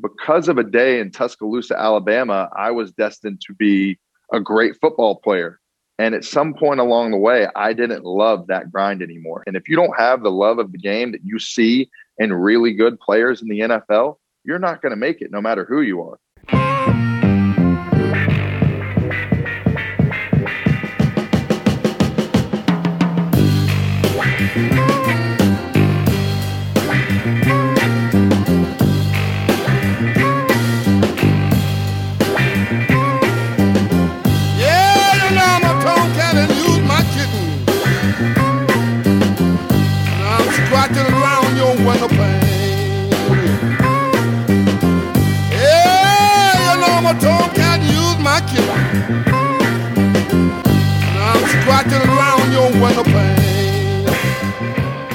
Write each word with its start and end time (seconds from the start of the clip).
Because 0.00 0.48
of 0.48 0.58
a 0.58 0.64
day 0.64 0.98
in 0.98 1.10
Tuscaloosa, 1.10 1.78
Alabama, 1.78 2.48
I 2.56 2.72
was 2.72 2.92
destined 2.92 3.40
to 3.46 3.54
be 3.54 3.98
a 4.32 4.40
great 4.40 4.74
football 4.80 5.16
player. 5.16 5.60
And 5.98 6.14
at 6.14 6.24
some 6.24 6.54
point 6.54 6.80
along 6.80 7.12
the 7.12 7.18
way, 7.18 7.46
I 7.54 7.72
didn't 7.72 8.04
love 8.04 8.48
that 8.48 8.72
grind 8.72 9.02
anymore. 9.02 9.44
And 9.46 9.56
if 9.56 9.68
you 9.68 9.76
don't 9.76 9.96
have 9.96 10.22
the 10.22 10.32
love 10.32 10.58
of 10.58 10.72
the 10.72 10.78
game 10.78 11.12
that 11.12 11.24
you 11.24 11.38
see 11.38 11.88
in 12.18 12.32
really 12.32 12.72
good 12.72 12.98
players 12.98 13.40
in 13.40 13.48
the 13.48 13.60
NFL, 13.60 14.16
you're 14.44 14.58
not 14.58 14.82
going 14.82 14.90
to 14.90 14.96
make 14.96 15.20
it 15.20 15.30
no 15.30 15.40
matter 15.40 15.64
who 15.64 15.82
you 15.82 16.02
are. 16.02 16.93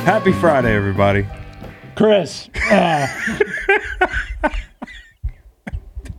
Happy 0.09 0.31
Friday, 0.31 0.73
everybody. 0.73 1.23
Chris. 1.93 2.49
Uh, 2.71 3.05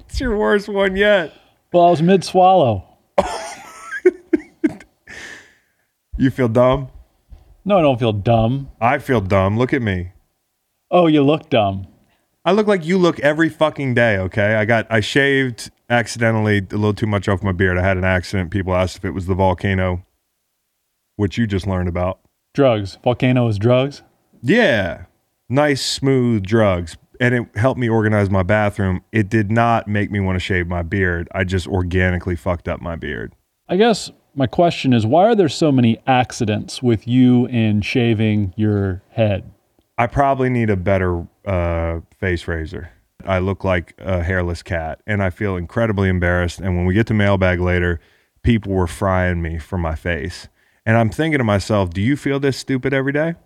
it's 0.07 0.21
your 0.21 0.37
worst 0.37 0.69
one 0.69 0.95
yet. 0.95 1.35
Well, 1.73 1.87
I 1.87 1.91
was 1.91 2.01
mid 2.01 2.23
swallow. 2.23 2.87
you 6.17 6.31
feel 6.31 6.47
dumb? 6.47 6.91
No, 7.65 7.79
I 7.79 7.83
don't 7.83 7.99
feel 7.99 8.13
dumb. 8.13 8.71
I 8.81 8.99
feel 8.99 9.21
dumb. 9.21 9.59
Look 9.59 9.73
at 9.73 9.83
me. 9.83 10.13
Oh, 10.93 11.09
you 11.09 11.25
look 11.25 11.51
dumb. 11.51 11.89
I 12.45 12.53
look 12.53 12.69
like 12.69 12.87
you 12.87 12.97
look 12.97 13.19
every 13.19 13.49
fucking 13.49 13.95
day, 13.95 14.19
okay? 14.19 14.55
I 14.55 14.67
got 14.67 14.87
I 14.89 15.01
shaved 15.01 15.73
accidentally 15.89 16.59
a 16.59 16.77
little 16.77 16.95
too 16.95 17.09
much 17.09 17.29
off 17.29 17.43
my 17.43 17.51
beard. 17.51 17.77
I 17.77 17.83
had 17.83 17.97
an 17.97 18.05
accident. 18.05 18.53
People 18.53 18.73
asked 18.73 18.99
if 18.99 19.05
it 19.05 19.11
was 19.11 19.27
the 19.27 19.35
volcano, 19.35 20.07
which 21.17 21.37
you 21.37 21.49
just 21.49 21.67
learned 21.67 21.89
about. 21.89 22.21
Drugs. 22.53 22.99
Volcano 23.03 23.47
is 23.49 23.59
drugs. 23.59 24.03
Yeah. 24.43 25.05
Nice, 25.49 25.85
smooth 25.85 26.45
drugs. 26.45 26.97
And 27.21 27.35
it 27.35 27.47
helped 27.57 27.79
me 27.79 27.89
organize 27.89 28.31
my 28.31 28.43
bathroom. 28.43 29.03
It 29.13 29.29
did 29.29 29.51
not 29.51 29.87
make 29.87 30.11
me 30.11 30.21
want 30.21 30.37
to 30.37 30.41
shave 30.41 30.67
my 30.67 30.83
beard. 30.83 31.29
I 31.35 31.45
just 31.45 31.67
organically 31.67 32.35
fucked 32.35 32.67
up 32.67 32.81
my 32.81 32.97
beard. 32.97 33.35
I 33.69 33.77
guess 33.77 34.11
my 34.35 34.47
question 34.47 34.93
is 34.93 35.07
why 35.07 35.25
are 35.25 35.35
there 35.35 35.49
so 35.49 35.71
many 35.71 35.99
accidents 36.07 36.83
with 36.83 37.07
you 37.07 37.47
in 37.47 37.83
shaving 37.83 38.55
your 38.57 39.03
head? 39.11 39.51
I 39.99 40.07
probably 40.07 40.49
need 40.49 40.71
a 40.71 40.77
better 40.77 41.27
uh, 41.45 42.01
face 42.19 42.49
razor. 42.49 42.91
I 43.27 43.39
look 43.39 43.65
like 43.65 43.95
a 43.99 44.23
hairless 44.23 44.63
cat 44.63 45.03
and 45.07 45.23
I 45.23 45.31
feel 45.31 45.57
incredibly 45.57 46.09
embarrassed. 46.09 46.59
And 46.59 46.77
when 46.77 46.87
we 46.87 46.95
get 46.95 47.07
to 47.09 47.15
mailbag 47.15 47.61
later, 47.61 48.01
people 48.43 48.73
were 48.73 48.87
frying 48.87 49.43
me 49.43 49.59
for 49.59 49.77
my 49.77 49.95
face. 49.95 50.49
And 50.91 50.99
I'm 50.99 51.09
thinking 51.09 51.39
to 51.39 51.45
myself, 51.45 51.91
do 51.91 52.01
you 52.01 52.17
feel 52.17 52.41
this 52.41 52.57
stupid 52.57 52.93
every 52.93 53.13
day? 53.13 53.37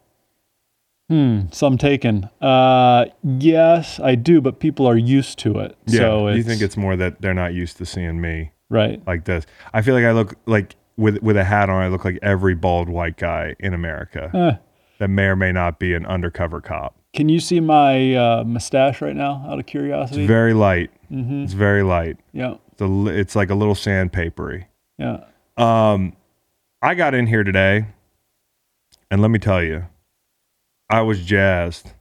Hmm, 1.11 1.41
some 1.53 1.77
taken. 1.77 2.31
Uh, 2.41 3.05
yes, 3.23 4.01
I 4.01 4.15
do, 4.15 4.41
but 4.41 4.61
people 4.61 4.87
are 4.87 4.97
used 4.97 5.39
to 5.41 5.59
it. 5.59 5.77
Yeah. 5.85 5.99
So 5.99 6.29
you 6.29 6.43
think 6.43 6.63
it's 6.63 6.79
more 6.79 6.97
that 6.97 7.21
they're 7.21 7.35
not 7.35 7.53
used 7.53 7.77
to 7.77 7.85
seeing 7.85 8.19
me 8.19 8.53
right? 8.71 9.07
like 9.07 9.27
this? 9.27 9.45
I 9.75 9.83
feel 9.83 9.95
like 9.95 10.07
I 10.07 10.13
look 10.13 10.37
like 10.47 10.77
with 10.97 11.19
with 11.19 11.37
a 11.37 11.45
hat 11.45 11.69
on, 11.69 11.83
I 11.83 11.89
look 11.89 12.03
like 12.07 12.19
every 12.23 12.55
bald 12.55 12.89
white 12.89 13.19
guy 13.19 13.55
in 13.61 13.75
America 13.75 14.31
Eh, 14.33 14.57
that 15.01 15.09
may 15.09 15.25
or 15.27 15.37
may 15.37 15.53
not 15.53 15.79
be 15.79 15.93
an 15.93 16.07
undercover 16.07 16.63
cop. 16.63 16.97
can 17.13 17.29
you 17.29 17.41
see 17.41 17.61
my 17.61 18.15
uh, 18.15 18.43
mustache 18.45 19.03
right 19.03 19.15
now? 19.17 19.45
Out 19.51 19.59
of 19.59 19.67
curiosity. 19.67 20.23
It's 20.23 20.29
very 20.29 20.55
light. 20.55 20.91
mm-hmm. 21.13 21.45
It's 21.45 21.53
very 21.53 21.83
light. 21.83 22.17
Yeah. 22.33 22.55
It's, 22.73 22.81
a, 22.81 23.07
it's 23.09 23.37
like 23.37 23.51
a 23.51 23.55
little 23.55 23.75
sandpapery. 23.75 24.65
Yeah. 24.97 25.25
Um, 25.59 26.15
I 26.85 26.93
got 26.93 27.15
in 27.15 27.27
here 27.27 27.43
today, 27.43 27.87
and 29.11 29.23
let 29.23 29.31
me 29.31 29.39
tell 29.39 29.63
you, 29.63 29.87
I 30.91 31.01
was 31.01 31.25
jazzed. 31.25 31.93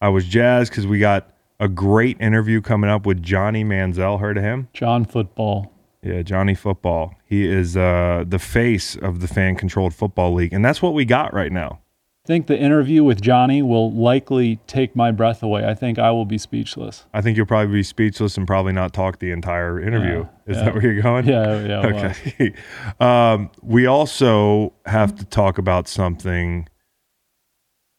I 0.00 0.10
was 0.10 0.26
jazzed 0.26 0.70
because 0.70 0.86
we 0.86 1.00
got 1.00 1.34
a 1.58 1.66
great 1.66 2.20
interview 2.20 2.60
coming 2.60 2.88
up 2.88 3.04
with 3.04 3.20
Johnny 3.20 3.64
Manziel. 3.64 4.20
Heard 4.20 4.36
of 4.36 4.44
him? 4.44 4.68
John 4.72 5.04
Football. 5.04 5.72
Yeah, 6.04 6.22
Johnny 6.22 6.54
Football. 6.54 7.16
He 7.24 7.48
is 7.48 7.76
uh, 7.76 8.22
the 8.28 8.38
face 8.38 8.94
of 8.94 9.18
the 9.18 9.26
fan 9.26 9.56
controlled 9.56 9.92
football 9.92 10.32
league, 10.32 10.52
and 10.52 10.64
that's 10.64 10.80
what 10.80 10.94
we 10.94 11.04
got 11.04 11.34
right 11.34 11.50
now. 11.50 11.80
I 12.28 12.30
think 12.30 12.46
the 12.46 12.58
interview 12.58 13.04
with 13.04 13.22
Johnny 13.22 13.62
will 13.62 13.90
likely 13.90 14.56
take 14.66 14.94
my 14.94 15.10
breath 15.10 15.42
away. 15.42 15.64
I 15.64 15.72
think 15.72 15.98
I 15.98 16.10
will 16.10 16.26
be 16.26 16.36
speechless. 16.36 17.06
I 17.14 17.22
think 17.22 17.38
you'll 17.38 17.46
probably 17.46 17.72
be 17.72 17.82
speechless 17.82 18.36
and 18.36 18.46
probably 18.46 18.74
not 18.74 18.92
talk 18.92 19.18
the 19.18 19.30
entire 19.30 19.80
interview. 19.80 20.26
Yeah, 20.46 20.52
is 20.52 20.58
yeah. 20.58 20.64
that 20.64 20.74
where 20.74 20.82
you're 20.82 21.00
going? 21.00 21.26
Yeah, 21.26 21.64
yeah. 21.64 21.86
Okay. 21.86 22.54
um, 23.00 23.50
we 23.62 23.86
also 23.86 24.74
have 24.84 25.16
to 25.16 25.24
talk 25.24 25.56
about 25.56 25.88
something 25.88 26.68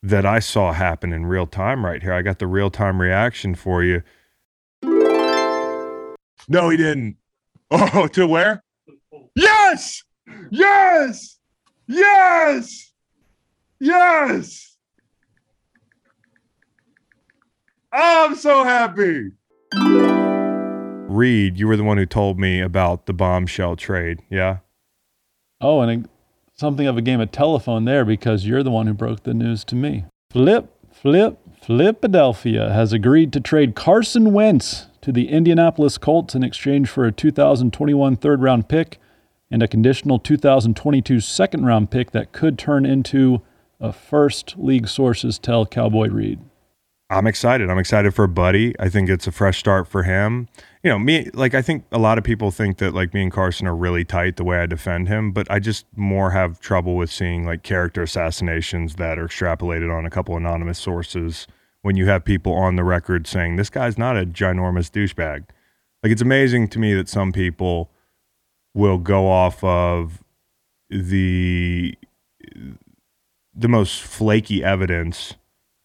that 0.03 0.27
I 0.27 0.37
saw 0.37 0.73
happen 0.73 1.11
in 1.11 1.25
real 1.25 1.47
time 1.47 1.83
right 1.83 2.03
here. 2.03 2.13
I 2.13 2.21
got 2.21 2.37
the 2.37 2.45
real 2.45 2.69
time 2.69 3.01
reaction 3.01 3.55
for 3.55 3.83
you. 3.83 4.03
No, 6.47 6.69
he 6.69 6.77
didn't. 6.77 7.17
Oh, 7.71 8.07
to 8.07 8.25
where? 8.27 8.63
Yes! 9.35 10.03
Yes! 10.51 11.39
Yes! 11.87 12.88
Yes! 13.79 14.77
I'm 17.91 18.35
so 18.35 18.63
happy. 18.63 19.31
Reed, 21.09 21.57
you 21.57 21.67
were 21.67 21.77
the 21.77 21.83
one 21.83 21.97
who 21.97 22.05
told 22.05 22.39
me 22.39 22.61
about 22.61 23.05
the 23.05 23.13
bombshell 23.13 23.75
trade. 23.75 24.19
Yeah. 24.29 24.57
Oh, 25.59 25.81
and 25.81 26.05
a, 26.05 26.09
something 26.55 26.87
of 26.87 26.97
a 26.97 27.01
game 27.01 27.19
of 27.19 27.31
telephone 27.31 27.85
there 27.85 28.05
because 28.05 28.45
you're 28.45 28.63
the 28.63 28.71
one 28.71 28.87
who 28.87 28.93
broke 28.93 29.23
the 29.23 29.33
news 29.33 29.63
to 29.65 29.75
me. 29.75 30.05
Flip, 30.29 30.71
flip, 30.91 31.39
Philadelphia 31.61 32.71
has 32.71 32.93
agreed 32.93 33.33
to 33.33 33.39
trade 33.39 33.75
Carson 33.75 34.33
Wentz 34.33 34.87
to 35.01 35.11
the 35.11 35.29
Indianapolis 35.29 35.97
Colts 35.97 36.35
in 36.35 36.43
exchange 36.43 36.89
for 36.89 37.05
a 37.05 37.11
2021 37.11 38.15
third 38.17 38.41
round 38.41 38.69
pick 38.69 38.99
and 39.51 39.63
a 39.63 39.67
conditional 39.67 40.19
2022 40.19 41.19
second 41.19 41.65
round 41.65 41.89
pick 41.89 42.11
that 42.11 42.31
could 42.31 42.57
turn 42.59 42.85
into 42.85 43.41
a 43.79 43.93
first, 43.93 44.55
league 44.57 44.87
sources 44.87 45.39
tell 45.39 45.65
Cowboy 45.65 46.09
Reed. 46.09 46.39
I'm 47.11 47.25
excited. 47.25 47.69
I'm 47.71 47.79
excited 47.79 48.13
for 48.13 48.27
Buddy. 48.27 48.75
I 48.79 48.87
think 48.87 49.09
it's 49.09 49.25
a 49.25 49.31
fresh 49.31 49.57
start 49.57 49.87
for 49.87 50.03
him. 50.03 50.47
You 50.83 50.91
know, 50.91 50.99
me 50.99 51.29
like 51.33 51.55
I 51.55 51.61
think 51.63 51.85
a 51.91 51.97
lot 51.97 52.19
of 52.19 52.23
people 52.23 52.51
think 52.51 52.77
that 52.77 52.93
like 52.93 53.15
me 53.15 53.23
and 53.23 53.31
Carson 53.31 53.65
are 53.65 53.75
really 53.75 54.05
tight 54.05 54.35
the 54.35 54.43
way 54.43 54.59
I 54.59 54.67
defend 54.67 55.07
him, 55.07 55.31
but 55.31 55.49
I 55.49 55.57
just 55.57 55.87
more 55.95 56.31
have 56.31 56.59
trouble 56.59 56.95
with 56.95 57.09
seeing 57.09 57.45
like 57.45 57.63
character 57.63 58.03
assassinations 58.03 58.95
that 58.95 59.17
are 59.17 59.27
extrapolated 59.27 59.95
on 59.95 60.05
a 60.05 60.11
couple 60.11 60.37
anonymous 60.37 60.77
sources 60.77 61.47
when 61.81 61.95
you 61.95 62.05
have 62.05 62.23
people 62.23 62.53
on 62.53 62.75
the 62.75 62.83
record 62.83 63.25
saying 63.25 63.55
this 63.55 63.71
guy's 63.71 63.97
not 63.97 64.15
a 64.15 64.25
ginormous 64.25 64.91
douchebag. 64.91 65.45
Like 66.03 66.11
it's 66.11 66.21
amazing 66.21 66.67
to 66.69 66.79
me 66.79 66.93
that 66.93 67.09
some 67.09 67.31
people 67.31 67.89
will 68.75 68.99
go 68.99 69.27
off 69.27 69.63
of 69.63 70.23
the 70.91 71.97
the 73.59 73.67
most 73.67 74.01
flaky 74.01 74.63
evidence 74.63 75.35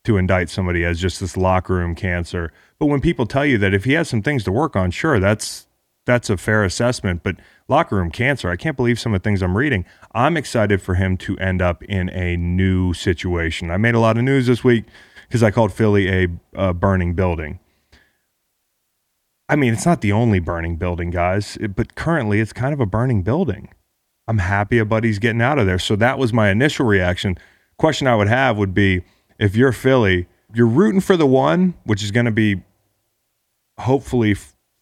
to 0.05 0.17
indict 0.17 0.51
somebody 0.51 0.85
as 0.85 1.01
just 1.01 1.21
this 1.21 1.37
locker 1.37 1.75
room 1.75 1.95
cancer. 1.95 2.53
But 2.79 2.87
when 2.87 3.01
people 3.01 3.27
tell 3.27 3.45
you 3.45 3.59
that 3.59 3.75
if 3.75 3.85
he 3.85 3.93
has 3.95 4.09
some 4.09 4.23
things 4.23 4.45
to 4.45 4.53
work 4.53 4.77
on, 4.77 4.91
sure, 4.91 5.19
that's 5.19 5.67
that's 6.07 6.29
a 6.29 6.37
fair 6.37 6.65
assessment. 6.65 7.23
But 7.23 7.37
locker 7.67 7.97
room 7.97 8.11
cancer, 8.11 8.51
I 8.51 8.57
can't 8.57 8.77
believe 8.77 9.01
some 9.01 9.15
of 9.15 9.23
the 9.23 9.25
things 9.25 9.43
I'm 9.43 9.57
reading. 9.57 9.87
I'm 10.15 10.37
excited 10.37 10.83
for 10.83 10.95
him 10.95 11.17
to 11.19 11.37
end 11.39 11.63
up 11.63 11.83
in 11.85 12.11
a 12.11 12.37
new 12.37 12.93
situation. 12.93 13.71
I 13.71 13.79
made 13.79 13.95
a 13.95 14.01
lot 14.01 14.19
of 14.19 14.25
news 14.25 14.47
this 14.47 14.63
week 14.63 14.85
because 15.27 15.43
I 15.43 15.51
called 15.51 15.73
Philly 15.73 16.09
a, 16.09 16.29
a 16.53 16.75
burning 16.75 17.15
building. 17.15 17.59
I 19.49 19.57
mean, 19.57 19.73
it's 19.73 19.87
not 19.87 20.01
the 20.01 20.13
only 20.13 20.41
burning 20.41 20.77
building, 20.77 21.11
guys, 21.11 21.59
but 21.75 21.95
currently 21.95 22.41
it's 22.41 22.53
kind 22.53 22.73
of 22.73 22.81
a 22.81 22.87
burning 22.87 23.23
building. 23.23 23.69
I'm 24.27 24.39
happy 24.39 24.79
a 24.79 24.85
buddy's 24.85 25.19
getting 25.19 25.43
out 25.43 25.59
of 25.59 25.67
there. 25.67 25.79
So 25.79 25.97
that 25.97 26.19
was 26.19 26.33
my 26.33 26.51
initial 26.51 26.87
reaction. 26.87 27.37
Question 27.79 28.07
I 28.07 28.17
would 28.17 28.29
have 28.29 28.57
would 28.57 28.75
be 28.75 29.03
if 29.39 29.57
you're 29.57 29.73
Philly, 29.73 30.27
you're 30.55 30.67
rooting 30.67 31.01
for 31.01 31.17
the 31.17 31.27
one, 31.27 31.75
which 31.85 32.03
is 32.03 32.11
going 32.11 32.27
to 32.27 32.33
be 32.33 32.63
hopefully 33.79 34.35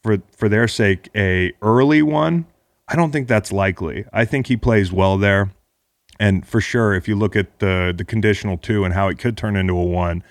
for 0.03 0.21
for 0.35 0.47
their 0.49 0.67
sake 0.67 1.09
a 1.15 1.53
early 1.61 2.01
one. 2.01 2.45
I 2.87 2.95
don't 2.95 3.11
think 3.11 3.27
that's 3.27 3.51
likely. 3.51 4.05
I 4.13 4.25
think 4.25 4.47
he 4.47 4.57
plays 4.57 4.91
well 4.91 5.17
there. 5.17 5.51
And 6.19 6.45
for 6.45 6.61
sure, 6.61 6.93
if 6.93 7.07
you 7.07 7.15
look 7.15 7.35
at 7.35 7.59
the 7.59 7.93
the 7.95 8.05
conditional 8.05 8.57
two 8.57 8.83
and 8.85 8.93
how 8.93 9.07
it 9.07 9.17
could 9.17 9.35
turn 9.35 9.55
into 9.55 9.75
a 9.75 9.83
one, 9.83 10.23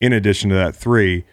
in 0.00 0.12
addition 0.12 0.50
to 0.50 0.56
that 0.56 0.76
three, 0.76 1.24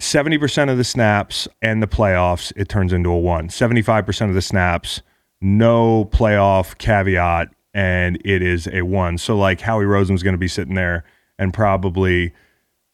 70% 0.00 0.70
of 0.70 0.78
the 0.78 0.84
snaps 0.84 1.46
and 1.60 1.82
the 1.82 1.86
playoffs, 1.86 2.52
it 2.56 2.68
turns 2.68 2.92
into 2.92 3.10
a 3.10 3.18
one. 3.18 3.48
75% 3.48 4.28
of 4.28 4.34
the 4.34 4.40
snaps, 4.40 5.02
no 5.40 6.06
playoff 6.06 6.78
caveat, 6.78 7.48
and 7.74 8.20
it 8.24 8.42
is 8.42 8.68
a 8.72 8.82
one. 8.82 9.18
So, 9.18 9.36
like, 9.36 9.60
Howie 9.60 9.84
Roseman's 9.84 10.22
going 10.22 10.34
to 10.34 10.38
be 10.38 10.48
sitting 10.48 10.74
there 10.74 11.04
and 11.38 11.54
probably 11.54 12.32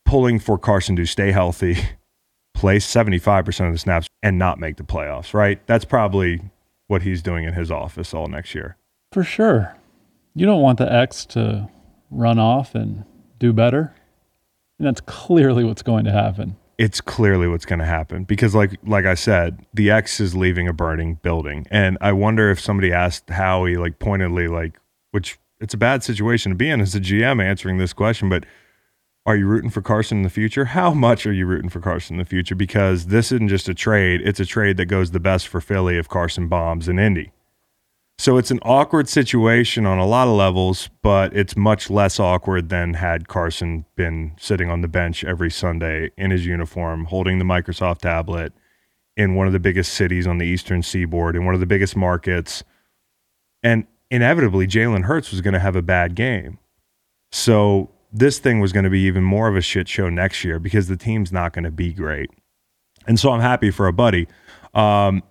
pulling 0.05 0.38
for 0.38 0.58
Carson 0.58 0.96
to 0.96 1.06
stay 1.06 1.32
healthy, 1.32 1.76
play 2.55 2.78
75% 2.78 3.67
of 3.67 3.73
the 3.73 3.78
snaps, 3.78 4.06
and 4.23 4.38
not 4.38 4.58
make 4.58 4.76
the 4.76 4.84
playoffs, 4.84 5.34
right? 5.34 5.64
That's 5.67 5.84
probably 5.84 6.40
what 6.87 7.02
he's 7.02 7.23
doing 7.23 7.44
in 7.44 7.55
his 7.55 7.70
office 7.70 8.14
all 8.14 8.28
next 8.28 8.55
year. 8.55 8.76
For 9.12 9.25
sure. 9.25 9.76
You 10.34 10.46
don't 10.46 10.61
want 10.61 10.79
the 10.79 10.93
X 10.93 11.25
to 11.26 11.69
run 12.11 12.38
off 12.38 12.75
and 12.75 13.05
do 13.38 13.52
better. 13.52 13.94
And 14.79 14.87
that's 14.87 15.00
clearly 15.00 15.64
what's 15.64 15.82
going 15.82 16.05
to 16.05 16.12
happen. 16.12 16.56
It's 16.78 17.00
clearly 17.00 17.49
what's 17.49 17.64
going 17.64 17.78
to 17.78 17.87
happen 17.87 18.25
because, 18.25 18.55
like, 18.55 18.73
like 18.84 19.06
I 19.06 19.14
said, 19.14 19.64
the 19.73 19.90
X 19.90 20.20
is 20.20 20.34
leaving 20.34 20.69
a 20.69 20.75
burning 20.75 21.14
building, 21.14 21.67
and 21.70 21.96
I 22.00 22.12
wonder 22.12 22.50
if 22.50 22.61
somebody 22.61 22.93
asked 22.93 23.31
Howie, 23.31 23.76
like, 23.76 23.99
pointedly, 23.99 24.46
like, 24.46 24.78
which 25.11 25.38
it's 25.58 25.73
a 25.73 25.78
bad 25.78 26.05
situation 26.05 26.50
to 26.50 26.56
be 26.56 26.69
in 26.69 26.82
as 26.82 26.94
a 26.94 27.00
GM 27.00 27.43
answering 27.43 27.78
this 27.78 27.94
question, 27.94 28.28
but 28.28 28.44
are 29.25 29.37
you 29.37 29.46
rooting 29.46 29.70
for 29.70 29.82
Carson 29.82 30.19
in 30.19 30.23
the 30.23 30.31
future? 30.31 30.67
How 30.67 30.94
much 30.94 31.26
are 31.26 31.32
you 31.32 31.46
rooting 31.46 31.69
for 31.69 31.81
Carson 31.81 32.14
in 32.14 32.19
the 32.19 32.25
future? 32.25 32.55
Because 32.55 33.06
this 33.06 33.32
isn't 33.32 33.49
just 33.49 33.69
a 33.69 33.75
trade; 33.75 34.20
it's 34.22 34.38
a 34.38 34.46
trade 34.46 34.76
that 34.76 34.87
goes 34.87 35.11
the 35.11 35.20
best 35.20 35.49
for 35.49 35.61
Philly 35.61 35.96
if 35.99 36.08
Carson 36.08 36.46
bombs 36.46 36.88
in 36.88 36.99
Indy. 36.99 37.32
So 38.19 38.39
it's 38.39 38.51
an 38.51 38.61
awkward 38.63 39.09
situation 39.09 39.85
on 39.85 39.99
a 39.99 40.07
lot 40.07 40.27
of 40.27 40.35
levels, 40.35 40.89
but 41.03 41.37
it's 41.37 41.55
much 41.57 41.91
less 41.91 42.19
awkward 42.19 42.71
than 42.71 42.95
had 42.95 43.29
Carson 43.29 43.85
been 43.95 44.35
sitting 44.41 44.71
on 44.71 44.81
the 44.81 44.89
bench 44.89 45.23
every 45.23 45.51
Sunday 45.51 46.11
in 46.17 46.31
his 46.31 46.47
uniform, 46.47 47.05
holding 47.05 47.39
the 47.39 47.45
Microsoft 47.45 47.99
tablet 47.99 48.55
in 49.17 49.35
one 49.35 49.47
of 49.47 49.53
the 49.53 49.61
biggest 49.61 49.93
cities 49.93 50.27
on 50.27 50.39
the 50.39 50.47
eastern 50.47 50.83
seaboard, 50.83 51.37
in 51.37 51.45
one 51.45 51.55
of 51.55 51.61
the 51.61 51.67
biggest 51.67 51.95
markets. 51.95 52.65
And 53.63 53.87
inevitably, 54.11 54.67
Jalen 54.67 55.05
Hurts 55.05 55.31
was 55.31 55.43
going 55.43 55.55
to 55.55 55.61
have 55.61 55.77
a 55.77 55.83
bad 55.83 56.15
game. 56.15 56.59
So 57.33 57.91
this 58.13 58.39
thing 58.39 58.61
was 58.61 58.73
going 58.73 58.85
to 58.85 58.91
be 58.91 59.01
even 59.01 59.25
more 59.25 59.49
of 59.49 59.57
a 59.57 59.61
shit 59.61 59.89
show 59.89 60.09
next 60.09 60.43
year 60.43 60.59
because 60.59 60.89
the 60.89 60.97
team's 60.97 61.33
not 61.33 61.53
going 61.53 61.65
to 61.65 61.71
be 61.71 61.93
great. 61.93 62.31
And 63.07 63.21
so 63.21 63.31
I'm 63.31 63.41
happy 63.41 63.71
for 63.71 63.87
a 63.87 63.93
buddy. 63.93 64.27
Um, 64.75 65.23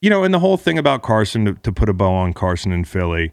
you 0.00 0.10
know, 0.10 0.24
and 0.24 0.32
the 0.32 0.38
whole 0.38 0.56
thing 0.56 0.78
about 0.78 1.02
Carson 1.02 1.44
to, 1.44 1.54
to 1.54 1.72
put 1.72 1.88
a 1.88 1.92
bow 1.92 2.12
on 2.12 2.32
Carson 2.32 2.72
in 2.72 2.84
Philly, 2.84 3.32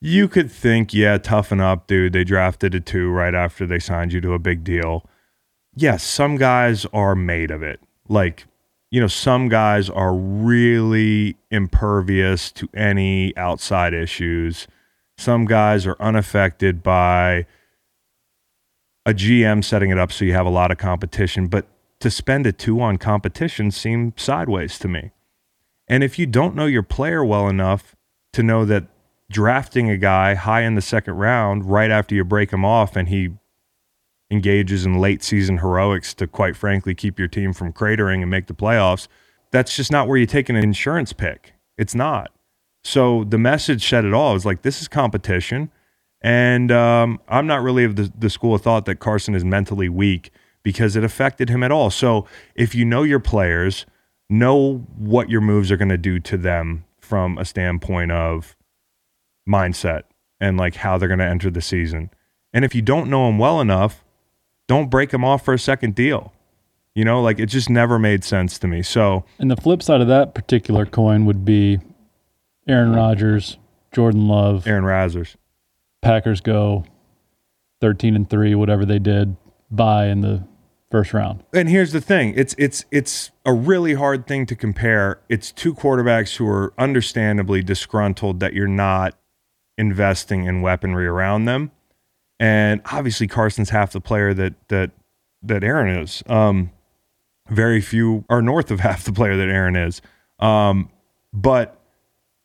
you 0.00 0.28
could 0.28 0.50
think, 0.50 0.94
yeah, 0.94 1.18
toughen 1.18 1.60
up, 1.60 1.86
dude. 1.86 2.12
They 2.12 2.24
drafted 2.24 2.74
a 2.74 2.80
two 2.80 3.10
right 3.10 3.34
after 3.34 3.66
they 3.66 3.78
signed 3.78 4.12
you 4.12 4.20
to 4.20 4.32
a 4.32 4.38
big 4.38 4.62
deal. 4.62 5.04
Yes, 5.74 6.02
some 6.02 6.36
guys 6.36 6.86
are 6.92 7.14
made 7.14 7.50
of 7.50 7.62
it. 7.62 7.80
Like, 8.08 8.46
you 8.90 9.00
know, 9.00 9.08
some 9.08 9.48
guys 9.48 9.90
are 9.90 10.14
really 10.14 11.36
impervious 11.50 12.52
to 12.52 12.68
any 12.74 13.36
outside 13.36 13.92
issues. 13.92 14.66
Some 15.18 15.46
guys 15.46 15.86
are 15.86 15.96
unaffected 16.00 16.82
by 16.82 17.46
a 19.04 19.12
GM 19.12 19.64
setting 19.64 19.90
it 19.90 19.98
up 19.98 20.12
so 20.12 20.24
you 20.24 20.32
have 20.32 20.46
a 20.46 20.50
lot 20.50 20.70
of 20.70 20.78
competition. 20.78 21.48
But 21.48 21.66
to 22.00 22.10
spend 22.10 22.46
a 22.46 22.52
two 22.52 22.80
on 22.80 22.98
competition 22.98 23.70
seemed 23.72 24.14
sideways 24.16 24.78
to 24.78 24.88
me. 24.88 25.10
And 25.88 26.04
if 26.04 26.18
you 26.18 26.26
don't 26.26 26.54
know 26.54 26.66
your 26.66 26.82
player 26.82 27.24
well 27.24 27.48
enough 27.48 27.96
to 28.34 28.42
know 28.42 28.64
that 28.66 28.84
drafting 29.30 29.90
a 29.90 29.96
guy 29.96 30.34
high 30.34 30.62
in 30.62 30.74
the 30.74 30.82
second 30.82 31.14
round 31.14 31.70
right 31.70 31.90
after 31.90 32.14
you 32.14 32.24
break 32.24 32.52
him 32.52 32.64
off 32.64 32.96
and 32.96 33.08
he 33.08 33.30
engages 34.30 34.84
in 34.84 34.98
late 34.98 35.22
season 35.22 35.58
heroics 35.58 36.12
to 36.14 36.26
quite 36.26 36.56
frankly 36.56 36.94
keep 36.94 37.18
your 37.18 37.28
team 37.28 37.52
from 37.52 37.72
cratering 37.72 38.20
and 38.20 38.30
make 38.30 38.46
the 38.46 38.54
playoffs, 38.54 39.08
that's 39.50 39.74
just 39.74 39.90
not 39.90 40.06
where 40.06 40.18
you 40.18 40.26
take 40.26 40.48
an 40.48 40.56
insurance 40.56 41.12
pick. 41.12 41.54
It's 41.78 41.94
not. 41.94 42.30
So 42.84 43.24
the 43.24 43.38
message 43.38 43.88
said 43.88 44.04
it 44.04 44.12
all. 44.12 44.30
It 44.32 44.34
was 44.34 44.46
like, 44.46 44.62
this 44.62 44.82
is 44.82 44.88
competition. 44.88 45.70
And 46.20 46.70
um, 46.70 47.20
I'm 47.28 47.46
not 47.46 47.62
really 47.62 47.84
of 47.84 47.96
the, 47.96 48.12
the 48.18 48.28
school 48.28 48.54
of 48.54 48.62
thought 48.62 48.84
that 48.86 48.96
Carson 48.96 49.34
is 49.34 49.44
mentally 49.44 49.88
weak 49.88 50.30
because 50.62 50.96
it 50.96 51.04
affected 51.04 51.48
him 51.48 51.62
at 51.62 51.72
all. 51.72 51.88
So 51.90 52.26
if 52.54 52.74
you 52.74 52.84
know 52.84 53.04
your 53.04 53.20
players– 53.20 53.86
know 54.30 54.86
what 54.96 55.30
your 55.30 55.40
moves 55.40 55.70
are 55.70 55.76
going 55.76 55.88
to 55.88 55.98
do 55.98 56.18
to 56.20 56.36
them 56.36 56.84
from 57.00 57.38
a 57.38 57.44
standpoint 57.44 58.12
of 58.12 58.56
mindset 59.48 60.02
and 60.40 60.56
like 60.56 60.76
how 60.76 60.98
they're 60.98 61.08
going 61.08 61.18
to 61.18 61.24
enter 61.24 61.50
the 61.50 61.62
season. 61.62 62.10
And 62.52 62.64
if 62.64 62.74
you 62.74 62.82
don't 62.82 63.08
know 63.08 63.26
them 63.26 63.38
well 63.38 63.60
enough, 63.60 64.04
don't 64.66 64.90
break 64.90 65.10
them 65.10 65.24
off 65.24 65.44
for 65.44 65.54
a 65.54 65.58
second 65.58 65.94
deal. 65.94 66.32
You 66.94 67.04
know, 67.04 67.22
like 67.22 67.38
it 67.38 67.46
just 67.46 67.70
never 67.70 67.98
made 67.98 68.24
sense 68.24 68.58
to 68.58 68.66
me. 68.66 68.82
So, 68.82 69.24
and 69.38 69.50
the 69.50 69.56
flip 69.56 69.82
side 69.82 70.00
of 70.00 70.08
that 70.08 70.34
particular 70.34 70.84
coin 70.84 71.26
would 71.26 71.44
be 71.44 71.78
Aaron 72.66 72.92
Rodgers, 72.92 73.56
Jordan 73.92 74.26
Love, 74.26 74.66
Aaron 74.66 74.84
Razors. 74.84 75.36
Packers 76.02 76.40
go 76.40 76.84
13 77.80 78.16
and 78.16 78.28
3, 78.28 78.54
whatever 78.54 78.84
they 78.84 78.98
did, 78.98 79.36
buy 79.70 80.06
in 80.06 80.20
the 80.22 80.44
first 80.90 81.12
round. 81.12 81.44
And 81.52 81.68
here's 81.68 81.92
the 81.92 82.00
thing: 82.00 82.34
it's 82.36 82.54
it's 82.58 82.84
it's 82.90 83.30
a 83.44 83.52
really 83.52 83.94
hard 83.94 84.26
thing 84.26 84.46
to 84.46 84.56
compare. 84.56 85.20
It's 85.28 85.52
two 85.52 85.74
quarterbacks 85.74 86.36
who 86.36 86.48
are 86.48 86.72
understandably 86.78 87.62
disgruntled 87.62 88.40
that 88.40 88.54
you're 88.54 88.66
not 88.66 89.18
investing 89.76 90.44
in 90.44 90.60
weaponry 90.60 91.06
around 91.06 91.44
them, 91.44 91.70
and 92.38 92.80
obviously 92.92 93.26
Carson's 93.26 93.70
half 93.70 93.92
the 93.92 94.00
player 94.00 94.34
that 94.34 94.54
that 94.68 94.90
that 95.42 95.62
Aaron 95.64 95.96
is. 96.02 96.22
Um, 96.26 96.72
very 97.48 97.80
few 97.80 98.24
are 98.28 98.42
north 98.42 98.70
of 98.70 98.80
half 98.88 99.04
the 99.04 99.12
player 99.12 99.36
that 99.36 99.48
Aaron 99.48 99.76
is. 99.76 100.00
Um, 100.38 100.90
but 101.32 101.80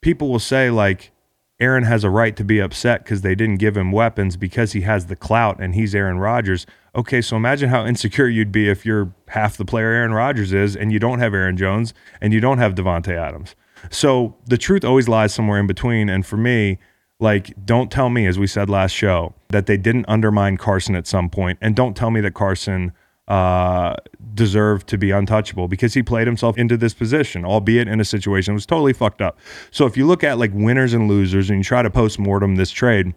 people 0.02 0.30
will 0.30 0.40
say 0.40 0.70
like 0.70 1.12
Aaron 1.60 1.84
has 1.84 2.04
a 2.04 2.10
right 2.10 2.36
to 2.36 2.44
be 2.44 2.60
upset 2.60 3.04
because 3.04 3.22
they 3.22 3.36
didn't 3.36 3.58
give 3.58 3.78
him 3.78 3.92
weapons 3.92 4.38
because 4.38 4.74
he 4.74 4.82
has 4.82 5.06
the 5.06 5.16
clout 5.16 5.60
and 5.60 5.76
he's 5.76 5.96
Aaron 5.96 6.20
Rodgers. 6.20 6.66
Okay, 6.96 7.22
so 7.22 7.36
imagine 7.36 7.70
how 7.70 7.86
insecure 7.86 8.28
you'd 8.28 8.52
be 8.52 8.70
if 8.70 8.86
you're 8.86 9.14
half 9.30 9.58
the 9.58 9.66
player 9.66 9.90
Aaron 9.90 10.14
Rodgers 10.14 10.54
is 10.54 10.76
and 10.76 10.94
you 10.94 11.00
don't 11.00 11.18
have 11.20 11.34
Aaron 11.34 11.58
Jones 11.58 11.94
and 12.22 12.34
you 12.34 12.40
don't 12.40 12.60
have 12.60 12.76
Davante 12.76 13.18
Adams. 13.18 13.56
So 13.90 14.36
the 14.46 14.58
truth 14.58 14.86
always 14.86 15.08
lies 15.08 15.34
somewhere 15.34 15.60
in 15.60 15.66
between. 15.66 16.08
And 16.08 16.24
for 16.24 16.38
me, 16.38 16.78
like, 17.20 17.54
don't 17.66 17.92
tell 17.92 18.10
me, 18.10 18.28
as 18.28 18.38
we 18.38 18.46
said 18.46 18.70
last 18.70 18.92
show, 18.92 19.34
that 19.50 19.66
they 19.66 19.78
didn't 19.78 20.06
undermine 20.08 20.58
Carson 20.58 20.96
at 20.96 21.08
some 21.08 21.30
point, 21.30 21.58
and 21.62 21.76
don't 21.76 21.96
tell 21.96 22.12
me 22.12 22.22
that 22.22 22.34
Carson 22.34 22.92
uh, 23.28 23.96
deserved 24.34 24.88
to 24.88 24.98
be 24.98 25.12
untouchable 25.12 25.68
because 25.68 25.94
he 25.94 26.04
played 26.04 26.28
himself 26.28 26.58
into 26.58 26.76
this 26.76 26.94
position, 26.94 27.46
albeit 27.46 27.88
in 27.88 28.00
a 28.02 28.06
situation 28.06 28.54
that 28.54 28.56
was 28.56 28.66
totally 28.66 28.94
fucked 28.94 29.22
up. 29.22 29.40
So 29.72 29.86
if 29.86 29.96
you 29.96 30.06
look 30.06 30.24
at 30.24 30.38
like 30.38 30.52
winners 30.54 30.94
and 30.94 31.08
losers 31.08 31.50
and 31.50 31.60
you 31.60 31.64
try 31.64 31.82
to 31.82 31.90
post 31.90 32.20
mortem 32.20 32.56
this 32.56 32.72
trade, 32.72 33.14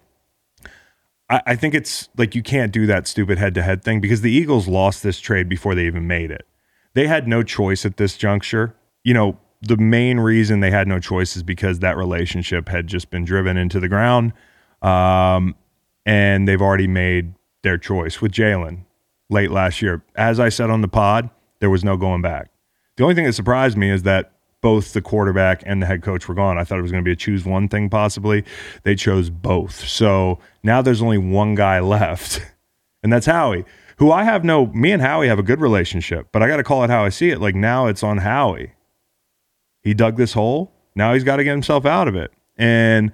I, 1.29 1.43
I 1.47 1.57
think 1.57 1.75
it's 1.75 2.09
like 2.17 2.35
you 2.35 2.43
can't 2.43 2.73
do 2.73 2.87
that 2.87 3.07
stupid 3.07 3.39
head 3.39 3.55
to 3.55 3.63
head 3.63 3.83
thing 3.83 4.01
because 4.01 4.21
the 4.21 4.33
Eagles 4.33 4.69
lost 4.69 5.03
this 5.03 5.19
trade 5.19 5.49
before 5.49 5.75
they 5.75 5.87
even 5.87 6.07
made 6.07 6.31
it. 6.31 6.47
They 6.95 7.07
had 7.07 7.29
no 7.29 7.43
choice 7.43 7.85
at 7.85 7.97
this 7.97 8.17
juncture. 8.17 8.75
You 9.05 9.15
know, 9.15 9.39
the 9.61 9.77
main 9.77 10.21
reason 10.21 10.61
they 10.61 10.71
had 10.71 10.89
no 10.89 10.99
choice 10.99 11.37
is 11.37 11.43
because 11.43 11.81
that 11.81 11.97
relationship 11.97 12.69
had 12.69 12.87
just 12.87 13.11
been 13.11 13.25
driven 13.25 13.57
into 13.57 13.81
the 13.81 13.89
ground. 13.89 14.33
Um, 14.83 15.55
and 16.05 16.47
they've 16.47 16.63
already 16.63 16.87
made 16.87 17.35
their 17.63 17.79
choice 17.79 18.21
with 18.21 18.33
Jalen 18.33 18.85
late 19.29 19.51
last 19.51 19.83
year. 19.83 20.03
As 20.15 20.39
I 20.39 20.49
said 20.49 20.71
on 20.71 20.81
the 20.81 20.89
pod, 20.89 21.31
there 21.59 21.71
was 21.71 21.85
no 21.85 21.97
going 21.97 22.23
back. 22.23 22.51
The 22.97 23.03
only 23.03 23.15
thing 23.15 23.25
that 23.25 23.33
surprised 23.33 23.77
me 23.77 23.91
is 23.91 24.05
that 24.05 24.33
both 24.67 24.95
the 24.95 25.01
quarterback 25.01 25.63
and 25.65 25.81
the 25.81 25.87
head 25.87 26.03
coach 26.03 26.27
were 26.27 26.35
gone. 26.35 26.59
I 26.59 26.65
thought 26.65 26.81
it 26.81 26.83
was 26.83 26.91
going 26.91 27.05
to 27.05 27.09
be 27.09 27.13
a 27.13 27.17
choose 27.17 27.45
one 27.45 27.69
thing 27.69 27.89
possibly. 27.89 28.45
They 28.83 28.97
chose 28.97 29.31
both. 29.31 29.87
So 29.87 30.41
now 30.65 30.83
there's 30.83 31.01
only 31.01 31.19
one 31.19 31.55
guy 31.55 31.79
left, 31.97 32.45
and 33.05 33.13
that's 33.13 33.27
Howie, 33.27 33.65
who 33.99 34.11
I 34.11 34.25
have 34.25 34.43
no, 34.43 34.67
me 34.67 34.91
and 34.91 35.01
Howie 35.01 35.29
have 35.29 35.39
a 35.39 35.45
good 35.45 35.61
relationship, 35.61 36.27
but 36.33 36.43
I 36.43 36.49
got 36.49 36.57
to 36.57 36.65
call 36.65 36.83
it 36.83 36.91
how 36.91 37.05
I 37.05 37.11
see 37.11 37.31
it. 37.31 37.41
Like 37.41 37.55
now 37.55 37.87
it's 37.87 38.03
on 38.03 38.19
Howie. 38.19 38.73
He 39.83 39.95
dug 39.95 40.17
this 40.17 40.33
hole. 40.33 40.73
Now 40.97 41.15
he's 41.15 41.23
got 41.23 41.37
to 41.37 41.45
get 41.45 41.53
himself 41.53 41.87
out 41.87 42.09
of 42.09 42.17
it. 42.17 42.33
And 42.57 43.13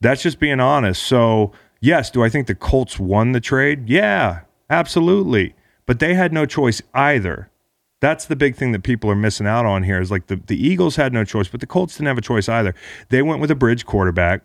that's 0.00 0.20
just 0.20 0.40
being 0.40 0.58
honest. 0.58 1.00
So, 1.04 1.52
yes, 1.80 2.10
do 2.10 2.24
I 2.24 2.28
think 2.28 2.48
the 2.48 2.56
Colts 2.56 2.98
won 2.98 3.30
the 3.30 3.40
trade? 3.40 3.88
Yeah, 3.88 4.40
Absolutely. 4.70 5.54
But 5.86 6.00
they 6.00 6.14
had 6.14 6.32
no 6.32 6.46
choice 6.46 6.82
either. 6.94 7.50
That's 8.00 8.26
the 8.26 8.36
big 8.36 8.54
thing 8.54 8.72
that 8.72 8.82
people 8.82 9.10
are 9.10 9.16
missing 9.16 9.46
out 9.46 9.66
on 9.66 9.82
here 9.82 10.00
is 10.00 10.10
like 10.10 10.28
the, 10.28 10.36
the 10.36 10.56
Eagles 10.56 10.96
had 10.96 11.12
no 11.12 11.24
choice, 11.24 11.48
but 11.48 11.60
the 11.60 11.66
Colts 11.66 11.96
didn't 11.96 12.06
have 12.06 12.18
a 12.18 12.22
choice 12.22 12.48
either. 12.48 12.74
They 13.08 13.22
went 13.22 13.40
with 13.40 13.50
a 13.50 13.56
bridge 13.56 13.84
quarterback 13.84 14.42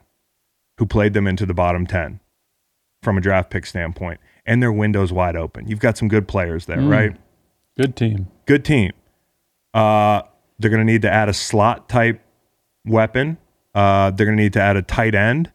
who 0.78 0.86
played 0.86 1.14
them 1.14 1.28
into 1.28 1.46
the 1.46 1.54
bottom 1.54 1.86
10 1.86 2.20
from 3.04 3.18
a 3.18 3.22
draft 3.22 3.52
pick 3.52 3.66
standpoint, 3.66 4.20
and 4.46 4.62
their 4.62 4.72
window's 4.72 5.14
wide 5.14 5.36
open. 5.36 5.68
You've 5.68 5.80
got 5.80 5.98
some 5.98 6.08
good 6.08 6.28
players 6.28 6.66
there, 6.66 6.78
mm. 6.78 6.90
right? 6.90 7.16
Good 7.78 7.96
team. 7.96 8.28
Good 8.46 8.66
team. 8.66 8.92
Uh, 9.74 10.24
they're 10.58 10.72
going 10.72 10.86
to 10.86 10.92
need 10.92 11.02
to 11.04 11.12
add 11.12 11.30
a 11.30 11.34
slot 11.34 11.90
type 11.90 12.22
weapon. 12.86 13.38
Uh, 13.76 14.12
they're 14.12 14.26
going 14.26 14.38
to 14.38 14.44
need 14.44 14.54
to 14.54 14.62
add 14.62 14.78
a 14.78 14.82
tight 14.82 15.16
end. 15.16 15.52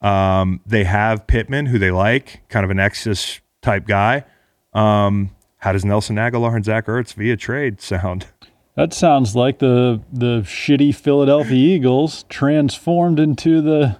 Um, 0.00 0.60
they 0.66 0.84
have 0.84 1.26
Pittman, 1.26 1.66
who 1.66 1.78
they 1.78 1.90
like, 1.90 2.48
kind 2.48 2.64
of 2.64 2.70
an 2.70 2.78
Exodus 2.78 3.40
type 3.62 3.86
guy. 3.86 4.24
Um, 4.72 5.35
how 5.66 5.72
does 5.72 5.84
Nelson 5.84 6.14
Agholor 6.14 6.54
and 6.54 6.64
Zach 6.64 6.86
Ertz 6.86 7.12
via 7.14 7.36
trade 7.36 7.80
sound? 7.80 8.28
That 8.76 8.92
sounds 8.92 9.34
like 9.34 9.58
the 9.58 10.00
the 10.12 10.42
shitty 10.42 10.94
Philadelphia 10.94 11.56
Eagles 11.56 12.24
transformed 12.28 13.18
into 13.18 13.60
the 13.60 13.98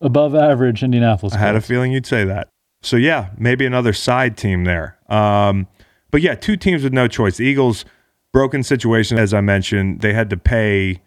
above 0.00 0.34
average 0.34 0.82
Indianapolis. 0.82 1.34
I 1.34 1.38
had 1.38 1.56
a 1.56 1.60
feeling 1.60 1.92
you'd 1.92 2.06
say 2.06 2.24
that. 2.24 2.48
So 2.80 2.96
yeah, 2.96 3.28
maybe 3.36 3.66
another 3.66 3.92
side 3.92 4.38
team 4.38 4.64
there. 4.64 4.96
Um, 5.10 5.66
but 6.10 6.22
yeah, 6.22 6.34
two 6.34 6.56
teams 6.56 6.82
with 6.82 6.94
no 6.94 7.06
choice. 7.06 7.36
The 7.36 7.44
Eagles, 7.44 7.84
broken 8.32 8.62
situation 8.62 9.18
as 9.18 9.34
I 9.34 9.42
mentioned, 9.42 10.00
they 10.00 10.14
had 10.14 10.30
to 10.30 10.38
pay 10.38 11.02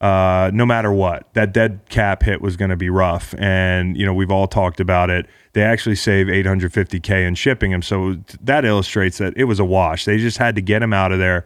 uh, 0.00 0.50
no 0.52 0.66
matter 0.66 0.92
what. 0.92 1.32
That 1.34 1.52
dead 1.52 1.80
cap 1.88 2.22
hit 2.22 2.40
was 2.40 2.56
going 2.56 2.70
to 2.70 2.76
be 2.76 2.90
rough, 2.90 3.34
and 3.38 3.96
you 3.96 4.04
know 4.04 4.14
we've 4.14 4.30
all 4.30 4.46
talked 4.46 4.80
about 4.80 5.10
it. 5.10 5.26
They 5.52 5.62
actually 5.62 5.96
saved 5.96 6.30
850k 6.30 7.26
in 7.26 7.34
shipping 7.34 7.70
him, 7.70 7.82
so 7.82 8.16
that 8.42 8.64
illustrates 8.64 9.18
that 9.18 9.34
it 9.36 9.44
was 9.44 9.60
a 9.60 9.64
wash. 9.64 10.04
They 10.04 10.18
just 10.18 10.38
had 10.38 10.54
to 10.56 10.60
get 10.60 10.82
him 10.82 10.92
out 10.92 11.12
of 11.12 11.18
there 11.18 11.44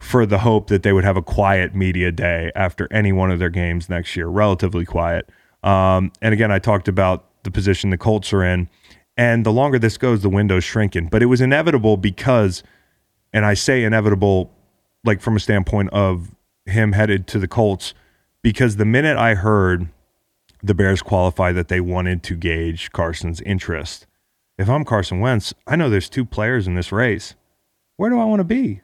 for 0.00 0.26
the 0.26 0.38
hope 0.38 0.68
that 0.68 0.82
they 0.82 0.92
would 0.92 1.04
have 1.04 1.16
a 1.16 1.22
quiet 1.22 1.74
media 1.74 2.12
day 2.12 2.52
after 2.54 2.86
any 2.92 3.12
one 3.12 3.30
of 3.30 3.38
their 3.38 3.50
games 3.50 3.88
next 3.88 4.14
year, 4.14 4.28
relatively 4.28 4.84
quiet. 4.84 5.28
Um, 5.62 6.12
and 6.22 6.32
again, 6.32 6.52
I 6.52 6.60
talked 6.60 6.86
about 6.86 7.24
the 7.42 7.50
position 7.50 7.90
the 7.90 7.98
Colts 7.98 8.32
are 8.32 8.44
in. 8.44 8.68
And 9.16 9.44
the 9.44 9.52
longer 9.52 9.80
this 9.80 9.98
goes, 9.98 10.22
the 10.22 10.28
window's 10.28 10.62
shrinking. 10.62 11.08
But 11.08 11.22
it 11.22 11.26
was 11.26 11.40
inevitable 11.40 11.96
because, 11.96 12.62
and 13.32 13.44
I 13.44 13.54
say 13.54 13.82
inevitable 13.82 14.52
like 15.04 15.20
from 15.20 15.34
a 15.34 15.40
standpoint 15.40 15.90
of 15.90 16.34
him 16.68 16.92
headed 16.92 17.26
to 17.28 17.38
the 17.38 17.48
Colts, 17.48 17.94
because 18.42 18.76
the 18.76 18.84
minute 18.84 19.16
I 19.16 19.34
heard 19.34 19.88
the 20.62 20.74
Bears 20.74 21.02
qualify 21.02 21.52
that 21.52 21.68
they 21.68 21.80
wanted 21.80 22.22
to 22.24 22.34
gauge 22.36 22.92
Carson's 22.92 23.40
interest, 23.42 24.06
if 24.58 24.68
I'm 24.68 24.84
Carson 24.84 25.20
Wentz, 25.20 25.54
I 25.66 25.76
know 25.76 25.88
there's 25.88 26.08
two 26.08 26.24
players 26.24 26.66
in 26.66 26.74
this 26.74 26.90
race. 26.90 27.34
Where 27.96 28.10
do 28.10 28.18
I 28.18 28.24
want 28.24 28.40
to 28.40 28.44
be? 28.44 28.80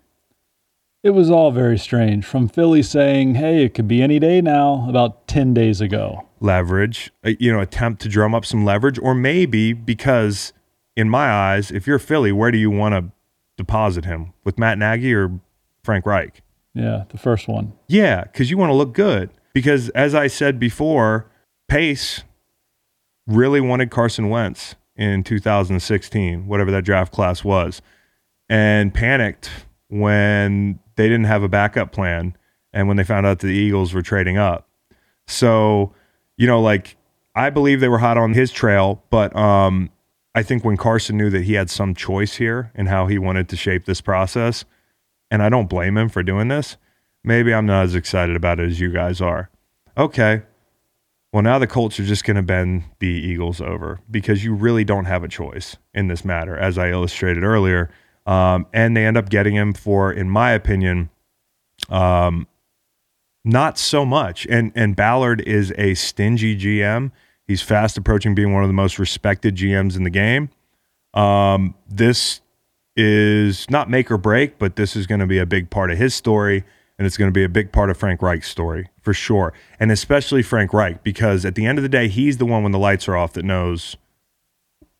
It 1.02 1.10
was 1.10 1.30
all 1.30 1.50
very 1.50 1.78
strange. 1.78 2.24
From 2.24 2.48
Philly 2.48 2.82
saying, 2.82 3.34
"Hey, 3.34 3.64
it 3.64 3.74
could 3.74 3.86
be 3.86 4.00
any 4.02 4.18
day 4.18 4.40
now," 4.40 4.86
about 4.88 5.26
ten 5.26 5.52
days 5.52 5.80
ago. 5.80 6.26
leverage, 6.40 7.10
uh, 7.24 7.30
you 7.38 7.50
know, 7.50 7.60
attempt 7.60 8.02
to 8.02 8.08
drum 8.08 8.34
up 8.34 8.44
some 8.44 8.64
leverage, 8.64 8.98
or 8.98 9.14
maybe 9.14 9.72
because, 9.72 10.52
in 10.94 11.08
my 11.08 11.30
eyes, 11.30 11.70
if 11.70 11.86
you're 11.86 11.98
Philly, 11.98 12.32
where 12.32 12.50
do 12.50 12.58
you 12.58 12.70
want 12.70 12.94
to 12.94 13.10
deposit 13.56 14.04
him 14.04 14.32
with 14.44 14.58
Matt 14.58 14.76
Nagy 14.78 15.14
or 15.14 15.40
Frank 15.82 16.04
Reich? 16.06 16.42
Yeah, 16.74 17.04
the 17.08 17.18
first 17.18 17.48
one. 17.48 17.72
Yeah, 17.88 18.24
because 18.24 18.50
you 18.50 18.58
want 18.58 18.70
to 18.70 18.74
look 18.74 18.92
good. 18.92 19.30
Because 19.52 19.88
as 19.90 20.14
I 20.14 20.26
said 20.26 20.58
before, 20.58 21.30
Pace 21.68 22.24
really 23.26 23.60
wanted 23.60 23.90
Carson 23.90 24.28
Wentz 24.28 24.74
in 24.96 25.22
2016, 25.24 26.46
whatever 26.46 26.70
that 26.70 26.84
draft 26.84 27.12
class 27.12 27.44
was, 27.44 27.80
and 28.48 28.92
panicked 28.92 29.50
when 29.88 30.78
they 30.96 31.04
didn't 31.08 31.24
have 31.24 31.42
a 31.42 31.48
backup 31.48 31.92
plan 31.92 32.36
and 32.72 32.88
when 32.88 32.96
they 32.96 33.04
found 33.04 33.26
out 33.26 33.38
the 33.38 33.46
Eagles 33.46 33.94
were 33.94 34.02
trading 34.02 34.36
up. 34.36 34.68
So, 35.26 35.94
you 36.36 36.46
know, 36.46 36.60
like 36.60 36.96
I 37.34 37.50
believe 37.50 37.80
they 37.80 37.88
were 37.88 37.98
hot 37.98 38.18
on 38.18 38.34
his 38.34 38.52
trail, 38.52 39.02
but 39.10 39.34
um, 39.36 39.90
I 40.34 40.42
think 40.42 40.64
when 40.64 40.76
Carson 40.76 41.16
knew 41.16 41.30
that 41.30 41.42
he 41.44 41.54
had 41.54 41.70
some 41.70 41.94
choice 41.94 42.34
here 42.36 42.72
and 42.74 42.88
how 42.88 43.06
he 43.06 43.18
wanted 43.18 43.48
to 43.50 43.56
shape 43.56 43.84
this 43.84 44.00
process, 44.00 44.64
and 45.34 45.42
I 45.42 45.48
don't 45.48 45.68
blame 45.68 45.98
him 45.98 46.08
for 46.08 46.22
doing 46.22 46.46
this, 46.46 46.76
maybe 47.24 47.52
I'm 47.52 47.66
not 47.66 47.82
as 47.86 47.96
excited 47.96 48.36
about 48.36 48.60
it 48.60 48.68
as 48.68 48.78
you 48.78 48.92
guys 48.92 49.20
are. 49.20 49.50
Okay. 49.98 50.42
Well, 51.32 51.42
now 51.42 51.58
the 51.58 51.66
Colts 51.66 51.98
are 51.98 52.04
just 52.04 52.22
going 52.22 52.36
to 52.36 52.42
bend 52.42 52.84
the 53.00 53.08
Eagles 53.08 53.60
over 53.60 53.98
because 54.08 54.44
you 54.44 54.54
really 54.54 54.84
don't 54.84 55.06
have 55.06 55.24
a 55.24 55.28
choice 55.28 55.76
in 55.92 56.06
this 56.06 56.24
matter, 56.24 56.56
as 56.56 56.78
I 56.78 56.90
illustrated 56.90 57.42
earlier. 57.42 57.90
Um, 58.26 58.68
and 58.72 58.96
they 58.96 59.04
end 59.04 59.16
up 59.16 59.28
getting 59.28 59.56
him 59.56 59.74
for, 59.74 60.12
in 60.12 60.30
my 60.30 60.52
opinion, 60.52 61.10
um, 61.88 62.46
not 63.44 63.76
so 63.76 64.06
much. 64.06 64.46
And 64.48 64.70
and 64.76 64.94
Ballard 64.94 65.40
is 65.40 65.74
a 65.76 65.94
stingy 65.94 66.56
GM. 66.56 67.10
He's 67.48 67.60
fast 67.60 67.98
approaching 67.98 68.36
being 68.36 68.54
one 68.54 68.62
of 68.62 68.68
the 68.68 68.74
most 68.74 69.00
respected 69.00 69.56
GMs 69.56 69.96
in 69.96 70.04
the 70.04 70.10
game. 70.10 70.50
Um, 71.12 71.74
this 71.88 72.40
is 72.96 73.68
not 73.70 73.90
make 73.90 74.10
or 74.10 74.18
break, 74.18 74.58
but 74.58 74.76
this 74.76 74.96
is 74.96 75.06
going 75.06 75.20
to 75.20 75.26
be 75.26 75.38
a 75.38 75.46
big 75.46 75.70
part 75.70 75.90
of 75.90 75.98
his 75.98 76.14
story, 76.14 76.64
and 76.98 77.06
it's 77.06 77.16
going 77.16 77.28
to 77.28 77.32
be 77.32 77.44
a 77.44 77.48
big 77.48 77.72
part 77.72 77.90
of 77.90 77.96
Frank 77.96 78.22
Reich's 78.22 78.48
story 78.48 78.90
for 79.00 79.12
sure, 79.12 79.52
and 79.80 79.90
especially 79.90 80.42
Frank 80.42 80.72
Reich 80.72 81.02
because 81.02 81.44
at 81.44 81.54
the 81.54 81.66
end 81.66 81.78
of 81.78 81.82
the 81.82 81.88
day, 81.88 82.08
he's 82.08 82.38
the 82.38 82.46
one 82.46 82.62
when 82.62 82.72
the 82.72 82.78
lights 82.78 83.08
are 83.08 83.16
off 83.16 83.32
that 83.34 83.44
knows 83.44 83.96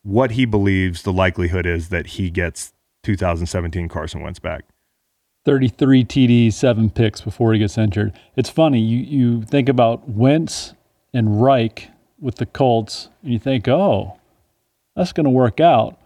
what 0.02 0.32
he 0.32 0.44
believes 0.44 1.02
the 1.02 1.12
likelihood 1.12 1.66
is 1.66 1.88
that 1.88 2.08
he 2.08 2.30
gets 2.30 2.72
2017 3.04 3.88
Carson 3.88 4.20
Wentz 4.22 4.38
back. 4.38 4.64
33 5.44 6.04
TD, 6.04 6.52
seven 6.52 6.90
picks 6.90 7.20
before 7.20 7.52
he 7.52 7.58
gets 7.58 7.76
injured. 7.76 8.18
It's 8.34 8.48
funny. 8.48 8.80
You 8.80 8.98
you 8.98 9.42
think 9.42 9.68
about 9.68 10.08
Wentz 10.08 10.72
and 11.12 11.42
Reich 11.42 11.90
with 12.18 12.36
the 12.36 12.46
Colts, 12.46 13.10
and 13.22 13.32
you 13.32 13.38
think, 13.38 13.68
oh, 13.68 14.18
that's 14.96 15.12
going 15.12 15.24
to 15.24 15.30
work 15.30 15.60
out. 15.60 15.98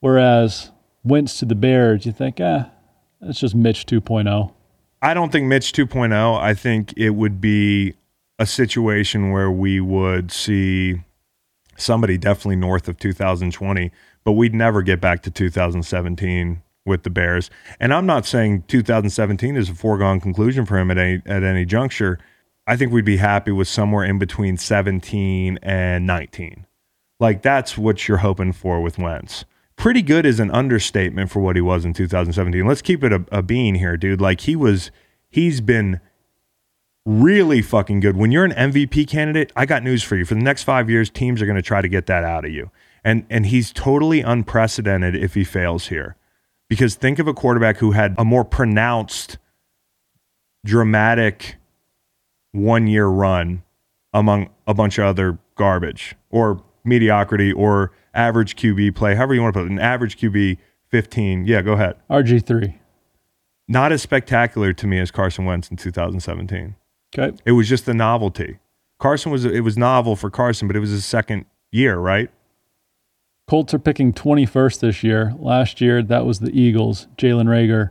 Whereas 0.00 0.71
Wentz 1.04 1.38
to 1.40 1.44
the 1.44 1.54
Bears, 1.54 2.06
you 2.06 2.12
think, 2.12 2.40
eh, 2.40 2.64
that's 3.20 3.40
just 3.40 3.54
Mitch 3.54 3.84
oh." 3.92 4.00
2.0. 4.00 4.52
I 5.00 5.14
don't 5.14 5.32
think 5.32 5.46
Mitch 5.46 5.72
2.0. 5.72 6.40
I 6.40 6.54
think 6.54 6.94
it 6.96 7.10
would 7.10 7.40
be 7.40 7.94
a 8.38 8.46
situation 8.46 9.30
where 9.30 9.50
we 9.50 9.80
would 9.80 10.30
see 10.30 11.02
somebody 11.76 12.18
definitely 12.18 12.56
north 12.56 12.88
of 12.88 12.98
2020, 12.98 13.90
but 14.24 14.32
we'd 14.32 14.54
never 14.54 14.82
get 14.82 15.00
back 15.00 15.22
to 15.22 15.30
2017 15.30 16.62
with 16.84 17.02
the 17.02 17.10
Bears. 17.10 17.50
And 17.80 17.92
I'm 17.92 18.06
not 18.06 18.26
saying 18.26 18.64
2017 18.68 19.56
is 19.56 19.70
a 19.70 19.74
foregone 19.74 20.20
conclusion 20.20 20.66
for 20.66 20.78
him 20.78 20.90
at 20.90 20.98
any 20.98 21.22
at 21.26 21.42
any 21.42 21.64
juncture. 21.64 22.18
I 22.66 22.76
think 22.76 22.92
we'd 22.92 23.04
be 23.04 23.16
happy 23.16 23.50
with 23.50 23.68
somewhere 23.68 24.04
in 24.04 24.18
between 24.18 24.56
17 24.56 25.58
and 25.62 26.06
19. 26.06 26.66
Like 27.18 27.42
that's 27.42 27.76
what 27.76 28.06
you're 28.08 28.18
hoping 28.18 28.52
for 28.52 28.80
with 28.80 28.98
Wentz. 28.98 29.44
Pretty 29.76 30.02
good 30.02 30.26
is 30.26 30.38
an 30.38 30.50
understatement 30.50 31.30
for 31.30 31.40
what 31.40 31.56
he 31.56 31.62
was 31.62 31.84
in 31.84 31.92
2017. 31.92 32.66
Let's 32.66 32.82
keep 32.82 33.02
it 33.02 33.12
a, 33.12 33.24
a 33.32 33.42
bean 33.42 33.74
here, 33.74 33.96
dude. 33.96 34.20
Like 34.20 34.42
he 34.42 34.54
was, 34.54 34.90
he's 35.28 35.60
been 35.60 36.00
really 37.04 37.62
fucking 37.62 38.00
good. 38.00 38.16
When 38.16 38.30
you're 38.30 38.44
an 38.44 38.52
MVP 38.52 39.08
candidate, 39.08 39.52
I 39.56 39.66
got 39.66 39.82
news 39.82 40.02
for 40.02 40.16
you. 40.16 40.24
For 40.24 40.34
the 40.34 40.42
next 40.42 40.62
five 40.62 40.88
years, 40.88 41.10
teams 41.10 41.42
are 41.42 41.46
going 41.46 41.56
to 41.56 41.62
try 41.62 41.82
to 41.82 41.88
get 41.88 42.06
that 42.06 42.24
out 42.24 42.44
of 42.44 42.52
you. 42.52 42.70
And 43.04 43.26
and 43.28 43.46
he's 43.46 43.72
totally 43.72 44.20
unprecedented 44.20 45.16
if 45.16 45.34
he 45.34 45.42
fails 45.42 45.88
here. 45.88 46.16
Because 46.68 46.94
think 46.94 47.18
of 47.18 47.26
a 47.26 47.34
quarterback 47.34 47.78
who 47.78 47.92
had 47.92 48.14
a 48.16 48.24
more 48.24 48.44
pronounced, 48.44 49.38
dramatic 50.64 51.56
one 52.52 52.86
year 52.86 53.06
run 53.06 53.62
among 54.12 54.50
a 54.66 54.74
bunch 54.74 54.98
of 54.98 55.04
other 55.04 55.38
garbage 55.56 56.14
or 56.30 56.62
mediocrity 56.84 57.52
or 57.52 57.92
average 58.14 58.56
QB 58.56 58.94
play, 58.94 59.14
however 59.14 59.34
you 59.34 59.42
want 59.42 59.54
to 59.54 59.60
put 59.60 59.66
it, 59.66 59.72
an 59.72 59.78
average 59.78 60.18
QB 60.18 60.58
15. 60.88 61.46
Yeah, 61.46 61.62
go 61.62 61.72
ahead. 61.72 61.96
RG3. 62.10 62.74
Not 63.68 63.92
as 63.92 64.02
spectacular 64.02 64.72
to 64.72 64.86
me 64.86 64.98
as 64.98 65.10
Carson 65.10 65.44
Wentz 65.44 65.70
in 65.70 65.76
2017. 65.76 66.74
Okay. 67.16 67.36
It 67.44 67.52
was 67.52 67.68
just 67.68 67.86
the 67.86 67.94
novelty. 67.94 68.58
Carson 68.98 69.32
was 69.32 69.44
it 69.44 69.60
was 69.60 69.76
novel 69.76 70.16
for 70.16 70.30
Carson, 70.30 70.68
but 70.68 70.76
it 70.76 70.80
was 70.80 70.90
his 70.90 71.04
second 71.04 71.46
year, 71.70 71.98
right? 71.98 72.30
Colts 73.48 73.74
are 73.74 73.78
picking 73.78 74.12
21st 74.12 74.80
this 74.80 75.02
year. 75.02 75.34
Last 75.38 75.80
year, 75.80 76.02
that 76.02 76.24
was 76.24 76.38
the 76.38 76.58
Eagles. 76.58 77.08
Jalen 77.18 77.48
Reagor, 77.48 77.90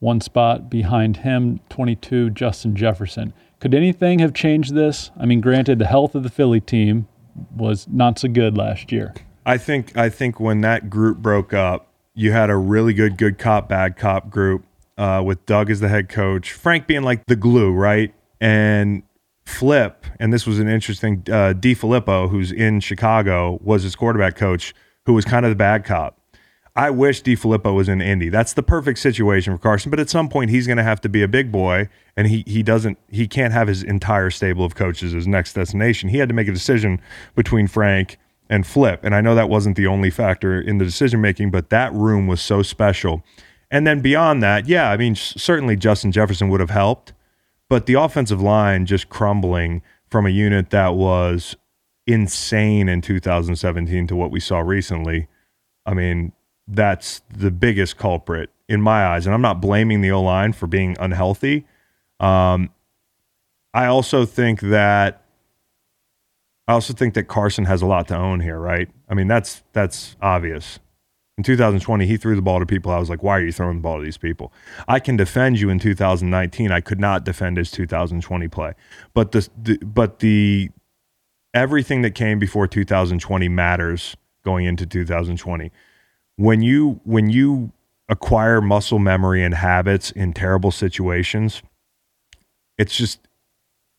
one 0.00 0.20
spot 0.20 0.68
behind 0.68 1.18
him, 1.18 1.60
22, 1.68 2.30
Justin 2.30 2.74
Jefferson. 2.74 3.32
Could 3.60 3.74
anything 3.74 4.18
have 4.18 4.34
changed 4.34 4.74
this? 4.74 5.10
I 5.18 5.24
mean, 5.26 5.40
granted, 5.40 5.78
the 5.78 5.86
health 5.86 6.14
of 6.14 6.22
the 6.22 6.28
Philly 6.28 6.60
team 6.60 7.06
was 7.56 7.86
not 7.88 8.18
so 8.18 8.28
good 8.28 8.58
last 8.58 8.92
year. 8.92 9.14
I 9.46 9.58
think 9.58 9.96
I 9.96 10.08
think 10.08 10.40
when 10.40 10.60
that 10.62 10.90
group 10.90 11.18
broke 11.18 11.52
up, 11.52 11.88
you 12.14 12.32
had 12.32 12.50
a 12.50 12.56
really 12.56 12.94
good 12.94 13.16
good 13.16 13.38
cop 13.38 13.68
bad 13.68 13.96
cop 13.96 14.30
group 14.30 14.64
uh, 14.96 15.22
with 15.24 15.44
Doug 15.46 15.70
as 15.70 15.80
the 15.80 15.88
head 15.88 16.08
coach, 16.08 16.52
Frank 16.52 16.86
being 16.86 17.02
like 17.02 17.26
the 17.26 17.36
glue, 17.36 17.72
right? 17.72 18.14
And 18.40 19.02
Flip, 19.44 20.06
and 20.18 20.32
this 20.32 20.46
was 20.46 20.58
an 20.58 20.68
interesting. 20.68 21.22
Uh, 21.26 21.52
DeFilippo, 21.52 22.30
who's 22.30 22.50
in 22.50 22.80
Chicago, 22.80 23.58
was 23.62 23.82
his 23.82 23.94
quarterback 23.94 24.36
coach, 24.36 24.74
who 25.04 25.12
was 25.12 25.24
kind 25.26 25.44
of 25.44 25.50
the 25.50 25.56
bad 25.56 25.84
cop. 25.84 26.18
I 26.76 26.90
wish 26.90 27.22
DeFilippo 27.22 27.74
was 27.74 27.88
in 27.88 28.00
Indy. 28.00 28.30
That's 28.30 28.54
the 28.54 28.62
perfect 28.62 28.98
situation 28.98 29.54
for 29.54 29.58
Carson. 29.58 29.90
But 29.90 30.00
at 30.00 30.10
some 30.10 30.28
point, 30.28 30.50
he's 30.50 30.66
going 30.66 30.78
to 30.78 30.82
have 30.82 31.00
to 31.02 31.08
be 31.08 31.22
a 31.22 31.28
big 31.28 31.52
boy, 31.52 31.88
and 32.16 32.26
he 32.26 32.42
he 32.46 32.62
doesn't 32.62 32.98
he 33.10 33.28
can't 33.28 33.52
have 33.52 33.68
his 33.68 33.82
entire 33.82 34.30
stable 34.30 34.64
of 34.64 34.74
coaches 34.74 35.14
as 35.14 35.26
next 35.26 35.52
destination. 35.52 36.08
He 36.08 36.18
had 36.18 36.28
to 36.28 36.34
make 36.34 36.48
a 36.48 36.52
decision 36.52 37.00
between 37.36 37.68
Frank 37.68 38.18
and 38.48 38.66
Flip, 38.66 39.00
and 39.02 39.14
I 39.14 39.20
know 39.20 39.34
that 39.34 39.48
wasn't 39.48 39.76
the 39.76 39.86
only 39.86 40.10
factor 40.10 40.60
in 40.60 40.78
the 40.78 40.84
decision 40.84 41.20
making, 41.20 41.50
but 41.50 41.70
that 41.70 41.92
room 41.92 42.26
was 42.26 42.40
so 42.40 42.62
special. 42.62 43.22
And 43.70 43.86
then 43.86 44.00
beyond 44.00 44.42
that, 44.42 44.68
yeah, 44.68 44.90
I 44.90 44.96
mean, 44.96 45.14
certainly 45.14 45.76
Justin 45.76 46.12
Jefferson 46.12 46.48
would 46.50 46.60
have 46.60 46.70
helped, 46.70 47.12
but 47.68 47.86
the 47.86 47.94
offensive 47.94 48.40
line 48.40 48.86
just 48.86 49.08
crumbling 49.08 49.82
from 50.10 50.26
a 50.26 50.30
unit 50.30 50.70
that 50.70 50.94
was 50.94 51.56
insane 52.06 52.88
in 52.88 53.00
2017 53.00 54.06
to 54.06 54.14
what 54.14 54.30
we 54.30 54.38
saw 54.38 54.60
recently. 54.60 55.26
I 55.86 55.94
mean, 55.94 56.32
that's 56.68 57.22
the 57.30 57.50
biggest 57.50 57.96
culprit 57.96 58.50
in 58.68 58.80
my 58.80 59.06
eyes. 59.06 59.26
And 59.26 59.34
I'm 59.34 59.42
not 59.42 59.60
blaming 59.60 60.00
the 60.00 60.10
O 60.12 60.22
line 60.22 60.52
for 60.52 60.66
being 60.66 60.96
unhealthy. 61.00 61.66
Um, 62.20 62.70
I 63.72 63.86
also 63.86 64.24
think 64.24 64.60
that 64.60 65.23
I 66.66 66.72
also 66.72 66.94
think 66.94 67.14
that 67.14 67.24
Carson 67.24 67.66
has 67.66 67.82
a 67.82 67.86
lot 67.86 68.08
to 68.08 68.16
own 68.16 68.40
here, 68.40 68.58
right? 68.58 68.88
I 69.08 69.14
mean, 69.14 69.28
that's 69.28 69.62
that's 69.72 70.16
obvious. 70.20 70.78
In 71.36 71.42
2020, 71.42 72.06
he 72.06 72.16
threw 72.16 72.36
the 72.36 72.42
ball 72.42 72.60
to 72.60 72.66
people. 72.66 72.92
I 72.92 72.98
was 72.98 73.10
like, 73.10 73.22
why 73.22 73.38
are 73.38 73.44
you 73.44 73.50
throwing 73.50 73.78
the 73.78 73.82
ball 73.82 73.98
to 73.98 74.04
these 74.04 74.16
people? 74.16 74.52
I 74.86 75.00
can 75.00 75.16
defend 75.16 75.58
you 75.58 75.68
in 75.68 75.80
2019. 75.80 76.70
I 76.70 76.80
could 76.80 77.00
not 77.00 77.24
defend 77.24 77.56
his 77.56 77.72
2020 77.72 78.46
play. 78.48 78.74
But 79.14 79.32
the, 79.32 79.48
the 79.60 79.78
but 79.78 80.20
the 80.20 80.70
everything 81.52 82.02
that 82.02 82.14
came 82.14 82.38
before 82.38 82.66
2020 82.66 83.48
matters 83.48 84.16
going 84.44 84.66
into 84.66 84.86
2020. 84.86 85.70
When 86.36 86.62
you 86.62 87.00
when 87.04 87.30
you 87.30 87.72
acquire 88.08 88.60
muscle 88.60 88.98
memory 88.98 89.42
and 89.42 89.54
habits 89.54 90.12
in 90.12 90.32
terrible 90.32 90.70
situations, 90.70 91.62
it's 92.78 92.96
just 92.96 93.20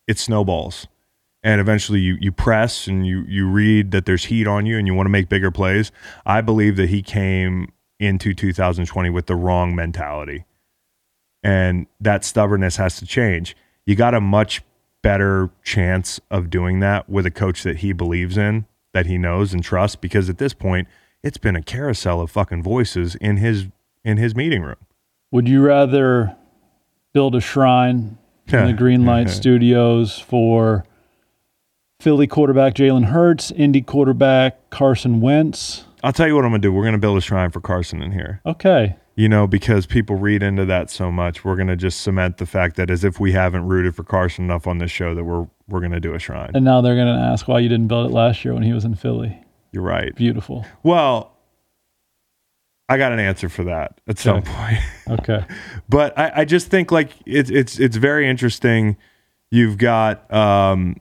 it 0.08 0.18
snowballs 0.18 0.88
and 1.46 1.62
eventually 1.62 2.00
you 2.00 2.18
you 2.20 2.32
press 2.32 2.88
and 2.88 3.06
you 3.06 3.24
you 3.28 3.48
read 3.48 3.92
that 3.92 4.06
there's 4.06 4.26
heat 4.26 4.48
on 4.48 4.66
you 4.66 4.78
and 4.80 4.88
you 4.88 4.96
want 4.96 5.06
to 5.06 5.12
make 5.12 5.30
bigger 5.30 5.52
plays. 5.52 5.92
I 6.26 6.42
believe 6.42 6.76
that 6.78 6.90
he 6.90 7.04
came 7.04 7.72
into 8.00 8.34
2020 8.34 9.10
with 9.12 9.28
the 9.28 9.36
wrong 9.36 9.76
mentality. 9.76 10.44
And 11.44 11.86
that 12.02 12.26
stubbornness 12.26 12.78
has 12.78 12.98
to 12.98 13.06
change. 13.06 13.56
You 13.86 13.96
got 13.96 14.16
a 14.16 14.20
much 14.20 14.64
better 15.04 15.52
chance 15.64 16.20
of 16.32 16.50
doing 16.50 16.80
that 16.80 17.08
with 17.08 17.28
a 17.28 17.32
coach 17.32 17.62
that 17.62 17.78
he 17.78 17.94
believes 17.94 18.38
in, 18.38 18.66
that 18.94 19.06
he 19.06 19.20
knows 19.20 19.54
and 19.54 19.64
trusts 19.64 19.96
because 19.96 20.28
at 20.32 20.40
this 20.40 20.56
point 20.56 20.88
it's 21.24 21.38
been 21.38 21.56
a 21.56 21.62
carousel 21.62 22.20
of 22.22 22.32
fucking 22.32 22.64
voices 22.64 23.14
in 23.16 23.38
his 23.38 23.68
in 24.04 24.18
his 24.18 24.36
meeting 24.36 24.64
room. 24.64 24.78
Would 25.32 25.48
you 25.48 25.62
rather 25.62 26.36
build 27.14 27.36
a 27.36 27.42
shrine 27.42 28.18
in 28.48 28.66
the 28.66 28.74
Greenlight 28.84 29.30
Studios 29.30 30.18
for 30.18 30.86
Philly 32.06 32.28
quarterback 32.28 32.76
Jalen 32.76 33.06
Hurts, 33.06 33.50
Indy 33.50 33.82
quarterback 33.82 34.70
Carson 34.70 35.22
Wentz. 35.22 35.86
I'll 36.04 36.14
tell 36.14 36.28
you 36.28 36.36
what 36.36 36.46
I'm 36.46 36.52
gonna 36.52 36.62
do. 36.62 36.72
We're 36.72 36.84
gonna 36.84 37.00
build 37.00 37.18
a 37.18 37.22
shrine 37.22 37.50
for 37.50 37.62
Carson 37.62 38.04
in 38.04 38.12
here. 38.12 38.42
Okay. 38.46 38.96
You 39.16 39.28
know, 39.28 39.48
because 39.48 39.88
people 39.88 40.16
read 40.16 40.44
into 40.44 40.66
that 40.66 40.92
so 40.92 41.12
much, 41.12 41.44
we're 41.44 41.56
gonna 41.56 41.76
just 41.76 42.02
cement 42.02 42.38
the 42.38 42.46
fact 42.46 42.76
that 42.76 42.92
as 42.92 43.04
if 43.04 43.20
we 43.20 43.32
haven't 43.32 43.66
rooted 43.66 43.96
for 43.96 44.04
Carson 44.04 44.46
enough 44.46 44.68
on 44.68 44.78
this 44.78 44.92
show 44.92 45.16
that 45.16 45.24
we're 45.24 45.48
we're 45.68 45.82
gonna 45.82 46.00
do 46.00 46.14
a 46.14 46.20
shrine. 46.20 46.52
And 46.54 46.64
now 46.64 46.80
they're 46.80 46.96
gonna 46.96 47.20
ask 47.20 47.48
why 47.48 47.58
you 47.58 47.70
didn't 47.70 47.88
build 47.88 48.12
it 48.12 48.14
last 48.14 48.46
year 48.46 48.54
when 48.54 48.62
he 48.62 48.72
was 48.72 48.86
in 48.86 48.94
Philly. 48.94 49.42
You're 49.72 49.82
right. 49.82 50.14
Beautiful. 50.16 50.64
Well, 50.84 51.36
I 52.88 53.00
got 53.00 53.14
an 53.14 53.20
answer 53.20 53.50
for 53.50 53.64
that 53.64 54.00
at 54.08 54.20
some 54.20 54.44
point. 54.44 54.78
Okay. 55.10 55.44
but 55.90 56.16
I, 56.20 56.32
I 56.36 56.46
just 56.46 56.68
think 56.68 56.92
like 56.92 57.10
it's 57.26 57.50
it's 57.50 57.80
it's 57.80 57.98
very 57.98 58.30
interesting. 58.30 58.96
You've 59.50 59.80
got 59.80 60.32
um, 60.32 60.98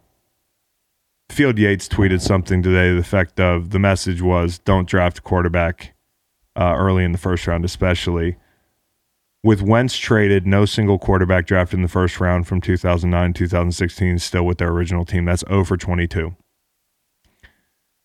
Field 1.34 1.58
Yates 1.58 1.88
tweeted 1.88 2.20
something 2.20 2.62
today. 2.62 2.90
to 2.90 2.94
The 2.94 3.00
effect 3.00 3.40
of 3.40 3.70
the 3.70 3.80
message 3.80 4.22
was 4.22 4.60
don't 4.60 4.88
draft 4.88 5.18
a 5.18 5.20
quarterback 5.20 5.92
uh, 6.54 6.76
early 6.78 7.02
in 7.02 7.10
the 7.10 7.18
first 7.18 7.48
round, 7.48 7.64
especially 7.64 8.36
with 9.42 9.60
Wentz 9.60 9.96
traded. 9.96 10.46
No 10.46 10.64
single 10.64 10.96
quarterback 10.96 11.46
drafted 11.46 11.78
in 11.78 11.82
the 11.82 11.88
first 11.88 12.20
round 12.20 12.46
from 12.46 12.60
2009 12.60 13.32
to 13.32 13.38
2016 13.46 14.20
still 14.20 14.46
with 14.46 14.58
their 14.58 14.68
original 14.68 15.04
team. 15.04 15.24
That's 15.24 15.42
0 15.48 15.64
for 15.64 15.76
22. 15.76 16.36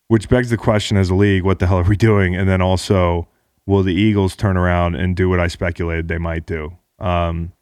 Which 0.08 0.28
begs 0.28 0.50
the 0.50 0.56
question 0.56 0.96
as 0.96 1.08
a 1.08 1.14
league, 1.14 1.44
what 1.44 1.60
the 1.60 1.68
hell 1.68 1.78
are 1.78 1.84
we 1.84 1.96
doing? 1.96 2.34
And 2.34 2.48
then 2.48 2.60
also, 2.60 3.28
will 3.64 3.84
the 3.84 3.94
Eagles 3.94 4.34
turn 4.34 4.56
around 4.56 4.96
and 4.96 5.14
do 5.14 5.28
what 5.28 5.38
I 5.38 5.46
speculated 5.46 6.08
they 6.08 6.18
might 6.18 6.46
do? 6.46 6.76
Um, 6.98 7.52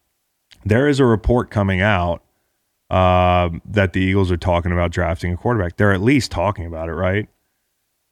there 0.65 0.89
is 0.89 0.99
a 0.99 1.05
report 1.05 1.51
coming 1.51 1.83
out 1.83 2.23
um, 2.91 3.63
that 3.67 3.93
the 3.93 4.01
Eagles 4.01 4.33
are 4.33 4.37
talking 4.37 4.73
about 4.73 4.91
drafting 4.91 5.33
a 5.33 5.37
quarterback. 5.37 5.77
They're 5.77 5.93
at 5.93 6.01
least 6.01 6.31
talking 6.31 6.67
about 6.67 6.89
it, 6.89 6.93
right? 6.93 7.29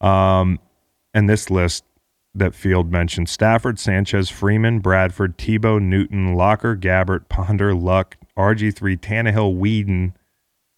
Um, 0.01 0.59
and 1.15 1.29
this 1.29 1.51
list 1.51 1.85
that 2.35 2.55
Field 2.55 2.93
mentioned 2.93 3.29
Stafford, 3.29 3.79
Sanchez, 3.79 4.29
Freeman, 4.29 4.81
Bradford, 4.81 5.39
Tebow, 5.39 5.81
Newton, 5.81 6.35
Locker, 6.35 6.77
Gabbert, 6.77 7.29
Ponder, 7.29 7.75
Luck, 7.75 8.17
RG3, 8.37 8.99
Tannehill, 8.99 9.59
Weeden. 9.59 10.13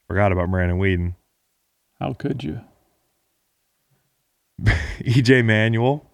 Forgot 0.07 0.31
about 0.31 0.51
Brandon 0.51 0.79
Weeden. 0.79 1.15
How 1.99 2.13
could 2.13 2.45
you? 2.45 2.61
EJ 5.01 5.45
Manuel, 5.45 6.07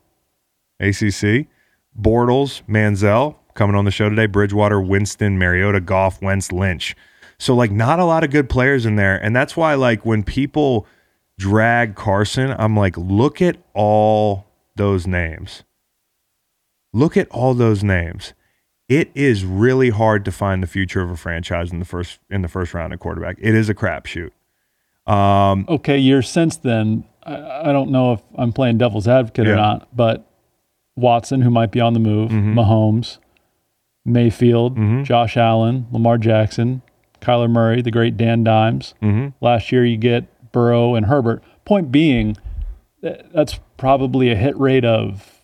ACC, 0.81 1.47
Bortles, 1.99 2.62
Manziel 2.66 3.37
coming 3.55 3.77
on 3.77 3.85
the 3.85 3.90
show 3.90 4.09
today, 4.09 4.27
Bridgewater, 4.27 4.81
Winston, 4.81 5.38
Mariota, 5.38 5.81
Goff, 5.81 6.20
Wentz, 6.20 6.53
Lynch. 6.53 6.97
So 7.44 7.54
like 7.54 7.70
not 7.70 7.98
a 7.98 8.07
lot 8.07 8.24
of 8.24 8.30
good 8.30 8.48
players 8.48 8.87
in 8.87 8.96
there, 8.96 9.22
and 9.22 9.37
that's 9.37 9.54
why 9.54 9.74
like 9.74 10.07
when 10.07 10.22
people 10.22 10.87
drag 11.38 11.94
Carson, 11.94 12.54
I'm 12.57 12.74
like, 12.74 12.96
look 12.96 13.42
at 13.42 13.59
all 13.74 14.46
those 14.76 15.07
names. 15.07 15.62
Look 16.94 17.18
at 17.18 17.28
all 17.28 17.52
those 17.52 17.85
names. 17.85 18.33
It 18.88 19.11
is 19.14 19.44
really 19.44 19.90
hard 19.90 20.24
to 20.24 20.33
find 20.33 20.62
the 20.62 20.66
future 20.66 21.02
of 21.02 21.11
a 21.11 21.18
franchise 21.18 21.70
in 21.70 21.80
the 21.80 21.85
first 21.85 22.18
in 22.30 22.40
the 22.40 22.48
first 22.48 22.72
round 22.72 22.94
at 22.94 23.00
quarterback. 23.00 23.37
It 23.38 23.54
is 23.54 23.68
a 23.68 23.74
crapshoot. 23.74 24.30
Um, 25.07 25.66
Okay, 25.68 25.98
years 25.98 26.30
since 26.30 26.57
then, 26.57 27.04
I, 27.24 27.68
I 27.68 27.72
don't 27.72 27.90
know 27.90 28.14
if 28.14 28.22
I'm 28.38 28.54
playing 28.54 28.78
devil's 28.78 29.07
advocate 29.07 29.46
Yeah. 29.48 29.52
or 29.52 29.57
not, 29.57 29.94
but 29.94 30.26
Watson, 30.96 31.42
who 31.42 31.50
might 31.50 31.72
be 31.72 31.80
on 31.80 31.92
the 31.92 32.00
move, 32.00 32.30
Mahomes, 32.30 33.18
Mayfield, 34.07 35.04
Josh 35.04 35.37
Allen, 35.37 35.88
Lamar 35.92 36.16
Jackson, 36.16 36.80
Kyler 37.24 37.50
Murray, 37.50 37.82
the 37.82 37.90
great 37.90 38.16
Dan 38.16 38.44
Dimes. 38.44 38.94
Mm-hmm. 39.02 39.28
Last 39.44 39.72
year, 39.72 39.84
you 39.84 39.96
get 39.96 40.52
Burrow 40.52 40.94
and 40.94 41.06
Herbert. 41.06 41.42
Point 41.64 41.90
being, 41.90 42.37
that's 43.00 43.58
probably 43.76 44.30
a 44.30 44.37
hit 44.37 44.56
rate 44.58 44.84
of 44.84 45.40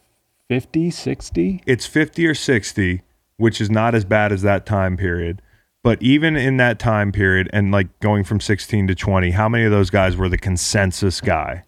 50, 0.49 0.91
60. 0.91 1.63
it's 1.67 1.87
50 1.87 2.27
or 2.27 2.35
60, 2.35 3.03
which 3.37 3.61
is 3.61 3.71
not 3.71 3.95
as 3.95 4.05
bad 4.05 4.33
as 4.33 4.43
that 4.43 4.67
time 4.67 4.97
period. 4.97 5.41
But 5.83 6.03
even 6.03 6.37
in 6.37 6.59
that 6.59 6.79
time 6.79 7.11
period 7.11 7.49
and 7.53 7.73
like 7.73 7.99
going 8.01 8.25
from 8.25 8.39
16 8.41 8.87
to 8.89 8.95
20, 8.95 9.31
how 9.31 9.49
many 9.49 9.65
of 9.65 9.71
those 9.71 9.89
guys 9.89 10.17
were 10.17 10.29
the 10.29 10.37
consensus 10.37 11.21
guy? 11.23 11.63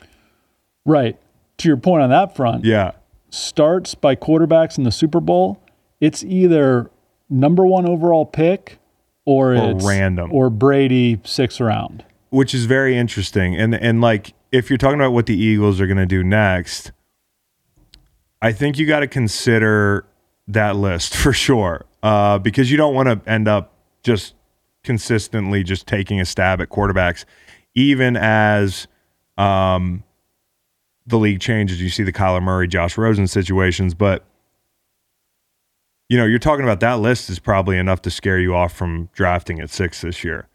Right. 0.84 1.18
To 1.58 1.68
your 1.68 1.76
point 1.78 2.02
on 2.02 2.10
that 2.10 2.36
front, 2.36 2.64
Yeah. 2.64 2.92
starts 3.30 3.94
by 3.94 4.16
quarterbacks 4.16 4.76
in 4.76 4.84
the 4.84 4.90
Super 4.92 5.20
Bowl, 5.20 5.62
it's 6.00 6.22
either 6.24 6.90
number 7.30 7.64
one 7.64 7.88
overall 7.88 8.26
pick 8.26 8.78
or, 9.24 9.54
Or 9.54 9.70
it's 9.72 9.84
random. 9.84 10.32
or 10.32 10.50
Brady 10.50 11.20
sixth 11.24 11.60
round. 11.60 12.04
Which 12.30 12.54
is 12.54 12.64
very 12.64 12.96
interesting. 12.96 13.56
And 13.56 13.74
and 13.74 14.00
like 14.00 14.32
if 14.50 14.70
you're 14.70 14.78
talking 14.78 14.98
about 14.98 15.12
what 15.12 15.26
the 15.26 15.36
Eagles 15.36 15.80
are 15.80 15.86
going 15.86 15.98
to 15.98 16.06
do 16.06 16.22
next, 16.24 16.92
I 18.40 18.52
think 18.52 18.78
you 18.78 18.86
got 18.86 19.00
to 19.00 19.06
consider 19.08 20.06
that 20.48 20.76
list 20.76 21.14
for 21.16 21.32
sure. 21.32 21.84
Uh, 22.02 22.38
because 22.38 22.70
you 22.70 22.76
don't 22.76 22.94
want 22.94 23.08
to 23.24 23.30
end 23.30 23.46
up 23.46 23.72
just 24.02 24.34
consistently 24.82 25.62
just 25.62 25.86
taking 25.86 26.20
a 26.20 26.24
stab 26.24 26.60
at 26.60 26.68
quarterbacks, 26.68 27.24
even 27.76 28.16
as 28.16 28.88
um, 29.38 30.02
the 31.06 31.16
league 31.18 31.38
changes. 31.40 31.80
You 31.80 31.88
see 31.88 32.02
the 32.02 32.12
Kyler 32.12 32.42
Murray, 32.42 32.66
Josh 32.66 32.98
Rosen 32.98 33.28
situations, 33.28 33.94
but 33.94 34.24
you 36.08 36.18
know, 36.18 36.24
you're 36.24 36.38
talking 36.38 36.64
about 36.64 36.80
that 36.80 37.00
list 37.00 37.30
is 37.30 37.38
probably 37.38 37.78
enough 37.78 38.02
to 38.02 38.10
scare 38.10 38.38
you 38.38 38.54
off 38.54 38.72
from 38.72 39.08
drafting 39.12 39.60
at 39.60 39.70
six 39.70 40.02
this 40.02 40.22
year. 40.22 40.48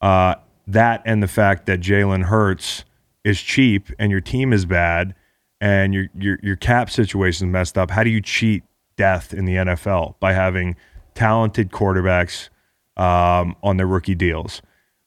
Uh, 0.00 0.34
that 0.66 1.02
and 1.04 1.22
the 1.22 1.28
fact 1.28 1.66
that 1.66 1.80
Jalen 1.80 2.24
Hurts 2.24 2.84
is 3.24 3.40
cheap 3.40 3.88
and 3.98 4.10
your 4.10 4.20
team 4.20 4.52
is 4.52 4.64
bad 4.64 5.14
and 5.60 5.92
your 5.92 6.06
your 6.14 6.38
your 6.42 6.56
cap 6.56 6.90
situation 6.90 7.48
is 7.48 7.52
messed 7.52 7.76
up. 7.76 7.90
How 7.90 8.04
do 8.04 8.10
you 8.10 8.20
cheat 8.20 8.62
death 8.96 9.32
in 9.32 9.44
the 9.44 9.54
NFL 9.54 10.14
by 10.20 10.32
having 10.32 10.76
talented 11.14 11.70
quarterbacks 11.70 12.48
um, 12.96 13.56
on 13.62 13.76
their 13.76 13.86
rookie 13.86 14.14
deals? 14.14 14.62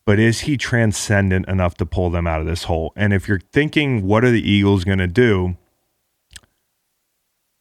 But 0.06 0.20
is 0.20 0.42
he 0.42 0.58
transcendent 0.58 1.48
enough 1.48 1.76
to 1.76 1.86
pull 1.86 2.10
them 2.10 2.28
out 2.28 2.42
of 2.42 2.46
this 2.46 2.64
hole? 2.64 2.92
And 2.96 3.14
if 3.14 3.28
you're 3.28 3.40
thinking, 3.54 4.06
what 4.06 4.26
are 4.26 4.32
the 4.32 4.48
Eagles 4.48 4.84
going 4.84 4.98
to 4.98 5.08
do? 5.08 5.56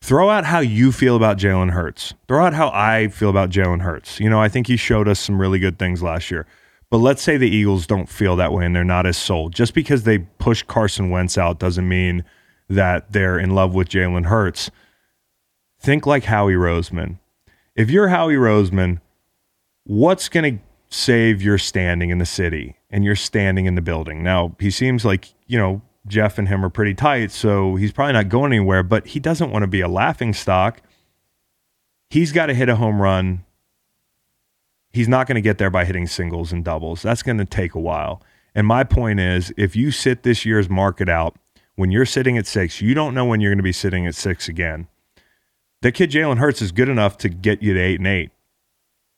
Throw 0.03 0.31
out 0.31 0.45
how 0.45 0.59
you 0.59 0.91
feel 0.91 1.15
about 1.15 1.38
Jalen 1.38 1.71
Hurts. 1.71 2.12
Throw 2.27 2.45
out 2.45 2.55
how 2.55 2.71
I 2.75 3.07
feel 3.07 3.31
about 3.31 3.51
Jalen 3.51 3.83
Hurts. 3.83 4.19
You 4.19 4.29
know, 4.29 4.41
I 4.41 4.49
think 4.49 4.67
he 4.67 4.77
showed 4.77 5.07
us 5.07 5.21
some 5.21 5.41
really 5.41 5.61
good 5.61 5.79
things 5.79 6.03
last 6.03 6.29
year. 6.29 6.45
But 6.91 6.99
let's 6.99 7.23
say 7.23 7.37
the 7.37 7.49
Eagles 7.49 7.87
don't 7.87 8.09
feel 8.09 8.35
that 8.35 8.53
way 8.53 8.67
and 8.67 8.75
they're 8.75 8.83
not 8.83 9.07
as 9.07 9.17
sold. 9.17 9.55
Just 9.55 9.75
because 9.75 10.03
they 10.03 10.19
push 10.19 10.65
Carson 10.65 11.11
Wentz 11.11 11.38
out 11.38 11.61
doesn't 11.61 11.88
mean 11.88 12.25
that 12.69 13.12
they're 13.12 13.38
in 13.38 13.55
love 13.55 13.75
with 13.77 13.88
Jalen 13.88 14.27
Hurts. 14.27 14.73
Think 15.79 16.05
like 16.05 16.25
Howie 16.25 16.55
Roseman. 16.55 17.19
If 17.77 17.88
you're 17.88 18.09
Howie 18.09 18.35
Roseman, 18.35 19.01
what's 19.85 20.29
going 20.29 20.59
to 20.59 20.62
save 20.91 21.41
your 21.41 21.59
standing 21.59 22.11
in 22.11 22.19
the 22.19 22.27
city 22.27 22.77
and 22.91 23.05
your 23.05 23.17
standing 23.17 23.67
in 23.67 23.77
the 23.77 23.81
building? 23.81 24.25
Now, 24.25 24.57
he 24.59 24.73
seems 24.73 25.05
like, 25.05 25.33
you 25.47 25.59
know, 25.59 25.81
Jeff 26.07 26.38
and 26.38 26.49
him 26.49 26.65
are 26.65 26.71
pretty 26.71 26.95
tight, 26.95 27.31
so 27.31 27.77
he's 27.77 27.93
probably 27.93 28.15
not 28.15 28.29
going 28.29 28.53
anywhere, 28.53 28.83
but 28.83 29.09
he 29.09 29.21
doesn't 29.21 29.51
want 29.51 29.62
to 29.62 29.69
be 29.69 29.81
a 29.81 29.88
laughing 29.88 30.33
stock. 30.33 30.83
He's 32.11 32.33
got 32.33 32.47
to 32.47 32.55
hit 32.55 32.69
a 32.69 32.77
home 32.77 33.01
run. 33.01 33.45
He's 34.93 35.09
not 35.09 35.27
going 35.27 35.37
to 35.37 35.41
get 35.41 35.59
there 35.59 35.71
by 35.71 35.85
hitting 35.85 36.07
singles 36.07 36.53
and 36.53 36.65
doubles. 36.65 37.03
That's 37.03 37.23
going 37.23 37.38
to 37.38 37.45
take 37.45 37.75
a 37.75 37.81
while. 37.81 38.23
And 38.55 38.67
my 38.67 38.85
point 38.85 39.21
is 39.21 39.53
if 39.57 39.75
you 39.75 39.91
sit 39.91 40.23
this 40.23 40.45
year's 40.45 40.69
market 40.69 41.09
out, 41.09 41.37
when 41.77 41.91
you're 41.91 42.05
sitting 42.05 42.37
at 42.37 42.47
six, 42.47 42.83
you 42.83 42.93
don't 42.93 43.15
know 43.15 43.25
when 43.25 43.41
you're 43.41 43.51
going 43.51 43.59
to 43.59 43.62
be 43.62 43.73
sitting 43.73 44.07
at 44.07 44.15
six 44.15 44.49
again. 44.49 44.88
The 45.81 45.91
kid 45.91 46.11
Jalen 46.11 46.38
Hurts 46.38 46.61
is 46.61 46.71
good 46.71 46.88
enough 46.88 47.17
to 47.19 47.29
get 47.29 47.62
you 47.62 47.75
to 47.75 47.81
eight 47.81 47.99
and 47.99 48.07
eight, 48.07 48.31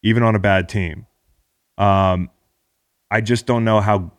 even 0.02 0.22
on 0.22 0.34
a 0.34 0.38
bad 0.38 0.68
team. 0.68 1.06
Um, 1.76 2.30
I 3.10 3.20
just 3.20 3.44
don't 3.46 3.64
know 3.64 3.80
how 3.80 4.12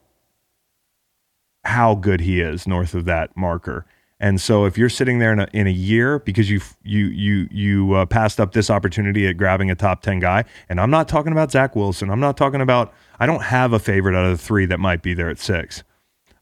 how 1.65 1.95
good 1.95 2.21
he 2.21 2.41
is 2.41 2.67
north 2.67 2.93
of 2.93 3.05
that 3.05 3.35
marker. 3.35 3.85
And 4.19 4.39
so 4.39 4.65
if 4.65 4.77
you're 4.77 4.89
sitting 4.89 5.19
there 5.19 5.33
in 5.33 5.39
a, 5.39 5.47
in 5.51 5.67
a 5.67 5.71
year 5.71 6.19
because 6.19 6.49
you 6.49 6.61
you 6.83 7.07
you 7.07 7.47
you 7.51 7.93
uh, 7.93 8.05
passed 8.05 8.39
up 8.39 8.53
this 8.53 8.69
opportunity 8.69 9.27
at 9.27 9.35
grabbing 9.35 9.69
a 9.69 9.75
top 9.75 10.01
10 10.01 10.19
guy, 10.19 10.45
and 10.69 10.79
I'm 10.79 10.89
not 10.89 11.09
talking 11.09 11.33
about 11.33 11.51
Zach 11.51 11.75
Wilson, 11.75 12.09
I'm 12.09 12.21
not 12.21 12.37
talking 12.37 12.61
about 12.61 12.93
I 13.19 13.25
don't 13.25 13.43
have 13.43 13.73
a 13.73 13.79
favorite 13.79 14.15
out 14.15 14.25
of 14.25 14.37
the 14.37 14.43
3 14.43 14.67
that 14.67 14.79
might 14.79 15.01
be 15.01 15.13
there 15.13 15.29
at 15.29 15.39
6. 15.39 15.83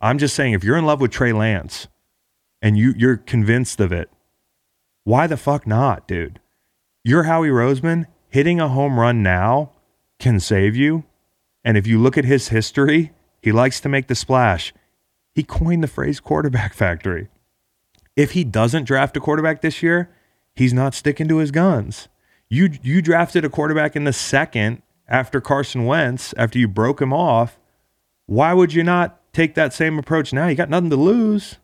I'm 0.01 0.19
just 0.19 0.36
saying 0.36 0.53
if 0.53 0.63
you're 0.63 0.77
in 0.77 0.86
love 0.86 1.01
with 1.01 1.12
Trey 1.12 1.33
Lance 1.33 1.88
and 2.62 2.77
you 2.77 2.93
you're 2.95 3.17
convinced 3.17 3.79
of 3.79 3.91
it, 3.91 4.12
why 5.03 5.25
the 5.25 5.38
fuck 5.38 5.65
not, 5.65 6.07
dude? 6.07 6.39
You're 7.03 7.23
Howie 7.23 7.49
Roseman, 7.49 8.05
hitting 8.29 8.59
a 8.59 8.69
home 8.69 8.99
run 8.99 9.23
now 9.23 9.71
can 10.19 10.39
save 10.39 10.75
you. 10.75 11.03
And 11.63 11.77
if 11.77 11.88
you 11.88 11.99
look 11.99 12.17
at 12.17 12.25
his 12.25 12.49
history, 12.49 13.12
he 13.41 13.51
likes 13.51 13.81
to 13.81 13.89
make 13.89 14.07
the 14.07 14.15
splash. 14.15 14.73
He 15.33 15.43
coined 15.43 15.83
the 15.83 15.87
phrase 15.87 16.19
quarterback 16.19 16.73
factory. 16.83 17.27
If 18.15 18.31
he 18.31 18.43
doesn't 18.43 18.85
draft 18.85 19.17
a 19.17 19.19
quarterback 19.19 19.61
this 19.61 19.81
year, 19.81 20.09
he's 20.55 20.73
not 20.73 20.93
sticking 20.93 21.27
to 21.29 21.37
his 21.37 21.51
guns. 21.51 22.07
You 22.49 22.69
you 22.83 23.01
drafted 23.01 23.43
a 23.43 23.49
quarterback 23.49 23.95
in 23.95 24.03
the 24.03 24.13
second 24.13 24.83
after 25.07 25.41
Carson 25.41 25.85
Wentz, 25.85 26.33
after 26.37 26.59
you 26.59 26.67
broke 26.67 27.01
him 27.01 27.11
off. 27.11 27.57
Why 28.27 28.53
would 28.53 28.73
you 28.73 28.83
not 28.83 29.19
take 29.33 29.55
that 29.55 29.73
same 29.73 29.97
approach 29.97 30.31
now? 30.31 30.47
You 30.47 30.55
got 30.55 30.69
nothing 30.69 30.91
to 30.91 30.95
lose. 30.95 31.57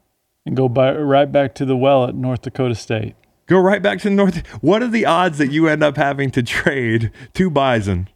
And 0.46 0.58
go 0.58 0.68
by, 0.68 0.94
right 0.96 1.32
back 1.32 1.54
to 1.56 1.66
the 1.66 1.78
well 1.78 2.06
at 2.06 2.16
North 2.16 2.42
Dakota 2.42 2.74
State. 2.74 3.16
Go 3.46 3.60
right 3.60 3.82
back 3.82 4.00
to 4.00 4.10
the 4.10 4.16
North. 4.16 4.46
What 4.62 4.82
are 4.82 4.88
the 4.88 5.06
odds 5.06 5.38
that 5.38 5.52
you 5.52 5.68
end 5.68 5.84
up 5.84 5.96
having 5.98 6.32
to 6.32 6.42
trade 6.42 7.12
to 7.36 7.50
Bison? 7.52 8.10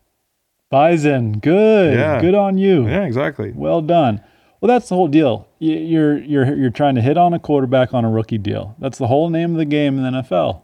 Bison, 0.72 1.34
good, 1.40 1.94
Yeah. 1.98 2.20
good 2.22 2.34
on 2.34 2.58
you. 2.58 2.88
Yeah, 2.88 3.04
exactly. 3.04 3.52
Well 3.56 3.82
done. 3.82 4.22
Well, 4.64 4.70
that's 4.70 4.88
the 4.88 4.96
whole 4.96 5.10
deal. 5.10 5.46
You're 5.60 6.20
you're 6.20 6.56
you're 6.56 6.70
trying 6.70 6.96
to 6.96 7.02
hit 7.02 7.18
on 7.18 7.34
a 7.34 7.40
quarterback 7.40 7.94
on 7.94 8.06
a 8.06 8.10
rookie 8.10 8.38
deal. 8.38 8.78
That's 8.80 8.98
the 8.98 9.08
whole 9.08 9.30
name 9.30 9.52
of 9.52 9.58
the 9.58 9.66
game 9.66 9.98
in 9.98 10.04
the 10.06 10.22
NFL. 10.22 10.62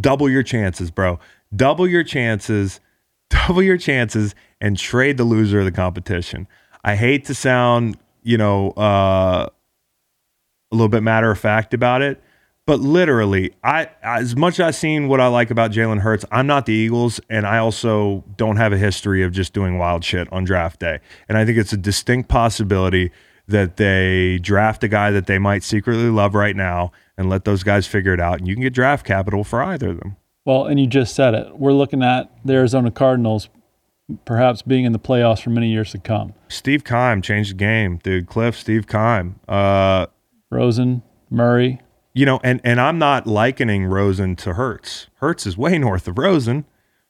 double 0.00 0.30
your 0.30 0.42
chances, 0.42 0.90
bro. 0.90 1.18
Double 1.54 1.86
your 1.86 2.02
chances, 2.02 2.80
double 3.28 3.62
your 3.62 3.76
chances, 3.76 4.34
and 4.62 4.78
trade 4.78 5.18
the 5.18 5.24
loser 5.24 5.58
of 5.58 5.66
the 5.66 5.72
competition. 5.72 6.48
I 6.84 6.96
hate 6.96 7.26
to 7.26 7.34
sound, 7.34 7.98
you 8.22 8.38
know, 8.38 8.70
uh, 8.70 9.46
a 10.72 10.74
little 10.74 10.88
bit 10.88 11.02
matter 11.02 11.30
of 11.30 11.38
fact 11.38 11.74
about 11.74 12.00
it, 12.00 12.22
but 12.66 12.80
literally, 12.80 13.54
I 13.62 13.88
as 14.02 14.36
much 14.36 14.54
as 14.54 14.66
I've 14.66 14.74
seen 14.74 15.08
what 15.08 15.20
I 15.20 15.28
like 15.28 15.50
about 15.50 15.70
Jalen 15.70 16.00
Hurts, 16.00 16.24
I'm 16.30 16.46
not 16.46 16.66
the 16.66 16.72
Eagles, 16.72 17.20
and 17.30 17.46
I 17.46 17.58
also 17.58 18.24
don't 18.36 18.56
have 18.56 18.72
a 18.72 18.78
history 18.78 19.22
of 19.22 19.32
just 19.32 19.52
doing 19.52 19.78
wild 19.78 20.04
shit 20.04 20.30
on 20.32 20.44
draft 20.44 20.80
day. 20.80 20.98
And 21.28 21.38
I 21.38 21.44
think 21.44 21.58
it's 21.58 21.72
a 21.72 21.76
distinct 21.76 22.28
possibility 22.28 23.12
that 23.48 23.76
they 23.76 24.38
draft 24.38 24.82
a 24.82 24.88
guy 24.88 25.12
that 25.12 25.26
they 25.26 25.38
might 25.38 25.62
secretly 25.62 26.10
love 26.10 26.34
right 26.34 26.56
now 26.56 26.90
and 27.16 27.30
let 27.30 27.44
those 27.44 27.62
guys 27.62 27.86
figure 27.86 28.12
it 28.12 28.20
out, 28.20 28.38
and 28.38 28.48
you 28.48 28.54
can 28.54 28.62
get 28.62 28.74
draft 28.74 29.06
capital 29.06 29.44
for 29.44 29.62
either 29.62 29.90
of 29.90 30.00
them. 30.00 30.16
Well, 30.44 30.66
and 30.66 30.78
you 30.78 30.86
just 30.86 31.14
said 31.14 31.34
it. 31.34 31.56
We're 31.56 31.72
looking 31.72 32.02
at 32.02 32.30
the 32.44 32.54
Arizona 32.54 32.90
Cardinals 32.90 33.48
perhaps 34.24 34.62
being 34.62 34.84
in 34.84 34.92
the 34.92 34.98
playoffs 34.98 35.42
for 35.42 35.50
many 35.50 35.68
years 35.68 35.90
to 35.92 35.98
come. 35.98 36.34
Steve 36.48 36.84
Keim 36.84 37.22
changed 37.22 37.50
the 37.50 37.54
game, 37.54 37.98
dude. 38.02 38.26
Kliff, 38.26 38.54
Steve 38.54 38.86
Keim. 38.86 39.40
Uh, 39.48 40.06
Rosen, 40.50 41.02
Murray, 41.30 41.80
you 42.16 42.24
know, 42.24 42.40
and 42.42 42.62
and 42.64 42.80
I'm 42.80 42.98
not 42.98 43.26
likening 43.26 43.84
Rosen 43.84 44.36
to 44.36 44.54
Hurts. 44.54 45.08
Hurts 45.16 45.46
is 45.46 45.58
way 45.58 45.76
north 45.86 46.08
of 46.08 46.16
Rosen. 46.16 46.64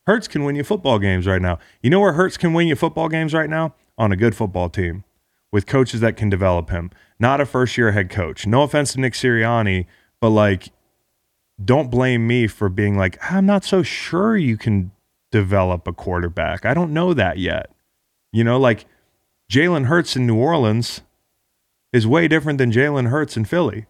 Hurts 0.09 0.27
can 0.27 0.45
win 0.45 0.57
you 0.57 0.65
football 0.65 0.99
games 0.99 1.29
right 1.29 1.41
now. 1.41 1.61
You 1.81 1.91
know 1.91 2.01
where 2.01 2.15
Hurts 2.15 2.37
can 2.37 2.53
win 2.53 2.67
you 2.67 2.75
football 2.75 3.09
games 3.09 3.33
right 3.33 3.49
now? 3.49 3.75
On 3.97 4.11
a 4.11 4.17
good 4.17 4.35
football 4.35 4.69
team 4.69 5.05
with 5.53 5.67
coaches 5.67 6.01
that 6.01 6.17
can 6.17 6.29
develop 6.29 6.71
him. 6.71 6.91
Not 7.21 7.41
a 7.41 7.47
first 7.47 7.79
year 7.79 7.93
head 7.93 8.11
coach. 8.11 8.49
No 8.49 8.63
offense 8.63 8.93
to 8.93 9.01
Nick 9.01 9.13
Sirianni, 9.15 9.87
but 10.21 10.31
like, 10.31 10.71
don't 11.65 11.89
blame 11.89 12.27
me 12.27 12.49
for 12.49 12.69
being 12.69 12.99
like, 12.99 13.17
I'm 13.33 13.47
not 13.47 13.65
so 13.65 13.85
sure 13.85 14.37
you 14.37 14.57
can 14.57 14.91
develop 15.31 15.87
a 15.87 15.93
quarterback. 15.93 16.67
I 16.67 16.75
don't 16.75 16.93
know 16.93 17.15
that 17.15 17.39
yet. 17.39 17.71
You 18.33 18.43
know, 18.43 18.59
like 18.59 18.87
Jalen 19.51 19.87
Hurts 19.87 20.17
in 20.17 20.27
New 20.27 20.37
Orleans 20.37 21.03
is 21.93 22.09
way 22.09 22.27
different 22.27 22.59
than 22.59 22.73
Jalen 22.73 23.09
Hurts 23.09 23.37
in 23.37 23.45
Philly. 23.45 23.87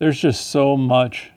There's 0.00 0.18
just 0.18 0.50
so 0.50 0.76
much 0.78 1.30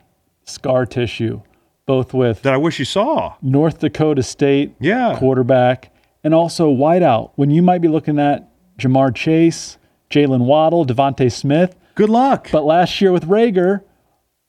scar 0.44 0.86
tissue, 0.86 1.42
both 1.86 2.14
with 2.14 2.42
That 2.42 2.54
I 2.54 2.56
wish 2.56 2.78
you 2.78 2.84
saw. 2.86 3.34
North 3.42 3.78
Dakota 3.78 4.22
State 4.22 4.74
Yeah. 4.80 5.16
quarterback 5.18 5.92
and 6.24 6.34
also 6.34 6.74
wideout. 6.74 7.32
When 7.36 7.50
you 7.50 7.60
might 7.62 7.82
be 7.82 7.88
looking 7.88 8.18
at 8.18 8.48
Ja'Marr 8.78 9.14
Chase, 9.14 9.76
Jaylen 10.10 10.46
Waddle, 10.46 10.86
DeVonta 10.86 11.30
Smith, 11.30 11.76
Good 11.94 12.08
luck. 12.08 12.48
but 12.50 12.64
last 12.64 13.00
year 13.02 13.12
with 13.12 13.26
Reagor, 13.28 13.82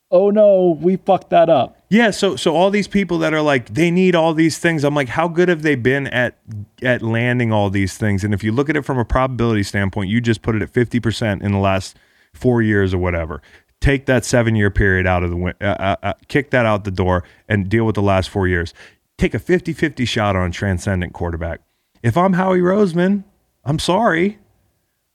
oh 0.09 0.29
no, 0.29 0.77
we 0.81 0.95
fucked 0.95 1.29
that 1.31 1.49
up. 1.49 1.77
Yeah, 1.89 2.11
so 2.11 2.35
so 2.37 2.55
all 2.55 2.71
these 2.71 2.87
people 2.87 3.17
that 3.19 3.33
are 3.33 3.41
like 3.41 3.73
they 3.73 3.91
need 3.91 4.15
all 4.15 4.33
these 4.33 4.57
things. 4.57 4.83
I'm 4.85 4.95
like, 4.95 5.09
how 5.09 5.27
good 5.27 5.49
have 5.49 5.61
they 5.61 5.75
been 5.75 6.07
at 6.07 6.37
at 6.81 7.01
landing 7.01 7.51
all 7.51 7.69
these 7.69 7.97
things? 7.97 8.23
And 8.23 8.33
if 8.33 8.43
you 8.45 8.51
look 8.53 8.69
at 8.69 8.77
it 8.77 8.83
from 8.85 8.97
a 8.97 9.05
probability 9.05 9.63
standpoint, 9.63 10.09
you 10.09 10.21
just 10.21 10.41
put 10.41 10.55
it 10.55 10.61
at 10.61 10.71
50% 10.71 11.43
in 11.43 11.51
the 11.51 11.59
last 11.59 11.97
4 12.33 12.61
years 12.61 12.93
or 12.93 12.97
whatever. 12.97 13.41
Take 13.81 14.05
that 14.07 14.23
7-year 14.23 14.71
period 14.71 15.05
out 15.05 15.23
of 15.23 15.29
the 15.29 15.35
win- 15.35 15.55
uh, 15.61 15.75
uh, 15.79 15.95
uh, 16.01 16.13
kick 16.27 16.51
that 16.51 16.65
out 16.65 16.85
the 16.85 16.91
door 16.91 17.23
and 17.47 17.69
deal 17.69 17.85
with 17.85 17.95
the 17.95 18.01
last 18.01 18.29
4 18.29 18.47
years. 18.47 18.73
Take 19.17 19.33
a 19.33 19.39
50-50 19.39 20.07
shot 20.07 20.35
on 20.35 20.51
transcendent 20.51 21.13
quarterback. 21.13 21.61
If 22.01 22.17
I'm 22.17 22.33
Howie 22.33 22.59
Roseman, 22.59 23.23
I'm 23.63 23.79
sorry, 23.79 24.39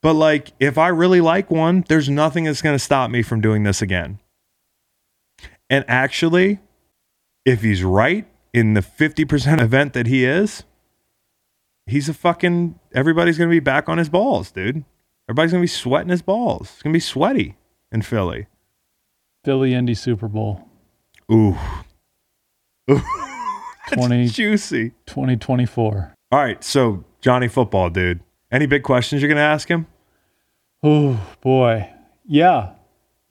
but 0.02 0.14
like 0.14 0.52
if 0.58 0.78
I 0.78 0.88
really 0.88 1.20
like 1.20 1.50
one, 1.50 1.84
there's 1.88 2.08
nothing 2.08 2.44
that's 2.44 2.62
going 2.62 2.74
to 2.74 2.80
stop 2.80 3.10
me 3.10 3.22
from 3.22 3.40
doing 3.40 3.62
this 3.62 3.82
again. 3.82 4.18
And 5.68 5.84
actually, 5.86 6.58
if 7.44 7.62
he's 7.62 7.84
right 7.84 8.26
in 8.52 8.74
the 8.74 8.80
50% 8.80 9.60
event 9.62 9.92
that 9.92 10.06
he 10.06 10.24
is, 10.24 10.64
he's 11.86 12.08
a 12.08 12.14
fucking 12.14 12.78
everybody's 12.92 13.38
going 13.38 13.50
to 13.50 13.54
be 13.54 13.60
back 13.60 13.88
on 13.88 13.98
his 13.98 14.08
balls, 14.08 14.50
dude. 14.50 14.84
Everybody's 15.28 15.52
going 15.52 15.62
to 15.62 15.64
be 15.64 15.68
sweating 15.68 16.08
his 16.08 16.22
balls. 16.22 16.72
It's 16.72 16.82
going 16.82 16.92
to 16.92 16.96
be 16.96 17.00
sweaty 17.00 17.56
in 17.92 18.02
Philly. 18.02 18.46
Philly 19.44 19.74
Indy 19.74 19.94
Super 19.94 20.28
Bowl 20.28 20.68
Ooh. 21.32 21.56
20, 23.92 24.28
Juicy. 24.28 24.90
2024. 25.06 26.14
All 26.32 26.38
right, 26.38 26.62
so 26.62 27.04
Johnny 27.20 27.48
football, 27.48 27.90
dude. 27.90 28.20
Any 28.52 28.66
big 28.66 28.82
questions 28.82 29.22
you're 29.22 29.28
going 29.28 29.36
to 29.36 29.42
ask 29.42 29.68
him? 29.68 29.86
Oh 30.82 31.20
boy. 31.40 31.90
Yeah, 32.26 32.70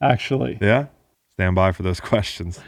actually. 0.00 0.58
Yeah? 0.60 0.86
Stand 1.32 1.54
by 1.54 1.72
for 1.72 1.82
those 1.82 2.00
questions. 2.00 2.60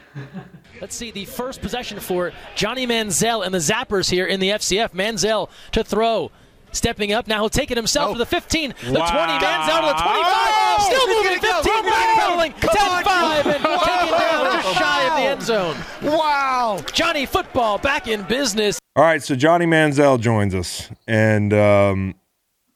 Let's 0.81 0.95
see 0.95 1.11
the 1.11 1.25
first 1.25 1.61
possession 1.61 1.99
for 1.99 2.31
Johnny 2.55 2.85
Manziel 2.87 3.45
and 3.45 3.53
the 3.53 3.59
Zappers 3.59 4.09
here 4.09 4.25
in 4.25 4.39
the 4.39 4.49
FCF. 4.49 4.89
Manziel 4.89 5.49
to 5.71 5.83
throw. 5.83 6.31
Stepping 6.73 7.13
up, 7.13 7.27
now 7.27 7.39
he'll 7.39 7.49
take 7.49 7.71
it 7.71 7.77
himself 7.77 8.13
to 8.13 8.17
the 8.17 8.25
15, 8.25 8.69
the 8.69 8.75
20, 8.75 8.93
Manziel 8.97 9.81
to 9.81 9.87
the 9.87 9.93
25, 9.93 10.81
still 10.81 11.07
moving, 11.07 11.39
15, 11.39 11.83
backpedaling, 11.83 12.59
10 12.59 13.03
5, 13.03 13.45
and 13.45 13.55
taken 13.55 14.19
down 14.19 14.61
just 14.61 14.77
shy 14.77 15.07
of 15.07 15.15
the 15.15 15.23
end 15.23 15.41
zone. 15.41 15.77
Wow! 16.01 16.79
Johnny 16.91 17.25
Football 17.25 17.77
back 17.77 18.07
in 18.07 18.23
business. 18.23 18.79
All 18.95 19.03
right, 19.03 19.23
so 19.23 19.35
Johnny 19.35 19.65
Manziel 19.65 20.19
joins 20.19 20.53
us, 20.53 20.89
and 21.07 21.53
um, 21.53 22.15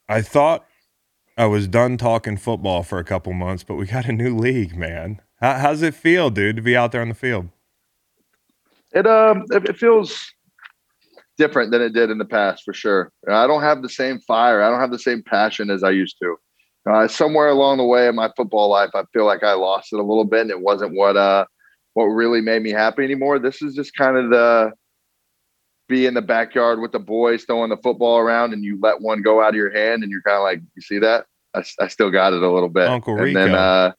I 0.07 0.21
thought 0.21 0.65
I 1.38 1.45
was 1.45 1.67
done 1.67 1.97
talking 1.97 2.38
football 2.38 2.83
for 2.83 2.99
a 2.99 3.03
couple 3.03 3.33
months, 3.33 3.63
but 3.63 3.75
we 3.75 3.86
got 3.86 4.05
a 4.05 4.12
new 4.12 4.36
league, 4.36 4.75
man. 4.75 5.21
How, 5.39 5.60
how's 5.60 5.81
it 5.81 5.93
feel, 5.93 6.29
dude, 6.29 6.55
to 6.55 6.62
be 6.62 6.75
out 6.75 6.91
there 6.91 7.01
on 7.01 7.10
the 7.10 7.15
field? 7.15 7.49
It 8.93 9.05
um 9.05 9.43
it, 9.51 9.69
it 9.69 9.77
feels 9.77 10.33
different 11.38 11.71
than 11.71 11.82
it 11.82 11.93
did 11.93 12.10
in 12.10 12.17
the 12.17 12.26
past 12.26 12.63
for 12.63 12.73
sure. 12.73 13.12
I 13.30 13.47
don't 13.47 13.62
have 13.62 13.82
the 13.82 13.89
same 13.89 14.19
fire. 14.21 14.62
I 14.62 14.69
don't 14.69 14.80
have 14.80 14.91
the 14.91 15.00
same 15.00 15.23
passion 15.23 15.69
as 15.69 15.84
I 15.84 15.91
used 15.91 16.17
to. 16.21 16.36
Uh, 16.89 17.08
somewhere 17.08 17.50
along 17.50 17.78
the 17.78 17.86
way 17.86 18.08
in 18.08 18.15
my 18.15 18.32
football 18.36 18.69
life, 18.69 18.91
I 18.95 19.04
feel 19.13 19.26
like 19.26 19.43
I 19.43 19.54
lost 19.54 19.91
it 19.91 20.00
a 20.00 20.04
little 20.04 20.23
bit, 20.23 20.41
and 20.41 20.52
it 20.52 20.62
wasn't 20.62 20.95
what 20.95 21.17
uh 21.17 21.45
what 21.93 22.06
really 22.06 22.41
made 22.41 22.62
me 22.62 22.71
happy 22.71 23.04
anymore. 23.04 23.39
This 23.39 23.62
is 23.62 23.76
just 23.76 23.95
kind 23.95 24.15
of 24.17 24.30
the 24.30 24.71
be 25.89 26.06
in 26.06 26.13
the 26.13 26.21
backyard 26.21 26.80
with 26.80 26.91
the 26.91 27.00
boys 27.00 27.43
throwing 27.43 27.69
the 27.69 27.78
football 27.78 28.17
around, 28.17 28.54
and 28.54 28.63
you 28.63 28.80
let 28.82 29.02
one 29.02 29.21
go 29.21 29.41
out 29.41 29.50
of 29.50 29.56
your 29.56 29.71
hand, 29.71 30.04
and 30.04 30.12
you're 30.12 30.21
kind 30.21 30.38
of 30.38 30.43
like, 30.43 30.62
you 30.76 30.82
see 30.82 31.00
that? 31.00 31.26
I, 31.54 31.63
I 31.80 31.88
still 31.88 32.12
got 32.12 32.34
it 32.34 32.43
a 32.43 32.52
little 32.52 32.69
bit. 32.69 32.88
Uncle 32.88 33.15
and 33.15 33.23
Rico. 33.23 33.39
Then, 33.39 33.56
uh, 33.56 33.91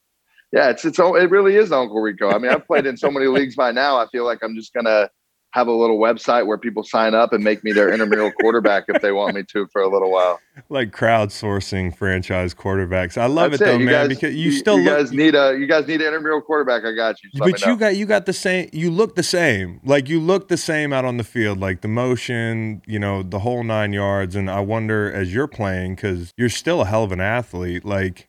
yeah, 0.52 0.70
it's 0.70 0.84
it's 0.84 0.98
it 0.98 1.30
really 1.30 1.56
is 1.56 1.72
Uncle 1.72 2.00
Rico. 2.00 2.30
I 2.30 2.38
mean, 2.38 2.50
I've 2.50 2.66
played 2.66 2.86
in 2.86 2.96
so 2.96 3.10
many 3.10 3.26
leagues 3.26 3.54
by 3.54 3.72
now. 3.72 3.98
I 3.98 4.06
feel 4.06 4.24
like 4.24 4.38
I'm 4.42 4.54
just 4.54 4.72
gonna 4.72 5.10
have 5.52 5.66
a 5.66 5.72
little 5.72 5.98
website 5.98 6.46
where 6.46 6.58
people 6.58 6.82
sign 6.82 7.14
up 7.14 7.32
and 7.32 7.42
make 7.42 7.64
me 7.64 7.72
their 7.72 7.90
intramural 7.90 8.30
quarterback 8.32 8.84
if 8.88 9.00
they 9.00 9.12
want 9.12 9.34
me 9.34 9.42
to 9.44 9.66
for 9.68 9.80
a 9.80 9.88
little 9.88 10.10
while. 10.10 10.38
Like 10.68 10.90
crowdsourcing 10.90 11.96
franchise 11.96 12.54
quarterbacks. 12.54 13.16
I 13.16 13.26
love 13.26 13.52
That's 13.52 13.62
it 13.62 13.64
though, 13.64 13.78
You 13.78 13.86
man, 13.86 14.08
guys, 14.08 14.08
because 14.08 14.34
you 14.34 14.52
still 14.52 14.78
you 14.78 14.84
look 14.84 14.98
guys 14.98 15.12
need 15.12 15.34
a 15.34 15.56
you 15.58 15.66
guys 15.66 15.86
need 15.86 16.00
an 16.02 16.08
intramural 16.08 16.42
quarterback. 16.42 16.84
I 16.84 16.92
got 16.92 17.22
you. 17.22 17.30
Just 17.30 17.40
but 17.40 17.60
you 17.62 17.68
know. 17.68 17.76
got 17.76 17.96
you 17.96 18.04
got 18.04 18.26
the 18.26 18.32
same 18.32 18.68
you 18.72 18.90
look 18.90 19.14
the 19.14 19.22
same 19.22 19.80
like 19.84 20.08
you 20.08 20.20
look 20.20 20.48
the 20.48 20.56
same 20.56 20.92
out 20.92 21.04
on 21.04 21.16
the 21.16 21.24
field 21.24 21.58
like 21.60 21.80
the 21.80 21.88
motion 21.88 22.82
you 22.86 22.98
know 22.98 23.22
the 23.22 23.40
whole 23.40 23.62
nine 23.62 23.92
yards 23.92 24.34
and 24.36 24.50
i 24.50 24.60
wonder 24.60 25.10
as 25.12 25.32
you're 25.32 25.46
playing 25.46 25.94
because 25.94 26.32
you're 26.36 26.48
still 26.48 26.82
a 26.82 26.84
hell 26.84 27.04
of 27.04 27.12
an 27.12 27.20
athlete 27.20 27.84
like 27.84 28.28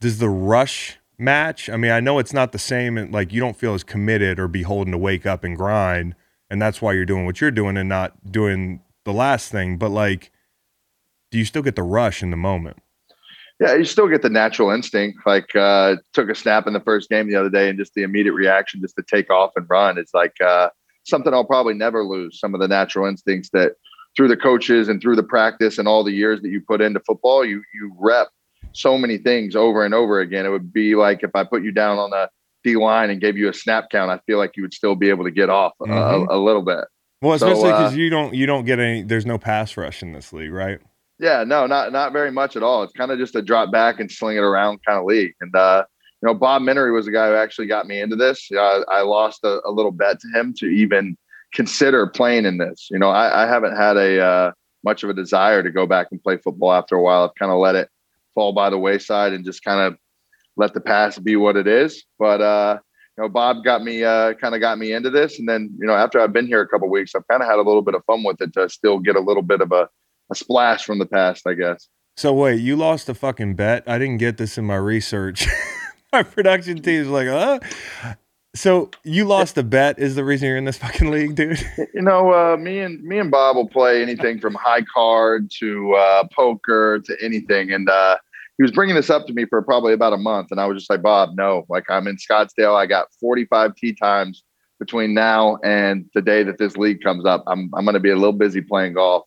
does 0.00 0.18
the 0.18 0.28
rush 0.28 0.98
match 1.22 1.70
i 1.70 1.76
mean 1.76 1.90
i 1.90 2.00
know 2.00 2.18
it's 2.18 2.32
not 2.32 2.52
the 2.52 2.58
same 2.58 2.98
and 2.98 3.12
like 3.12 3.32
you 3.32 3.40
don't 3.40 3.56
feel 3.56 3.74
as 3.74 3.84
committed 3.84 4.38
or 4.38 4.48
beholden 4.48 4.92
to 4.92 4.98
wake 4.98 5.24
up 5.24 5.44
and 5.44 5.56
grind 5.56 6.14
and 6.50 6.60
that's 6.60 6.82
why 6.82 6.92
you're 6.92 7.06
doing 7.06 7.24
what 7.24 7.40
you're 7.40 7.50
doing 7.50 7.76
and 7.76 7.88
not 7.88 8.30
doing 8.30 8.80
the 9.04 9.12
last 9.12 9.50
thing 9.50 9.78
but 9.78 9.88
like 9.88 10.30
do 11.30 11.38
you 11.38 11.44
still 11.44 11.62
get 11.62 11.76
the 11.76 11.82
rush 11.82 12.22
in 12.22 12.30
the 12.30 12.36
moment 12.36 12.76
Yeah, 13.60 13.74
you 13.74 13.84
still 13.84 14.08
get 14.08 14.22
the 14.22 14.28
natural 14.30 14.70
instinct. 14.70 15.18
Like 15.24 15.54
uh 15.54 15.96
took 16.12 16.28
a 16.28 16.34
snap 16.34 16.66
in 16.66 16.72
the 16.72 16.80
first 16.80 17.08
game 17.08 17.28
the 17.28 17.36
other 17.36 17.50
day 17.50 17.68
and 17.68 17.78
just 17.78 17.94
the 17.94 18.02
immediate 18.02 18.32
reaction 18.32 18.80
just 18.80 18.96
to 18.96 19.02
take 19.02 19.30
off 19.30 19.52
and 19.54 19.66
run. 19.70 19.98
It's 19.98 20.14
like 20.14 20.34
uh 20.40 20.68
something 21.04 21.32
I'll 21.32 21.44
probably 21.44 21.74
never 21.74 22.04
lose. 22.04 22.40
Some 22.40 22.54
of 22.54 22.60
the 22.60 22.68
natural 22.68 23.06
instincts 23.06 23.50
that 23.52 23.72
through 24.16 24.28
the 24.28 24.36
coaches 24.36 24.88
and 24.88 25.00
through 25.00 25.16
the 25.16 25.22
practice 25.22 25.78
and 25.78 25.86
all 25.86 26.02
the 26.02 26.12
years 26.12 26.40
that 26.42 26.48
you 26.48 26.60
put 26.60 26.80
into 26.80 27.00
football, 27.06 27.44
you 27.44 27.62
you 27.72 27.94
rep 27.98 28.28
so 28.72 28.96
many 28.98 29.18
things 29.18 29.54
over 29.56 29.84
and 29.84 29.94
over 29.94 30.20
again. 30.20 30.46
It 30.46 30.50
would 30.50 30.72
be 30.72 30.94
like 30.94 31.22
if 31.22 31.30
I 31.34 31.44
put 31.44 31.62
you 31.62 31.72
down 31.72 31.98
on 31.98 32.10
the 32.10 32.28
D 32.64 32.76
line 32.76 33.10
and 33.10 33.20
gave 33.20 33.36
you 33.36 33.48
a 33.48 33.54
snap 33.54 33.90
count, 33.90 34.10
I 34.10 34.18
feel 34.26 34.38
like 34.38 34.56
you 34.56 34.62
would 34.62 34.74
still 34.74 34.94
be 34.94 35.08
able 35.10 35.24
to 35.24 35.30
get 35.30 35.50
off 35.50 35.72
Mhm. 35.80 36.28
a, 36.30 36.36
a 36.36 36.38
little 36.38 36.62
bit. 36.62 36.84
well 37.20 37.34
especially 37.34 37.70
because 37.70 37.92
uh, 37.92 37.96
you 37.96 38.10
don't 38.10 38.34
you 38.34 38.46
don't 38.46 38.64
get 38.64 38.78
any 38.80 39.02
there's 39.02 39.26
no 39.26 39.38
pass 39.38 39.76
rush 39.76 40.02
in 40.02 40.12
this 40.12 40.32
league 40.32 40.52
right 40.52 40.80
Yeah, 41.18 41.44
no, 41.44 41.66
not 41.66 41.92
not 41.92 42.12
very 42.12 42.30
much 42.32 42.56
at 42.56 42.62
all. 42.62 42.82
It's 42.82 42.92
kind 42.92 43.10
of 43.12 43.18
just 43.18 43.36
a 43.36 43.42
drop 43.42 43.70
back 43.70 44.00
and 44.00 44.10
sling 44.10 44.36
it 44.36 44.40
around 44.40 44.80
kind 44.86 44.98
of 44.98 45.04
league. 45.04 45.34
And 45.40 45.54
uh, 45.54 45.84
you 46.20 46.26
know, 46.28 46.34
Bob 46.34 46.62
Menery 46.62 46.92
was 46.92 47.06
the 47.06 47.12
guy 47.12 47.28
who 47.28 47.34
actually 47.34 47.66
got 47.66 47.86
me 47.86 48.00
into 48.00 48.16
this. 48.16 48.48
Uh, 48.50 48.82
I 48.88 49.02
lost 49.02 49.42
a, 49.44 49.60
a 49.64 49.70
little 49.70 49.90
bet 49.92 50.20
to 50.20 50.28
him 50.38 50.54
to 50.58 50.66
even 50.66 51.16
consider 51.52 52.06
playing 52.06 52.44
in 52.46 52.58
this. 52.58 52.88
You 52.90 52.98
know, 52.98 53.10
I, 53.10 53.42
I 53.44 53.46
haven't 53.46 53.76
had 53.76 53.96
a 53.96 54.20
uh, 54.24 54.52
much 54.84 55.02
of 55.04 55.10
a 55.10 55.14
desire 55.14 55.62
to 55.62 55.70
go 55.70 55.86
back 55.86 56.08
and 56.12 56.22
play 56.22 56.36
football 56.38 56.72
after 56.72 56.96
a 56.96 57.02
while. 57.02 57.24
I've 57.24 57.34
kind 57.34 57.52
of 57.52 57.58
let 57.58 57.74
it 57.76 57.88
fall 58.34 58.52
by 58.52 58.70
the 58.70 58.78
wayside 58.78 59.32
and 59.32 59.44
just 59.44 59.64
kind 59.64 59.80
of 59.80 59.98
let 60.56 60.74
the 60.74 60.80
past 60.80 61.22
be 61.24 61.36
what 61.36 61.56
it 61.56 61.66
is. 61.66 62.04
But 62.18 62.40
uh, 62.40 62.78
you 63.16 63.24
know, 63.24 63.28
Bob 63.28 63.64
got 63.64 63.82
me 63.82 64.04
uh, 64.04 64.34
kind 64.34 64.54
of 64.54 64.60
got 64.60 64.78
me 64.78 64.92
into 64.92 65.10
this, 65.10 65.38
and 65.38 65.48
then 65.48 65.74
you 65.78 65.86
know, 65.86 65.94
after 65.94 66.20
I've 66.20 66.32
been 66.32 66.46
here 66.46 66.60
a 66.60 66.68
couple 66.68 66.90
weeks, 66.90 67.14
I've 67.14 67.26
kind 67.28 67.42
of 67.42 67.48
had 67.48 67.58
a 67.58 67.62
little 67.62 67.82
bit 67.82 67.94
of 67.94 68.04
fun 68.04 68.22
with 68.24 68.40
it 68.40 68.52
to 68.54 68.68
still 68.68 68.98
get 68.98 69.16
a 69.16 69.20
little 69.20 69.42
bit 69.42 69.60
of 69.60 69.72
a 69.72 69.88
a 70.30 70.34
splash 70.34 70.84
from 70.84 70.98
the 70.98 71.06
past, 71.06 71.46
I 71.46 71.54
guess. 71.54 71.88
So 72.16 72.32
wait, 72.32 72.60
you 72.60 72.76
lost 72.76 73.08
a 73.08 73.14
fucking 73.14 73.54
bet? 73.54 73.84
I 73.86 73.98
didn't 73.98 74.18
get 74.18 74.36
this 74.36 74.58
in 74.58 74.64
my 74.64 74.76
research. 74.76 75.46
my 76.12 76.22
production 76.22 76.82
team's 76.82 77.08
like, 77.08 77.28
huh? 77.28 77.58
So 78.54 78.90
you 79.02 79.24
lost 79.24 79.56
a 79.56 79.62
bet 79.62 79.98
is 79.98 80.14
the 80.14 80.24
reason 80.24 80.48
you're 80.48 80.58
in 80.58 80.66
this 80.66 80.76
fucking 80.76 81.10
league, 81.10 81.34
dude? 81.34 81.58
You 81.94 82.02
know, 82.02 82.32
uh, 82.32 82.56
me 82.56 82.80
and 82.80 83.02
me 83.02 83.18
and 83.18 83.30
Bob 83.30 83.56
will 83.56 83.68
play 83.68 84.02
anything 84.02 84.40
from 84.40 84.54
high 84.54 84.82
card 84.82 85.50
to 85.58 85.94
uh, 85.94 86.24
poker 86.34 87.00
to 87.04 87.16
anything, 87.22 87.70
and 87.70 87.88
uh, 87.88 88.16
he 88.58 88.62
was 88.62 88.72
bringing 88.72 88.96
this 88.96 89.08
up 89.08 89.26
to 89.26 89.32
me 89.32 89.46
for 89.46 89.62
probably 89.62 89.92
about 89.92 90.12
a 90.12 90.16
month, 90.16 90.48
and 90.50 90.60
I 90.60 90.66
was 90.66 90.78
just 90.78 90.90
like, 90.90 91.02
Bob, 91.02 91.30
no, 91.34 91.64
like 91.68 91.84
I'm 91.88 92.06
in 92.08 92.16
Scottsdale, 92.16 92.74
I 92.74 92.86
got 92.86 93.06
45 93.20 93.74
tee 93.76 93.94
times 93.94 94.42
between 94.78 95.14
now 95.14 95.58
and 95.64 96.06
the 96.14 96.22
day 96.22 96.42
that 96.42 96.58
this 96.58 96.76
league 96.76 97.02
comes 97.02 97.24
up. 97.24 97.44
I'm 97.46 97.70
I'm 97.74 97.84
going 97.84 97.94
to 97.94 98.00
be 98.00 98.10
a 98.10 98.16
little 98.16 98.32
busy 98.32 98.60
playing 98.60 98.94
golf, 98.94 99.26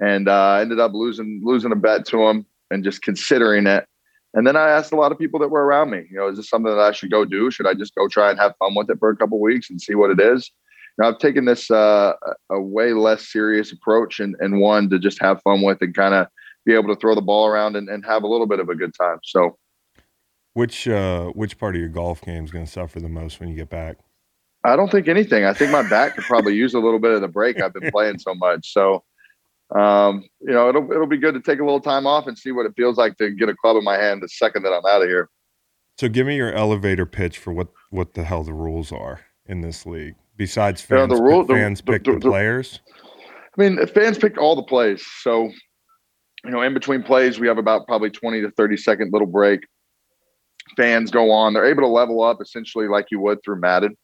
and 0.00 0.28
uh, 0.28 0.58
ended 0.60 0.78
up 0.78 0.92
losing 0.94 1.40
losing 1.44 1.72
a 1.72 1.76
bet 1.76 2.06
to 2.06 2.22
him 2.22 2.46
and 2.70 2.84
just 2.84 3.02
considering 3.02 3.66
it. 3.66 3.86
And 4.34 4.46
then 4.46 4.56
I 4.56 4.68
asked 4.68 4.92
a 4.92 4.96
lot 4.96 5.12
of 5.12 5.18
people 5.18 5.40
that 5.40 5.48
were 5.48 5.64
around 5.64 5.90
me, 5.90 6.02
you 6.10 6.16
know, 6.16 6.28
is 6.28 6.36
this 6.36 6.48
something 6.48 6.70
that 6.70 6.80
I 6.80 6.92
should 6.92 7.10
go 7.10 7.24
do? 7.24 7.50
Should 7.50 7.66
I 7.66 7.74
just 7.74 7.94
go 7.94 8.08
try 8.08 8.30
and 8.30 8.38
have 8.38 8.54
fun 8.58 8.74
with 8.74 8.90
it 8.90 8.98
for 8.98 9.08
a 9.08 9.16
couple 9.16 9.40
weeks 9.40 9.70
and 9.70 9.80
see 9.80 9.94
what 9.94 10.10
it 10.10 10.20
is? 10.20 10.50
Now 10.98 11.08
I've 11.08 11.18
taken 11.18 11.44
this 11.44 11.70
uh, 11.70 12.12
a 12.50 12.60
way 12.60 12.92
less 12.92 13.30
serious 13.32 13.72
approach 13.72 14.20
and, 14.20 14.36
and 14.40 14.60
one 14.60 14.90
to 14.90 14.98
just 14.98 15.20
have 15.22 15.40
fun 15.42 15.62
with 15.62 15.78
and 15.80 15.94
kind 15.94 16.14
of 16.14 16.26
be 16.66 16.74
able 16.74 16.94
to 16.94 17.00
throw 17.00 17.14
the 17.14 17.22
ball 17.22 17.46
around 17.46 17.76
and, 17.76 17.88
and 17.88 18.04
have 18.04 18.22
a 18.22 18.26
little 18.26 18.46
bit 18.46 18.60
of 18.60 18.68
a 18.68 18.74
good 18.74 18.94
time. 18.94 19.18
So 19.22 19.56
Which 20.54 20.86
uh 20.88 21.26
which 21.30 21.58
part 21.58 21.74
of 21.74 21.80
your 21.80 21.88
golf 21.88 22.20
game 22.20 22.44
is 22.44 22.50
going 22.50 22.64
to 22.64 22.70
suffer 22.70 23.00
the 23.00 23.08
most 23.08 23.40
when 23.40 23.48
you 23.48 23.56
get 23.56 23.70
back? 23.70 23.98
I 24.64 24.76
don't 24.76 24.90
think 24.90 25.08
anything. 25.08 25.44
I 25.44 25.52
think 25.52 25.72
my 25.72 25.86
back 25.88 26.14
could 26.14 26.24
probably 26.24 26.54
use 26.54 26.74
a 26.74 26.78
little 26.78 26.98
bit 26.98 27.12
of 27.12 27.20
the 27.20 27.28
break. 27.28 27.60
I've 27.60 27.74
been 27.74 27.90
playing 27.90 28.18
so 28.18 28.34
much. 28.34 28.72
So, 28.72 29.04
um, 29.74 30.22
you 30.40 30.52
know, 30.52 30.68
it'll 30.68 30.90
it'll 30.92 31.06
be 31.06 31.16
good 31.18 31.34
to 31.34 31.40
take 31.40 31.58
a 31.60 31.64
little 31.64 31.80
time 31.80 32.06
off 32.06 32.26
and 32.26 32.38
see 32.38 32.52
what 32.52 32.66
it 32.66 32.72
feels 32.76 32.96
like 32.96 33.16
to 33.18 33.30
get 33.30 33.48
a 33.48 33.54
club 33.54 33.76
in 33.76 33.84
my 33.84 33.96
hand 33.96 34.22
the 34.22 34.28
second 34.28 34.62
that 34.62 34.72
I'm 34.72 34.84
out 34.86 35.02
of 35.02 35.08
here. 35.08 35.28
So 35.98 36.08
give 36.08 36.26
me 36.26 36.36
your 36.36 36.52
elevator 36.52 37.06
pitch 37.06 37.38
for 37.38 37.52
what 37.52 37.68
what 37.90 38.14
the 38.14 38.24
hell 38.24 38.42
the 38.44 38.52
rules 38.52 38.92
are 38.92 39.20
in 39.46 39.60
this 39.60 39.84
league. 39.86 40.14
Besides 40.36 40.80
fans, 40.80 41.10
the 41.16 41.22
rule- 41.22 41.46
fans 41.46 41.80
the- 41.80 41.92
pick 41.92 42.04
the- 42.04 42.12
the, 42.12 42.18
the- 42.20 42.28
players. 42.30 42.80
I 43.56 43.62
mean, 43.62 43.86
fans 43.86 44.18
pick 44.18 44.36
all 44.36 44.56
the 44.56 44.64
plays. 44.64 45.06
So, 45.20 45.44
you 46.44 46.50
know, 46.50 46.60
in 46.62 46.74
between 46.74 47.04
plays, 47.04 47.38
we 47.38 47.46
have 47.46 47.56
about 47.58 47.86
probably 47.86 48.10
20 48.10 48.40
to 48.40 48.50
30 48.50 48.76
second 48.76 49.12
little 49.12 49.28
break. 49.28 49.60
Fans 50.76 51.12
go 51.12 51.30
on. 51.30 51.52
They're 51.52 51.66
able 51.66 51.82
to 51.82 51.88
level 51.88 52.20
up 52.20 52.40
essentially 52.40 52.88
like 52.88 53.06
you 53.12 53.20
would 53.20 53.38
through 53.44 53.60
Madden. 53.60 53.96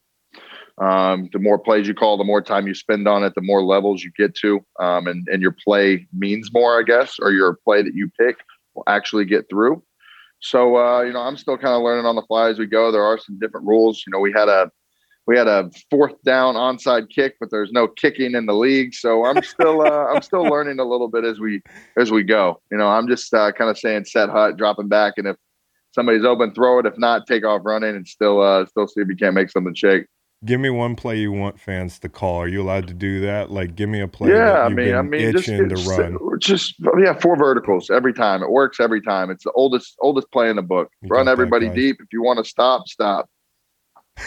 Um, 0.81 1.29
the 1.33 1.39
more 1.39 1.59
plays 1.59 1.87
you 1.87 1.95
call, 1.95 2.17
the 2.17 2.25
more 2.25 2.41
time 2.41 2.67
you 2.67 2.75
spend 2.75 3.07
on 3.07 3.23
it, 3.23 3.35
the 3.35 3.43
more 3.43 3.63
levels 3.63 4.03
you 4.03 4.11
get 4.17 4.35
to. 4.37 4.65
Um, 4.79 5.07
and, 5.07 5.29
and 5.31 5.43
your 5.43 5.55
play 5.65 6.07
means 6.13 6.53
more, 6.53 6.79
I 6.79 6.83
guess, 6.83 7.17
or 7.21 7.33
your 7.33 7.59
play 7.65 7.83
that 7.83 7.95
you 7.95 8.11
pick 8.19 8.37
will 8.75 8.85
actually 8.87 9.27
get 9.27 9.47
through. 9.51 9.83
So, 10.41 10.79
uh, 10.79 11.03
you 11.03 11.13
know, 11.13 11.21
I'm 11.21 11.37
still 11.37 11.59
kind 11.59 11.75
of 11.75 11.83
learning 11.83 12.07
on 12.07 12.17
the 12.17 12.23
fly 12.23 12.49
as 12.49 12.59
we 12.59 12.65
go. 12.65 12.91
There 12.91 13.05
are 13.05 13.19
some 13.19 13.39
different 13.39 13.67
rules. 13.67 14.03
You 14.07 14.11
know, 14.11 14.21
we 14.21 14.33
had 14.33 14.49
a 14.49 14.71
we 15.27 15.37
had 15.37 15.49
a 15.49 15.71
fourth 15.91 16.15
down 16.25 16.55
onside 16.55 17.11
kick, 17.11 17.37
but 17.39 17.51
there's 17.51 17.71
no 17.73 17.87
kicking 17.87 18.35
in 18.35 18.47
the 18.47 18.55
league. 18.55 18.95
So 18.95 19.27
I'm 19.27 19.43
still 19.43 19.83
uh, 19.83 20.07
I'm 20.07 20.23
still 20.23 20.45
learning 20.51 20.79
a 20.79 20.85
little 20.85 21.09
bit 21.09 21.25
as 21.25 21.39
we 21.39 21.61
as 21.99 22.11
we 22.11 22.23
go. 22.23 22.63
You 22.73 22.79
know, 22.79 22.89
I'm 22.89 23.07
just 23.07 23.33
uh, 23.35 23.53
kind 23.53 23.71
of 23.71 23.79
saying 23.79 24.07
set 24.07 24.31
hut, 24.31 24.57
dropping 24.57 24.89
back, 24.89 25.15
and 25.19 25.29
if 25.29 25.37
somebody's 25.95 26.25
open, 26.25 26.55
throw 26.55 26.79
it. 26.79 26.87
If 26.87 26.97
not, 26.97 27.27
take 27.27 27.45
off 27.45 27.61
running 27.65 27.97
and 27.97 28.09
still 28.09 28.41
uh, 28.41 28.65
still 28.65 28.89
see 28.89 29.03
if 29.03 29.09
you 29.09 29.17
can't 29.17 29.35
make 29.35 29.51
something 29.51 29.75
shake. 29.75 30.07
Give 30.45 30.59
me 30.59 30.71
one 30.71 30.97
play 30.97 31.19
you 31.19 31.33
want 31.33 31.61
fans 31.61 31.99
to 31.99 32.09
call. 32.09 32.41
Are 32.41 32.49
you 32.49 32.63
allowed 32.63 32.89
to 32.89 32.95
do 32.95 33.21
that? 33.21 33.51
Like, 33.51 33.77
give 33.77 33.91
me 33.91 34.01
a 34.01 34.09
play 34.09 34.31
yeah, 34.31 34.63
I 34.63 34.71
mean, 34.71 34.95
I 34.95 35.03
mean, 35.03 35.33
just, 35.33 35.47
just 35.47 35.87
run. 35.87 36.17
just 36.39 36.77
yeah, 36.99 37.13
four 37.13 37.37
verticals 37.37 37.91
every 37.91 38.15
time. 38.15 38.43
It 38.43 38.51
works 38.51 38.81
every 38.81 39.03
time. 39.03 39.31
It's 39.31 39.45
the 39.45 39.53
oldest 39.53 39.97
oldest 40.01 40.31
play 40.33 40.49
in 40.49 40.57
the 40.57 40.63
book. 40.63 40.91
You 41.03 41.09
Run 41.09 41.29
everybody 41.29 41.69
deep. 41.69 41.99
If 42.01 42.11
you 42.13 42.23
want 42.23 42.39
to 42.39 42.45
stop, 42.45 42.89
stop. 42.89 43.29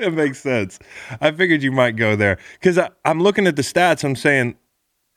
It 0.00 0.14
makes 0.14 0.40
sense. 0.40 0.78
I 1.20 1.30
figured 1.30 1.62
you 1.62 1.72
might 1.72 1.94
go 1.94 2.16
there 2.16 2.38
because 2.54 2.78
I'm 3.04 3.22
looking 3.22 3.46
at 3.46 3.56
the 3.56 3.62
stats. 3.62 4.02
I'm 4.02 4.16
saying, 4.16 4.56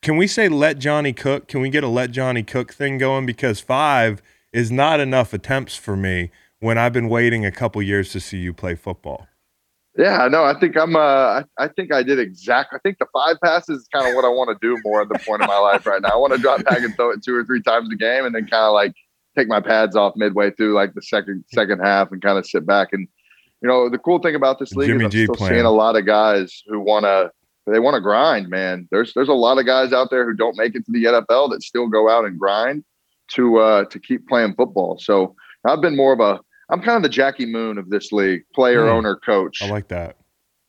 can 0.02 0.18
we 0.18 0.28
say 0.28 0.50
let 0.50 0.78
Johnny 0.78 1.14
cook? 1.14 1.48
Can 1.48 1.62
we 1.62 1.70
get 1.70 1.86
a 1.86 1.88
let 1.88 2.12
Johnny 2.12 2.44
cook 2.44 2.74
thing 2.74 2.98
going? 2.98 3.26
Because 3.26 3.62
five 3.62 4.22
is 4.52 4.72
not 4.72 5.00
enough 5.00 5.34
attempts 5.34 5.78
for 5.78 5.96
me 5.96 6.32
when 6.60 6.78
I've 6.78 6.92
been 6.92 7.08
waiting 7.08 7.46
a 7.46 7.52
couple 7.52 7.82
years 7.82 8.12
to 8.12 8.20
see 8.20 8.40
you 8.40 8.54
play 8.54 8.76
football. 8.76 9.28
Yeah, 9.97 10.27
no, 10.27 10.43
I 10.43 10.60
think 10.60 10.75
I'm. 10.75 10.95
Uh, 10.95 10.99
I, 10.99 11.43
I 11.60 11.67
think 11.67 11.93
I 11.93 12.01
did 12.01 12.17
exactly. 12.17 12.77
I 12.77 12.79
think 12.82 12.97
the 12.97 13.06
five 13.13 13.38
passes 13.43 13.82
is 13.82 13.88
kind 13.93 14.08
of 14.08 14.15
what 14.15 14.25
I 14.25 14.29
want 14.29 14.49
to 14.49 14.67
do 14.67 14.82
more 14.84 15.03
at 15.03 15.10
the 15.10 15.19
point 15.19 15.43
in 15.43 15.47
my 15.47 15.60
life 15.60 15.86
right 15.86 16.01
now. 16.01 16.10
I 16.10 16.15
want 16.15 16.34
to 16.34 16.39
drop 16.39 16.63
back 16.65 16.79
and 16.79 16.95
throw 16.95 17.12
it 17.12 17.23
two 17.23 17.36
or 17.36 17.43
three 17.43 17.62
times 17.62 17.89
a 17.91 17.95
game, 17.95 18.25
and 18.25 18.34
then 18.34 18.47
kind 18.47 18.65
of 18.65 18.73
like 18.73 18.95
take 19.38 19.47
my 19.47 19.60
pads 19.60 19.95
off 19.95 20.13
midway 20.15 20.49
through, 20.49 20.73
like 20.73 20.95
the 20.95 21.01
second 21.01 21.43
second 21.53 21.79
half, 21.79 22.12
and 22.12 22.23
kind 22.23 22.39
of 22.39 22.45
sit 22.47 22.65
back. 22.65 22.89
And 22.91 23.08
you 23.62 23.67
know, 23.67 23.88
the 23.88 23.99
cool 23.99 24.17
thing 24.17 24.34
about 24.34 24.58
this 24.58 24.73
league 24.73 24.88
Jimmy 24.88 25.01
is 25.01 25.06
I'm 25.06 25.12
G 25.12 25.23
still 25.25 25.36
plan. 25.36 25.51
seeing 25.51 25.65
a 25.65 25.71
lot 25.71 25.95
of 25.95 26.06
guys 26.06 26.63
who 26.67 26.79
want 26.79 27.06
to. 27.06 27.32
They 27.65 27.79
want 27.79 27.95
to 27.95 28.01
grind, 28.01 28.49
man. 28.49 28.89
There's 28.91 29.13
there's 29.13 29.29
a 29.29 29.34
lot 29.34 29.60
of 29.60 29.65
guys 29.65 29.93
out 29.93 30.10
there 30.10 30.25
who 30.25 30.36
don't 30.36 30.58
make 30.58 30.75
it 30.75 30.86
to 30.86 30.91
the 30.91 31.06
NFL 31.06 31.51
that 31.51 31.62
still 31.62 31.88
go 31.88 32.10
out 32.10 32.25
and 32.25 32.38
grind 32.38 32.84
to 33.34 33.60
uh, 33.60 33.86
to 33.86 33.99
keep 33.99 34.27
playing 34.27 34.56
football. 34.56 34.97
So 34.99 35.36
I've 35.65 35.82
been 35.82 35.95
more 35.95 36.13
of 36.13 36.19
a. 36.19 36.39
I'm 36.74 36.82
kind 36.82 36.98
of 36.98 37.04
the 37.04 37.10
Jackie 37.10 37.46
Moon 37.46 37.78
of 37.78 37.90
this 37.90 38.12
league, 38.12 38.44
player, 38.56 38.86
Hmm. 38.88 38.94
owner, 38.94 39.16
coach. 39.16 39.62
I 39.62 39.70
like 39.70 39.88
that. 39.90 40.18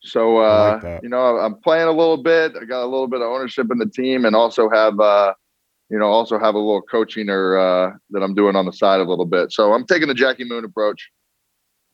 So 0.01 0.37
uh, 0.37 0.73
like 0.73 0.81
that. 0.83 1.03
you 1.03 1.09
know, 1.09 1.37
I'm 1.37 1.55
playing 1.55 1.87
a 1.87 1.91
little 1.91 2.17
bit. 2.17 2.53
I 2.61 2.65
got 2.65 2.83
a 2.83 2.85
little 2.85 3.07
bit 3.07 3.21
of 3.21 3.27
ownership 3.27 3.67
in 3.71 3.79
the 3.79 3.87
team, 3.89 4.23
and 4.25 4.35
also 4.35 4.69
have 4.69 4.99
uh, 4.99 5.33
you 5.89 5.97
know, 5.97 6.05
also 6.05 6.37
have 6.37 6.53
a 6.53 6.59
little 6.59 6.81
coaching 6.83 7.27
or 7.29 7.57
uh, 7.57 7.91
that 8.11 8.21
I'm 8.21 8.35
doing 8.35 8.55
on 8.55 8.65
the 8.65 8.71
side 8.73 8.99
a 8.99 9.03
little 9.03 9.25
bit. 9.25 9.51
So 9.51 9.73
I'm 9.73 9.85
taking 9.85 10.07
the 10.07 10.13
Jackie 10.13 10.43
Moon 10.45 10.63
approach. 10.63 11.09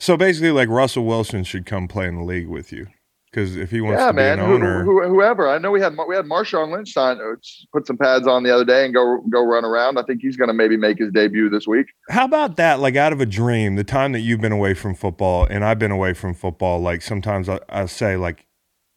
So 0.02 0.17
basically, 0.17 0.52
like 0.52 0.67
Russell 0.67 1.06
Wilson 1.06 1.43
should 1.45 1.65
come 1.65 1.88
play 1.88 2.08
in 2.08 2.15
the 2.17 2.24
league 2.24 2.47
with 2.47 2.74
you. 2.74 2.88
Because 3.31 3.55
if 3.55 3.71
he 3.71 3.79
wants 3.79 4.01
yeah, 4.01 4.07
to 4.07 4.13
man, 4.13 4.37
be 4.37 4.43
an 4.43 4.47
who- 4.49 4.55
owner, 4.55 4.83
who- 4.83 5.07
whoever. 5.07 5.47
I 5.47 5.57
know 5.57 5.71
we 5.71 5.79
had 5.79 5.95
we 6.07 6.15
had 6.15 6.25
Marshawn 6.25 6.69
Lynch 6.73 6.91
sign, 6.91 7.17
uh, 7.21 7.35
put 7.71 7.87
some 7.87 7.97
pads 7.97 8.27
on 8.27 8.43
the 8.43 8.53
other 8.53 8.65
day 8.65 8.83
and 8.83 8.93
go 8.93 9.21
go 9.29 9.45
run 9.45 9.63
around. 9.63 9.97
I 9.97 10.03
think 10.03 10.21
he's 10.21 10.35
going 10.35 10.49
to 10.49 10.53
maybe 10.53 10.75
make 10.75 10.97
his 10.99 11.11
debut 11.13 11.49
this 11.49 11.65
week. 11.65 11.87
How 12.09 12.25
about 12.25 12.57
that? 12.57 12.81
Like 12.81 12.97
out 12.97 13.13
of 13.13 13.21
a 13.21 13.25
dream, 13.25 13.75
the 13.77 13.85
time 13.85 14.11
that 14.11 14.19
you've 14.19 14.41
been 14.41 14.51
away 14.51 14.73
from 14.73 14.95
football 14.95 15.47
and 15.49 15.63
I've 15.63 15.79
been 15.79 15.91
away 15.91 16.13
from 16.13 16.33
football, 16.33 16.81
like 16.81 17.01
sometimes 17.01 17.47
I, 17.47 17.59
I 17.69 17.85
say, 17.85 18.17
like, 18.17 18.47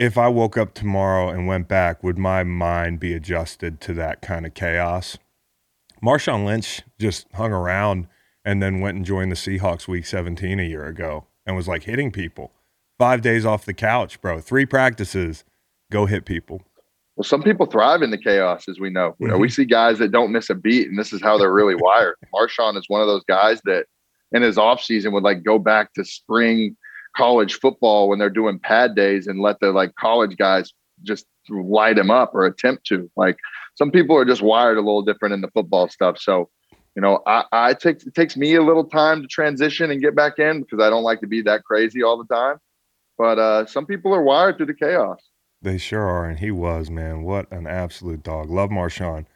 if 0.00 0.18
I 0.18 0.26
woke 0.26 0.58
up 0.58 0.74
tomorrow 0.74 1.28
and 1.28 1.46
went 1.46 1.68
back, 1.68 2.02
would 2.02 2.18
my 2.18 2.42
mind 2.42 2.98
be 2.98 3.14
adjusted 3.14 3.80
to 3.82 3.94
that 3.94 4.20
kind 4.20 4.44
of 4.46 4.54
chaos? 4.54 5.16
Marshawn 6.04 6.44
Lynch 6.44 6.82
just 6.98 7.26
hung 7.34 7.52
around 7.52 8.08
and 8.44 8.60
then 8.60 8.80
went 8.80 8.96
and 8.96 9.06
joined 9.06 9.30
the 9.30 9.36
Seahawks 9.36 9.86
week 9.86 10.04
17 10.06 10.58
a 10.58 10.64
year 10.64 10.86
ago 10.86 11.26
and 11.46 11.54
was 11.54 11.68
like 11.68 11.84
hitting 11.84 12.10
people. 12.10 12.50
Five 12.98 13.22
days 13.22 13.44
off 13.44 13.64
the 13.64 13.74
couch, 13.74 14.20
bro. 14.20 14.40
Three 14.40 14.66
practices. 14.66 15.44
Go 15.90 16.06
hit 16.06 16.24
people. 16.24 16.62
Well, 17.16 17.24
some 17.24 17.42
people 17.42 17.66
thrive 17.66 18.02
in 18.02 18.10
the 18.10 18.18
chaos, 18.18 18.68
as 18.68 18.78
we 18.80 18.90
know. 18.90 19.14
You 19.18 19.28
know, 19.28 19.34
Mm-hmm. 19.34 19.40
we 19.42 19.48
see 19.48 19.64
guys 19.64 19.98
that 19.98 20.10
don't 20.10 20.32
miss 20.32 20.50
a 20.50 20.54
beat, 20.54 20.88
and 20.88 20.98
this 20.98 21.12
is 21.12 21.22
how 21.22 21.38
they're 21.38 21.52
really 21.52 21.74
wired. 21.76 22.16
Marshawn 22.34 22.76
is 22.76 22.84
one 22.88 23.00
of 23.00 23.06
those 23.06 23.24
guys 23.24 23.60
that, 23.64 23.86
in 24.32 24.42
his 24.42 24.58
off 24.58 24.82
season, 24.82 25.12
would 25.12 25.22
like 25.22 25.42
go 25.44 25.58
back 25.58 25.92
to 25.94 26.04
spring 26.04 26.76
college 27.16 27.54
football 27.60 28.08
when 28.08 28.18
they're 28.18 28.30
doing 28.30 28.58
pad 28.58 28.96
days 28.96 29.28
and 29.28 29.40
let 29.40 29.60
the 29.60 29.70
like 29.70 29.94
college 29.94 30.36
guys 30.36 30.72
just 31.04 31.26
light 31.48 31.96
him 31.98 32.10
up 32.10 32.34
or 32.34 32.44
attempt 32.46 32.84
to. 32.86 33.08
Like 33.16 33.36
some 33.76 33.92
people 33.92 34.16
are 34.16 34.24
just 34.24 34.42
wired 34.42 34.76
a 34.78 34.80
little 34.80 35.02
different 35.02 35.34
in 35.34 35.40
the 35.40 35.50
football 35.54 35.88
stuff. 35.88 36.18
So, 36.18 36.48
you 36.96 37.02
know, 37.02 37.20
I, 37.26 37.44
I 37.52 37.74
take 37.74 38.04
it 38.04 38.14
takes 38.16 38.36
me 38.36 38.54
a 38.56 38.62
little 38.62 38.84
time 38.84 39.22
to 39.22 39.28
transition 39.28 39.92
and 39.92 40.00
get 40.02 40.16
back 40.16 40.40
in 40.40 40.62
because 40.62 40.80
I 40.84 40.90
don't 40.90 41.04
like 41.04 41.20
to 41.20 41.28
be 41.28 41.42
that 41.42 41.62
crazy 41.62 42.02
all 42.02 42.16
the 42.16 42.34
time. 42.34 42.56
But 43.16 43.38
uh, 43.38 43.66
some 43.66 43.86
people 43.86 44.14
are 44.14 44.22
wired 44.22 44.58
to 44.58 44.64
the 44.64 44.74
chaos. 44.74 45.18
They 45.62 45.78
sure 45.78 46.02
are, 46.02 46.26
and 46.26 46.38
he 46.38 46.50
was, 46.50 46.90
man. 46.90 47.22
What 47.22 47.50
an 47.50 47.66
absolute 47.66 48.22
dog. 48.22 48.50
Love 48.50 48.70
Marshawn. 48.70 49.26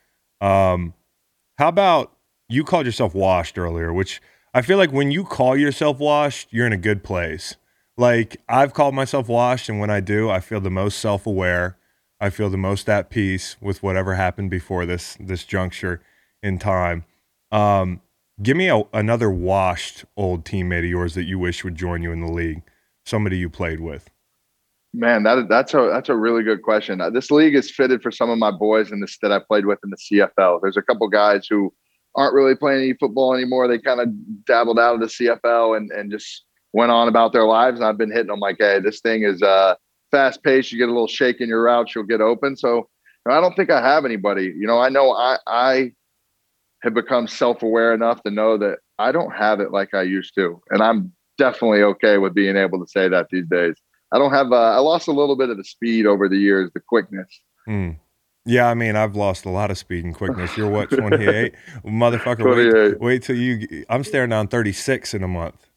Um, 0.40 0.94
how 1.58 1.68
about 1.68 2.12
you 2.48 2.64
called 2.64 2.86
yourself 2.86 3.14
washed 3.14 3.58
earlier, 3.58 3.92
which 3.92 4.20
I 4.54 4.62
feel 4.62 4.78
like 4.78 4.92
when 4.92 5.10
you 5.10 5.24
call 5.24 5.56
yourself 5.56 5.98
washed, 5.98 6.48
you're 6.50 6.66
in 6.66 6.72
a 6.72 6.78
good 6.78 7.02
place. 7.04 7.56
Like 7.96 8.40
I've 8.48 8.74
called 8.74 8.94
myself 8.94 9.28
washed, 9.28 9.68
and 9.68 9.80
when 9.80 9.90
I 9.90 10.00
do, 10.00 10.30
I 10.30 10.40
feel 10.40 10.60
the 10.60 10.70
most 10.70 10.98
self-aware. 10.98 11.76
I 12.20 12.30
feel 12.30 12.50
the 12.50 12.56
most 12.56 12.88
at 12.88 13.10
peace 13.10 13.56
with 13.60 13.82
whatever 13.82 14.14
happened 14.14 14.50
before 14.50 14.86
this 14.86 15.16
this 15.20 15.44
juncture 15.44 16.00
in 16.42 16.58
time. 16.58 17.04
Um, 17.50 18.00
give 18.42 18.56
me 18.56 18.68
a, 18.68 18.82
another 18.92 19.30
washed 19.30 20.04
old 20.16 20.44
teammate 20.44 20.80
of 20.80 20.84
yours 20.84 21.14
that 21.14 21.24
you 21.24 21.38
wish 21.38 21.64
would 21.64 21.74
join 21.74 22.02
you 22.02 22.12
in 22.12 22.20
the 22.20 22.32
league. 22.32 22.62
Somebody 23.08 23.38
you 23.38 23.48
played 23.48 23.80
with. 23.80 24.10
Man, 24.92 25.22
that 25.22 25.48
that's 25.48 25.72
a 25.72 25.88
that's 25.90 26.10
a 26.10 26.14
really 26.14 26.42
good 26.42 26.62
question. 26.62 27.00
Uh, 27.00 27.08
This 27.08 27.30
league 27.30 27.54
is 27.54 27.70
fitted 27.70 28.02
for 28.02 28.10
some 28.10 28.28
of 28.28 28.36
my 28.36 28.50
boys 28.50 28.92
in 28.92 29.00
this 29.00 29.16
that 29.22 29.32
I 29.32 29.38
played 29.38 29.64
with 29.64 29.78
in 29.82 29.88
the 29.88 29.96
CFL. 29.96 30.60
There's 30.60 30.76
a 30.76 30.82
couple 30.82 31.08
guys 31.08 31.46
who 31.48 31.72
aren't 32.14 32.34
really 32.34 32.54
playing 32.54 32.82
any 32.82 32.92
football 33.00 33.32
anymore. 33.32 33.66
They 33.66 33.78
kind 33.78 34.00
of 34.00 34.08
dabbled 34.44 34.78
out 34.78 34.94
of 34.94 35.00
the 35.00 35.06
CFL 35.06 35.78
and 35.78 35.90
and 35.90 36.10
just 36.10 36.44
went 36.74 36.90
on 36.90 37.08
about 37.08 37.32
their 37.32 37.46
lives. 37.46 37.80
And 37.80 37.88
I've 37.88 37.96
been 37.96 38.12
hitting 38.12 38.26
them 38.26 38.40
like, 38.40 38.56
hey, 38.58 38.78
this 38.80 39.00
thing 39.00 39.22
is 39.22 39.40
uh, 39.40 39.76
fast 40.10 40.42
paced. 40.42 40.70
You 40.70 40.78
get 40.78 40.90
a 40.90 40.92
little 40.92 41.08
shake 41.08 41.40
in 41.40 41.48
your 41.48 41.62
route, 41.62 41.94
you'll 41.94 42.04
get 42.04 42.20
open. 42.20 42.56
So 42.58 42.90
I 43.26 43.40
don't 43.40 43.54
think 43.56 43.70
I 43.70 43.80
have 43.80 44.04
anybody. 44.04 44.52
You 44.54 44.66
know, 44.66 44.78
I 44.78 44.90
know 44.90 45.12
I 45.12 45.38
I 45.46 45.92
have 46.82 46.92
become 46.92 47.26
self 47.26 47.62
aware 47.62 47.94
enough 47.94 48.22
to 48.24 48.30
know 48.30 48.58
that 48.58 48.80
I 48.98 49.12
don't 49.12 49.34
have 49.34 49.60
it 49.60 49.72
like 49.72 49.94
I 49.94 50.02
used 50.02 50.34
to, 50.34 50.60
and 50.70 50.82
I'm 50.82 51.12
definitely 51.38 51.82
okay 51.82 52.18
with 52.18 52.34
being 52.34 52.56
able 52.56 52.84
to 52.84 52.90
say 52.90 53.08
that 53.08 53.28
these 53.30 53.46
days. 53.46 53.74
I 54.12 54.18
don't 54.18 54.32
have. 54.32 54.52
Uh, 54.52 54.56
I 54.56 54.78
lost 54.78 55.08
a 55.08 55.12
little 55.12 55.36
bit 55.36 55.50
of 55.50 55.56
the 55.56 55.64
speed 55.64 56.06
over 56.06 56.28
the 56.28 56.36
years, 56.36 56.70
the 56.74 56.80
quickness. 56.80 57.28
Hmm. 57.66 57.90
Yeah, 58.44 58.68
I 58.68 58.74
mean, 58.74 58.96
I've 58.96 59.14
lost 59.14 59.44
a 59.44 59.50
lot 59.50 59.70
of 59.70 59.76
speed 59.76 60.06
and 60.06 60.14
quickness. 60.14 60.56
You're 60.56 60.70
what, 60.70 60.88
28? 60.88 61.54
Motherfucker, 61.84 62.56
wait, 62.56 62.70
28. 62.70 63.00
wait 63.00 63.22
till 63.22 63.36
you. 63.36 63.84
I'm 63.90 64.02
staring 64.04 64.30
down 64.30 64.48
36 64.48 65.12
in 65.12 65.22
a 65.22 65.28
month. 65.28 65.68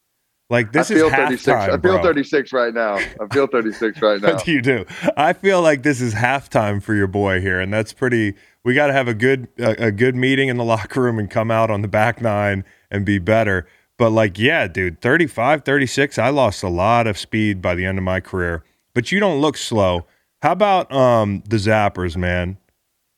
Like, 0.50 0.72
this 0.72 0.90
I 0.90 0.96
feel 0.96 1.08
is 1.08 1.14
36. 1.14 1.48
halftime. 1.48 1.64
I 1.64 1.70
feel 1.72 1.78
bro. 1.80 2.04
36 2.04 2.54
right 2.54 2.74
now. 2.74 2.96
I 2.96 3.28
feel 3.32 3.48
36 3.48 4.02
right 4.02 4.22
now. 4.22 4.38
You 4.46 4.62
do? 4.62 4.86
I 5.18 5.34
feel 5.34 5.62
like 5.62 5.84
this 5.84 6.00
is 6.00 6.14
halftime 6.14 6.82
for 6.82 6.94
your 6.94 7.08
boy 7.08 7.42
here, 7.42 7.60
and 7.60 7.74
that's 7.74 7.92
pretty. 7.92 8.36
We 8.64 8.74
got 8.74 8.88
to 8.88 8.94
have 8.94 9.10
a 9.10 9.14
good 9.14 9.50
a, 9.58 9.88
a 9.88 9.92
good 9.92 10.16
meeting 10.16 10.48
in 10.48 10.56
the 10.56 10.64
locker 10.64 11.02
room 11.02 11.20
and 11.20 11.30
come 11.30 11.52
out 11.52 11.70
on 11.70 11.82
the 11.82 11.88
back 11.90 12.22
nine 12.22 12.64
and 12.90 13.06
be 13.06 13.20
better. 13.20 13.68
But 14.02 14.10
like, 14.10 14.40
yeah, 14.40 14.66
dude, 14.68 15.00
35, 15.00 15.64
36, 15.64 16.18
I 16.18 16.30
lost 16.30 16.64
a 16.64 16.70
lot 16.70 17.06
of 17.06 17.20
speed 17.20 17.62
by 17.62 17.76
the 17.76 17.86
end 17.86 18.00
of 18.00 18.04
my 18.04 18.20
career. 18.20 18.64
But 18.96 19.12
you 19.12 19.20
don't 19.20 19.40
look 19.40 19.56
slow. 19.58 20.08
How 20.42 20.54
about 20.54 20.92
um 20.92 21.44
the 21.48 21.58
Zappers, 21.58 22.18
man? 22.18 22.58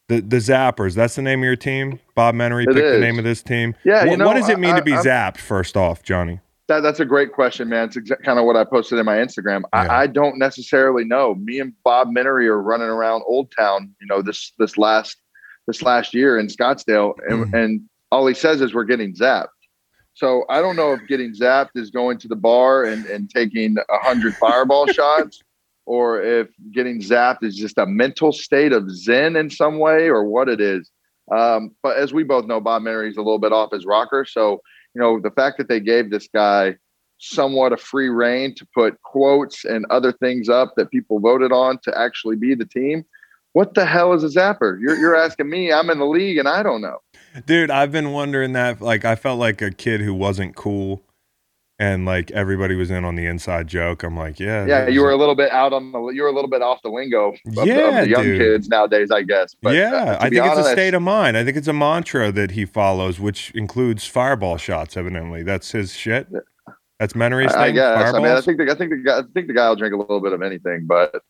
The 0.09 0.19
the 0.19 0.35
Zappers, 0.39 0.93
that's 0.93 1.15
the 1.15 1.21
name 1.21 1.39
of 1.39 1.45
your 1.45 1.55
team? 1.55 2.01
Bob 2.15 2.35
Menery 2.35 2.65
picked 2.65 2.75
the 2.75 2.99
name 2.99 3.17
of 3.17 3.23
this 3.23 3.41
team. 3.41 3.75
Yeah, 3.85 4.03
you 4.03 4.09
What, 4.09 4.19
know, 4.19 4.25
what 4.27 4.33
does 4.33 4.49
it 4.49 4.59
mean 4.59 4.73
I- 4.73 4.79
to 4.79 4.83
be 4.83 4.91
I- 4.93 5.01
zapped, 5.01 5.37
first 5.37 5.77
off, 5.77 6.03
Johnny? 6.03 6.41
That, 6.67 6.81
that's 6.81 6.99
a 6.99 7.05
great 7.05 7.31
question, 7.31 7.69
man. 7.69 7.87
It's 7.87 7.95
exa- 7.97 8.21
kind 8.21 8.37
of 8.37 8.43
what 8.43 8.57
I 8.57 8.65
posted 8.65 8.99
in 8.99 9.05
my 9.05 9.15
Instagram. 9.15 9.61
Yeah. 9.73 9.79
I, 9.83 10.01
I 10.01 10.07
don't 10.07 10.37
necessarily 10.37 11.05
know. 11.05 11.35
Me 11.35 11.61
and 11.61 11.71
Bob 11.85 12.09
Menery 12.09 12.47
are 12.47 12.61
running 12.61 12.87
around 12.89 13.23
Old 13.25 13.53
Town, 13.57 13.95
you 14.01 14.07
know, 14.07 14.21
this 14.21 14.51
this 14.59 14.77
last 14.77 15.15
this 15.65 15.81
last 15.81 16.13
year 16.13 16.37
in 16.37 16.47
Scottsdale, 16.47 17.13
and, 17.29 17.45
Mhm. 17.45 17.53
and 17.63 17.81
all 18.11 18.27
he 18.27 18.33
says 18.33 18.59
is 18.59 18.73
we're 18.73 18.83
getting 18.83 19.13
zapped. 19.15 19.47
So 20.15 20.45
I 20.49 20.61
don't 20.61 20.75
know 20.75 20.93
if 20.93 21.07
getting 21.07 21.33
zapped 21.33 21.71
is 21.75 21.89
going 21.89 22.19
to 22.19 22.27
the 22.27 22.35
bar 22.35 22.85
and, 22.85 23.05
and 23.05 23.29
taking 23.29 23.77
a 23.77 23.99
hundred 23.99 24.35
fireball 24.35 24.87
shots, 24.93 25.41
or 25.85 26.21
if 26.21 26.49
getting 26.71 27.01
zapped 27.01 27.43
is 27.43 27.55
just 27.55 27.77
a 27.77 27.85
mental 27.85 28.31
state 28.31 28.73
of 28.73 28.89
zen 28.91 29.35
in 29.35 29.49
some 29.49 29.79
way, 29.79 30.07
or 30.07 30.23
what 30.25 30.49
it 30.49 30.61
is. 30.61 30.91
Um, 31.31 31.71
but 31.81 31.97
as 31.97 32.13
we 32.13 32.23
both 32.23 32.45
know, 32.45 32.59
Bob 32.59 32.83
Menery's 32.83 33.17
a 33.17 33.21
little 33.21 33.39
bit 33.39 33.53
off 33.53 33.71
his 33.71 33.85
rocker, 33.85 34.25
so 34.25 34.61
you 34.93 35.01
know, 35.01 35.19
the 35.19 35.31
fact 35.31 35.57
that 35.57 35.67
they 35.67 35.79
gave 35.79 36.11
this 36.11 36.27
guy 36.33 36.75
somewhat 37.17 37.73
a 37.73 37.77
free 37.77 38.09
rein 38.09 38.53
to 38.55 38.67
put 38.73 39.01
quotes 39.01 39.65
and 39.65 39.85
other 39.89 40.11
things 40.11 40.49
up 40.49 40.73
that 40.75 40.91
people 40.91 41.19
voted 41.19 41.51
on 41.51 41.79
to 41.83 41.97
actually 41.97 42.35
be 42.35 42.53
the 42.53 42.65
team. 42.65 43.05
What 43.53 43.73
the 43.75 43.85
hell 43.85 44.13
is 44.13 44.23
a 44.23 44.27
zapper? 44.27 44.79
You're, 44.81 44.97
you're 44.97 45.15
asking 45.15 45.49
me. 45.49 45.71
I'm 45.71 45.89
in 45.89 45.99
the 45.99 46.05
league 46.05 46.37
and 46.37 46.47
I 46.47 46.63
don't 46.63 46.81
know. 46.81 46.99
Dude, 47.45 47.71
I've 47.71 47.91
been 47.91 48.11
wondering 48.11 48.53
that. 48.53 48.81
Like, 48.81 49.05
I 49.05 49.15
felt 49.15 49.39
like 49.39 49.61
a 49.61 49.71
kid 49.71 50.01
who 50.01 50.13
wasn't 50.13 50.55
cool, 50.55 51.01
and 51.79 52.05
like 52.05 52.29
everybody 52.31 52.75
was 52.75 52.91
in 52.91 53.03
on 53.05 53.15
the 53.15 53.25
inside 53.25 53.67
joke. 53.67 54.03
I'm 54.03 54.15
like, 54.15 54.39
yeah, 54.39 54.65
Yeah, 54.65 54.87
you 54.87 55.01
were 55.01 55.09
a- 55.11 55.17
little 55.17 55.33
bit 55.35 55.51
out 55.51 55.73
on 55.73 55.91
the. 55.91 55.99
You 56.09 56.21
were 56.23 56.29
a 56.29 56.31
little 56.31 56.49
bit 56.49 56.61
off 56.61 56.81
the 56.83 56.89
lingo 56.89 57.29
of, 57.29 57.35
the- 57.45 57.61
of 57.61 57.65
the 58.03 58.09
young 58.09 58.23
dude. 58.23 58.39
kids 58.39 58.67
nowadays, 58.69 59.09
I 59.11 59.23
guess. 59.23 59.55
But, 59.61 59.75
yeah, 59.75 59.93
uh, 59.93 60.17
I 60.19 60.29
think 60.29 60.45
it's 60.45 60.67
a 60.67 60.71
state 60.71 60.93
of 60.93 61.01
mind. 61.01 61.37
I 61.37 61.43
think 61.43 61.57
it's 61.57 61.67
a 61.67 61.73
mantra 61.73 62.31
that 62.31 62.51
he 62.51 62.65
follows, 62.65 63.19
which 63.19 63.49
includes 63.51 64.05
fireball 64.05 64.57
shots. 64.57 64.95
Evidently, 64.95 65.41
that's 65.43 65.71
his 65.71 65.93
shit. 65.95 66.27
That's 66.99 67.15
thing. 67.53 67.59
I, 67.59 67.65
I 67.65 67.71
guess. 67.71 68.13
I 68.13 68.17
mean, 68.19 68.27
I 68.27 68.41
think 68.41 68.57
the, 68.59 68.71
I 68.71 68.75
think 68.75 68.91
the 68.91 68.97
guy. 68.97 69.19
I 69.19 69.21
think 69.33 69.47
the 69.47 69.53
guy 69.53 69.67
will 69.69 69.75
drink 69.75 69.93
a 69.93 69.97
little 69.97 70.21
bit 70.21 70.33
of 70.33 70.41
anything, 70.41 70.85
but 70.85 71.21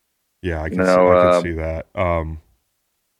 yeah, 0.44 0.62
I 0.62 0.68
can, 0.68 0.80
you 0.80 0.84
see, 0.84 0.90
I 0.90 0.94
can 0.94 1.34
um, 1.34 1.42
see 1.42 1.52
that. 1.52 1.86
Um, 1.94 2.40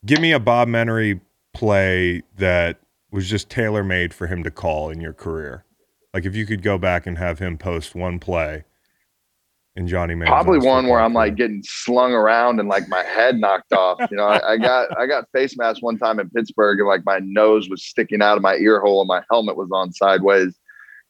give 0.05 0.21
me 0.21 0.33
a 0.33 0.39
Bob 0.39 0.69
Menery 0.69 1.23
play 1.55 2.23
that 2.37 2.81
was 3.11 3.31
just 3.31 3.49
tailor 3.49 3.83
made 3.83 4.13
for 4.13 4.27
him 4.27 4.43
to 4.45 4.51
call 4.51 4.91
in 4.91 5.01
your 5.01 5.15
career. 5.15 5.65
Like 6.13 6.27
if 6.27 6.37
you 6.37 6.45
could 6.45 6.63
go 6.63 6.77
back 6.77 7.07
and 7.07 7.17
have 7.17 7.39
him 7.39 7.57
post 7.57 7.95
one 7.95 8.19
play 8.19 8.65
in 9.75 9.89
Johnny 9.89 10.15
Manziel's 10.15 10.45
probably 10.45 10.59
one 10.59 10.87
where 10.87 11.01
I'm 11.01 11.15
like 11.15 11.35
getting 11.35 11.63
slung 11.65 12.13
around 12.13 12.61
and 12.61 12.69
like 12.69 12.89
my 12.89 13.03
head 13.03 13.39
knocked 13.39 13.73
off. 13.73 13.99
You 14.11 14.19
know, 14.19 14.27
I, 14.27 14.53
I 14.53 14.57
got 14.59 14.97
I 14.99 15.07
got 15.07 15.25
face 15.33 15.57
mask 15.57 15.83
one 15.83 15.97
time 15.97 16.21
in 16.21 16.29
Pittsburgh 16.29 16.79
and 16.79 16.87
like 16.87 17.07
my 17.07 17.21
nose 17.23 17.71
was 17.71 17.83
sticking 17.83 18.21
out 18.21 18.37
of 18.37 18.43
my 18.43 18.57
ear 18.57 18.81
hole 18.81 19.01
and 19.01 19.09
my 19.09 19.23
helmet 19.31 19.57
was 19.57 19.71
on 19.73 19.95
sideways. 19.95 20.61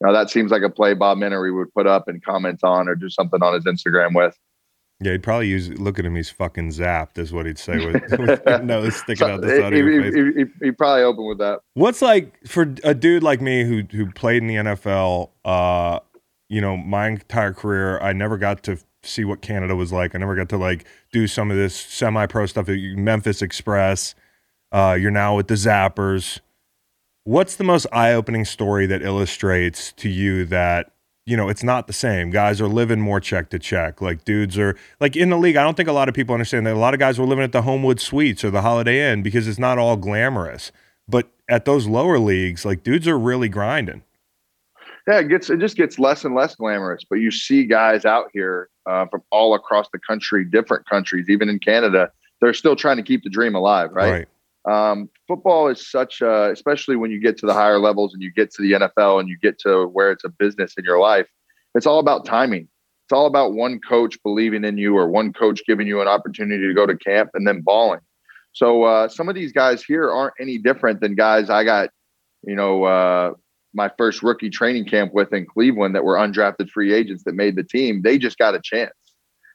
You 0.00 0.06
know, 0.06 0.12
that 0.12 0.30
seems 0.30 0.52
like 0.52 0.62
a 0.62 0.70
play 0.70 0.94
Bob 0.94 1.18
Menery 1.18 1.54
would 1.54 1.74
put 1.74 1.88
up 1.88 2.06
and 2.06 2.24
comment 2.24 2.60
on 2.62 2.88
or 2.88 2.94
do 2.94 3.10
something 3.10 3.42
on 3.42 3.54
his 3.54 3.64
Instagram 3.64 4.14
with. 4.14 4.38
Yeah, 5.04 5.12
he'd 5.12 5.22
probably 5.22 5.48
use. 5.48 5.68
Look 5.78 5.98
at 5.98 6.04
him; 6.06 6.14
he's 6.16 6.30
fucking 6.30 6.70
zapped. 6.70 7.18
Is 7.18 7.32
what 7.32 7.44
he'd 7.46 7.58
say 7.58 7.84
with, 7.84 8.02
with 8.18 8.64
nose 8.64 8.96
sticking 8.96 9.28
out 9.28 9.40
the 9.42 9.48
side 9.60 9.72
he, 9.72 9.80
of 9.80 9.86
your 9.86 10.02
he- 10.04 10.10
face. 10.10 10.34
he- 10.36 10.42
he- 10.44 10.66
he 10.66 10.70
probably 10.72 11.02
opened 11.02 11.26
with 11.28 11.38
that. 11.38 11.60
What's 11.74 12.00
like 12.02 12.34
for 12.46 12.62
a 12.82 12.94
dude 12.94 13.22
like 13.22 13.40
me 13.40 13.64
who 13.64 13.82
who 13.90 14.10
played 14.12 14.42
in 14.42 14.48
the 14.48 14.54
NFL? 14.56 15.30
Uh, 15.44 16.00
you 16.48 16.60
know, 16.60 16.76
my 16.76 17.08
entire 17.08 17.52
career, 17.52 17.98
I 18.00 18.12
never 18.12 18.38
got 18.38 18.62
to 18.64 18.78
see 19.02 19.24
what 19.24 19.42
Canada 19.42 19.76
was 19.76 19.92
like. 19.92 20.14
I 20.14 20.18
never 20.18 20.34
got 20.34 20.48
to 20.50 20.56
like 20.56 20.86
do 21.12 21.26
some 21.26 21.50
of 21.50 21.56
this 21.58 21.74
semi-pro 21.76 22.46
stuff. 22.46 22.68
at 22.70 22.78
Memphis 22.78 23.42
Express. 23.42 24.14
Uh, 24.72 24.96
you're 24.98 25.10
now 25.10 25.36
with 25.36 25.48
the 25.48 25.54
Zappers. 25.54 26.40
What's 27.24 27.56
the 27.56 27.64
most 27.64 27.86
eye-opening 27.92 28.44
story 28.44 28.86
that 28.86 29.02
illustrates 29.02 29.92
to 29.92 30.08
you 30.08 30.44
that 30.46 30.92
you 31.26 31.36
know 31.36 31.48
it's 31.48 31.62
not 31.64 31.86
the 31.86 31.92
same? 31.92 32.30
Guys 32.30 32.60
are 32.60 32.68
living 32.68 33.00
more 33.00 33.20
check 33.20 33.50
to 33.50 33.58
check. 33.58 34.00
Like 34.00 34.24
dudes 34.24 34.58
are 34.58 34.76
like 35.00 35.16
in 35.16 35.30
the 35.30 35.38
league. 35.38 35.56
I 35.56 35.62
don't 35.62 35.76
think 35.76 35.88
a 35.88 35.92
lot 35.92 36.08
of 36.08 36.14
people 36.14 36.34
understand 36.34 36.66
that 36.66 36.74
a 36.74 36.78
lot 36.78 36.94
of 36.94 37.00
guys 37.00 37.18
were 37.18 37.26
living 37.26 37.44
at 37.44 37.52
the 37.52 37.62
Homewood 37.62 38.00
Suites 38.00 38.44
or 38.44 38.50
the 38.50 38.62
Holiday 38.62 39.10
Inn 39.10 39.22
because 39.22 39.48
it's 39.48 39.58
not 39.58 39.78
all 39.78 39.96
glamorous. 39.96 40.70
But 41.08 41.28
at 41.48 41.64
those 41.64 41.86
lower 41.86 42.18
leagues, 42.18 42.64
like 42.64 42.82
dudes 42.82 43.08
are 43.08 43.18
really 43.18 43.48
grinding. 43.48 44.02
Yeah, 45.06 45.18
it 45.18 45.28
gets 45.28 45.50
it 45.50 45.60
just 45.60 45.76
gets 45.76 45.98
less 45.98 46.24
and 46.24 46.34
less 46.34 46.54
glamorous. 46.54 47.04
But 47.08 47.16
you 47.16 47.30
see 47.30 47.64
guys 47.64 48.04
out 48.04 48.30
here 48.32 48.68
uh, 48.86 49.06
from 49.06 49.22
all 49.30 49.54
across 49.54 49.88
the 49.92 49.98
country, 49.98 50.44
different 50.44 50.88
countries, 50.88 51.28
even 51.28 51.48
in 51.48 51.58
Canada, 51.58 52.10
they're 52.40 52.54
still 52.54 52.76
trying 52.76 52.96
to 52.96 53.02
keep 53.02 53.22
the 53.22 53.30
dream 53.30 53.54
alive, 53.54 53.90
right? 53.92 54.10
Right. 54.10 54.28
Um, 54.68 55.10
football 55.28 55.68
is 55.68 55.90
such, 55.90 56.20
a, 56.20 56.50
especially 56.50 56.96
when 56.96 57.10
you 57.10 57.20
get 57.20 57.36
to 57.38 57.46
the 57.46 57.52
higher 57.52 57.78
levels 57.78 58.14
and 58.14 58.22
you 58.22 58.32
get 58.32 58.52
to 58.54 58.62
the 58.62 58.72
NFL 58.72 59.20
and 59.20 59.28
you 59.28 59.36
get 59.38 59.58
to 59.60 59.86
where 59.88 60.10
it's 60.10 60.24
a 60.24 60.28
business 60.28 60.74
in 60.78 60.84
your 60.84 60.98
life. 60.98 61.26
It's 61.74 61.86
all 61.86 61.98
about 61.98 62.24
timing. 62.24 62.68
It's 63.04 63.12
all 63.12 63.26
about 63.26 63.52
one 63.52 63.80
coach 63.86 64.16
believing 64.22 64.64
in 64.64 64.78
you 64.78 64.96
or 64.96 65.08
one 65.08 65.32
coach 65.32 65.60
giving 65.66 65.86
you 65.86 66.00
an 66.00 66.08
opportunity 66.08 66.66
to 66.66 66.72
go 66.72 66.86
to 66.86 66.96
camp 66.96 67.30
and 67.34 67.46
then 67.46 67.60
balling. 67.60 68.00
So 68.52 68.84
uh, 68.84 69.08
some 69.08 69.28
of 69.28 69.34
these 69.34 69.52
guys 69.52 69.84
here 69.84 70.10
aren't 70.10 70.34
any 70.40 70.58
different 70.58 71.00
than 71.00 71.14
guys 71.14 71.50
I 71.50 71.64
got, 71.64 71.90
you 72.46 72.54
know, 72.54 72.84
uh, 72.84 73.32
my 73.74 73.90
first 73.98 74.22
rookie 74.22 74.48
training 74.48 74.86
camp 74.86 75.12
with 75.12 75.32
in 75.32 75.44
Cleveland 75.44 75.94
that 75.96 76.04
were 76.04 76.16
undrafted 76.16 76.70
free 76.70 76.94
agents 76.94 77.24
that 77.24 77.34
made 77.34 77.56
the 77.56 77.64
team. 77.64 78.02
They 78.02 78.16
just 78.16 78.38
got 78.38 78.54
a 78.54 78.60
chance. 78.62 78.94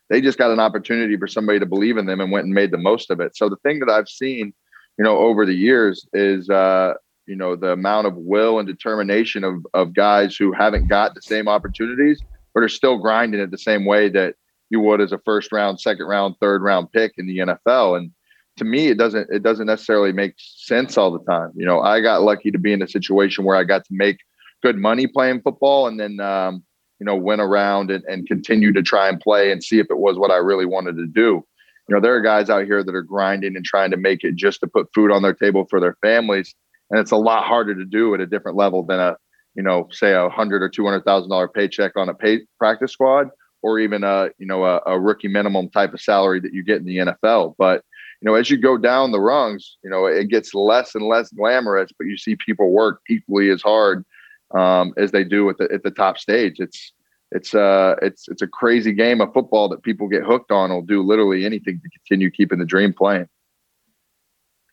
They 0.09 0.21
just 0.21 0.37
got 0.37 0.51
an 0.51 0.59
opportunity 0.59 1.15
for 1.17 1.27
somebody 1.27 1.59
to 1.59 1.65
believe 1.65 1.97
in 1.97 2.05
them 2.05 2.19
and 2.19 2.31
went 2.31 2.45
and 2.45 2.53
made 2.53 2.71
the 2.71 2.77
most 2.77 3.09
of 3.09 3.19
it. 3.19 3.37
So 3.37 3.47
the 3.47 3.55
thing 3.57 3.79
that 3.79 3.89
I've 3.89 4.09
seen, 4.09 4.53
you 4.99 5.05
know, 5.05 5.17
over 5.17 5.45
the 5.45 5.53
years 5.53 6.05
is, 6.11 6.49
uh, 6.49 6.93
you 7.25 7.35
know, 7.37 7.55
the 7.55 7.71
amount 7.71 8.05
of 8.05 8.15
will 8.17 8.59
and 8.59 8.67
determination 8.67 9.45
of 9.45 9.65
of 9.73 9.93
guys 9.93 10.35
who 10.35 10.51
haven't 10.51 10.89
got 10.89 11.15
the 11.15 11.21
same 11.21 11.47
opportunities, 11.47 12.21
but 12.53 12.63
are 12.63 12.69
still 12.69 12.97
grinding 12.97 13.39
it 13.39 13.49
the 13.49 13.57
same 13.57 13.85
way 13.85 14.09
that 14.09 14.35
you 14.69 14.81
would 14.81 14.99
as 14.99 15.13
a 15.13 15.19
first 15.19 15.53
round, 15.53 15.79
second 15.79 16.05
round, 16.05 16.35
third 16.41 16.61
round 16.61 16.91
pick 16.91 17.13
in 17.17 17.27
the 17.27 17.37
NFL. 17.37 17.97
And 17.97 18.11
to 18.57 18.65
me, 18.65 18.89
it 18.89 18.97
doesn't 18.97 19.29
it 19.31 19.41
doesn't 19.41 19.67
necessarily 19.67 20.11
make 20.11 20.33
sense 20.37 20.97
all 20.97 21.11
the 21.11 21.23
time. 21.23 21.51
You 21.55 21.65
know, 21.65 21.79
I 21.79 22.01
got 22.01 22.21
lucky 22.21 22.51
to 22.51 22.59
be 22.59 22.73
in 22.73 22.81
a 22.81 22.87
situation 22.87 23.45
where 23.45 23.55
I 23.55 23.63
got 23.63 23.85
to 23.85 23.93
make 23.93 24.17
good 24.61 24.77
money 24.77 25.07
playing 25.07 25.41
football, 25.43 25.87
and 25.87 25.97
then 25.97 26.19
um, 26.19 26.61
you 26.99 27.05
know 27.05 27.15
went 27.15 27.39
around 27.39 27.89
and, 27.89 28.03
and 28.03 28.27
continue 28.27 28.73
to 28.73 28.81
try 28.81 29.07
and 29.07 29.17
play 29.21 29.49
and 29.53 29.63
see 29.63 29.79
if 29.79 29.87
it 29.89 29.97
was 29.97 30.17
what 30.17 30.31
I 30.31 30.37
really 30.37 30.65
wanted 30.65 30.97
to 30.97 31.07
do. 31.07 31.45
You 31.89 31.95
know, 31.95 32.01
there 32.01 32.13
are 32.13 32.21
guys 32.21 32.51
out 32.51 32.65
here 32.65 32.83
that 32.83 32.93
are 32.93 33.01
grinding 33.01 33.55
and 33.55 33.65
trying 33.65 33.89
to 33.89 33.97
make 33.97 34.23
it 34.23 34.35
just 34.35 34.59
to 34.59 34.67
put 34.67 34.93
food 34.93 35.11
on 35.11 35.23
their 35.23 35.33
table 35.33 35.65
for 35.69 35.79
their 35.79 35.97
families, 36.03 36.53
and 36.91 36.99
it's 36.99 37.09
a 37.09 37.17
lot 37.17 37.45
harder 37.45 37.73
to 37.73 37.83
do 37.83 38.13
at 38.13 38.21
a 38.21 38.27
different 38.27 38.57
level 38.57 38.83
than 38.83 38.99
a 38.99 39.17
you 39.55 39.63
know 39.63 39.87
say 39.91 40.13
a 40.13 40.29
hundred 40.29 40.61
or 40.61 40.69
two 40.69 40.85
hundred 40.85 41.03
thousand 41.03 41.31
dollar 41.31 41.47
paycheck 41.47 41.93
on 41.97 42.07
a 42.07 42.13
pay 42.13 42.41
practice 42.59 42.91
squad 42.91 43.29
or 43.63 43.79
even 43.79 44.03
a 44.03 44.29
you 44.37 44.45
know 44.45 44.65
a, 44.65 44.81
a 44.85 44.99
rookie 44.99 45.27
minimum 45.27 45.67
type 45.69 45.91
of 45.93 45.99
salary 45.99 46.39
that 46.39 46.53
you 46.53 46.63
get 46.63 46.77
in 46.77 46.85
the 46.85 46.97
NFL. 46.97 47.55
But 47.57 47.83
you 48.21 48.29
know, 48.29 48.35
as 48.35 48.51
you 48.51 48.57
go 48.57 48.77
down 48.77 49.11
the 49.11 49.19
rungs, 49.19 49.77
you 49.83 49.89
know, 49.89 50.05
it 50.05 50.29
gets 50.29 50.53
less 50.53 50.93
and 50.93 51.07
less 51.07 51.31
glamorous, 51.31 51.91
but 51.97 52.05
you 52.05 52.17
see 52.17 52.35
people 52.35 52.71
work 52.71 53.01
equally 53.09 53.49
as 53.49 53.63
hard 53.63 54.05
um, 54.53 54.93
as 54.97 55.11
they 55.11 55.23
do 55.23 55.49
at 55.49 55.57
the 55.57 55.67
at 55.73 55.81
the 55.81 55.91
top 55.91 56.19
stage. 56.19 56.59
It's 56.59 56.93
it's 57.31 57.53
uh 57.53 57.95
it's 58.01 58.27
it's 58.27 58.41
a 58.41 58.47
crazy 58.47 58.93
game 58.93 59.21
of 59.21 59.33
football 59.33 59.69
that 59.69 59.83
people 59.83 60.07
get 60.07 60.23
hooked 60.23 60.51
on. 60.51 60.71
Will 60.71 60.81
do 60.81 61.03
literally 61.03 61.45
anything 61.45 61.79
to 61.83 61.89
continue 61.89 62.31
keeping 62.31 62.59
the 62.59 62.65
dream 62.65 62.93
playing. 62.93 63.27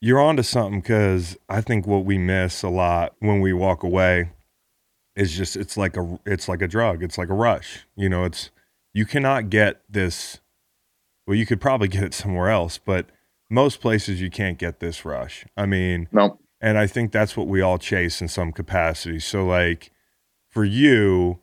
You're 0.00 0.20
onto 0.20 0.42
something 0.42 0.80
because 0.80 1.36
I 1.48 1.60
think 1.60 1.86
what 1.86 2.04
we 2.04 2.18
miss 2.18 2.62
a 2.62 2.68
lot 2.68 3.14
when 3.18 3.40
we 3.40 3.52
walk 3.52 3.82
away 3.82 4.30
is 5.14 5.36
just 5.36 5.56
it's 5.56 5.76
like 5.76 5.96
a 5.96 6.18
it's 6.24 6.48
like 6.48 6.62
a 6.62 6.68
drug. 6.68 7.02
It's 7.02 7.18
like 7.18 7.30
a 7.30 7.34
rush. 7.34 7.86
You 7.96 8.08
know, 8.08 8.24
it's 8.24 8.50
you 8.92 9.06
cannot 9.06 9.50
get 9.50 9.82
this. 9.88 10.40
Well, 11.26 11.36
you 11.36 11.46
could 11.46 11.60
probably 11.60 11.88
get 11.88 12.04
it 12.04 12.14
somewhere 12.14 12.50
else, 12.50 12.78
but 12.78 13.06
most 13.50 13.80
places 13.80 14.20
you 14.20 14.30
can't 14.30 14.58
get 14.58 14.80
this 14.80 15.04
rush. 15.04 15.44
I 15.56 15.66
mean, 15.66 16.08
no. 16.12 16.38
And 16.60 16.78
I 16.78 16.86
think 16.86 17.12
that's 17.12 17.36
what 17.36 17.48
we 17.48 17.60
all 17.60 17.78
chase 17.78 18.20
in 18.20 18.28
some 18.28 18.52
capacity. 18.52 19.18
So, 19.18 19.44
like, 19.44 19.92
for 20.48 20.64
you, 20.64 21.40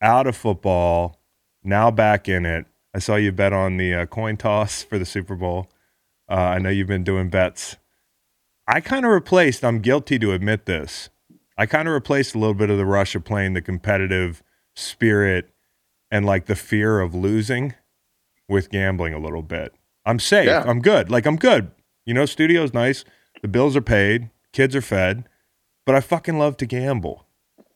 out 0.00 0.26
of 0.26 0.36
football, 0.36 1.20
now 1.62 1.90
back 1.90 2.28
in 2.28 2.46
it. 2.46 2.66
I 2.94 2.98
saw 2.98 3.16
you 3.16 3.32
bet 3.32 3.52
on 3.52 3.76
the 3.76 3.94
uh, 3.94 4.06
coin 4.06 4.36
toss 4.36 4.82
for 4.82 4.98
the 4.98 5.04
Super 5.04 5.36
Bowl. 5.36 5.70
Uh, 6.30 6.34
I 6.34 6.58
know 6.58 6.70
you've 6.70 6.86
been 6.86 7.04
doing 7.04 7.28
bets. 7.28 7.76
I 8.66 8.80
kind 8.80 9.04
of 9.04 9.12
replaced, 9.12 9.64
I'm 9.64 9.80
guilty 9.80 10.18
to 10.18 10.32
admit 10.32 10.66
this. 10.66 11.08
I 11.58 11.66
kind 11.66 11.88
of 11.88 11.94
replaced 11.94 12.34
a 12.34 12.38
little 12.38 12.54
bit 12.54 12.70
of 12.70 12.78
the 12.78 12.84
rush 12.84 13.14
of 13.14 13.24
playing 13.24 13.54
the 13.54 13.62
competitive 13.62 14.42
spirit 14.74 15.50
and 16.10 16.26
like 16.26 16.46
the 16.46 16.56
fear 16.56 17.00
of 17.00 17.14
losing 17.14 17.74
with 18.48 18.70
gambling 18.70 19.14
a 19.14 19.18
little 19.18 19.42
bit. 19.42 19.74
I'm 20.04 20.18
safe. 20.18 20.46
Yeah. 20.46 20.64
I'm 20.66 20.80
good. 20.80 21.10
Like 21.10 21.26
I'm 21.26 21.36
good. 21.36 21.70
You 22.04 22.14
know, 22.14 22.26
studio's 22.26 22.72
nice. 22.72 23.04
The 23.42 23.48
bills 23.48 23.76
are 23.76 23.82
paid. 23.82 24.30
Kids 24.52 24.76
are 24.76 24.82
fed. 24.82 25.28
But 25.84 25.94
I 25.94 26.00
fucking 26.00 26.38
love 26.38 26.56
to 26.58 26.66
gamble. 26.66 27.25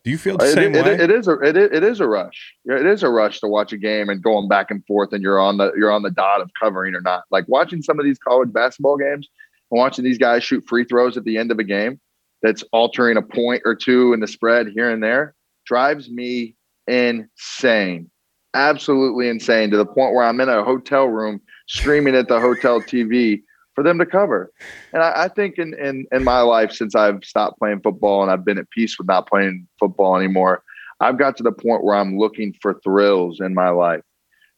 Do 0.02 0.10
you 0.10 0.18
feel 0.18 0.38
the 0.38 0.46
it, 0.46 0.54
same 0.54 0.74
it, 0.74 0.84
way? 0.84 0.94
It, 0.94 1.00
it 1.00 1.10
is 1.10 1.28
a 1.28 1.38
it, 1.40 1.56
it 1.56 1.84
is 1.84 2.00
a 2.00 2.08
rush. 2.08 2.54
It 2.64 2.86
is 2.86 3.02
a 3.02 3.10
rush 3.10 3.40
to 3.40 3.48
watch 3.48 3.72
a 3.72 3.76
game 3.76 4.08
and 4.08 4.22
going 4.22 4.48
back 4.48 4.70
and 4.70 4.84
forth, 4.86 5.12
and 5.12 5.22
you're 5.22 5.40
on 5.40 5.58
the 5.58 5.72
you're 5.76 5.92
on 5.92 6.02
the 6.02 6.10
dot 6.10 6.40
of 6.40 6.50
covering 6.60 6.94
or 6.94 7.00
not. 7.00 7.24
Like 7.30 7.44
watching 7.48 7.82
some 7.82 7.98
of 7.98 8.04
these 8.04 8.18
college 8.18 8.52
basketball 8.52 8.96
games 8.96 9.28
and 9.70 9.78
watching 9.78 10.04
these 10.04 10.18
guys 10.18 10.42
shoot 10.42 10.64
free 10.66 10.84
throws 10.84 11.16
at 11.16 11.24
the 11.24 11.36
end 11.36 11.50
of 11.50 11.58
a 11.58 11.64
game 11.64 12.00
that's 12.42 12.64
altering 12.72 13.18
a 13.18 13.22
point 13.22 13.62
or 13.64 13.74
two 13.74 14.12
in 14.14 14.20
the 14.20 14.26
spread 14.26 14.68
here 14.68 14.90
and 14.90 15.02
there 15.02 15.34
drives 15.66 16.08
me 16.08 16.56
insane 16.86 18.10
absolutely 18.54 19.28
insane 19.28 19.70
to 19.70 19.76
the 19.76 19.86
point 19.86 20.14
where 20.14 20.24
I'm 20.24 20.40
in 20.40 20.48
a 20.48 20.64
hotel 20.64 21.06
room 21.06 21.40
screaming 21.68 22.14
at 22.14 22.28
the 22.28 22.40
hotel 22.40 22.80
TV 22.80 23.42
for 23.80 23.84
them 23.84 23.98
to 23.98 24.04
cover. 24.04 24.52
And 24.92 25.02
I, 25.02 25.24
I, 25.24 25.28
think 25.28 25.56
in, 25.56 25.72
in 25.72 26.06
in 26.12 26.22
my 26.22 26.42
life, 26.42 26.70
since 26.70 26.94
I've 26.94 27.24
stopped 27.24 27.58
playing 27.58 27.80
football 27.80 28.22
and 28.22 28.30
I've 28.30 28.44
been 28.44 28.58
at 28.58 28.68
peace 28.68 28.98
with 28.98 29.08
not 29.08 29.26
playing 29.26 29.66
football 29.78 30.16
anymore, 30.16 30.62
I've 31.00 31.18
got 31.18 31.38
to 31.38 31.42
the 31.42 31.52
point 31.52 31.82
where 31.82 31.96
I'm 31.96 32.18
looking 32.18 32.54
for 32.60 32.78
thrills 32.84 33.40
in 33.40 33.54
my 33.54 33.70
life. 33.70 34.02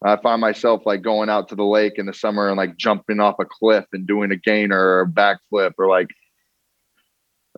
I 0.04 0.16
find 0.16 0.40
myself 0.40 0.82
like 0.86 1.02
going 1.02 1.28
out 1.28 1.48
to 1.50 1.54
the 1.54 1.62
lake 1.62 1.92
in 1.98 2.06
the 2.06 2.12
summer 2.12 2.48
and 2.48 2.56
like 2.56 2.76
jumping 2.76 3.20
off 3.20 3.36
a 3.38 3.44
cliff 3.44 3.84
and 3.92 4.08
doing 4.08 4.32
a 4.32 4.36
gainer 4.36 4.76
or 4.76 5.02
a 5.02 5.06
backflip 5.06 5.74
or 5.78 5.88
like 5.88 6.08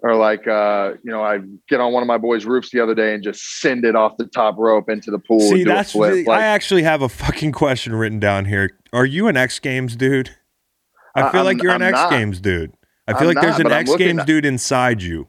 or 0.03 0.17
like 0.17 0.47
uh, 0.47 0.93
you 1.03 1.11
know, 1.11 1.23
I 1.23 1.39
get 1.71 1.81
on 1.81 1.95
one 1.95 2.03
of 2.03 2.07
my 2.07 2.19
boys' 2.19 2.45
roofs 2.45 2.69
the 2.73 2.81
other 2.81 2.95
day 2.95 3.15
and 3.15 3.25
just 3.25 3.61
send 3.61 3.87
it 3.87 3.97
off 3.97 4.19
the 4.19 4.27
top 4.27 4.57
rope 4.59 4.91
into 4.91 5.11
the 5.11 5.19
pool. 5.19 5.41
See, 5.41 5.65
that's 5.65 5.95
really, 5.95 6.25
like, 6.25 6.41
I 6.41 6.45
actually 6.45 6.83
have 6.83 7.01
a 7.01 7.09
fucking 7.09 7.53
question 7.53 7.95
written 7.95 8.21
down 8.21 8.45
here. 8.45 8.79
Are 8.93 9.07
you 9.07 9.29
an 9.29 9.39
X 9.39 9.59
Games 9.61 9.97
dude? 9.97 10.37
I 11.15 11.31
feel 11.31 11.41
I'm, 11.41 11.47
like 11.47 11.62
you're 11.62 11.73
an 11.73 11.83
I'm 11.83 11.95
X 11.95 11.97
not. 11.97 12.11
Games 12.11 12.41
dude. 12.41 12.73
I 13.07 13.12
feel 13.12 13.29
I'm 13.29 13.35
like 13.35 13.43
there's 13.43 13.59
not, 13.59 13.67
an 13.67 13.73
X 13.73 13.95
Games 13.97 14.21
at, 14.21 14.27
dude 14.27 14.47
inside 14.47 15.03
you. 15.03 15.29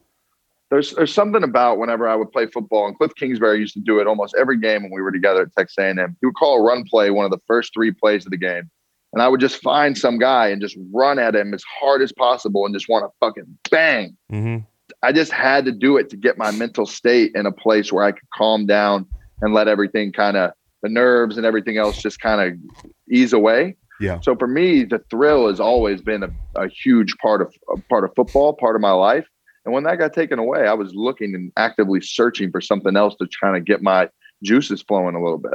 There's 0.70 0.92
there's 0.92 1.14
something 1.14 1.44
about 1.44 1.78
whenever 1.78 2.08
I 2.08 2.16
would 2.16 2.32
play 2.32 2.46
football, 2.46 2.88
and 2.88 2.98
Kliff 2.98 3.14
Kingsbury 3.14 3.60
used 3.60 3.74
to 3.74 3.80
do 3.80 4.00
it 4.00 4.06
almost 4.06 4.34
every 4.38 4.58
game 4.58 4.82
when 4.82 4.92
we 4.92 5.00
were 5.00 5.12
together 5.12 5.42
at 5.42 5.54
Texas 5.56 5.76
A&M. 5.78 6.16
He 6.20 6.26
would 6.26 6.34
call 6.34 6.58
a 6.58 6.62
run 6.62 6.84
play 6.84 7.10
one 7.10 7.24
of 7.24 7.30
the 7.30 7.40
first 7.46 7.72
three 7.72 7.92
plays 7.92 8.26
of 8.26 8.30
the 8.30 8.36
game, 8.36 8.68
and 9.12 9.22
I 9.22 9.28
would 9.28 9.40
just 9.40 9.62
find 9.62 9.96
some 9.96 10.18
guy 10.18 10.48
and 10.48 10.60
just 10.60 10.76
run 10.92 11.18
at 11.18 11.36
him 11.36 11.54
as 11.54 11.62
hard 11.62 12.02
as 12.02 12.12
possible 12.12 12.66
and 12.66 12.74
just 12.74 12.88
want 12.88 13.04
to 13.04 13.10
fucking 13.20 13.58
bang. 13.70 14.16
Mm-hmm. 14.32 14.64
I 15.02 15.12
just 15.12 15.32
had 15.32 15.64
to 15.66 15.72
do 15.72 15.96
it 15.98 16.10
to 16.10 16.16
get 16.16 16.38
my 16.38 16.50
mental 16.50 16.86
state 16.86 17.32
in 17.34 17.46
a 17.46 17.52
place 17.52 17.92
where 17.92 18.04
I 18.04 18.12
could 18.12 18.28
calm 18.34 18.66
down 18.66 19.06
and 19.40 19.54
let 19.54 19.68
everything 19.68 20.12
kind 20.12 20.36
of 20.36 20.52
the 20.82 20.88
nerves 20.88 21.36
and 21.36 21.46
everything 21.46 21.76
else 21.78 22.00
just 22.00 22.20
kind 22.20 22.40
of 22.40 22.82
ease 23.10 23.32
away. 23.32 23.76
Yeah. 24.00 24.20
So 24.20 24.36
for 24.36 24.46
me, 24.46 24.84
the 24.84 25.00
thrill 25.10 25.48
has 25.48 25.60
always 25.60 26.02
been 26.02 26.22
a, 26.22 26.30
a 26.54 26.68
huge 26.68 27.16
part 27.18 27.40
of 27.40 27.54
part 27.88 28.04
of 28.04 28.12
football, 28.14 28.52
part 28.52 28.76
of 28.76 28.82
my 28.82 28.92
life. 28.92 29.26
And 29.64 29.74
when 29.74 29.84
that 29.84 29.98
got 29.98 30.12
taken 30.12 30.38
away, 30.38 30.66
I 30.68 30.74
was 30.74 30.94
looking 30.94 31.34
and 31.34 31.52
actively 31.56 32.00
searching 32.00 32.50
for 32.50 32.60
something 32.60 32.96
else 32.96 33.16
to 33.16 33.28
kind 33.42 33.56
of 33.56 33.64
get 33.64 33.82
my 33.82 34.08
juices 34.42 34.82
flowing 34.82 35.16
a 35.16 35.22
little 35.22 35.38
bit. 35.38 35.54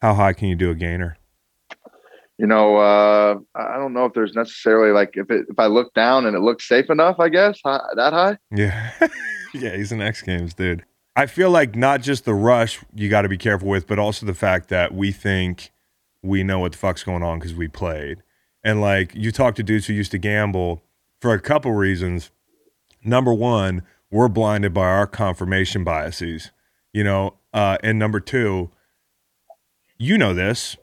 How 0.00 0.14
high 0.14 0.34
can 0.34 0.48
you 0.48 0.56
do 0.56 0.70
a 0.70 0.74
gainer? 0.74 1.16
you 2.38 2.46
know, 2.46 2.76
uh, 2.76 3.36
I 3.54 3.76
don't 3.76 3.94
know 3.94 4.04
if 4.04 4.12
there's 4.12 4.34
necessarily 4.34 4.92
like 4.92 5.12
if 5.14 5.30
it, 5.30 5.46
if 5.48 5.58
I 5.58 5.66
look 5.66 5.94
down 5.94 6.26
and 6.26 6.36
it 6.36 6.40
looks 6.40 6.68
safe 6.68 6.90
enough, 6.90 7.18
I 7.18 7.28
guess 7.28 7.58
high, 7.64 7.80
that 7.94 8.12
high. 8.12 8.38
Yeah, 8.50 8.90
yeah, 9.54 9.74
he's 9.76 9.92
an 9.92 10.02
X 10.02 10.22
Games 10.22 10.54
dude. 10.54 10.84
I 11.14 11.26
feel 11.26 11.50
like 11.50 11.74
not 11.74 12.02
just 12.02 12.26
the 12.26 12.34
rush 12.34 12.80
you 12.94 13.08
got 13.08 13.22
to 13.22 13.28
be 13.28 13.38
careful 13.38 13.68
with, 13.68 13.86
but 13.86 13.98
also 13.98 14.26
the 14.26 14.34
fact 14.34 14.68
that 14.68 14.92
we 14.92 15.12
think 15.12 15.70
we 16.22 16.42
know 16.42 16.58
what 16.60 16.72
the 16.72 16.78
fuck's 16.78 17.02
going 17.02 17.22
on 17.22 17.38
because 17.38 17.54
we 17.54 17.68
played. 17.68 18.22
And 18.64 18.80
like 18.80 19.14
you 19.14 19.30
talk 19.30 19.54
to 19.56 19.62
dudes 19.62 19.86
who 19.86 19.92
used 19.92 20.10
to 20.12 20.18
gamble 20.18 20.82
for 21.20 21.32
a 21.32 21.40
couple 21.40 21.72
reasons. 21.72 22.30
Number 23.04 23.32
one, 23.32 23.82
we're 24.10 24.28
blinded 24.28 24.74
by 24.74 24.86
our 24.86 25.06
confirmation 25.06 25.84
biases, 25.84 26.50
you 26.92 27.04
know. 27.04 27.34
Uh, 27.52 27.78
and 27.82 27.98
number 27.98 28.20
two, 28.20 28.70
you 29.98 30.18
know 30.18 30.34
this 30.34 30.76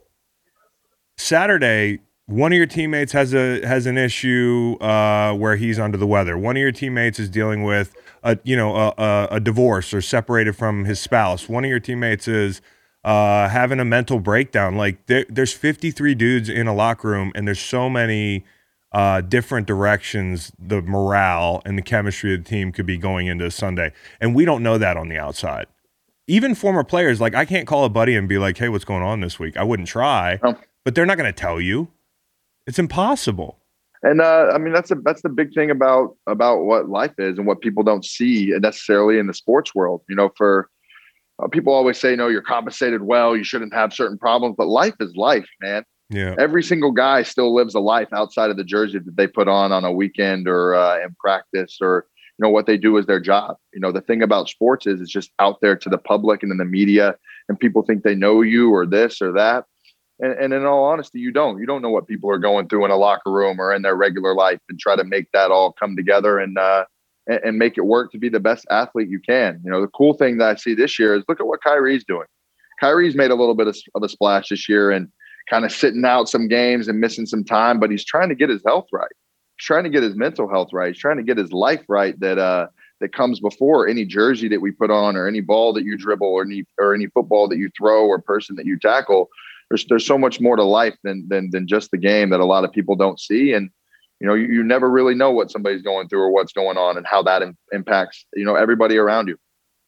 Saturday, 1.16 2.00
one 2.26 2.52
of 2.52 2.56
your 2.56 2.66
teammates 2.66 3.12
has 3.12 3.34
a 3.34 3.64
has 3.66 3.86
an 3.86 3.98
issue 3.98 4.76
uh, 4.80 5.34
where 5.34 5.56
he's 5.56 5.78
under 5.78 5.98
the 5.98 6.06
weather. 6.06 6.36
One 6.36 6.56
of 6.56 6.60
your 6.60 6.72
teammates 6.72 7.18
is 7.18 7.28
dealing 7.28 7.64
with 7.64 7.94
a 8.22 8.38
you 8.44 8.56
know 8.56 8.74
a, 8.74 8.94
a, 8.96 9.28
a 9.32 9.40
divorce 9.40 9.92
or 9.92 10.00
separated 10.00 10.56
from 10.56 10.84
his 10.84 11.00
spouse. 11.00 11.48
One 11.48 11.64
of 11.64 11.70
your 11.70 11.80
teammates 11.80 12.26
is 12.26 12.60
uh, 13.04 13.48
having 13.48 13.80
a 13.80 13.84
mental 13.84 14.18
breakdown. 14.18 14.76
Like 14.76 15.06
there, 15.06 15.26
there's 15.28 15.52
53 15.52 16.14
dudes 16.14 16.48
in 16.48 16.66
a 16.66 16.74
locker 16.74 17.08
room, 17.08 17.32
and 17.34 17.46
there's 17.46 17.60
so 17.60 17.90
many 17.90 18.44
uh, 18.92 19.20
different 19.20 19.66
directions 19.66 20.52
the 20.58 20.80
morale 20.82 21.60
and 21.64 21.76
the 21.76 21.82
chemistry 21.82 22.32
of 22.34 22.44
the 22.44 22.48
team 22.48 22.72
could 22.72 22.86
be 22.86 22.96
going 22.96 23.26
into 23.26 23.50
Sunday, 23.50 23.92
and 24.20 24.34
we 24.34 24.44
don't 24.44 24.62
know 24.62 24.78
that 24.78 24.96
on 24.96 25.08
the 25.08 25.18
outside. 25.18 25.66
even 26.26 26.54
former 26.54 26.84
players, 26.84 27.20
like 27.20 27.34
I 27.34 27.44
can't 27.44 27.66
call 27.66 27.84
a 27.84 27.90
buddy 27.90 28.16
and 28.16 28.28
be 28.28 28.38
like, 28.38 28.56
"Hey, 28.56 28.68
what's 28.70 28.84
going 28.84 29.02
on 29.02 29.20
this 29.20 29.38
week?" 29.38 29.56
I 29.56 29.62
wouldn't 29.64 29.88
try, 29.88 30.38
but 30.84 30.94
they're 30.94 31.06
not 31.06 31.18
going 31.18 31.32
to 31.32 31.38
tell 31.38 31.60
you. 31.60 31.88
It's 32.66 32.78
impossible. 32.78 33.58
And 34.02 34.20
uh, 34.20 34.50
I 34.54 34.58
mean 34.58 34.72
that's 34.72 34.90
a, 34.90 34.96
that's 34.96 35.22
the 35.22 35.28
big 35.28 35.52
thing 35.54 35.70
about 35.70 36.16
about 36.26 36.60
what 36.60 36.88
life 36.88 37.14
is 37.18 37.36
and 37.38 37.46
what 37.46 37.60
people 37.60 37.82
don't 37.82 38.04
see 38.04 38.52
necessarily 38.58 39.18
in 39.18 39.26
the 39.26 39.34
sports 39.34 39.74
world. 39.74 40.02
You 40.08 40.16
know, 40.16 40.30
for 40.36 40.70
uh, 41.42 41.48
people 41.48 41.72
always 41.72 41.98
say, 41.98 42.16
"No, 42.16 42.28
you're 42.28 42.42
compensated 42.42 43.02
well. 43.02 43.36
You 43.36 43.44
shouldn't 43.44 43.74
have 43.74 43.92
certain 43.92 44.18
problems." 44.18 44.54
But 44.56 44.68
life 44.68 44.94
is 45.00 45.14
life, 45.16 45.48
man. 45.60 45.84
Yeah. 46.10 46.34
Every 46.38 46.62
single 46.62 46.92
guy 46.92 47.22
still 47.22 47.54
lives 47.54 47.74
a 47.74 47.80
life 47.80 48.08
outside 48.12 48.50
of 48.50 48.56
the 48.56 48.64
jersey 48.64 48.98
that 48.98 49.16
they 49.16 49.26
put 49.26 49.48
on 49.48 49.72
on 49.72 49.84
a 49.84 49.92
weekend 49.92 50.46
or 50.46 50.74
uh, 50.74 50.98
in 51.00 51.14
practice 51.18 51.78
or 51.80 52.06
you 52.38 52.44
know 52.44 52.50
what 52.50 52.66
they 52.66 52.76
do 52.76 52.96
is 52.96 53.06
their 53.06 53.20
job. 53.20 53.56
You 53.72 53.80
know, 53.80 53.92
the 53.92 54.00
thing 54.00 54.22
about 54.22 54.48
sports 54.48 54.86
is 54.86 55.00
it's 55.00 55.10
just 55.10 55.30
out 55.38 55.60
there 55.60 55.76
to 55.76 55.88
the 55.88 55.98
public 55.98 56.42
and 56.42 56.50
in 56.52 56.58
the 56.58 56.64
media, 56.64 57.14
and 57.48 57.58
people 57.58 57.82
think 57.82 58.02
they 58.02 58.14
know 58.14 58.42
you 58.42 58.72
or 58.72 58.86
this 58.86 59.22
or 59.22 59.32
that. 59.32 59.64
And, 60.20 60.32
and 60.32 60.52
in 60.52 60.64
all 60.64 60.84
honesty, 60.84 61.18
you 61.18 61.32
don't. 61.32 61.58
You 61.58 61.66
don't 61.66 61.82
know 61.82 61.90
what 61.90 62.06
people 62.06 62.30
are 62.30 62.38
going 62.38 62.68
through 62.68 62.84
in 62.84 62.90
a 62.90 62.96
locker 62.96 63.30
room 63.30 63.60
or 63.60 63.72
in 63.72 63.82
their 63.82 63.96
regular 63.96 64.34
life, 64.34 64.60
and 64.68 64.78
try 64.78 64.96
to 64.96 65.04
make 65.04 65.26
that 65.32 65.50
all 65.50 65.72
come 65.72 65.96
together 65.96 66.38
and 66.38 66.58
uh, 66.58 66.84
and, 67.26 67.40
and 67.44 67.58
make 67.58 67.78
it 67.78 67.82
work 67.82 68.12
to 68.12 68.18
be 68.18 68.28
the 68.28 68.40
best 68.40 68.66
athlete 68.70 69.08
you 69.08 69.20
can. 69.20 69.60
You 69.64 69.70
know, 69.70 69.80
the 69.80 69.88
cool 69.88 70.14
thing 70.14 70.38
that 70.38 70.48
I 70.48 70.54
see 70.56 70.74
this 70.74 70.98
year 70.98 71.14
is 71.14 71.24
look 71.28 71.40
at 71.40 71.46
what 71.46 71.62
Kyrie's 71.62 72.04
doing. 72.04 72.26
Kyrie's 72.80 73.14
made 73.14 73.30
a 73.30 73.34
little 73.34 73.54
bit 73.54 73.68
of, 73.68 73.76
of 73.94 74.02
a 74.02 74.08
splash 74.08 74.48
this 74.48 74.68
year 74.68 74.90
and 74.90 75.08
kind 75.48 75.64
of 75.64 75.72
sitting 75.72 76.04
out 76.04 76.28
some 76.28 76.48
games 76.48 76.88
and 76.88 77.00
missing 77.00 77.26
some 77.26 77.44
time, 77.44 77.78
but 77.78 77.90
he's 77.90 78.04
trying 78.04 78.28
to 78.28 78.34
get 78.34 78.48
his 78.48 78.62
health 78.66 78.86
right. 78.92 79.10
He's 79.56 79.66
trying 79.66 79.84
to 79.84 79.90
get 79.90 80.02
his 80.02 80.16
mental 80.16 80.48
health 80.48 80.70
right. 80.72 80.88
He's 80.88 81.00
trying 81.00 81.18
to 81.18 81.22
get 81.22 81.38
his 81.38 81.52
life 81.52 81.84
right 81.88 82.18
that 82.20 82.38
uh 82.38 82.66
that 83.00 83.12
comes 83.12 83.40
before 83.40 83.88
any 83.88 84.04
jersey 84.04 84.48
that 84.48 84.60
we 84.60 84.70
put 84.70 84.90
on 84.90 85.16
or 85.16 85.26
any 85.26 85.40
ball 85.40 85.72
that 85.72 85.84
you 85.84 85.96
dribble 85.96 86.26
or 86.26 86.42
any 86.42 86.64
or 86.78 86.94
any 86.94 87.06
football 87.08 87.48
that 87.48 87.58
you 87.58 87.70
throw 87.76 88.06
or 88.06 88.20
person 88.20 88.56
that 88.56 88.66
you 88.66 88.78
tackle. 88.78 89.28
There's 89.68 89.84
there's 89.86 90.06
so 90.06 90.18
much 90.18 90.40
more 90.40 90.56
to 90.56 90.64
life 90.64 90.96
than 91.04 91.26
than 91.28 91.50
than 91.50 91.66
just 91.66 91.90
the 91.90 91.98
game 91.98 92.30
that 92.30 92.40
a 92.40 92.44
lot 92.44 92.64
of 92.64 92.72
people 92.72 92.96
don't 92.96 93.20
see. 93.20 93.52
And 93.52 93.70
you 94.20 94.26
know, 94.26 94.34
you, 94.34 94.46
you 94.46 94.62
never 94.62 94.90
really 94.90 95.14
know 95.14 95.30
what 95.30 95.50
somebody's 95.50 95.82
going 95.82 96.08
through 96.08 96.20
or 96.22 96.30
what's 96.32 96.52
going 96.52 96.76
on 96.78 96.96
and 96.96 97.06
how 97.06 97.22
that 97.22 97.42
Im- 97.42 97.56
impacts, 97.72 98.24
you 98.34 98.44
know, 98.44 98.54
everybody 98.54 98.96
around 98.96 99.28
you. 99.28 99.36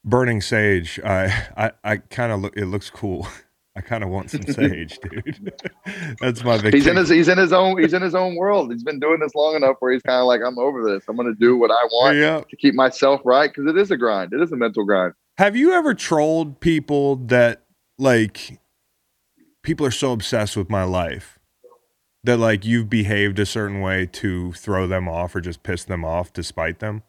Burning 0.05 0.41
sage. 0.41 0.99
I 1.03 1.47
I, 1.57 1.71
I 1.83 1.97
kind 1.97 2.31
of 2.31 2.39
look. 2.41 2.55
It 2.57 2.65
looks 2.65 2.89
cool. 2.89 3.27
I 3.75 3.81
kind 3.81 4.03
of 4.03 4.09
want 4.09 4.31
some 4.31 4.41
sage, 4.41 4.97
dude. 5.11 5.53
That's 6.19 6.43
my 6.43 6.59
big. 6.59 6.73
He's 6.73 6.87
in 6.87 6.95
his 6.97 7.09
he's 7.09 7.27
in 7.27 7.37
his 7.37 7.53
own 7.53 7.79
he's 7.79 7.93
in 7.93 8.01
his 8.01 8.15
own 8.15 8.35
world. 8.35 8.71
He's 8.71 8.83
been 8.83 8.99
doing 8.99 9.19
this 9.19 9.35
long 9.35 9.55
enough 9.55 9.75
where 9.79 9.91
he's 9.93 10.01
kind 10.01 10.19
of 10.19 10.25
like, 10.25 10.41
I'm 10.43 10.57
over 10.57 10.83
this. 10.83 11.03
I'm 11.07 11.15
gonna 11.15 11.35
do 11.39 11.55
what 11.57 11.69
I 11.69 11.83
want 11.91 12.17
Yeah. 12.17 12.41
to 12.49 12.55
keep 12.55 12.73
myself 12.73 13.21
right 13.23 13.51
because 13.53 13.69
it 13.69 13.77
is 13.77 13.91
a 13.91 13.97
grind. 13.97 14.33
It 14.33 14.41
is 14.41 14.51
a 14.51 14.55
mental 14.55 14.83
grind. 14.83 15.13
Have 15.37 15.55
you 15.55 15.73
ever 15.73 15.93
trolled 15.93 16.59
people 16.59 17.17
that 17.27 17.65
like 17.99 18.59
people 19.61 19.85
are 19.85 19.91
so 19.91 20.11
obsessed 20.11 20.57
with 20.57 20.69
my 20.71 20.83
life 20.83 21.36
that 22.23 22.37
like 22.37 22.65
you've 22.65 22.89
behaved 22.89 23.39
a 23.39 23.45
certain 23.45 23.81
way 23.81 24.05
to 24.05 24.51
throw 24.53 24.87
them 24.87 25.07
off 25.07 25.35
or 25.35 25.41
just 25.41 25.63
piss 25.63 25.83
them 25.83 26.03
off 26.03 26.33
to 26.33 26.43
spite 26.43 26.79
them? 26.79 27.03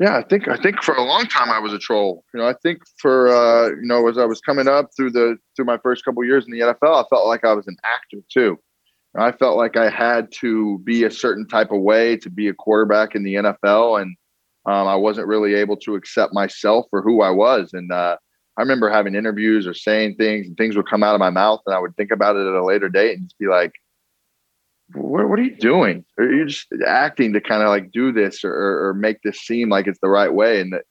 Yeah, 0.00 0.16
I 0.16 0.22
think 0.22 0.46
I 0.46 0.56
think 0.56 0.82
for 0.82 0.94
a 0.94 1.02
long 1.02 1.26
time 1.26 1.50
I 1.50 1.58
was 1.58 1.72
a 1.72 1.78
troll. 1.78 2.24
You 2.32 2.40
know, 2.40 2.46
I 2.46 2.54
think 2.62 2.78
for 2.98 3.28
uh, 3.28 3.68
you 3.70 3.86
know 3.86 4.08
as 4.08 4.16
I 4.16 4.26
was 4.26 4.40
coming 4.40 4.68
up 4.68 4.90
through 4.96 5.10
the 5.10 5.36
through 5.56 5.64
my 5.64 5.78
first 5.78 6.04
couple 6.04 6.24
years 6.24 6.44
in 6.46 6.52
the 6.52 6.60
NFL, 6.60 7.04
I 7.04 7.08
felt 7.08 7.26
like 7.26 7.44
I 7.44 7.52
was 7.52 7.66
an 7.66 7.76
actor 7.84 8.18
too. 8.32 8.58
I 9.16 9.32
felt 9.32 9.56
like 9.56 9.76
I 9.76 9.90
had 9.90 10.30
to 10.40 10.78
be 10.80 11.04
a 11.04 11.10
certain 11.10 11.46
type 11.48 11.72
of 11.72 11.80
way 11.80 12.16
to 12.18 12.30
be 12.30 12.48
a 12.48 12.54
quarterback 12.54 13.16
in 13.16 13.24
the 13.24 13.34
NFL, 13.34 14.00
and 14.00 14.16
um, 14.66 14.86
I 14.86 14.94
wasn't 14.94 15.26
really 15.26 15.54
able 15.54 15.76
to 15.78 15.96
accept 15.96 16.32
myself 16.32 16.86
for 16.90 17.02
who 17.02 17.22
I 17.22 17.30
was. 17.30 17.70
And 17.72 17.90
uh, 17.90 18.16
I 18.56 18.60
remember 18.60 18.90
having 18.90 19.14
interviews 19.14 19.66
or 19.66 19.74
saying 19.74 20.16
things, 20.16 20.46
and 20.46 20.56
things 20.56 20.76
would 20.76 20.88
come 20.88 21.02
out 21.02 21.14
of 21.14 21.20
my 21.20 21.30
mouth, 21.30 21.60
and 21.66 21.74
I 21.74 21.80
would 21.80 21.96
think 21.96 22.12
about 22.12 22.36
it 22.36 22.46
at 22.46 22.54
a 22.54 22.64
later 22.64 22.88
date 22.88 23.18
and 23.18 23.26
just 23.26 23.38
be 23.38 23.46
like, 23.46 23.72
what, 24.94 25.28
what 25.28 25.38
are 25.38 25.42
you 25.42 25.56
doing? 25.56 26.04
Are 26.18 26.30
you 26.30 26.46
just 26.46 26.66
acting 26.86 27.32
to 27.34 27.40
kind 27.40 27.62
of 27.62 27.68
like 27.68 27.92
do 27.92 28.12
this 28.12 28.44
or, 28.44 28.88
or, 28.88 28.94
make 28.94 29.22
this 29.22 29.40
seem 29.40 29.68
like 29.68 29.86
it's 29.86 30.00
the 30.00 30.08
right 30.08 30.32
way? 30.32 30.60
And 30.60 30.72
the 30.72 30.82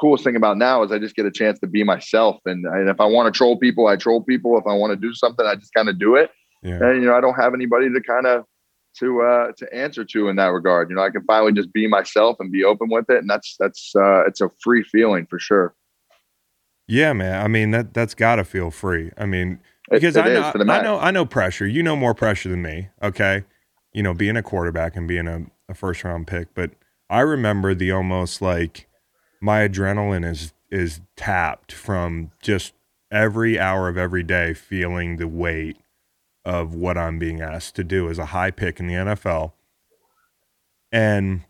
coolest 0.00 0.24
thing 0.24 0.36
about 0.36 0.56
now 0.56 0.82
is 0.82 0.92
I 0.92 0.98
just 0.98 1.16
get 1.16 1.26
a 1.26 1.30
chance 1.30 1.58
to 1.60 1.66
be 1.66 1.82
myself. 1.82 2.40
And, 2.46 2.64
and 2.64 2.88
if 2.88 3.00
I 3.00 3.06
want 3.06 3.32
to 3.32 3.36
troll 3.36 3.58
people, 3.58 3.86
I 3.86 3.96
troll 3.96 4.22
people. 4.22 4.56
If 4.58 4.66
I 4.66 4.72
want 4.72 4.92
to 4.92 4.96
do 4.96 5.14
something, 5.14 5.46
I 5.46 5.56
just 5.56 5.74
kind 5.74 5.88
of 5.88 5.98
do 5.98 6.16
it. 6.16 6.30
Yeah. 6.62 6.78
And, 6.82 7.02
you 7.02 7.08
know, 7.08 7.14
I 7.14 7.20
don't 7.20 7.34
have 7.34 7.54
anybody 7.54 7.90
to 7.90 8.00
kind 8.00 8.26
of, 8.26 8.44
to 8.98 9.22
uh 9.22 9.52
to 9.56 9.72
answer 9.72 10.04
to 10.04 10.28
in 10.28 10.34
that 10.34 10.48
regard 10.48 10.90
you 10.90 10.96
know 10.96 11.02
i 11.02 11.10
can 11.10 11.22
finally 11.22 11.52
just 11.52 11.72
be 11.72 11.86
myself 11.86 12.36
and 12.40 12.50
be 12.50 12.64
open 12.64 12.88
with 12.90 13.08
it 13.08 13.18
and 13.18 13.30
that's 13.30 13.54
that's 13.60 13.92
uh 13.94 14.26
it's 14.26 14.40
a 14.40 14.50
free 14.60 14.82
feeling 14.82 15.24
for 15.30 15.38
sure 15.38 15.76
Yeah, 16.90 17.12
man. 17.12 17.40
I 17.40 17.46
mean 17.46 17.70
that 17.70 17.94
that's 17.94 18.14
got 18.14 18.36
to 18.36 18.44
feel 18.44 18.72
free. 18.72 19.12
I 19.16 19.24
mean, 19.24 19.60
because 19.90 20.16
it 20.16 20.24
I 20.24 20.28
know 20.32 20.52
I 20.72 20.82
know 20.82 20.98
I 20.98 21.10
know 21.10 21.26
pressure. 21.26 21.66
You 21.66 21.82
know 21.82 21.96
more 21.96 22.14
pressure 22.14 22.48
than 22.48 22.62
me. 22.62 22.88
Okay, 23.02 23.44
you 23.92 24.02
know 24.02 24.14
being 24.14 24.36
a 24.36 24.42
quarterback 24.42 24.96
and 24.96 25.08
being 25.08 25.26
a, 25.26 25.46
a 25.68 25.74
first 25.74 26.04
round 26.04 26.26
pick. 26.26 26.54
But 26.54 26.70
I 27.08 27.20
remember 27.20 27.74
the 27.74 27.90
almost 27.90 28.40
like 28.40 28.88
my 29.40 29.66
adrenaline 29.68 30.28
is 30.28 30.52
is 30.70 31.00
tapped 31.16 31.72
from 31.72 32.30
just 32.40 32.72
every 33.10 33.58
hour 33.58 33.88
of 33.88 33.98
every 33.98 34.22
day 34.22 34.54
feeling 34.54 35.16
the 35.16 35.26
weight 35.26 35.76
of 36.44 36.74
what 36.74 36.96
I'm 36.96 37.18
being 37.18 37.40
asked 37.40 37.74
to 37.76 37.84
do 37.84 38.08
as 38.08 38.18
a 38.18 38.26
high 38.26 38.50
pick 38.50 38.80
in 38.80 38.86
the 38.86 38.94
NFL. 38.94 39.52
And 40.92 41.42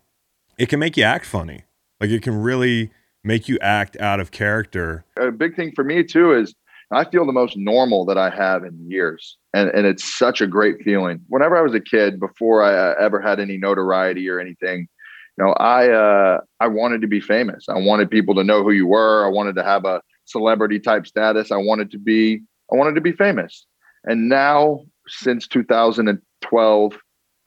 it 0.57 0.69
can 0.69 0.79
make 0.79 0.97
you 0.97 1.03
act 1.03 1.25
funny. 1.25 1.63
Like 1.99 2.09
it 2.09 2.23
can 2.23 2.41
really 2.41 2.91
make 3.23 3.47
you 3.47 3.57
act 3.61 3.95
out 3.99 4.19
of 4.19 4.31
character. 4.31 5.05
a 5.17 5.31
big 5.31 5.55
thing 5.55 5.71
for 5.75 5.83
me 5.83 6.03
too 6.03 6.33
is 6.33 6.55
I 6.91 7.05
feel 7.05 7.25
the 7.25 7.31
most 7.31 7.55
normal 7.55 8.05
that 8.05 8.17
I 8.17 8.29
have 8.29 8.63
in 8.63 8.89
years. 8.89 9.37
And, 9.53 9.69
and 9.69 9.85
it's 9.85 10.03
such 10.03 10.41
a 10.41 10.47
great 10.47 10.81
feeling. 10.83 11.21
Whenever 11.27 11.57
I 11.57 11.61
was 11.61 11.73
a 11.73 11.79
kid, 11.79 12.19
before 12.19 12.63
I 12.63 12.73
uh, 12.73 12.95
ever 12.99 13.21
had 13.21 13.39
any 13.39 13.57
notoriety 13.57 14.29
or 14.29 14.39
anything, 14.39 14.87
you 15.37 15.45
know, 15.45 15.53
I 15.53 15.89
uh, 15.89 16.39
I 16.59 16.67
wanted 16.67 17.01
to 17.01 17.07
be 17.07 17.21
famous. 17.21 17.65
I 17.69 17.79
wanted 17.79 18.09
people 18.09 18.35
to 18.35 18.43
know 18.43 18.63
who 18.63 18.71
you 18.71 18.87
were. 18.87 19.25
I 19.25 19.29
wanted 19.29 19.55
to 19.55 19.63
have 19.63 19.85
a 19.85 20.01
celebrity 20.25 20.79
type 20.79 21.07
status. 21.07 21.51
I 21.51 21.57
wanted 21.57 21.91
to 21.91 21.97
be 21.97 22.41
I 22.71 22.75
wanted 22.75 22.95
to 22.95 23.01
be 23.01 23.13
famous. 23.13 23.65
And 24.03 24.29
now, 24.29 24.81
since 25.07 25.47
2012, 25.47 26.97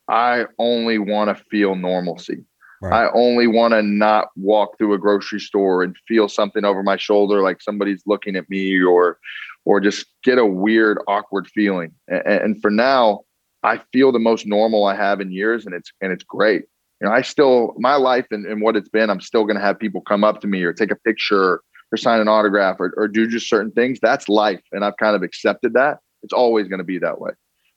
I 0.08 0.44
only 0.58 0.98
want 0.98 1.36
to 1.36 1.44
feel 1.50 1.74
normalcy. 1.74 2.44
Right. 2.84 3.06
I 3.06 3.10
only 3.14 3.46
want 3.46 3.72
to 3.72 3.82
not 3.82 4.28
walk 4.36 4.76
through 4.76 4.92
a 4.92 4.98
grocery 4.98 5.40
store 5.40 5.82
and 5.82 5.96
feel 6.06 6.28
something 6.28 6.66
over 6.66 6.82
my 6.82 6.98
shoulder, 6.98 7.40
like 7.40 7.62
somebody's 7.62 8.02
looking 8.04 8.36
at 8.36 8.48
me, 8.50 8.82
or, 8.82 9.18
or 9.64 9.80
just 9.80 10.04
get 10.22 10.36
a 10.36 10.44
weird, 10.44 10.98
awkward 11.08 11.48
feeling. 11.48 11.92
And, 12.08 12.26
and 12.26 12.60
for 12.60 12.70
now, 12.70 13.20
I 13.62 13.80
feel 13.94 14.12
the 14.12 14.18
most 14.18 14.46
normal 14.46 14.84
I 14.84 14.94
have 14.96 15.22
in 15.22 15.32
years, 15.32 15.64
and 15.64 15.74
it's 15.74 15.90
and 16.02 16.12
it's 16.12 16.24
great. 16.24 16.64
You 17.00 17.08
know, 17.08 17.14
I 17.14 17.22
still 17.22 17.74
my 17.78 17.94
life 17.94 18.26
and, 18.30 18.44
and 18.44 18.60
what 18.60 18.76
it's 18.76 18.90
been. 18.90 19.08
I'm 19.08 19.22
still 19.22 19.44
going 19.44 19.56
to 19.56 19.62
have 19.62 19.78
people 19.78 20.02
come 20.02 20.22
up 20.22 20.42
to 20.42 20.46
me 20.46 20.62
or 20.62 20.74
take 20.74 20.90
a 20.90 20.96
picture 20.96 21.62
or 21.90 21.96
sign 21.96 22.20
an 22.20 22.28
autograph 22.28 22.76
or, 22.78 22.92
or 22.98 23.08
do 23.08 23.26
just 23.26 23.48
certain 23.48 23.72
things. 23.72 23.98
That's 24.02 24.28
life, 24.28 24.62
and 24.72 24.84
I've 24.84 24.98
kind 24.98 25.16
of 25.16 25.22
accepted 25.22 25.72
that. 25.72 26.00
It's 26.22 26.34
always 26.34 26.68
going 26.68 26.80
to 26.80 26.84
be 26.84 26.98
that 26.98 27.18
way. 27.18 27.30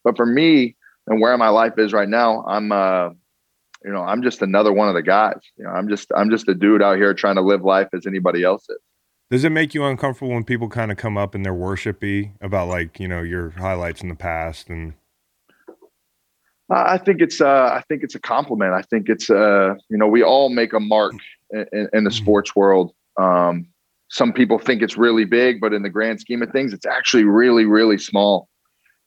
But 0.03 0.17
for 0.17 0.25
me 0.25 0.75
and 1.07 1.21
where 1.21 1.37
my 1.37 1.49
life 1.49 1.77
is 1.77 1.93
right 1.93 2.09
now, 2.09 2.43
I'm. 2.45 2.73
uh 2.73 3.11
you 3.87 3.93
know, 3.93 4.01
I'm 4.01 4.21
just 4.21 4.41
another 4.41 4.73
one 4.73 4.89
of 4.89 4.95
the 4.95 5.01
guys. 5.01 5.39
You 5.57 5.63
know, 5.63 5.69
I'm 5.69 5.87
just 5.87 6.11
I'm 6.13 6.29
just 6.29 6.49
a 6.49 6.53
dude 6.53 6.83
out 6.83 6.97
here 6.97 7.13
trying 7.13 7.35
to 7.35 7.41
live 7.41 7.63
life 7.63 7.87
as 7.93 8.05
anybody 8.05 8.43
else 8.43 8.63
is. 8.69 8.77
Does 9.31 9.45
it 9.45 9.51
make 9.51 9.73
you 9.73 9.85
uncomfortable 9.85 10.33
when 10.33 10.43
people 10.43 10.67
kind 10.67 10.91
of 10.91 10.97
come 10.97 11.17
up 11.17 11.33
and 11.33 11.45
they're 11.45 11.53
worshipy 11.53 12.33
about 12.41 12.67
like 12.67 12.99
you 12.99 13.07
know 13.07 13.21
your 13.21 13.51
highlights 13.51 14.01
in 14.01 14.09
the 14.09 14.15
past 14.15 14.69
and 14.69 14.93
I 16.69 16.97
think 16.97 17.21
it's 17.21 17.39
uh 17.39 17.71
I 17.73 17.81
think 17.87 18.03
it's 18.03 18.13
a 18.13 18.19
compliment. 18.19 18.73
I 18.73 18.81
think 18.81 19.07
it's 19.07 19.29
uh 19.29 19.75
you 19.89 19.97
know 19.97 20.07
we 20.07 20.21
all 20.21 20.49
make 20.49 20.73
a 20.73 20.81
mark 20.81 21.13
in, 21.51 21.87
in, 21.93 22.03
the 22.03 22.11
sports 22.11 22.57
world. 22.57 22.91
Um, 23.17 23.67
some 24.09 24.33
people 24.33 24.59
think 24.59 24.81
it's 24.81 24.97
really 24.97 25.23
big, 25.23 25.61
but 25.61 25.71
in 25.71 25.81
the 25.81 25.89
grand 25.89 26.19
scheme 26.19 26.41
of 26.41 26.51
things, 26.51 26.73
it's 26.73 26.85
actually 26.85 27.23
really 27.23 27.63
really 27.63 27.97
small. 27.97 28.49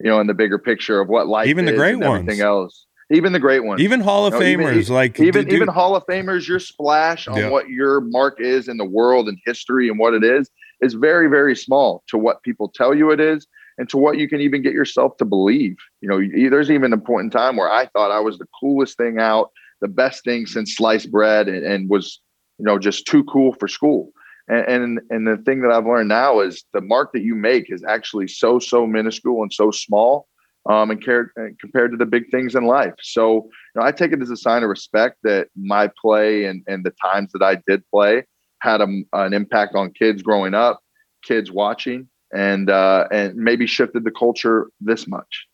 You 0.02 0.08
know, 0.08 0.20
in 0.20 0.26
the 0.26 0.32
bigger 0.32 0.58
picture 0.58 1.02
of 1.02 1.08
what 1.08 1.26
life 1.28 1.48
Even 1.48 1.66
the 1.66 1.72
is 1.72 1.78
great 1.78 1.94
and 1.94 2.02
everything 2.02 2.26
ones. 2.26 2.40
else, 2.40 2.86
even 3.10 3.32
the 3.32 3.38
great 3.40 3.64
ones, 3.64 3.80
even 3.80 4.00
Hall 4.00 4.26
of 4.26 4.32
No, 4.34 4.42
even- 4.42 4.66
Famers 4.66 4.88
like 4.90 5.18
even 5.20 5.46
do- 5.46 5.56
even 5.56 5.68
Hall 5.68 5.96
of 5.96 6.04
Famers, 6.06 6.46
your 6.48 6.60
splash 6.60 7.26
on 7.28 7.36
Yeah. 7.36 7.50
what 7.50 7.68
your 7.68 8.00
mark 8.00 8.40
is 8.40 8.68
in 8.68 8.76
the 8.76 8.84
world 8.84 9.28
and 9.28 9.38
history 9.44 9.88
and 9.88 9.98
what 9.98 10.14
it 10.14 10.24
is 10.24 10.50
is 10.80 10.94
very 10.94 11.28
very 11.28 11.54
small 11.56 12.02
to 12.08 12.16
what 12.16 12.42
people 12.42 12.68
tell 12.74 12.94
you 12.94 13.10
it 13.10 13.20
is 13.20 13.46
and 13.78 13.88
to 13.88 13.96
what 13.98 14.18
you 14.18 14.28
can 14.28 14.40
even 14.40 14.62
get 14.62 14.72
yourself 14.74 15.16
to 15.16 15.24
believe. 15.24 15.76
You 16.02 16.08
know, 16.08 16.50
there's 16.50 16.70
even 16.70 16.92
a 16.92 16.98
point 16.98 17.24
in 17.24 17.30
time 17.30 17.56
where 17.56 17.70
I 17.70 17.86
thought 17.86 18.10
I 18.10 18.20
was 18.20 18.38
the 18.38 18.46
coolest 18.60 18.96
thing 18.98 19.18
out, 19.18 19.50
the 19.80 19.88
best 19.88 20.22
thing 20.24 20.44
since 20.46 20.76
sliced 20.76 21.10
bread, 21.10 21.48
and, 21.48 21.64
and 21.64 21.88
was 21.88 22.20
you 22.58 22.64
know 22.64 22.78
just 22.78 23.06
too 23.06 23.24
cool 23.24 23.54
for 23.58 23.68
school. 23.68 24.12
And, 24.48 24.66
and 24.68 25.00
and 25.10 25.26
the 25.26 25.36
thing 25.44 25.60
that 25.62 25.70
I've 25.70 25.86
learned 25.86 26.08
now 26.08 26.40
is 26.40 26.64
the 26.72 26.80
mark 26.80 27.12
that 27.12 27.22
you 27.22 27.34
make 27.34 27.70
is 27.72 27.82
actually 27.86 28.28
so 28.28 28.58
so 28.58 28.86
minuscule 28.86 29.42
and 29.42 29.52
so 29.52 29.70
small 29.70 30.26
um, 30.68 30.90
and 30.90 31.02
care, 31.02 31.32
compared 31.60 31.90
to 31.92 31.96
the 31.96 32.06
big 32.06 32.30
things 32.30 32.54
in 32.54 32.64
life. 32.66 32.94
So, 33.00 33.44
you 33.74 33.80
know, 33.80 33.82
I 33.82 33.92
take 33.92 34.12
it 34.12 34.20
as 34.20 34.30
a 34.30 34.36
sign 34.36 34.62
of 34.62 34.68
respect 34.68 35.18
that 35.22 35.48
my 35.56 35.90
play 36.00 36.44
and, 36.44 36.62
and 36.66 36.84
the 36.84 36.92
times 37.02 37.32
that 37.32 37.42
I 37.42 37.62
did 37.66 37.82
play 37.88 38.24
had 38.60 38.80
a, 38.80 39.02
an 39.12 39.32
impact 39.32 39.74
on 39.74 39.92
kids 39.92 40.22
growing 40.22 40.54
up 40.54 40.80
kids 41.22 41.50
watching 41.50 42.08
and 42.34 42.70
uh, 42.70 43.06
and 43.10 43.36
maybe 43.36 43.66
shifted 43.66 44.04
the 44.04 44.10
culture 44.10 44.68
this 44.80 45.06
much, 45.08 45.46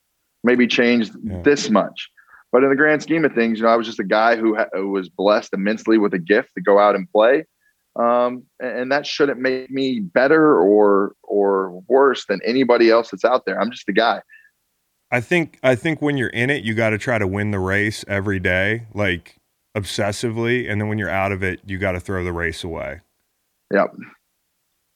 maybe 0.44 0.66
changed 0.66 1.14
yeah. 1.22 1.40
this 1.42 1.70
much. 1.70 2.10
But 2.52 2.62
in 2.62 2.70
the 2.70 2.76
grand 2.76 3.02
scheme 3.02 3.24
of 3.24 3.32
things, 3.32 3.58
you 3.58 3.64
know, 3.64 3.70
I 3.70 3.76
was 3.76 3.86
just 3.86 3.98
a 3.98 4.04
guy 4.04 4.36
who, 4.36 4.56
ha- 4.56 4.68
who 4.72 4.90
was 4.90 5.08
blessed 5.08 5.52
immensely 5.52 5.98
with 5.98 6.14
a 6.14 6.18
gift 6.18 6.50
to 6.54 6.62
go 6.62 6.78
out 6.78 6.94
and 6.94 7.10
play. 7.10 7.44
Um, 7.98 8.44
and, 8.60 8.78
and 8.78 8.92
that 8.92 9.06
shouldn't 9.06 9.40
make 9.40 9.70
me 9.70 10.00
better 10.00 10.58
or 10.58 11.14
or 11.22 11.82
worse 11.88 12.26
than 12.26 12.40
anybody 12.44 12.90
else 12.90 13.10
that's 13.10 13.24
out 13.24 13.46
there. 13.46 13.60
I'm 13.60 13.70
just 13.70 13.88
a 13.88 13.92
guy. 13.92 14.20
I 15.10 15.20
think 15.20 15.58
I 15.62 15.74
think 15.74 16.02
when 16.02 16.16
you're 16.16 16.28
in 16.28 16.50
it, 16.50 16.64
you 16.64 16.74
got 16.74 16.90
to 16.90 16.98
try 16.98 17.18
to 17.18 17.26
win 17.26 17.50
the 17.50 17.58
race 17.58 18.04
every 18.08 18.40
day, 18.40 18.86
like 18.92 19.36
obsessively, 19.76 20.70
and 20.70 20.80
then 20.80 20.88
when 20.88 20.98
you're 20.98 21.10
out 21.10 21.32
of 21.32 21.42
it, 21.42 21.60
you 21.66 21.78
got 21.78 21.92
to 21.92 22.00
throw 22.00 22.24
the 22.24 22.32
race 22.32 22.64
away. 22.64 23.00
Yep. 23.72 23.94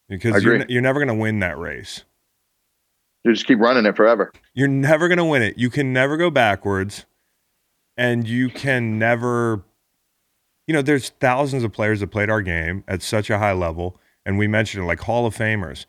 Because 0.08 0.42
you're, 0.42 0.64
you're 0.66 0.82
never 0.82 0.98
going 0.98 1.08
to 1.08 1.14
win 1.14 1.38
that 1.40 1.58
race. 1.58 2.04
You 3.24 3.32
just 3.32 3.46
keep 3.46 3.61
running 3.61 3.86
it 3.86 3.96
forever. 3.96 4.32
You're 4.54 4.68
never 4.68 5.06
going 5.06 5.18
to 5.18 5.24
win 5.24 5.42
it. 5.42 5.58
You 5.58 5.70
can 5.70 5.92
never 5.92 6.16
go 6.16 6.30
backwards, 6.30 7.04
and 7.96 8.26
you 8.26 8.48
can 8.48 8.98
never. 8.98 9.62
You 10.66 10.74
know, 10.74 10.82
there's 10.82 11.11
thousands 11.20 11.64
of 11.64 11.72
players 11.72 12.00
that 12.00 12.08
played 12.08 12.30
our 12.30 12.42
game 12.42 12.84
at 12.88 13.02
such 13.02 13.28
a 13.28 13.38
high 13.38 13.52
level, 13.52 14.00
and 14.24 14.38
we 14.38 14.46
mentioned 14.46 14.84
it 14.84 14.86
like 14.86 15.00
Hall 15.00 15.26
of 15.26 15.36
Famers. 15.36 15.84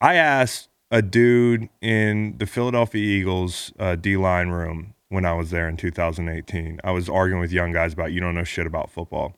I 0.00 0.14
asked 0.14 0.68
a 0.90 1.02
dude 1.02 1.68
in 1.80 2.36
the 2.38 2.46
Philadelphia 2.46 3.02
Eagles 3.02 3.72
uh, 3.78 3.96
D 3.96 4.16
line 4.16 4.48
room 4.48 4.94
when 5.08 5.24
I 5.24 5.32
was 5.34 5.50
there 5.50 5.68
in 5.68 5.76
2018. 5.76 6.80
I 6.84 6.90
was 6.90 7.08
arguing 7.08 7.40
with 7.40 7.52
young 7.52 7.72
guys 7.72 7.92
about 7.92 8.12
you 8.12 8.20
don't 8.20 8.34
know 8.34 8.44
shit 8.44 8.66
about 8.66 8.90
football. 8.90 9.34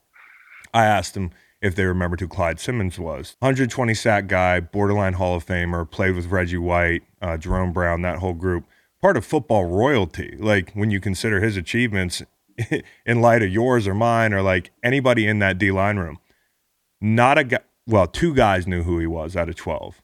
I 0.74 0.84
asked 0.84 1.16
him 1.16 1.30
if 1.60 1.74
they 1.74 1.84
remembered 1.84 2.20
who 2.20 2.28
Clyde 2.28 2.60
Simmons 2.60 2.98
was. 2.98 3.36
120 3.40 3.94
sack 3.94 4.26
guy, 4.26 4.60
borderline 4.60 5.14
Hall 5.14 5.36
of 5.36 5.46
Famer, 5.46 5.90
played 5.90 6.14
with 6.14 6.26
Reggie 6.26 6.58
White, 6.58 7.02
uh, 7.20 7.36
Jerome 7.36 7.72
Brown, 7.72 8.02
that 8.02 8.18
whole 8.18 8.34
group. 8.34 8.64
Part 9.00 9.16
of 9.16 9.24
football 9.24 9.64
royalty. 9.64 10.36
Like 10.38 10.72
when 10.72 10.90
you 10.90 11.00
consider 11.00 11.40
his 11.40 11.56
achievements 11.56 12.22
in 13.06 13.20
light 13.20 13.42
of 13.42 13.50
yours 13.50 13.86
or 13.86 13.94
mine 13.94 14.32
or 14.32 14.42
like 14.42 14.70
anybody 14.82 15.26
in 15.26 15.38
that 15.38 15.58
D 15.58 15.70
line 15.70 15.96
room. 15.96 16.18
Not 17.00 17.38
a 17.38 17.44
guy, 17.44 17.60
well, 17.86 18.06
two 18.06 18.34
guys 18.34 18.66
knew 18.66 18.82
who 18.82 18.98
he 18.98 19.06
was 19.06 19.36
out 19.36 19.48
of 19.48 19.56
12. 19.56 20.02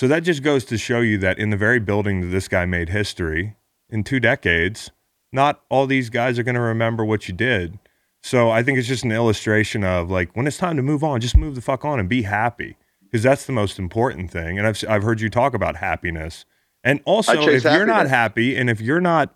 So 0.00 0.08
that 0.08 0.20
just 0.20 0.42
goes 0.42 0.64
to 0.64 0.78
show 0.78 1.00
you 1.00 1.18
that 1.18 1.38
in 1.38 1.50
the 1.50 1.58
very 1.58 1.78
building 1.78 2.22
that 2.22 2.28
this 2.28 2.48
guy 2.48 2.64
made 2.64 2.88
history 2.88 3.54
in 3.90 4.02
two 4.02 4.18
decades, 4.18 4.90
not 5.30 5.60
all 5.68 5.86
these 5.86 6.08
guys 6.08 6.38
are 6.38 6.42
going 6.42 6.54
to 6.54 6.60
remember 6.62 7.04
what 7.04 7.28
you 7.28 7.34
did. 7.34 7.78
So 8.22 8.48
I 8.48 8.62
think 8.62 8.78
it's 8.78 8.88
just 8.88 9.04
an 9.04 9.12
illustration 9.12 9.84
of 9.84 10.10
like 10.10 10.34
when 10.34 10.46
it's 10.46 10.56
time 10.56 10.76
to 10.76 10.82
move 10.82 11.04
on, 11.04 11.20
just 11.20 11.36
move 11.36 11.54
the 11.54 11.60
fuck 11.60 11.84
on 11.84 12.00
and 12.00 12.08
be 12.08 12.22
happy 12.22 12.78
because 13.02 13.22
that's 13.22 13.44
the 13.44 13.52
most 13.52 13.78
important 13.78 14.30
thing. 14.30 14.56
And 14.56 14.66
I've 14.66 14.82
I've 14.88 15.02
heard 15.02 15.20
you 15.20 15.28
talk 15.28 15.52
about 15.52 15.76
happiness. 15.76 16.46
And 16.82 17.02
also, 17.04 17.46
if 17.46 17.64
you're 17.64 17.84
not 17.84 18.08
happy 18.08 18.56
and 18.56 18.70
if 18.70 18.80
you're 18.80 19.02
not 19.02 19.34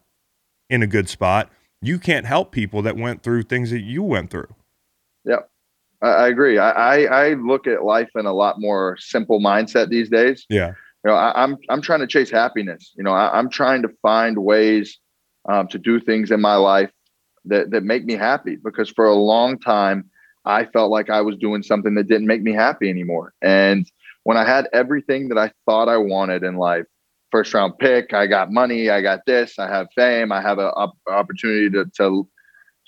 in 0.70 0.82
a 0.82 0.86
good 0.86 1.10
spot, 1.10 1.52
you 1.82 1.98
can't 1.98 2.24
help 2.24 2.52
people 2.52 2.80
that 2.80 2.96
went 2.96 3.22
through 3.22 3.42
things 3.42 3.70
that 3.70 3.82
you 3.82 4.02
went 4.02 4.30
through. 4.30 4.48
I, 6.04 6.28
agree. 6.28 6.58
I, 6.58 6.70
I, 6.70 7.04
I 7.04 7.34
look 7.34 7.66
at 7.66 7.84
life 7.84 8.10
in 8.14 8.26
a 8.26 8.32
lot 8.32 8.60
more 8.60 8.96
simple 8.98 9.40
mindset 9.40 9.88
these 9.88 10.10
days. 10.10 10.44
Yeah. 10.48 10.72
You 11.04 11.10
know, 11.10 11.14
I, 11.14 11.42
am 11.42 11.52
I'm, 11.52 11.58
I'm 11.70 11.82
trying 11.82 12.00
to 12.00 12.06
chase 12.06 12.30
happiness. 12.30 12.92
You 12.96 13.04
know, 13.04 13.12
I, 13.12 13.38
am 13.38 13.50
trying 13.50 13.82
to 13.82 13.88
find 14.02 14.38
ways 14.38 14.98
um, 15.48 15.68
to 15.68 15.78
do 15.78 16.00
things 16.00 16.30
in 16.30 16.40
my 16.40 16.56
life 16.56 16.90
that 17.46 17.70
that 17.70 17.82
make 17.82 18.04
me 18.04 18.14
happy. 18.14 18.56
Because 18.56 18.90
for 18.90 19.06
a 19.06 19.14
long 19.14 19.58
time, 19.58 20.10
I 20.44 20.64
felt 20.66 20.90
like 20.90 21.10
I 21.10 21.20
was 21.20 21.36
doing 21.36 21.62
something 21.62 21.94
that 21.94 22.08
didn't 22.08 22.26
make 22.26 22.42
me 22.42 22.52
happy 22.52 22.88
anymore. 22.88 23.34
And 23.42 23.86
when 24.24 24.36
I 24.36 24.46
had 24.46 24.68
everything 24.72 25.28
that 25.28 25.38
I 25.38 25.52
thought 25.66 25.88
I 25.88 25.98
wanted 25.98 26.42
in 26.42 26.56
life, 26.56 26.84
first 27.30 27.52
round 27.52 27.78
pick, 27.78 28.14
I 28.14 28.26
got 28.26 28.50
money, 28.50 28.88
I 28.88 29.02
got 29.02 29.20
this, 29.26 29.58
I 29.58 29.68
have 29.68 29.88
fame, 29.94 30.32
I 30.32 30.40
have 30.40 30.58
an 30.58 30.72
opportunity 31.08 31.68
to 31.70 31.84
to 31.98 32.28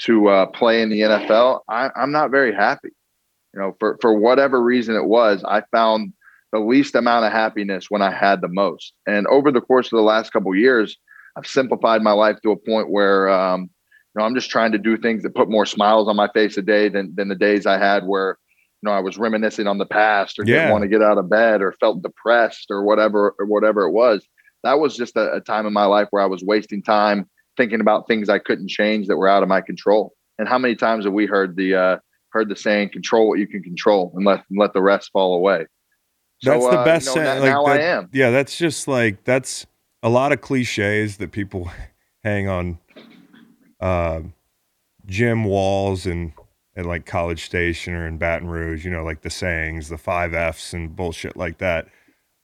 to 0.01 0.29
uh, 0.29 0.47
play 0.47 0.83
in 0.83 0.91
the 0.91 1.01
NFL. 1.01 1.61
I, 1.69 1.91
I'm 1.97 2.13
not 2.13 2.31
very 2.31 2.55
happy 2.55 2.91
you 3.57 3.63
know, 3.63 3.75
for 3.81 3.97
for 4.03 4.13
whatever 4.13 4.63
reason 4.63 4.95
it 4.95 5.07
was, 5.07 5.43
I 5.45 5.63
found 5.73 6.13
the 6.53 6.59
least 6.59 6.95
amount 6.95 7.25
of 7.25 7.33
happiness 7.33 7.91
when 7.91 8.03
I 8.03 8.11
had 8.11 8.43
the 8.43 8.49
most. 8.49 8.93
And 9.07 9.27
over 9.29 9.51
the 9.51 9.63
course 9.63 9.87
of 9.87 9.97
the 9.97 10.03
last 10.03 10.31
couple 10.33 10.55
years, 10.55 10.97
I've 11.37 11.47
simplified 11.47 12.03
my 12.03 12.13
life 12.13 12.37
to 12.43 12.51
a 12.51 12.57
point 12.57 12.91
where 12.91 13.31
um, 13.31 13.63
you 13.63 14.21
know 14.21 14.27
I'm 14.27 14.35
just 14.35 14.51
trying 14.51 14.73
to 14.73 14.79
do 14.79 14.99
things 14.99 15.23
that 15.23 15.35
put 15.35 15.51
more 15.51 15.65
smiles 15.65 16.07
on 16.07 16.17
my 16.17 16.29
face 16.29 16.59
a 16.59 16.63
day 16.63 16.91
than 16.91 17.15
than 17.17 17.29
the 17.29 17.35
days 17.35 17.65
I 17.65 17.79
had 17.79 18.05
where 18.05 18.39
you 18.83 18.91
know 18.91 18.93
I 18.93 19.01
was 19.01 19.17
reminiscing 19.17 19.67
on 19.67 19.79
the 19.79 19.87
past 19.87 20.39
or 20.39 20.45
yeah. 20.45 20.57
didn't 20.57 20.73
want 20.73 20.83
to 20.83 20.89
get 20.89 21.03
out 21.03 21.19
of 21.19 21.31
bed 21.31 21.63
or 21.63 21.73
felt 21.81 22.03
depressed 22.03 22.67
or 22.71 22.85
whatever 22.85 23.35
or 23.39 23.47
whatever 23.47 23.83
it 23.83 23.93
was. 23.93 24.29
That 24.65 24.81
was 24.81 24.97
just 24.97 25.17
a, 25.17 25.33
a 25.33 25.41
time 25.41 25.65
in 25.67 25.73
my 25.73 25.87
life 25.87 26.09
where 26.11 26.23
I 26.23 26.27
was 26.27 26.45
wasting 26.45 26.83
time 26.83 27.27
thinking 27.57 27.81
about 27.81 28.07
things 28.07 28.29
I 28.29 28.39
couldn't 28.39 28.69
change 28.69 29.07
that 29.07 29.17
were 29.17 29.29
out 29.29 29.43
of 29.43 29.49
my 29.49 29.63
control. 29.63 30.13
And 30.39 30.47
how 30.47 30.59
many 30.59 30.77
times 30.77 31.07
have 31.07 31.15
we 31.15 31.25
heard 31.25 31.57
the 31.57 31.75
uh, 31.75 31.97
heard 32.37 32.49
the 32.49 32.57
saying, 32.57 32.91
control 32.91 33.29
what 33.29 33.39
you 33.39 33.47
can 33.47 33.63
control 33.63 34.13
and 34.15 34.25
let, 34.25 34.45
and 34.51 34.59
let 34.59 34.73
the 34.73 34.83
rest 34.83 35.11
fall 35.13 35.35
away. 35.35 35.67
So, 36.39 36.51
that's 36.51 36.65
the 36.65 36.85
best 36.85 37.09
uh, 37.09 37.13
you 37.13 37.17
know, 37.17 37.25
saying. 37.25 37.41
Like, 37.41 37.51
now 37.51 37.65
that, 37.65 37.81
I 37.81 37.85
am. 37.85 38.09
Yeah, 38.13 38.31
that's 38.31 38.57
just 38.59 38.87
like, 38.87 39.25
that's 39.25 39.67
a 40.03 40.09
lot 40.09 40.33
of 40.33 40.41
cliches 40.41 41.17
that 41.17 41.33
people 41.33 41.71
hang 42.25 42.49
on 42.49 42.79
uh, 43.81 44.21
gym 45.07 45.45
walls 45.45 46.07
and 46.07 46.33
at 46.77 46.85
like 46.85 47.07
College 47.07 47.45
Station 47.45 47.95
or 47.95 48.07
in 48.07 48.19
Baton 48.19 48.49
Rouge, 48.49 48.85
you 48.85 48.91
know, 48.91 49.03
like 49.03 49.23
the 49.23 49.31
sayings, 49.31 49.89
the 49.89 49.97
five 49.97 50.35
F's 50.35 50.75
and 50.75 50.95
bullshit 50.95 51.37
like 51.37 51.59
that. 51.59 51.89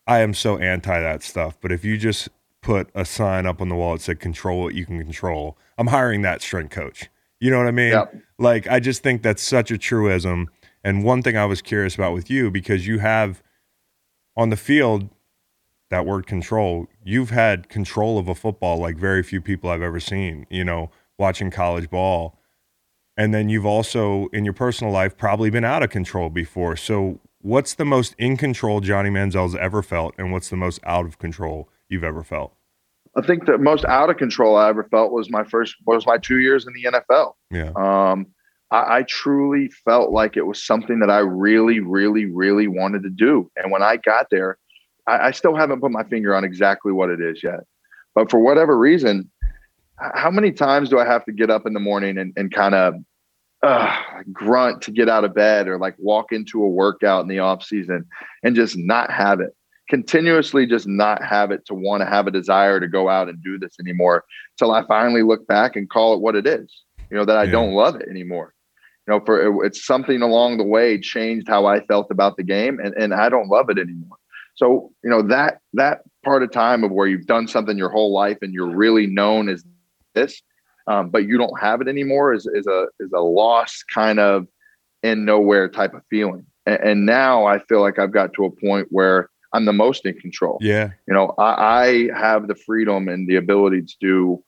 I 0.07 0.21
am 0.21 0.33
so 0.35 0.57
anti 0.57 0.99
that 1.01 1.23
stuff. 1.23 1.59
But 1.61 1.71
if 1.71 1.85
you 1.85 1.99
just 1.99 2.29
put 2.63 2.89
a 2.95 3.05
sign 3.05 3.45
up 3.45 3.61
on 3.61 3.69
the 3.69 3.75
wall 3.75 3.93
that 3.93 4.01
said 4.01 4.21
control 4.21 4.63
what 4.63 4.75
you 4.75 4.87
can 4.87 4.99
control, 4.99 5.59
I'm 5.77 5.89
hiring 5.89 6.23
that 6.23 6.41
strength 6.41 6.71
coach. 6.71 7.11
You 7.43 7.51
know 7.51 7.59
what 7.59 7.67
I 7.67 7.73
mean? 7.73 7.91
Yep. 7.91 8.15
Like, 8.39 8.69
I 8.69 8.79
just 8.79 9.03
think 9.03 9.23
that's 9.23 9.43
such 9.43 9.73
a 9.73 9.77
truism. 9.77 10.47
And 10.85 11.03
one 11.03 11.25
thing 11.25 11.37
I 11.37 11.45
was 11.45 11.61
curious 11.61 11.97
about 11.97 12.15
with 12.15 12.31
you, 12.31 12.53
because 12.53 12.87
you 12.87 13.01
have 13.01 13.43
on 14.37 14.51
the 14.51 14.57
field 14.57 15.09
that 15.91 16.07
word 16.07 16.29
control, 16.29 16.87
you've 17.03 17.31
had 17.31 17.69
control 17.69 18.17
of 18.17 18.29
a 18.29 18.37
football 18.37 18.79
like 18.79 18.97
very 18.97 19.25
few 19.25 19.41
people 19.41 19.71
I've 19.71 19.83
ever 19.83 19.99
seen, 19.99 20.47
you 20.51 20.65
know, 20.65 20.93
watching 21.19 21.51
college 21.51 21.91
ball. 21.91 22.39
And 23.17 23.35
then 23.35 23.49
you've 23.49 23.67
also, 23.67 24.29
in 24.33 24.45
your 24.45 24.55
personal 24.55 24.93
life, 24.93 25.17
probably 25.17 25.51
been 25.51 25.65
out 25.65 25.83
of 25.83 25.91
control 25.91 26.31
before. 26.31 26.77
So, 26.77 27.19
what's 27.41 27.75
the 27.75 27.85
most 27.85 28.15
in 28.19 28.37
control 28.37 28.81
Johnny 28.81 29.11
Manziel's 29.11 29.57
ever 29.57 29.83
felt, 29.83 30.15
and 30.17 30.31
what's 30.31 30.49
the 30.49 30.57
most 30.57 30.79
out 30.85 31.07
of 31.07 31.19
control 31.19 31.69
you've 31.89 32.05
ever 32.05 32.23
felt? 32.23 32.55
I 33.17 33.21
think 33.21 33.47
the 33.47 33.59
most 33.59 33.85
out 33.85 34.11
of 34.11 34.17
control 34.17 34.57
I 34.57 34.69
ever 34.69 34.85
felt 34.85 35.13
was 35.13 35.31
my 35.31 35.45
first 35.45 35.77
was 35.87 36.07
my 36.07 36.19
two 36.19 36.39
years 36.39 36.67
in 36.67 36.73
the 36.73 36.85
NFL. 36.85 37.35
Yeah. 37.51 37.73
Um, 37.77 38.27
I, 38.71 38.99
I, 38.99 39.03
truly 39.03 39.69
felt 39.69 40.13
like 40.13 40.37
it 40.39 40.47
was 40.47 40.65
something 40.65 40.99
that 41.01 41.11
I 41.11 41.19
really, 41.19 41.81
really, 41.81 42.25
really 42.25 42.69
wanted 42.69 43.03
to 43.03 43.11
do. 43.11 43.51
And 43.57 43.71
when 43.71 43.83
I 43.83 43.99
got 43.99 44.29
there, 44.31 44.57
I, 45.07 45.29
I 45.29 45.31
still 45.33 45.55
haven't 45.55 45.81
put 45.81 45.93
my 45.93 46.05
finger 46.05 46.35
on 46.35 46.43
exactly 46.43 46.91
what 46.91 47.11
it 47.11 47.21
is 47.21 47.43
yet. 47.43 47.61
But 48.15 48.31
for 48.31 48.41
whatever 48.41 48.79
reason, 48.79 49.31
how 49.99 50.31
many 50.31 50.51
times 50.51 50.89
do 50.89 50.99
I 50.99 51.05
have 51.05 51.25
to 51.27 51.33
get 51.33 51.51
up 51.51 51.67
in 51.67 51.75
the 51.75 51.81
morning 51.81 52.17
and, 52.17 52.33
and 52.37 52.53
kind 52.53 52.75
of 52.75 52.95
uh, 53.63 53.95
grunt 54.33 54.83
to 54.83 54.91
get 54.91 55.09
out 55.09 55.25
of 55.25 55.35
bed 55.35 55.69
or 55.69 55.79
like 55.79 55.95
walk 55.99 56.33
into 56.33 56.63
a 56.63 56.69
workout 56.69 57.23
in 57.23 57.29
the 57.29 57.39
off 57.41 57.63
season 57.63 58.07
and 58.43 58.57
just 58.57 58.77
not 58.77 59.11
have 59.11 59.41
it? 59.41 59.55
Continuously 59.89 60.67
just 60.67 60.87
not 60.87 61.23
have 61.23 61.51
it 61.51 61.67
to 61.67 61.75
want 61.75 62.01
to 62.03 62.07
have 62.07 62.27
a 62.27 62.31
desire 62.31 62.81
to 62.81 62.89
go 62.89 63.09
out 63.09 63.29
and 63.29 63.43
do 63.43 63.59
this 63.59 63.77
anymore 63.81 64.25
till 64.59 64.73
I 64.73 64.87
finally 64.87 65.23
look 65.23 65.47
back 65.47 65.77
and 65.77 65.89
call 65.89 66.15
it 66.15 66.21
what 66.21 66.37
it 66.37 66.47
is. 66.47 66.83
You 67.11 67.17
know, 67.19 67.25
that 67.25 67.37
I 67.37 67.45
yeah. 67.45 67.53
don't 67.53 67.73
love 67.73 67.97
it 67.97 68.09
anymore. 68.09 68.55
You 69.07 69.15
know, 69.15 69.21
for 69.25 69.65
it's 69.65 69.85
something 69.85 70.23
along 70.23 70.59
the 70.59 70.65
way 70.65 70.99
changed 70.99 71.49
how 71.49 71.67
I 71.67 71.85
felt 71.87 72.11
about 72.11 72.37
the 72.37 72.45
game 72.45 72.79
and, 72.79 72.95
and 72.95 73.13
I 73.13 73.29
don't 73.29 73.49
love 73.49 73.69
it 73.69 73.79
anymore. 73.79 74.17
So, 74.55 74.93
you 75.03 75.11
know, 75.11 75.23
that 75.23 75.59
that 75.75 76.03
part 76.25 76.43
of 76.43 76.53
time 76.53 76.85
of 76.85 76.93
where 76.93 77.07
you've 77.07 77.27
done 77.27 77.49
something 77.49 77.77
your 77.77 77.91
whole 77.91 78.13
life 78.13 78.39
and 78.43 78.55
you're 78.55 78.75
really 78.75 79.07
known 79.07 79.49
as 79.49 79.65
this, 80.15 80.41
um, 80.87 81.11
but 81.11 81.27
you 81.27 81.37
don't 81.37 81.59
have 81.61 81.81
it 81.81 81.89
anymore 81.89 82.33
is 82.33 82.47
is 82.47 82.67
a 82.67 82.87
is 83.01 83.11
a 83.13 83.21
lost 83.21 83.85
kind 83.93 84.21
of 84.21 84.47
in 85.03 85.25
nowhere 85.25 85.69
type 85.69 85.95
of 85.95 86.03
feeling. 86.09 86.47
And, 86.67 86.81
and 86.81 87.07
now 87.07 87.45
I 87.45 87.59
feel 87.59 87.81
like 87.81 87.99
I've 87.99 88.13
got 88.13 88.33
to 88.35 88.45
a 88.45 88.51
point 88.51 88.89
where 88.91 89.29
I'm 89.53 89.65
the 89.65 89.73
most 89.73 90.07
in 90.07 90.15
control. 90.19 90.59
Yeah. 90.61 90.91
You 91.07 91.15
know, 91.15 91.35
I, 91.39 92.09
I 92.15 92.19
have 92.19 92.49
the 92.49 92.55
freedom 92.55 93.09
and 93.09 93.29
the 93.29 93.37
ability 93.37 93.83
to 93.83 93.95
do 94.01 94.45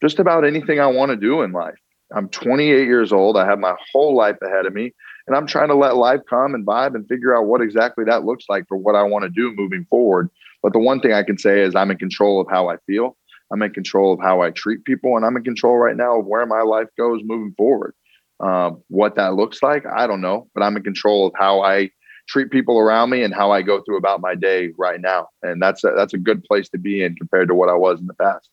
just 0.00 0.18
about 0.18 0.44
anything 0.44 0.80
I 0.80 0.86
want 0.86 1.10
to 1.10 1.16
do 1.16 1.42
in 1.42 1.52
life. 1.52 1.78
I'm 2.14 2.28
28 2.28 2.86
years 2.86 3.12
old. 3.12 3.36
I 3.36 3.46
have 3.46 3.58
my 3.58 3.74
whole 3.92 4.14
life 4.14 4.36
ahead 4.42 4.66
of 4.66 4.72
me, 4.72 4.92
and 5.26 5.36
I'm 5.36 5.46
trying 5.46 5.68
to 5.68 5.74
let 5.74 5.96
life 5.96 6.20
come 6.28 6.54
and 6.54 6.66
vibe 6.66 6.94
and 6.94 7.08
figure 7.08 7.36
out 7.36 7.46
what 7.46 7.60
exactly 7.60 8.04
that 8.04 8.24
looks 8.24 8.44
like 8.48 8.68
for 8.68 8.76
what 8.76 8.94
I 8.94 9.02
want 9.02 9.24
to 9.24 9.30
do 9.30 9.52
moving 9.56 9.86
forward. 9.90 10.30
But 10.62 10.72
the 10.72 10.78
one 10.78 11.00
thing 11.00 11.12
I 11.12 11.22
can 11.22 11.38
say 11.38 11.62
is 11.62 11.74
I'm 11.74 11.90
in 11.90 11.98
control 11.98 12.40
of 12.40 12.46
how 12.50 12.68
I 12.68 12.76
feel. 12.86 13.16
I'm 13.52 13.62
in 13.62 13.72
control 13.72 14.12
of 14.12 14.20
how 14.20 14.42
I 14.42 14.50
treat 14.50 14.84
people, 14.84 15.16
and 15.16 15.24
I'm 15.24 15.36
in 15.36 15.44
control 15.44 15.76
right 15.76 15.96
now 15.96 16.20
of 16.20 16.26
where 16.26 16.46
my 16.46 16.62
life 16.62 16.88
goes 16.96 17.20
moving 17.24 17.54
forward. 17.56 17.94
Um, 18.40 18.82
what 18.88 19.16
that 19.16 19.34
looks 19.34 19.62
like, 19.62 19.84
I 19.86 20.06
don't 20.06 20.20
know, 20.20 20.48
but 20.54 20.62
I'm 20.62 20.76
in 20.76 20.82
control 20.82 21.26
of 21.26 21.32
how 21.36 21.62
I 21.62 21.90
treat 22.26 22.50
people 22.50 22.78
around 22.78 23.10
me 23.10 23.22
and 23.22 23.34
how 23.34 23.50
I 23.50 23.62
go 23.62 23.82
through 23.82 23.98
about 23.98 24.20
my 24.20 24.34
day 24.34 24.72
right 24.78 25.00
now. 25.00 25.28
And 25.42 25.60
that's 25.60 25.84
a, 25.84 25.92
that's 25.96 26.14
a 26.14 26.18
good 26.18 26.42
place 26.44 26.68
to 26.70 26.78
be 26.78 27.02
in 27.02 27.16
compared 27.16 27.48
to 27.48 27.54
what 27.54 27.68
I 27.68 27.74
was 27.74 28.00
in 28.00 28.06
the 28.06 28.14
past. 28.14 28.48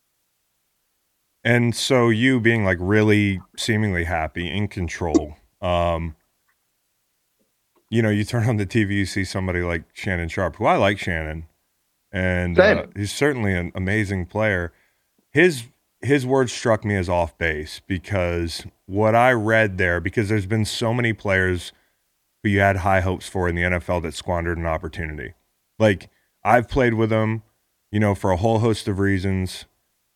And 1.43 1.75
so 1.75 2.09
you 2.09 2.39
being 2.39 2.63
like 2.63 2.77
really 2.79 3.41
seemingly 3.57 4.03
happy 4.03 4.49
in 4.49 4.67
control, 4.67 5.35
um, 5.61 6.15
you 7.89 8.01
know, 8.01 8.09
you 8.09 8.23
turn 8.23 8.47
on 8.47 8.57
the 8.57 8.65
TV, 8.65 8.91
you 8.91 9.05
see 9.05 9.25
somebody 9.25 9.61
like 9.61 9.83
Shannon 9.93 10.29
Sharpe, 10.29 10.55
who 10.57 10.65
I 10.65 10.77
like 10.77 10.99
Shannon, 10.99 11.47
and 12.11 12.59
uh, 12.59 12.85
he's 12.95 13.11
certainly 13.11 13.53
an 13.53 13.71
amazing 13.75 14.27
player. 14.27 14.71
His 15.31 15.65
his 16.01 16.25
words 16.25 16.51
struck 16.51 16.85
me 16.85 16.95
as 16.95 17.09
off 17.09 17.37
base 17.37 17.81
because 17.85 18.65
what 18.85 19.13
I 19.13 19.33
read 19.33 19.77
there, 19.77 19.99
because 19.99 20.29
there's 20.29 20.45
been 20.45 20.65
so 20.65 20.93
many 20.93 21.13
players 21.13 21.73
who 22.43 22.49
you 22.49 22.59
had 22.59 22.77
high 22.77 23.01
hopes 23.01 23.27
for 23.27 23.47
in 23.47 23.55
the 23.55 23.63
NFL 23.63 24.01
that 24.03 24.13
squandered 24.13 24.57
an 24.57 24.65
opportunity. 24.65 25.33
Like 25.79 26.09
I've 26.43 26.67
played 26.67 26.95
with 26.95 27.09
them, 27.09 27.43
you 27.91 27.99
know, 27.99 28.15
for 28.15 28.31
a 28.31 28.37
whole 28.37 28.59
host 28.59 28.87
of 28.87 28.99
reasons. 28.99 29.65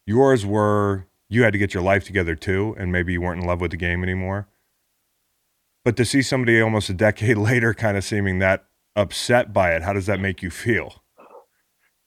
Yours 0.05 0.45
were 0.45 1.07
you 1.29 1.43
had 1.43 1.53
to 1.53 1.59
get 1.59 1.73
your 1.73 1.83
life 1.83 2.03
together 2.03 2.35
too, 2.35 2.75
and 2.77 2.91
maybe 2.91 3.13
you 3.13 3.21
weren't 3.21 3.41
in 3.41 3.47
love 3.47 3.61
with 3.61 3.71
the 3.71 3.77
game 3.77 4.03
anymore. 4.03 4.47
But 5.83 5.97
to 5.97 6.05
see 6.05 6.21
somebody 6.21 6.59
almost 6.61 6.89
a 6.89 6.93
decade 6.93 7.37
later 7.37 7.73
kind 7.73 7.97
of 7.97 8.03
seeming 8.03 8.39
that 8.39 8.65
upset 8.95 9.53
by 9.53 9.71
it, 9.73 9.83
how 9.83 9.93
does 9.93 10.05
that 10.05 10.19
make 10.19 10.41
you 10.41 10.49
feel? 10.49 11.03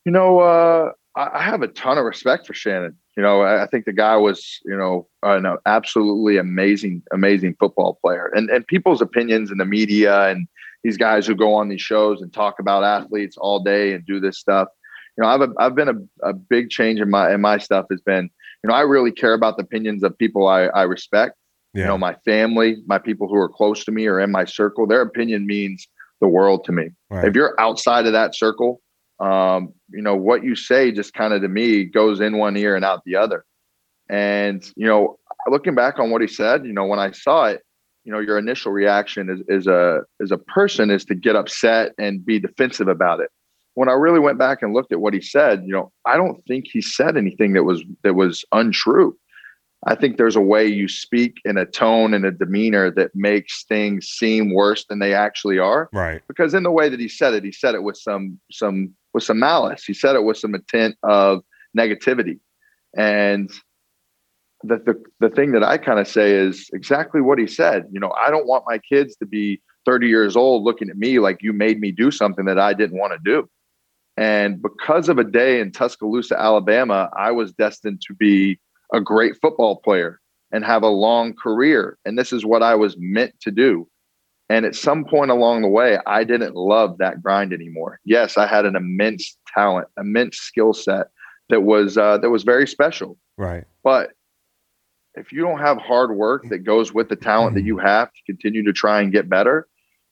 You 0.05 0.13
know, 0.13 0.41
uh, 0.41 0.93
I 1.17 1.43
have 1.43 1.63
a 1.63 1.69
ton 1.69 1.99
of 1.99 2.05
respect 2.05 2.47
for 2.47 2.55
Shannon. 2.55 2.97
You 3.19 3.25
know, 3.25 3.43
I 3.43 3.67
think 3.67 3.85
the 3.85 3.93
guy 3.93 4.17
was, 4.17 4.61
you 4.65 4.77
know, 4.77 5.09
an 5.25 5.45
absolutely 5.67 6.39
amazing, 6.39 7.03
amazing 7.13 7.57
football 7.59 7.99
player. 8.01 8.31
And 8.33 8.49
and 8.49 8.65
people's 8.65 9.03
opinions 9.03 9.51
in 9.51 9.59
the 9.59 9.65
media 9.65 10.29
and 10.29 10.47
these 10.85 10.97
guys 10.97 11.27
who 11.27 11.35
go 11.35 11.53
on 11.53 11.69
these 11.69 11.81
shows 11.81 12.23
and 12.23 12.33
talk 12.33 12.61
about 12.61 12.85
athletes 12.85 13.37
all 13.37 13.59
day 13.59 13.93
and 13.93 14.07
do 14.07 14.21
this 14.21 14.39
stuff. 14.39 14.69
You 15.17 15.25
know, 15.25 15.31
I've 15.31 15.41
a, 15.41 15.49
I've 15.59 15.75
been 15.75 15.89
a, 15.89 16.29
a 16.29 16.33
big 16.33 16.71
change 16.71 17.01
in 17.01 17.11
my 17.11 17.35
in 17.35 17.41
my 17.41 17.59
stuff 17.59 17.87
has 17.91 18.01
been 18.01 18.31
you 18.63 18.69
know, 18.69 18.75
I 18.75 18.83
really 18.83 19.13
care 19.13 19.35
about 19.35 19.57
the 19.57 19.63
opinions 19.63 20.03
of 20.03 20.17
people 20.19 20.47
I, 20.47 20.67
I 20.67 20.83
respect. 20.83 21.35
Yeah. 21.75 21.83
You 21.83 21.87
know, 21.89 21.99
my 21.99 22.15
family, 22.25 22.77
my 22.87 22.99
people 22.99 23.29
who 23.29 23.37
are 23.37 23.49
close 23.49 23.85
to 23.85 23.93
me 23.93 24.07
or 24.07 24.21
in 24.21 24.31
my 24.31 24.45
circle, 24.45 24.87
their 24.87 25.03
opinion 25.03 25.47
means 25.47 25.87
the 26.21 26.29
world 26.29 26.65
to 26.65 26.73
me. 26.73 26.91
Right. 27.11 27.27
If 27.27 27.35
you're 27.35 27.55
outside 27.61 28.07
of 28.07 28.13
that 28.13 28.35
circle, 28.35 28.81
um, 29.21 29.73
you 29.91 30.03
know, 30.03 30.17
what 30.17 30.45
you 30.45 30.55
say 30.55 30.93
just 30.93 31.15
kind 31.15 31.33
of 31.33 31.43
to 31.43 31.49
me 31.49 31.85
goes 31.85 32.21
in 32.21 32.39
one 32.39 32.57
ear 32.57 32.77
and 32.77 32.85
out 32.85 33.03
the 33.05 33.17
other. 33.17 33.45
And, 34.11 34.65
you 34.77 34.87
know, 34.87 35.19
looking 35.49 35.75
back 35.75 35.99
on 35.99 36.11
what 36.11 36.23
he 36.23 36.29
said, 36.29 36.65
you 36.65 36.73
know, 36.73 36.87
when 36.87 36.99
I 36.99 37.11
saw 37.11 37.47
it, 37.47 37.63
you 38.05 38.13
know, 38.13 38.21
your 38.21 38.39
initial 38.39 38.73
reaction 38.73 39.29
is, 39.29 39.41
is 39.49 39.67
a 39.67 40.01
as 40.23 40.31
a 40.31 40.39
person 40.39 40.91
is 40.91 41.05
to 41.07 41.15
get 41.15 41.37
upset 41.37 41.93
and 41.99 42.25
be 42.25 42.39
defensive 42.39 42.89
about 42.89 43.21
it 43.21 43.31
when 43.79 43.89
I 43.89 43.93
really 43.93 44.19
went 44.19 44.41
back 44.41 44.61
and 44.61 44.75
looked 44.75 44.91
at 44.91 45.01
what 45.01 45.15
he 45.15 45.21
said, 45.21 45.63
you 45.65 45.73
know, 45.73 45.93
I 46.05 46.17
don't 46.17 46.45
think 46.49 46.65
he 46.69 46.83
said 46.83 47.17
anything 47.17 47.53
that 47.53 47.63
was 47.63 47.85
that 48.03 48.17
was 48.17 48.45
untrue. 48.51 49.17
I 49.87 49.95
think 49.95 50.17
there's 50.17 50.37
a 50.37 50.41
way 50.41 50.67
you 50.67 50.89
speak 50.89 51.37
in 51.45 51.57
a 51.57 51.65
tone 51.65 52.13
and 52.13 52.25
a 52.25 52.33
demeanor 52.33 52.91
that 52.93 53.15
makes 53.15 53.65
things 53.65 54.07
seem 54.07 54.53
worse 54.53 54.85
than 54.87 54.99
they 54.99 55.15
actually 55.15 55.59
are. 55.59 55.89
Right. 55.93 56.21
Because 56.27 56.53
in 56.53 56.65
the 56.65 56.71
way 56.71 56.89
that 56.89 56.99
he 56.99 57.09
said 57.09 57.35
it, 57.35 57.45
he 57.45 57.53
said 57.53 57.75
it 57.75 57.83
with 57.85 57.97
some 57.97 58.41
some 58.51 58.95
with 59.15 59.23
some 59.23 59.39
malice. 59.39 59.85
He 59.85 59.95
said 59.95 60.17
it 60.17 60.25
with 60.25 60.37
some 60.37 60.55
intent 60.55 60.97
of 61.05 61.43
negativity. 61.77 62.41
And 62.97 63.51
the 64.65 64.79
the, 64.79 65.03
the 65.21 65.35
thing 65.35 65.53
that 65.53 65.63
I 65.63 65.79
kind 65.79 66.01
of 66.01 66.09
say 66.09 66.33
is 66.33 66.69
exactly 66.73 67.21
what 67.21 67.39
he 67.39 67.47
said. 67.47 67.85
You 67.93 68.01
know, 68.01 68.13
I 68.21 68.31
don't 68.31 68.49
want 68.49 68.65
my 68.67 68.79
kids 68.79 69.15
to 69.17 69.27
be 69.27 69.63
30 69.87 70.09
years 70.09 70.37
old 70.37 70.65
looking 70.65 70.91
at 70.91 70.97
me 70.97 71.21
like 71.21 71.39
you 71.41 71.53
made 71.53 71.79
me 71.79 71.93
do 71.93 72.11
something 72.11 72.47
that 72.47 72.59
I 72.59 72.75
didn't 72.75 72.99
want 72.99 73.13
to 73.13 73.19
do. 73.25 73.49
And 74.17 74.61
because 74.61 75.09
of 75.09 75.19
a 75.19 75.25
day 75.25 75.61
in 75.61 75.71
Tuscaloosa, 75.71 76.37
Alabama, 76.37 77.09
I 77.17 77.31
was 77.31 77.53
destined 77.53 78.03
to 78.09 78.15
be 78.15 78.59
a 78.93 79.01
great 79.01 79.37
football 79.41 79.77
player 79.77 80.21
and 80.53 80.65
have 80.65 80.83
a 80.83 80.89
long 80.89 81.35
career. 81.35 81.99
And 82.05 82.19
this 82.19 82.33
is 82.33 82.45
what 82.45 82.63
I 82.63 82.75
was 82.75 82.97
meant 82.99 83.39
to 83.41 83.51
do. 83.51 83.89
And 84.49 84.65
at 84.65 84.75
some 84.75 85.05
point 85.05 85.31
along 85.31 85.63
the 85.63 85.69
way, 85.69 85.99
I 86.07 86.25
didn't 86.25 86.55
love 86.55 86.99
that 86.99 87.23
grind 87.23 87.53
anymore. 87.53 88.01
Yes, 88.05 88.39
I 88.39 88.47
had 88.47 88.65
an 88.65 88.77
immense 88.77 89.37
talent, 89.55 89.89
immense 89.99 90.39
skill 90.39 90.73
set 90.73 91.09
that 91.51 91.63
was 91.63 91.99
uh, 91.99 92.19
that 92.19 92.31
was 92.31 92.45
very 92.45 92.67
special. 92.67 93.19
Right. 93.37 93.65
But 93.85 94.13
if 95.15 95.33
you 95.33 95.43
don't 95.43 95.59
have 95.59 95.79
hard 95.79 96.17
work 96.17 96.49
that 96.49 96.59
goes 96.59 96.95
with 96.95 97.09
the 97.09 97.17
talent 97.17 97.55
that 97.57 97.65
you 97.65 97.77
have 97.79 98.13
to 98.13 98.21
continue 98.25 98.63
to 98.65 98.73
try 98.73 99.01
and 99.01 99.13
get 99.13 99.29
better, 99.29 99.69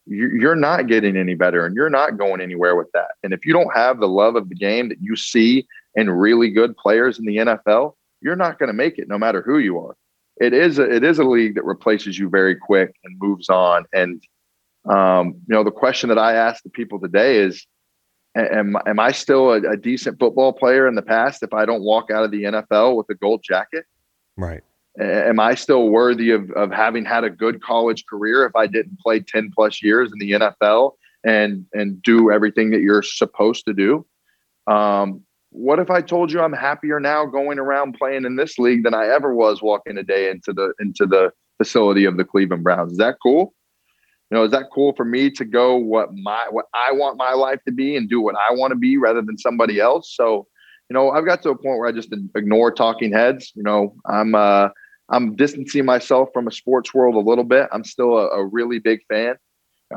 you're 0.07 0.57
not 0.57 0.87
getting 0.87 1.17
any 1.17 1.35
better 1.35 1.65
and 1.67 1.75
you're 1.75 1.91
not 1.91 2.17
going 2.17 2.41
anywhere 2.41 2.77
with 2.77 2.91
that. 2.93 3.13
And 3.23 3.33
if 3.33 3.45
you 3.45 3.53
don't 3.53 3.75
have 3.75 3.99
the 3.99 4.09
love 4.09 4.37
of 4.37 4.49
the 4.49 4.55
game 4.55 4.89
that 4.89 4.99
you 5.01 5.17
see 5.17 5.67
in 5.95 6.11
really 6.11 6.51
good 6.51 6.77
players 6.77 7.19
in 7.19 7.25
the 7.25 7.37
NFL, 7.37 7.95
you're 8.21 8.37
not 8.37 8.59
going 8.59 8.69
to 8.69 8.75
make 8.75 8.99
it 8.99 9.09
no 9.09 9.19
matter 9.19 9.43
who 9.43 9.59
you 9.59 9.79
are. 9.79 9.97
It 10.39 10.53
is 10.53 10.79
a, 10.79 10.91
it 10.91 11.03
is 11.03 11.19
a 11.19 11.25
league 11.25 11.55
that 11.55 11.65
replaces 11.65 12.19
you 12.19 12.29
very 12.29 12.57
quick 12.57 12.95
and 13.05 13.17
moves 13.19 13.49
on. 13.49 13.85
And 13.93 14.23
um, 14.89 15.29
you 15.49 15.55
know, 15.55 15.65
the 15.65 15.71
question 15.71 16.09
that 16.11 16.19
I 16.19 16.35
ask 16.35 16.63
the 16.63 16.71
people 16.71 17.01
today 17.01 17.39
is, 17.39 17.67
am, 18.37 18.77
am 18.87 19.01
I 19.01 19.13
still 19.13 19.53
a, 19.53 19.73
a 19.73 19.77
decent 19.77 20.19
football 20.19 20.53
player 20.53 20.87
in 20.87 20.95
the 20.95 21.03
past 21.03 21.43
if 21.43 21.53
I 21.53 21.65
don't 21.65 21.83
walk 21.83 22.11
out 22.11 22.25
of 22.25 22.31
the 22.31 22.45
NFL 22.45 22.97
with 22.97 23.07
a 23.11 23.15
gold 23.15 23.43
jacket? 23.43 23.85
Right 24.37 24.63
am 24.99 25.41
I 25.41 25.55
still 25.55 25.89
worthy 25.89 26.31
of, 26.31 26.51
of 26.53 26.71
having 26.71 27.05
had 27.05 27.25
a 27.25 27.31
good 27.31 27.63
college 27.63 28.07
career 28.07 28.45
if 28.45 28.57
I 28.57 28.67
didn't 28.67 28.99
play 29.01 29.21
10 29.21 29.53
plus 29.55 29.83
years 29.83 30.11
in 30.13 30.19
the 30.19 30.33
NFL 30.33 30.93
and 31.25 31.67
and 31.75 32.01
do 32.03 32.31
everything 32.31 32.71
that 32.71 32.81
you're 32.81 33.03
supposed 33.03 33.65
to 33.67 33.75
do? 33.75 34.07
Um, 34.67 35.23
what 35.57 35.79
if 35.79 35.91
I 35.91 36.03
told 36.03 36.31
you 36.31 36.41
I'm 36.41 36.53
happier 36.53 37.01
now 37.01 37.25
going 37.25 37.59
around 37.59 37.97
playing 37.99 38.27
in 38.27 38.37
this 38.37 38.59
league 38.59 38.85
than 38.85 38.93
I 38.93 39.07
ever 39.07 39.35
was 39.35 39.63
walking 39.63 39.97
a 39.97 40.03
day 40.03 40.31
into 40.31 40.53
the 40.53 40.75
into 40.79 41.07
the 41.07 41.33
facility 41.57 42.05
of 42.05 42.19
the 42.19 42.25
Cleveland 42.25 42.63
Browns? 42.63 42.93
Is 42.93 42.99
that 42.99 43.17
cool? 43.23 43.55
You 44.31 44.37
know, 44.37 44.45
is 44.45 44.51
that 44.51 44.67
cool 44.75 44.93
for 44.95 45.07
me 45.07 45.31
to 45.31 45.45
go 45.47 45.77
what 45.77 46.13
my 46.13 46.47
what 46.51 46.67
I 46.75 46.93
want 46.93 47.17
my 47.17 47.33
life 47.33 47.61
to 47.67 47.73
be 47.73 47.97
and 47.97 48.09
do 48.09 48.21
what 48.21 48.35
I 48.37 48.53
want 48.53 48.73
to 48.73 48.77
be 48.77 48.99
rather 48.99 49.23
than 49.23 49.39
somebody 49.39 49.81
else? 49.81 50.15
So, 50.15 50.47
you 50.91 50.95
know, 50.95 51.11
I've 51.11 51.25
got 51.25 51.43
to 51.43 51.51
a 51.51 51.57
point 51.57 51.79
where 51.79 51.89
I 51.89 51.93
just 51.93 52.13
ignore 52.35 52.71
talking 52.71 53.11
heads. 53.11 53.53
You 53.55 53.63
know, 53.63 53.97
I'm 54.05 54.35
uh 54.35 54.69
I'm 55.09 55.37
distancing 55.37 55.87
myself 55.87 56.29
from 56.35 56.49
a 56.49 56.53
sports 56.53 56.93
world 56.93 57.15
a 57.15 57.31
little 57.31 57.45
bit. 57.45 57.69
I'm 57.73 57.85
still 57.85 58.19
a, 58.19 58.29
a 58.29 58.45
really 58.45 58.79
big 58.79 59.01
fan. 59.09 59.37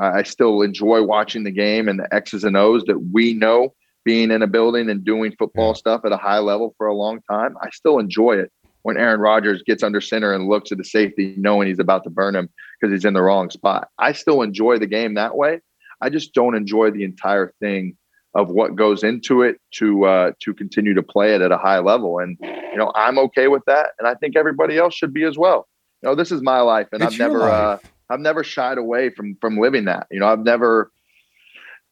I 0.00 0.22
still 0.22 0.62
enjoy 0.62 1.02
watching 1.02 1.42
the 1.42 1.50
game 1.50 1.88
and 1.88 1.98
the 1.98 2.14
X's 2.14 2.44
and 2.44 2.56
O's 2.56 2.84
that 2.84 3.10
we 3.12 3.34
know 3.34 3.74
being 4.04 4.30
in 4.30 4.42
a 4.42 4.46
building 4.46 4.88
and 4.88 5.04
doing 5.04 5.34
football 5.38 5.74
stuff 5.74 6.02
at 6.04 6.12
a 6.12 6.16
high 6.16 6.38
level 6.38 6.74
for 6.78 6.86
a 6.86 6.94
long 6.94 7.20
time. 7.30 7.56
I 7.62 7.70
still 7.70 7.98
enjoy 7.98 8.38
it 8.38 8.50
when 8.82 8.96
Aaron 8.96 9.20
Rodgers 9.20 9.62
gets 9.62 9.82
under 9.82 10.00
center 10.00 10.32
and 10.32 10.48
looks 10.48 10.72
at 10.72 10.78
the 10.78 10.84
safety 10.84 11.34
knowing 11.36 11.68
he's 11.68 11.78
about 11.78 12.04
to 12.04 12.10
burn 12.10 12.34
him 12.34 12.48
because 12.80 12.92
he's 12.92 13.04
in 13.04 13.14
the 13.14 13.22
wrong 13.22 13.50
spot. 13.50 13.88
I 13.98 14.12
still 14.12 14.42
enjoy 14.42 14.78
the 14.78 14.86
game 14.86 15.14
that 15.14 15.36
way. 15.36 15.60
I 16.00 16.08
just 16.08 16.32
don't 16.32 16.54
enjoy 16.54 16.90
the 16.90 17.04
entire 17.04 17.52
thing 17.60 17.96
of 18.34 18.48
what 18.48 18.76
goes 18.76 19.02
into 19.02 19.42
it 19.42 19.60
to 19.72 20.06
uh, 20.06 20.32
to 20.40 20.54
continue 20.54 20.94
to 20.94 21.02
play 21.02 21.34
it 21.34 21.42
at 21.42 21.52
a 21.52 21.58
high 21.58 21.80
level. 21.80 22.18
And 22.18 22.38
you 22.40 22.76
know, 22.76 22.92
I'm 22.94 23.18
okay 23.18 23.48
with 23.48 23.62
that, 23.66 23.90
and 23.98 24.08
I 24.08 24.14
think 24.14 24.36
everybody 24.36 24.78
else 24.78 24.94
should 24.94 25.12
be 25.12 25.24
as 25.24 25.36
well. 25.36 25.68
You 26.02 26.08
know, 26.08 26.14
this 26.14 26.32
is 26.32 26.40
my 26.40 26.60
life, 26.60 26.88
and 26.92 27.02
it's 27.02 27.14
I've 27.14 27.18
never 27.18 27.42
uh, 27.42 27.78
I've 28.08 28.20
never 28.20 28.44
shied 28.44 28.78
away 28.78 29.10
from 29.10 29.36
from 29.40 29.58
living 29.58 29.84
that. 29.86 30.06
You 30.10 30.20
know, 30.20 30.26
I've 30.26 30.44
never 30.44 30.90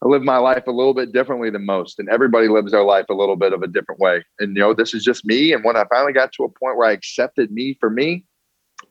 I 0.03 0.09
live 0.09 0.23
my 0.23 0.39
life 0.39 0.67
a 0.67 0.71
little 0.71 0.95
bit 0.95 1.13
differently 1.13 1.51
than 1.51 1.67
most, 1.67 1.99
and 1.99 2.09
everybody 2.09 2.49
lives 2.49 2.71
their 2.71 2.85
life 2.85 3.07
a 3.11 3.15
little 3.15 3.37
bit 3.37 3.53
of 3.53 3.63
a 3.63 3.67
different 3.67 4.01
way. 4.01 4.25
And 4.39 4.57
you 4.57 4.63
know, 4.63 4.75
this 4.75 4.95
is 4.95 5.03
just 5.03 5.25
me. 5.25 5.53
And 5.53 5.65
when 5.65 5.77
I 5.77 5.85
finally 5.91 6.13
got 6.13 6.33
to 6.33 6.45
a 6.45 6.49
point 6.49 6.77
where 6.77 6.89
I 6.89 6.93
accepted 6.93 7.51
me 7.51 7.77
for 7.81 7.91
me, 7.91 8.25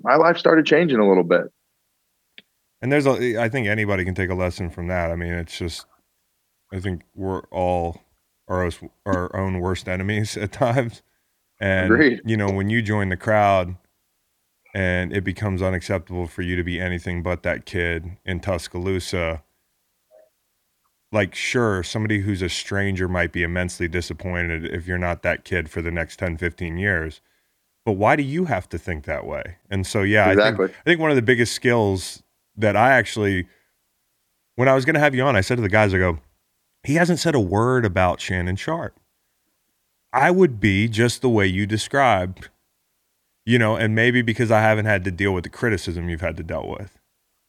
my 0.01 0.15
life 0.15 0.37
started 0.37 0.65
changing 0.65 0.99
a 0.99 1.07
little 1.07 1.23
bit. 1.23 1.45
And 2.81 2.91
there's 2.91 3.07
a, 3.07 3.41
I 3.41 3.49
think 3.49 3.67
anybody 3.67 4.03
can 4.05 4.15
take 4.15 4.29
a 4.29 4.35
lesson 4.35 4.69
from 4.69 4.87
that. 4.87 5.11
I 5.11 5.15
mean, 5.15 5.33
it's 5.33 5.57
just 5.57 5.85
I 6.73 6.79
think 6.79 7.03
we're 7.15 7.41
all 7.45 8.01
our, 8.47 8.69
our 9.05 9.35
own 9.35 9.59
worst 9.59 9.87
enemies 9.87 10.37
at 10.37 10.51
times. 10.51 11.01
And 11.59 11.91
Agreed. 11.91 12.21
you 12.25 12.37
know, 12.37 12.51
when 12.51 12.69
you 12.69 12.81
join 12.81 13.09
the 13.09 13.17
crowd 13.17 13.77
and 14.75 15.11
it 15.11 15.23
becomes 15.23 15.61
unacceptable 15.61 16.27
for 16.27 16.43
you 16.43 16.55
to 16.55 16.63
be 16.63 16.79
anything 16.79 17.23
but 17.23 17.43
that 17.43 17.65
kid 17.65 18.17
in 18.25 18.39
Tuscaloosa, 18.39 19.43
like 21.11 21.35
sure, 21.35 21.83
somebody 21.83 22.21
who's 22.21 22.41
a 22.41 22.49
stranger 22.49 23.07
might 23.07 23.31
be 23.31 23.43
immensely 23.43 23.87
disappointed 23.87 24.65
if 24.65 24.87
you're 24.87 24.97
not 24.97 25.23
that 25.23 25.45
kid 25.45 25.69
for 25.69 25.81
the 25.81 25.91
next 25.91 26.17
10, 26.19 26.37
15 26.37 26.77
years. 26.77 27.21
But 27.85 27.93
why 27.93 28.15
do 28.17 28.23
you 28.23 28.45
have 28.45 28.67
to 28.69 28.77
think 28.77 29.05
that 29.05 29.25
way? 29.25 29.57
And 29.69 29.87
so 29.87 30.01
yeah, 30.01 30.31
exactly. 30.31 30.65
I 30.65 30.67
think 30.67 30.77
I 30.79 30.83
think 30.83 30.99
one 30.99 31.09
of 31.09 31.15
the 31.15 31.21
biggest 31.21 31.53
skills 31.53 32.21
that 32.57 32.75
I 32.75 32.91
actually 32.91 33.47
when 34.55 34.67
I 34.67 34.73
was 34.73 34.85
going 34.85 34.95
to 34.95 34.99
have 34.99 35.15
you 35.15 35.23
on, 35.23 35.35
I 35.35 35.41
said 35.41 35.55
to 35.55 35.61
the 35.61 35.69
guys 35.69 35.93
I 35.93 35.99
go, 35.99 36.19
he 36.83 36.95
hasn't 36.95 37.19
said 37.19 37.35
a 37.35 37.39
word 37.39 37.85
about 37.85 38.19
Shannon 38.19 38.55
Sharpe 38.55 38.99
I 40.13 40.31
would 40.31 40.59
be 40.59 40.87
just 40.87 41.21
the 41.21 41.29
way 41.29 41.45
you 41.47 41.65
described, 41.65 42.49
you 43.45 43.59
know, 43.59 43.75
and 43.75 43.93
maybe 43.93 44.21
because 44.21 44.51
I 44.51 44.61
haven't 44.61 44.85
had 44.85 45.03
to 45.05 45.11
deal 45.11 45.33
with 45.33 45.43
the 45.43 45.49
criticism 45.49 46.09
you've 46.09 46.21
had 46.21 46.37
to 46.37 46.43
deal 46.43 46.67
with. 46.67 46.96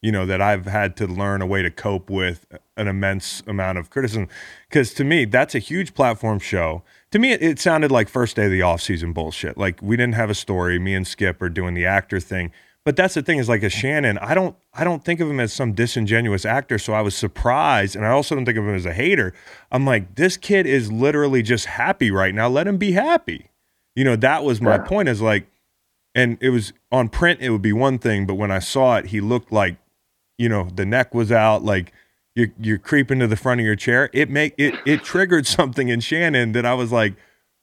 You 0.01 0.13
know, 0.13 0.27
that 0.27 0.41
I've 0.41 0.67
had 0.67 0.97
to 0.99 1.07
learn 1.07 1.43
a 1.43 1.47
way 1.47 1.63
to 1.63 1.71
cope 1.71 2.09
with 2.09 2.47
an 2.77 2.87
immense 2.89 3.43
amount 3.47 3.79
of 3.79 3.91
criticism. 3.91 4.29
Because 4.69 4.95
to 4.95 5.05
me, 5.05 5.25
that's 5.25 5.55
a 5.55 5.59
huge 5.59 5.95
platform 5.95 6.39
show. 6.39 6.83
To 7.11 7.19
me, 7.19 7.33
it, 7.33 7.43
it 7.43 7.59
sounded 7.59 7.91
like 7.91 8.09
first 8.09 8.37
day 8.37 8.45
of 8.45 8.51
the 8.51 8.61
offseason 8.61 9.13
bullshit. 9.13 9.59
Like 9.59 9.81
we 9.83 9.97
didn't 9.97 10.15
have 10.15 10.31
a 10.31 10.35
story. 10.35 10.79
Me 10.79 10.95
and 10.95 11.07
Skip 11.07 11.43
are 11.43 11.49
doing 11.49 11.75
the 11.75 11.85
actor 11.87 12.21
thing. 12.21 12.53
But 12.85 12.97
that's 12.97 13.15
the 13.15 13.23
thing 13.23 13.39
is 13.39 13.49
like 13.51 13.63
a 13.63 13.69
Shannon, 13.69 14.17
I 14.19 14.33
don't 14.35 14.57
I 14.73 14.83
don't 14.85 15.05
think 15.05 15.21
of 15.21 15.29
him 15.29 15.41
as 15.41 15.53
some 15.53 15.73
disingenuous 15.73 16.47
actor. 16.47 16.79
So 16.79 16.93
I 16.93 17.03
was 17.03 17.15
surprised. 17.15 17.97
And 17.97 18.07
I 18.07 18.11
also 18.11 18.35
don't 18.35 18.45
think 18.47 18.57
of 18.57 18.65
him 18.65 18.75
as 18.75 18.87
a 18.87 18.93
hater. 18.95 19.35
I'm 19.73 19.85
like, 19.85 20.15
this 20.15 20.37
kid 20.37 20.65
is 20.65 20.91
literally 20.93 21.43
just 21.43 21.67
happy 21.67 22.11
right 22.11 22.35
now. 22.35 22.49
Let 22.49 22.67
him 22.69 22.79
be 22.79 22.93
happy. 22.93 23.51
You 23.97 24.05
know, 24.05 24.17
that 24.17 24.45
was 24.45 24.61
my 24.63 24.77
Yeah. 24.77 24.87
point, 24.87 25.09
is 25.09 25.21
like, 25.21 25.49
and 26.15 26.39
it 26.41 26.51
was 26.51 26.73
on 26.93 27.09
print, 27.09 27.41
it 27.41 27.51
would 27.51 27.63
be 27.63 27.73
one 27.73 27.99
thing, 27.99 28.27
but 28.27 28.35
when 28.37 28.51
I 28.51 28.61
saw 28.61 28.97
it, 28.97 29.07
he 29.07 29.21
looked 29.21 29.53
like, 29.53 29.77
you 30.39 30.49
know, 30.49 30.69
the 30.75 30.87
neck 30.87 31.15
was 31.15 31.31
out, 31.31 31.65
like 31.65 31.93
you're 32.35 32.49
you're 32.59 32.79
creeping 32.79 33.19
to 33.19 33.27
the 33.27 33.37
front 33.37 33.61
of 33.61 33.67
your 33.67 33.77
chair. 33.77 34.09
It 34.13 34.31
make 34.31 34.55
it 34.57 34.77
it 34.87 35.03
triggered 35.03 35.47
something 35.59 35.89
in 35.89 36.01
Shannon 36.01 36.53
that 36.53 36.65
I 36.65 36.75
was 36.75 36.93
like, 36.93 37.15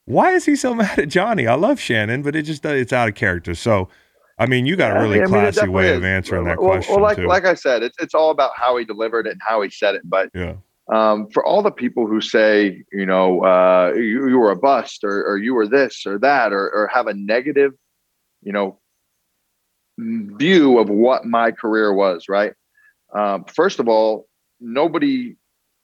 why 0.04 0.34
is 0.34 0.46
he 0.46 0.56
so 0.56 0.74
mad 0.76 1.00
at 1.00 1.10
Johnny? 1.10 1.48
I 1.48 1.56
love 1.56 1.80
Shannon, 1.80 2.22
but 2.22 2.36
it 2.36 2.44
just 2.44 2.66
it's 2.66 2.94
out 2.94 3.08
of 3.08 3.16
character. 3.16 3.56
So 3.56 3.90
I 4.38 4.46
mean, 4.48 4.66
you 4.66 4.76
got 4.76 4.96
a 4.96 5.00
really 5.00 5.20
I 5.20 5.24
mean, 5.24 5.30
classy 5.30 5.68
way 5.70 5.96
of 5.96 6.04
answering 6.04 6.44
that 6.46 6.60
well, 6.60 6.72
question 6.72 6.96
Well, 6.96 7.04
like 7.04 7.18
too. 7.18 7.28
like 7.28 7.46
I 7.46 7.54
said, 7.54 7.84
it's 7.84 7.96
it's 8.02 8.14
all 8.14 8.32
about 8.32 8.52
how 8.56 8.76
he 8.78 8.84
delivered 8.84 9.28
it 9.28 9.32
and 9.32 9.42
how 9.42 9.62
he 9.62 9.70
said 9.70 9.96
it. 9.96 10.02
But 10.04 10.30
yeah. 10.34 10.56
um, 10.92 11.30
for 11.30 11.46
all 11.46 11.62
the 11.62 11.72
people 11.72 12.06
who 12.06 12.20
say, 12.20 12.84
you 12.92 13.06
know, 13.06 13.46
uh, 13.46 13.94
you, 13.96 14.28
you 14.28 14.38
were 14.38 14.52
a 14.52 14.58
bust 14.58 15.06
or, 15.06 15.26
or 15.26 15.38
you 15.38 15.54
were 15.54 15.68
this 15.68 16.06
or 16.06 16.20
that 16.20 16.52
or, 16.52 16.70
or 16.70 16.88
have 16.88 17.08
a 17.08 17.14
negative, 17.14 17.72
you 18.44 18.52
know, 18.52 18.78
view 19.98 20.80
of 20.80 20.90
what 20.90 21.24
my 21.24 21.52
career 21.52 21.94
was, 21.94 22.28
right? 22.28 22.54
Um, 23.18 23.46
first 23.46 23.80
of 23.80 23.88
all, 23.88 24.28
nobody 24.60 25.36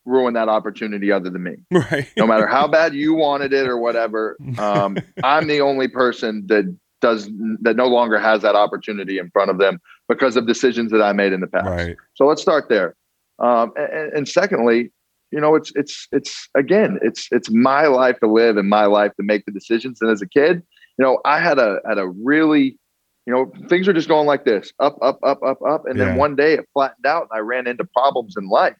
ruined 0.05 0.35
that 0.35 0.49
opportunity 0.49 1.11
other 1.11 1.29
than 1.29 1.43
me. 1.43 1.55
Right. 1.71 2.07
No 2.17 2.27
matter 2.27 2.47
how 2.47 2.67
bad 2.67 2.93
you 2.93 3.13
wanted 3.13 3.53
it 3.53 3.67
or 3.67 3.77
whatever, 3.77 4.37
um, 4.57 4.97
I'm 5.23 5.47
the 5.47 5.61
only 5.61 5.87
person 5.87 6.45
that 6.47 6.75
does 7.01 7.29
that 7.61 7.75
no 7.75 7.87
longer 7.87 8.19
has 8.19 8.41
that 8.43 8.55
opportunity 8.55 9.17
in 9.17 9.29
front 9.31 9.49
of 9.49 9.57
them 9.57 9.79
because 10.07 10.37
of 10.37 10.45
decisions 10.45 10.91
that 10.91 11.01
I 11.01 11.13
made 11.13 11.33
in 11.33 11.41
the 11.41 11.47
past. 11.47 11.65
Right. 11.65 11.95
So 12.15 12.25
let's 12.25 12.41
start 12.41 12.69
there. 12.69 12.95
Um, 13.39 13.73
and, 13.75 14.13
and 14.13 14.27
secondly, 14.27 14.91
you 15.31 15.39
know, 15.39 15.55
it's 15.55 15.71
it's 15.75 16.07
it's 16.11 16.49
again, 16.55 16.99
it's 17.01 17.27
it's 17.31 17.49
my 17.49 17.87
life 17.87 18.19
to 18.19 18.31
live 18.31 18.57
and 18.57 18.69
my 18.69 18.85
life 18.85 19.13
to 19.15 19.23
make 19.23 19.45
the 19.45 19.51
decisions. 19.51 19.99
And 20.01 20.11
as 20.11 20.21
a 20.21 20.27
kid, 20.27 20.61
you 20.97 21.05
know, 21.05 21.19
I 21.25 21.39
had 21.39 21.57
a 21.57 21.79
had 21.87 21.97
a 21.97 22.07
really, 22.07 22.77
you 23.25 23.33
know, 23.33 23.51
things 23.69 23.87
are 23.87 23.93
just 23.93 24.07
going 24.07 24.25
like 24.25 24.45
this, 24.45 24.73
up, 24.79 24.97
up, 25.01 25.19
up, 25.23 25.43
up, 25.43 25.61
up, 25.61 25.85
and 25.85 25.99
Yeah. 25.99 26.07
then 26.07 26.15
one 26.15 26.35
day 26.35 26.53
it 26.53 26.67
flattened 26.73 27.05
out, 27.05 27.27
and 27.29 27.37
I 27.37 27.39
ran 27.39 27.67
into 27.67 27.83
problems 27.85 28.35
in 28.37 28.47
life. 28.47 28.77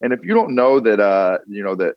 And 0.00 0.12
if 0.12 0.20
you 0.24 0.34
don't 0.34 0.54
know 0.54 0.80
that, 0.80 1.00
uh, 1.00 1.38
you 1.46 1.62
know 1.62 1.74
that 1.76 1.96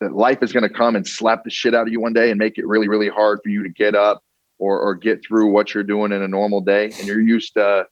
that 0.00 0.12
life 0.14 0.42
is 0.42 0.52
going 0.52 0.62
to 0.62 0.68
come 0.68 0.94
and 0.94 1.06
slap 1.06 1.44
the 1.44 1.50
shit 1.50 1.74
out 1.74 1.86
of 1.86 1.92
you 1.92 2.00
one 2.00 2.12
day 2.12 2.30
and 2.30 2.38
make 2.38 2.58
it 2.58 2.66
really, 2.66 2.86
really 2.86 3.08
hard 3.08 3.40
for 3.42 3.48
you 3.48 3.62
to 3.62 3.70
get 3.70 3.94
up 3.94 4.22
or 4.58 4.78
or 4.78 4.94
get 4.94 5.24
through 5.26 5.50
what 5.50 5.72
you're 5.74 5.82
doing 5.82 6.12
in 6.12 6.22
a 6.22 6.28
normal 6.28 6.60
day, 6.60 6.94
and 6.98 7.06
you're 7.06 7.20
used 7.20 7.54
to 7.54 7.86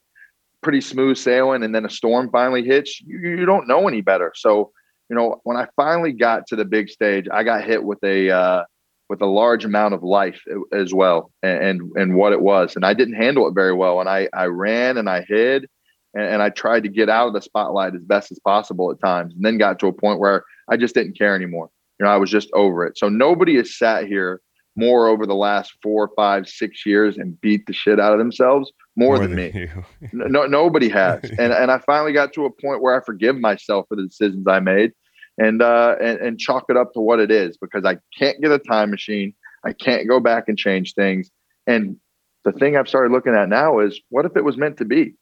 pretty 0.61 0.81
smooth 0.81 1.15
sailing 1.15 1.63
and 1.63 1.75
then 1.75 1.85
a 1.85 1.89
storm 1.89 2.27
finally 2.31 2.63
hits 2.63 2.99
you, 3.01 3.19
you 3.19 3.45
don't 3.45 3.67
know 3.67 3.87
any 3.87 4.01
better 4.01 4.31
so 4.35 4.71
you 5.11 5.15
know 5.15 5.39
when 5.43 5.55
i 5.55 5.67
finally 5.75 6.11
got 6.11 6.47
to 6.47 6.55
the 6.55 6.65
big 6.65 6.89
stage 6.89 7.27
i 7.31 7.43
got 7.43 7.63
hit 7.63 7.83
with 7.83 8.03
a 8.03 8.31
uh, 8.31 8.63
with 9.09 9.21
a 9.21 9.25
large 9.25 9.65
amount 9.65 9.93
of 9.93 10.03
life 10.03 10.41
as 10.73 10.93
well 10.93 11.31
and, 11.43 11.63
and 11.63 11.91
and 11.95 12.15
what 12.15 12.33
it 12.33 12.41
was. 12.41 12.75
And 12.75 12.85
i 12.85 12.93
didn't 12.93 13.15
handle 13.15 13.47
it 13.47 13.53
very 13.53 13.73
well 13.73 13.99
and 13.99 14.09
i 14.09 14.27
i 14.33 14.45
ran 14.45 14.97
and 14.97 15.09
i 15.09 15.21
hid 15.21 15.67
and, 16.13 16.25
and 16.25 16.41
i 16.41 16.49
tried 16.49 16.83
to 16.83 16.89
get 16.89 17.09
out 17.09 17.27
of 17.27 17.33
the 17.33 17.41
spotlight 17.41 17.95
as 17.95 18.03
best 18.03 18.31
as 18.31 18.39
possible 18.39 18.91
at 18.91 18.99
times 18.99 19.33
and 19.33 19.43
then 19.43 19.57
got 19.57 19.79
to 19.79 19.87
a 19.87 19.93
point 19.93 20.19
where 20.19 20.43
i 20.69 20.77
just 20.77 20.95
didn't 20.95 21.17
care 21.17 21.35
anymore. 21.35 21.69
You 21.99 22.05
know 22.05 22.11
i 22.11 22.17
was 22.17 22.29
just 22.29 22.49
over 22.53 22.85
it. 22.85 22.97
So 22.97 23.09
nobody 23.09 23.55
has 23.55 23.77
sat 23.77 24.07
here 24.07 24.41
more 24.75 25.07
over 25.07 25.25
the 25.25 25.35
last 25.35 25.73
four 25.81 26.11
five 26.15 26.47
six 26.47 26.85
years 26.85 27.17
and 27.17 27.39
beat 27.39 27.65
the 27.65 27.73
shit 27.73 27.99
out 27.99 28.11
of 28.11 28.19
themselves 28.19 28.71
more, 28.97 29.19
than, 29.19 29.35
me. 29.35 29.69
No, 30.13 30.45
nobody 30.45 30.89
has. 30.89 31.21
And 31.39 31.51
and 31.51 31.71
I 31.71 31.79
finally 31.79 32.13
got 32.13 32.33
to 32.33 32.45
a 32.45 32.49
point 32.49 32.81
where 32.81 32.99
I 32.99 33.03
forgive 33.03 33.37
myself 33.37 33.85
for 33.89 33.95
the 33.95 34.03
decisions 34.03 34.47
I 34.47 34.59
made 34.59 34.91
and 35.37 35.61
uh 35.61 35.95
and, 36.01 36.19
and 36.19 36.39
chalk 36.39 36.65
it 36.69 36.77
up 36.77 36.93
to 36.93 36.99
what 36.99 37.19
it 37.19 37.31
is 37.31 37.57
because 37.57 37.83
I 37.85 37.97
can't 38.17 38.39
get 38.41 38.51
a 38.51 38.59
time 38.59 38.89
machine. 38.91 39.33
I 39.65 39.73
can't 39.73 40.07
go 40.07 40.19
back 40.19 40.45
and 40.47 40.57
change 40.57 40.93
things. 40.93 41.29
And 41.67 41.97
the 42.43 42.51
thing 42.51 42.77
I've 42.77 42.87
started 42.87 43.11
looking 43.11 43.33
at 43.33 43.49
now 43.49 43.79
is 43.79 43.99
what 44.09 44.25
if 44.25 44.35
it 44.37 44.43
was 44.43 44.57
meant 44.57 44.77
to 44.77 44.85
be? 44.85 45.15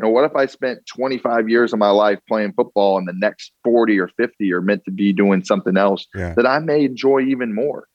You 0.00 0.04
know, 0.04 0.10
what 0.10 0.24
if 0.24 0.36
I 0.36 0.46
spent 0.46 0.86
25 0.94 1.48
years 1.48 1.72
of 1.72 1.80
my 1.80 1.90
life 1.90 2.20
playing 2.28 2.52
football 2.52 2.98
and 2.98 3.08
the 3.08 3.12
next 3.14 3.50
40 3.64 3.98
or 3.98 4.06
50 4.16 4.52
are 4.52 4.60
meant 4.62 4.84
to 4.84 4.92
be 4.92 5.12
doing 5.12 5.42
something 5.42 5.76
else 5.76 6.06
Yeah. 6.14 6.34
that 6.36 6.46
I 6.46 6.60
may 6.60 6.84
enjoy 6.84 7.22
even 7.22 7.52
more? 7.52 7.88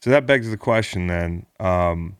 So 0.00 0.08
that 0.10 0.24
begs 0.24 0.48
the 0.50 0.56
question 0.56 1.08
then, 1.08 1.44
um, 1.60 2.16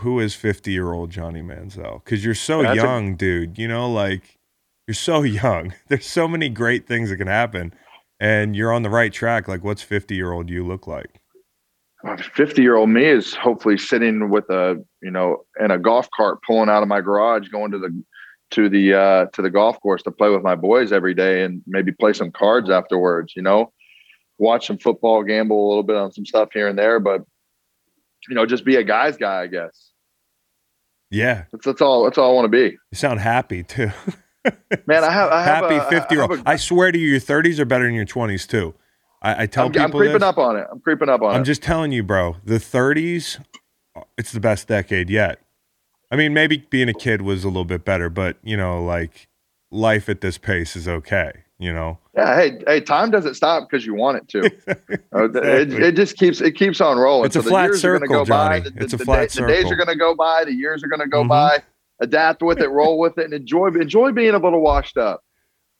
who 0.00 0.20
is 0.20 0.34
50 0.34 0.70
year 0.72 0.92
old 0.92 1.08
Johnny 1.10 1.40
Manziel? 1.40 2.04
Because 2.04 2.22
you're 2.24 2.34
so 2.34 2.62
That's 2.62 2.78
a- 2.78 2.82
young, 2.82 3.16
dude. 3.16 3.56
You 3.58 3.68
know, 3.68 3.90
like 3.90 4.38
you're 4.86 4.94
so 4.94 5.22
young. 5.22 5.74
There's 5.88 6.06
so 6.06 6.28
many 6.28 6.48
great 6.48 6.86
things 6.86 7.10
that 7.10 7.16
can 7.16 7.28
happen, 7.28 7.74
and 8.20 8.54
you're 8.56 8.72
on 8.72 8.82
the 8.82 8.90
right 8.90 9.12
track. 9.12 9.48
Like, 9.48 9.64
what's 9.64 9.82
50 9.82 10.14
year 10.14 10.32
old 10.32 10.50
you 10.50 10.66
look 10.66 10.86
like? 10.86 11.20
50 12.18 12.60
year 12.60 12.76
old 12.76 12.90
me 12.90 13.04
is 13.04 13.34
hopefully 13.34 13.78
sitting 13.78 14.28
with 14.28 14.44
a 14.50 14.82
you 15.00 15.10
know 15.10 15.44
in 15.58 15.70
a 15.70 15.78
golf 15.78 16.08
cart 16.14 16.38
pulling 16.46 16.68
out 16.68 16.82
of 16.82 16.88
my 16.88 17.00
garage 17.00 17.48
going 17.48 17.70
to 17.70 17.78
the 17.78 18.04
to 18.50 18.68
the 18.68 18.92
uh 18.94 19.26
to 19.32 19.40
the 19.40 19.48
golf 19.48 19.80
course 19.80 20.02
to 20.02 20.10
play 20.10 20.28
with 20.28 20.42
my 20.42 20.54
boys 20.54 20.92
every 20.92 21.14
day 21.14 21.44
and 21.44 21.62
maybe 21.66 21.92
play 21.92 22.12
some 22.12 22.30
cards 22.30 22.68
afterwards 22.68 23.32
you 23.34 23.40
know 23.40 23.72
watch 24.36 24.66
some 24.66 24.76
football 24.76 25.22
gamble 25.22 25.66
a 25.66 25.68
little 25.68 25.82
bit 25.82 25.96
on 25.96 26.12
some 26.12 26.26
stuff 26.26 26.50
here 26.52 26.68
and 26.68 26.78
there 26.78 27.00
but 27.00 27.22
you 28.28 28.34
know 28.34 28.44
just 28.44 28.66
be 28.66 28.76
a 28.76 28.84
guy's 28.84 29.16
guy 29.16 29.40
i 29.42 29.46
guess 29.46 29.92
Yeah, 31.10 31.44
that's, 31.52 31.64
that's 31.64 31.80
all 31.80 32.04
that's 32.04 32.18
all 32.18 32.32
i 32.32 32.34
want 32.34 32.44
to 32.44 32.50
be 32.50 32.76
you 32.90 32.96
sound 32.96 33.20
happy 33.20 33.62
too. 33.62 33.90
man 34.86 35.04
i 35.04 35.10
have 35.12 35.30
i 35.30 35.42
have 35.42 35.64
happy 35.64 35.74
a- 35.76 35.86
I 35.86 35.90
50 35.90 36.14
year 36.14 36.22
old. 36.24 36.32
a- 36.38 36.42
I 36.46 36.56
swear 36.56 36.92
to 36.92 36.98
you, 36.98 37.08
your 37.08 37.20
30s 37.20 37.58
are 37.58 37.64
better 37.64 37.84
than 37.84 37.94
your 37.94 38.04
20s 38.06 38.46
too. 38.48 38.74
I, 39.22 39.44
I 39.44 39.46
tell 39.46 39.66
I'm, 39.66 39.72
people 39.72 39.84
I'm 39.86 39.90
creeping 39.92 40.12
this. 40.14 40.22
up 40.22 40.36
on 40.38 40.56
it 40.56 40.66
i'm 40.70 40.80
creeping 40.80 41.08
up 41.08 41.22
on 41.22 41.32
it. 41.34 41.38
I'm 41.38 41.44
just 41.44 41.62
telling 41.62 41.92
you, 41.92 42.02
bro. 42.02 42.36
The 42.44 42.56
30s, 42.58 43.42
it's 44.18 44.32
the 44.32 44.40
best 44.40 44.68
decade 44.68 45.08
yet. 45.08 45.38
I 46.10 46.16
mean, 46.16 46.34
maybe 46.34 46.58
being 46.68 46.88
a 46.90 46.94
kid 46.94 47.22
was 47.22 47.42
a 47.42 47.48
little 47.48 47.64
bit 47.64 47.84
better, 47.84 48.10
but 48.10 48.36
you 48.42 48.56
know, 48.56 48.84
like 48.84 49.28
life 49.70 50.08
at 50.10 50.20
this 50.20 50.36
pace 50.38 50.76
is 50.76 50.86
okay. 50.86 51.32
You 51.58 51.72
know, 51.72 51.98
yeah 52.16 52.34
hey 52.36 52.58
hey 52.66 52.80
time 52.80 53.10
doesn't 53.12 53.34
stop 53.34 53.70
because 53.70 53.86
you 53.86 53.94
want 53.94 54.18
it 54.18 54.28
to 54.28 54.40
Uh, 55.14 55.30
it, 55.40 55.72
it 55.72 55.92
just 55.96 56.16
keeps 56.18 56.40
it 56.40 56.52
keeps 56.56 56.80
on 56.80 56.98
rolling. 56.98 57.26
It's 57.26 57.36
a 57.36 57.42
the 57.42 57.48
flat 57.48 57.66
years 57.66 57.84
are 57.84 57.92
gonna 57.98 58.06
circle, 58.08 58.24
go 58.24 58.28
by, 58.28 58.58
Johnny. 58.58 58.70
the- 58.70 58.82
It's 58.84 58.92
a 58.92 58.96
the 58.96 59.04
flat 59.04 59.30
day- 59.30 59.40
The 59.40 59.46
days 59.46 59.70
are 59.70 59.76
going 59.76 59.88
to 59.88 59.96
go 59.96 60.14
by. 60.16 60.44
The 60.44 60.52
years 60.52 60.82
are 60.82 60.88
going 60.88 61.00
to 61.00 61.06
go 61.06 61.22
Mhm. 61.22 61.28
by. 61.28 61.62
Adapt 62.04 62.42
with 62.42 62.60
it, 62.60 62.68
roll 62.68 62.98
with 62.98 63.18
it, 63.18 63.24
and 63.24 63.34
enjoy 63.34 63.68
enjoy 63.68 64.12
being 64.12 64.34
a 64.34 64.38
little 64.38 64.60
washed 64.60 64.96
up. 64.96 65.22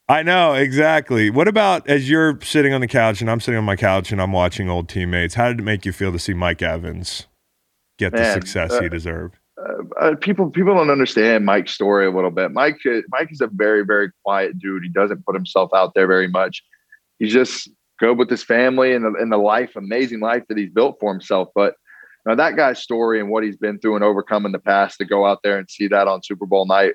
I 0.08 0.22
know 0.22 0.52
exactly. 0.52 1.30
What 1.30 1.48
about 1.48 1.88
as 1.88 2.10
you're 2.10 2.38
sitting 2.42 2.74
on 2.74 2.80
the 2.80 2.88
couch 2.88 3.20
and 3.20 3.30
I'm 3.30 3.40
sitting 3.40 3.56
on 3.56 3.64
my 3.64 3.76
couch 3.76 4.12
and 4.12 4.20
I'm 4.20 4.32
watching 4.32 4.68
old 4.68 4.88
teammates? 4.88 5.34
How 5.34 5.48
did 5.48 5.60
it 5.60 5.62
make 5.62 5.86
you 5.86 5.92
feel 5.92 6.12
to 6.12 6.18
see 6.18 6.34
Mike 6.34 6.60
Evans 6.60 7.26
get 7.98 8.12
the 8.12 8.32
success 8.32 8.72
uh, 8.72 8.82
he 8.82 8.88
deserved? 8.88 9.36
Uh, 10.00 10.14
people 10.20 10.50
people 10.50 10.74
don't 10.74 10.90
understand 10.90 11.46
Mike's 11.46 11.72
story 11.72 12.06
a 12.06 12.10
little 12.10 12.30
bit. 12.30 12.52
Mike 12.52 12.80
uh, 12.86 13.00
Mike 13.08 13.28
is 13.30 13.40
a 13.40 13.46
very 13.46 13.84
very 13.84 14.10
quiet 14.24 14.58
dude. 14.58 14.82
He 14.82 14.90
doesn't 14.90 15.24
put 15.24 15.34
himself 15.34 15.70
out 15.74 15.94
there 15.94 16.06
very 16.06 16.28
much. 16.28 16.62
He's 17.18 17.32
just 17.32 17.70
good 17.98 18.18
with 18.18 18.28
his 18.28 18.42
family 18.42 18.92
and 18.92 19.04
the 19.04 19.14
and 19.18 19.32
the 19.32 19.38
life, 19.38 19.76
amazing 19.76 20.20
life 20.20 20.42
that 20.48 20.58
he's 20.58 20.70
built 20.70 20.96
for 21.00 21.12
himself. 21.12 21.48
But 21.54 21.76
know, 22.30 22.36
that 22.36 22.56
guy's 22.56 22.78
story 22.78 23.20
and 23.20 23.28
what 23.28 23.44
he's 23.44 23.56
been 23.56 23.78
through 23.78 23.96
and 23.96 24.04
overcome 24.04 24.46
in 24.46 24.52
the 24.52 24.58
past 24.58 24.98
to 24.98 25.04
go 25.04 25.26
out 25.26 25.40
there 25.42 25.58
and 25.58 25.68
see 25.70 25.88
that 25.88 26.08
on 26.08 26.22
Super 26.22 26.46
Bowl 26.46 26.66
night, 26.66 26.94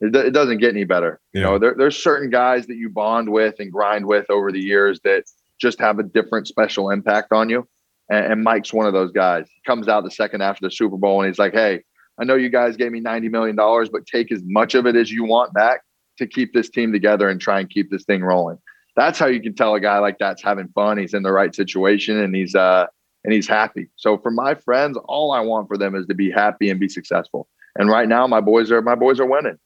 it, 0.00 0.14
it 0.14 0.32
doesn't 0.32 0.58
get 0.58 0.70
any 0.70 0.84
better. 0.84 1.20
You 1.32 1.40
know, 1.40 1.58
there, 1.58 1.74
there's 1.76 2.02
certain 2.02 2.30
guys 2.30 2.66
that 2.66 2.76
you 2.76 2.88
bond 2.90 3.30
with 3.30 3.54
and 3.58 3.72
grind 3.72 4.06
with 4.06 4.26
over 4.30 4.52
the 4.52 4.60
years 4.60 5.00
that 5.04 5.24
just 5.60 5.80
have 5.80 5.98
a 5.98 6.02
different 6.02 6.46
special 6.46 6.90
impact 6.90 7.32
on 7.32 7.48
you. 7.48 7.66
And, 8.10 8.32
and 8.32 8.44
Mike's 8.44 8.72
one 8.72 8.86
of 8.86 8.92
those 8.92 9.12
guys. 9.12 9.46
He 9.48 9.60
comes 9.66 9.88
out 9.88 10.04
the 10.04 10.10
second 10.10 10.42
after 10.42 10.66
the 10.66 10.70
Super 10.70 10.96
Bowl 10.96 11.22
and 11.22 11.28
he's 11.28 11.38
like, 11.38 11.54
"Hey, 11.54 11.82
I 12.18 12.24
know 12.24 12.34
you 12.34 12.50
guys 12.50 12.76
gave 12.76 12.92
me 12.92 13.00
ninety 13.00 13.28
million 13.28 13.56
dollars, 13.56 13.88
but 13.88 14.06
take 14.06 14.30
as 14.30 14.42
much 14.44 14.74
of 14.74 14.86
it 14.86 14.96
as 14.96 15.10
you 15.10 15.24
want 15.24 15.54
back 15.54 15.80
to 16.18 16.26
keep 16.26 16.52
this 16.52 16.68
team 16.68 16.92
together 16.92 17.28
and 17.28 17.40
try 17.40 17.60
and 17.60 17.70
keep 17.70 17.90
this 17.90 18.04
thing 18.04 18.22
rolling." 18.22 18.58
That's 18.96 19.18
how 19.18 19.26
you 19.26 19.40
can 19.40 19.54
tell 19.54 19.74
a 19.74 19.80
guy 19.80 19.98
like 19.98 20.18
that's 20.18 20.42
having 20.42 20.68
fun. 20.68 20.98
He's 20.98 21.14
in 21.14 21.22
the 21.22 21.32
right 21.32 21.54
situation 21.54 22.18
and 22.18 22.34
he's 22.34 22.54
uh 22.54 22.86
and 23.24 23.32
he's 23.32 23.48
happy. 23.48 23.88
So 23.96 24.18
for 24.18 24.30
my 24.30 24.54
friends, 24.54 24.98
all 25.06 25.32
I 25.32 25.40
want 25.40 25.68
for 25.68 25.76
them 25.76 25.94
is 25.94 26.06
to 26.06 26.14
be 26.14 26.30
happy 26.30 26.70
and 26.70 26.78
be 26.78 26.88
successful. 26.88 27.48
And 27.76 27.88
right 27.88 28.08
now, 28.08 28.26
my 28.26 28.40
boys 28.40 28.70
are 28.70 28.82
my 28.82 28.94
boys 28.94 29.18
are 29.18 29.26
winning. 29.26 29.58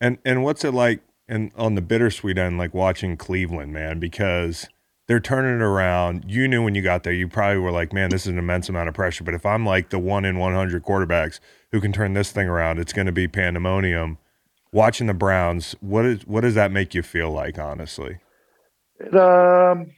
And 0.00 0.18
and 0.24 0.42
what's 0.42 0.64
it 0.64 0.74
like 0.74 1.00
and 1.28 1.50
on 1.56 1.74
the 1.74 1.80
bittersweet 1.80 2.38
end, 2.38 2.58
like 2.58 2.74
watching 2.74 3.16
Cleveland, 3.16 3.72
man? 3.72 3.98
Because 3.98 4.68
they're 5.06 5.20
turning 5.20 5.56
it 5.56 5.62
around. 5.62 6.24
You 6.26 6.48
knew 6.48 6.62
when 6.62 6.74
you 6.74 6.82
got 6.82 7.04
there, 7.04 7.12
you 7.12 7.28
probably 7.28 7.58
were 7.58 7.70
like, 7.70 7.92
man, 7.92 8.10
this 8.10 8.22
is 8.22 8.28
an 8.28 8.38
immense 8.38 8.68
amount 8.68 8.88
of 8.88 8.94
pressure. 8.94 9.24
But 9.24 9.34
if 9.34 9.46
I'm 9.46 9.64
like 9.64 9.90
the 9.90 9.98
one 9.98 10.24
in 10.24 10.38
100 10.38 10.82
quarterbacks 10.82 11.38
who 11.72 11.80
can 11.80 11.92
turn 11.92 12.14
this 12.14 12.32
thing 12.32 12.48
around, 12.48 12.78
it's 12.78 12.92
going 12.92 13.06
to 13.06 13.12
be 13.12 13.28
pandemonium. 13.28 14.18
Watching 14.72 15.06
the 15.06 15.14
Browns, 15.14 15.74
what 15.80 16.04
is 16.04 16.26
what 16.26 16.42
does 16.42 16.54
that 16.54 16.70
make 16.70 16.94
you 16.94 17.02
feel 17.02 17.30
like, 17.30 17.58
honestly? 17.58 18.18
It, 18.98 19.14
um, 19.14 19.92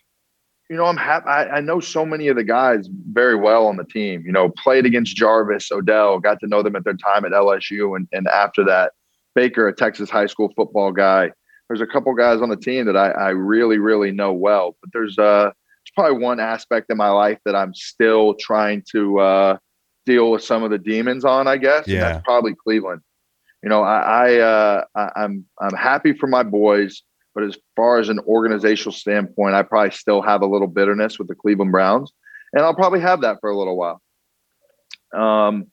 you 0.69 0.77
know, 0.77 0.85
I'm 0.85 0.97
happy. 0.97 1.27
I, 1.27 1.57
I 1.57 1.61
know 1.61 1.81
so 1.81 2.05
many 2.05 2.29
of 2.29 2.37
the 2.37 2.45
guys 2.45 2.89
very 3.12 3.37
well 3.37 3.66
on 3.66 3.77
the 3.77 3.85
team. 3.85 4.23
You 4.27 4.33
know, 4.33 4.51
played 4.51 4.85
against 4.87 5.16
Jarvis, 5.16 5.71
Odell, 5.73 6.19
got 6.19 6.41
to 6.41 6.47
know 6.47 6.62
them 6.62 6.77
at 6.77 6.85
their 6.85 6.95
time 6.95 7.25
at 7.25 7.33
LSU, 7.33 7.97
and 7.97 8.07
and 8.12 8.29
after 8.29 8.64
that, 8.64 8.93
Baker, 9.35 9.69
a 9.69 9.75
Texas 9.75 10.11
high 10.11 10.27
school 10.27 10.53
football 10.57 10.93
guy 10.93 11.33
there's 11.69 11.81
a 11.81 11.87
couple 11.87 12.12
guys 12.14 12.41
on 12.41 12.49
the 12.49 12.57
team 12.57 12.87
that 12.87 12.97
I, 12.97 13.11
I 13.11 13.29
really, 13.31 13.79
really 13.79 14.11
know 14.11 14.33
well. 14.33 14.77
But 14.81 14.91
there's 14.93 15.19
uh 15.19 15.45
there's 15.45 15.93
probably 15.95 16.23
one 16.23 16.41
aspect 16.41 16.91
in 16.91 16.97
my 16.97 17.11
life 17.11 17.39
that 17.45 17.55
I'm 17.55 17.75
still 17.75 18.35
trying 18.35 18.83
to 18.93 19.21
uh, 19.21 19.59
deal 20.07 20.31
with 20.31 20.43
some 20.43 20.62
of 20.62 20.71
the 20.71 20.79
demons 20.79 21.25
on, 21.25 21.47
I 21.47 21.57
guess. 21.57 21.87
Yeah. 21.87 21.95
And 21.95 22.03
that's 22.03 22.25
probably 22.25 22.55
Cleveland. 22.55 23.03
You 23.62 23.69
know, 23.69 23.83
I, 23.83 24.01
I 24.01 24.35
uh, 24.39 24.85
I, 24.95 25.11
I'm 25.16 25.45
I'm 25.61 25.75
happy 25.75 26.14
for 26.14 26.27
my 26.27 26.43
boys, 26.43 27.03
but 27.39 27.47
as 27.47 27.57
far 27.76 28.01
as 28.01 28.09
an 28.09 28.18
organizational 28.26 28.93
standpoint, 28.93 29.55
I 29.55 29.62
probably 29.62 29.93
still 29.93 30.20
have 30.22 30.43
a 30.43 30.47
little 30.47 30.66
bitterness 30.66 31.20
with 31.20 31.28
the 31.28 31.36
Cleveland 31.36 31.70
Browns, 31.70 32.12
and 32.53 32.64
I'll 32.64 32.74
probably 32.74 32.99
have 32.99 33.20
that 33.20 33.36
for 33.41 33.49
a 33.49 33.57
little 33.57 33.76
while. 33.76 34.03
Um, 35.14 35.68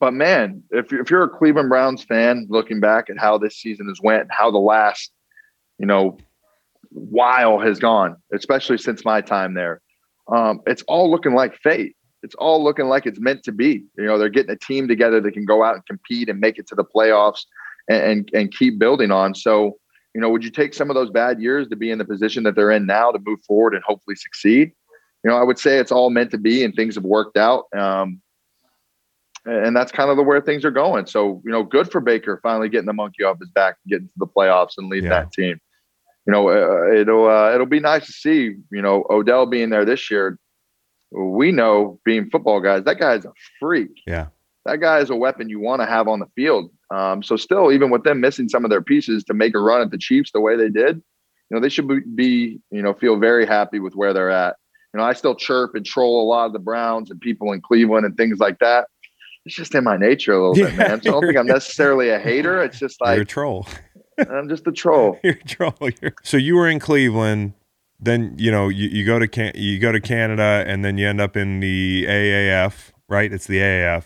but 0.00 0.14
man, 0.14 0.62
if 0.70 0.90
you're, 0.90 1.02
if 1.02 1.10
you're 1.10 1.24
a 1.24 1.28
Cleveland 1.28 1.68
Browns 1.68 2.02
fan, 2.02 2.46
looking 2.48 2.80
back 2.80 3.10
at 3.10 3.18
how 3.18 3.36
this 3.36 3.58
season 3.58 3.88
has 3.88 4.00
went, 4.02 4.28
how 4.30 4.50
the 4.50 4.56
last, 4.56 5.12
you 5.78 5.84
know, 5.84 6.16
while 6.88 7.58
has 7.58 7.78
gone, 7.78 8.16
especially 8.32 8.78
since 8.78 9.04
my 9.04 9.20
time 9.20 9.52
there, 9.52 9.82
um, 10.32 10.62
it's 10.66 10.82
all 10.88 11.10
looking 11.10 11.34
like 11.34 11.58
fate. 11.58 11.94
It's 12.22 12.36
all 12.36 12.64
looking 12.64 12.86
like 12.86 13.04
it's 13.04 13.20
meant 13.20 13.42
to 13.42 13.52
be. 13.52 13.84
You 13.98 14.06
know, 14.06 14.16
they're 14.16 14.30
getting 14.30 14.52
a 14.52 14.56
team 14.56 14.88
together 14.88 15.20
that 15.20 15.32
can 15.32 15.44
go 15.44 15.62
out 15.62 15.74
and 15.74 15.84
compete 15.84 16.30
and 16.30 16.40
make 16.40 16.56
it 16.56 16.66
to 16.68 16.74
the 16.74 16.84
playoffs 16.84 17.42
and, 17.90 18.02
and, 18.02 18.30
and 18.32 18.56
keep 18.56 18.78
building 18.78 19.10
on. 19.10 19.34
So, 19.34 19.76
you 20.14 20.20
know, 20.20 20.28
would 20.28 20.44
you 20.44 20.50
take 20.50 20.74
some 20.74 20.90
of 20.90 20.94
those 20.94 21.10
bad 21.10 21.40
years 21.40 21.68
to 21.68 21.76
be 21.76 21.90
in 21.90 21.98
the 21.98 22.04
position 22.04 22.44
that 22.44 22.54
they're 22.54 22.70
in 22.70 22.86
now 22.86 23.10
to 23.10 23.18
move 23.24 23.40
forward 23.44 23.74
and 23.74 23.82
hopefully 23.84 24.16
succeed? 24.16 24.72
You 25.24 25.30
know, 25.30 25.36
I 25.36 25.42
would 25.42 25.58
say 25.58 25.78
it's 25.78 25.90
all 25.90 26.10
meant 26.10 26.30
to 26.32 26.38
be 26.38 26.64
and 26.64 26.74
things 26.74 26.94
have 26.94 27.04
worked 27.04 27.36
out. 27.36 27.64
Um, 27.76 28.20
and 29.46 29.76
that's 29.76 29.92
kind 29.92 30.10
of 30.10 30.16
the 30.16 30.22
where 30.22 30.40
things 30.40 30.64
are 30.64 30.70
going. 30.70 31.06
So 31.06 31.42
you 31.44 31.52
know, 31.52 31.62
good 31.62 31.90
for 31.90 32.00
Baker 32.00 32.40
finally 32.42 32.68
getting 32.68 32.86
the 32.86 32.92
monkey 32.92 33.24
off 33.24 33.38
his 33.38 33.50
back, 33.50 33.76
and 33.84 33.90
getting 33.90 34.06
to 34.06 34.12
the 34.16 34.26
playoffs, 34.26 34.78
and 34.78 34.88
leading 34.88 35.10
yeah. 35.10 35.20
that 35.20 35.32
team. 35.32 35.60
You 36.26 36.32
know, 36.32 36.48
uh, 36.48 36.92
it'll 36.92 37.28
uh, 37.28 37.52
it'll 37.52 37.66
be 37.66 37.80
nice 37.80 38.06
to 38.06 38.12
see. 38.12 38.54
You 38.70 38.82
know, 38.82 39.04
Odell 39.10 39.46
being 39.46 39.70
there 39.70 39.84
this 39.84 40.10
year. 40.10 40.38
We 41.10 41.52
know, 41.52 42.00
being 42.04 42.28
football 42.30 42.60
guys, 42.60 42.84
that 42.84 42.98
guy's 42.98 43.24
a 43.24 43.32
freak. 43.60 43.90
Yeah, 44.06 44.28
that 44.64 44.80
guy 44.80 44.98
is 44.98 45.10
a 45.10 45.16
weapon 45.16 45.48
you 45.48 45.60
want 45.60 45.82
to 45.82 45.86
have 45.86 46.08
on 46.08 46.20
the 46.20 46.26
field. 46.34 46.70
Um, 46.90 47.22
so 47.22 47.36
still, 47.36 47.72
even 47.72 47.90
with 47.90 48.04
them 48.04 48.20
missing 48.20 48.48
some 48.48 48.64
of 48.64 48.70
their 48.70 48.82
pieces 48.82 49.24
to 49.24 49.34
make 49.34 49.54
a 49.54 49.58
run 49.58 49.80
at 49.80 49.90
the 49.90 49.98
Chiefs 49.98 50.30
the 50.32 50.40
way 50.40 50.56
they 50.56 50.68
did, 50.68 50.96
you 50.96 51.54
know, 51.54 51.60
they 51.60 51.68
should 51.68 51.88
be, 52.16 52.60
you 52.70 52.82
know, 52.82 52.94
feel 52.94 53.18
very 53.18 53.46
happy 53.46 53.78
with 53.78 53.94
where 53.94 54.12
they're 54.12 54.30
at. 54.30 54.56
You 54.92 54.98
know, 55.00 55.04
I 55.04 55.12
still 55.12 55.34
chirp 55.34 55.74
and 55.74 55.84
troll 55.84 56.22
a 56.22 56.28
lot 56.28 56.46
of 56.46 56.52
the 56.52 56.58
Browns 56.58 57.10
and 57.10 57.20
people 57.20 57.52
in 57.52 57.60
Cleveland 57.60 58.06
and 58.06 58.16
things 58.16 58.38
like 58.38 58.58
that 58.60 58.86
it's 59.44 59.54
just 59.54 59.74
in 59.74 59.84
my 59.84 59.96
nature 59.96 60.32
a 60.32 60.48
little 60.48 60.58
yeah, 60.58 60.70
bit, 60.70 60.76
man. 60.88 61.02
So 61.02 61.10
I 61.10 61.12
don't 61.12 61.26
think 61.26 61.36
I'm 61.36 61.46
necessarily 61.46 62.10
a 62.10 62.18
hater. 62.18 62.62
It's 62.62 62.78
just 62.78 63.00
like 63.00 63.16
you're 63.16 63.22
a 63.22 63.26
troll. 63.26 63.66
I'm 64.18 64.48
just 64.48 64.66
a 64.66 64.72
troll. 64.72 65.18
you're 65.24 65.34
a 65.34 65.44
troll. 65.44 65.74
You're... 65.80 66.14
So 66.22 66.36
you 66.36 66.56
were 66.56 66.68
in 66.68 66.78
Cleveland, 66.78 67.54
then 68.00 68.34
you 68.38 68.50
know 68.50 68.68
you, 68.68 68.88
you 68.88 69.04
go 69.04 69.18
to 69.18 69.28
Can- 69.28 69.52
you 69.54 69.78
go 69.78 69.92
to 69.92 70.00
Canada, 70.00 70.64
and 70.66 70.84
then 70.84 70.98
you 70.98 71.08
end 71.08 71.20
up 71.20 71.36
in 71.36 71.60
the 71.60 72.06
AAF, 72.06 72.92
right? 73.08 73.32
It's 73.32 73.46
the 73.46 73.58
AAF. 73.58 74.04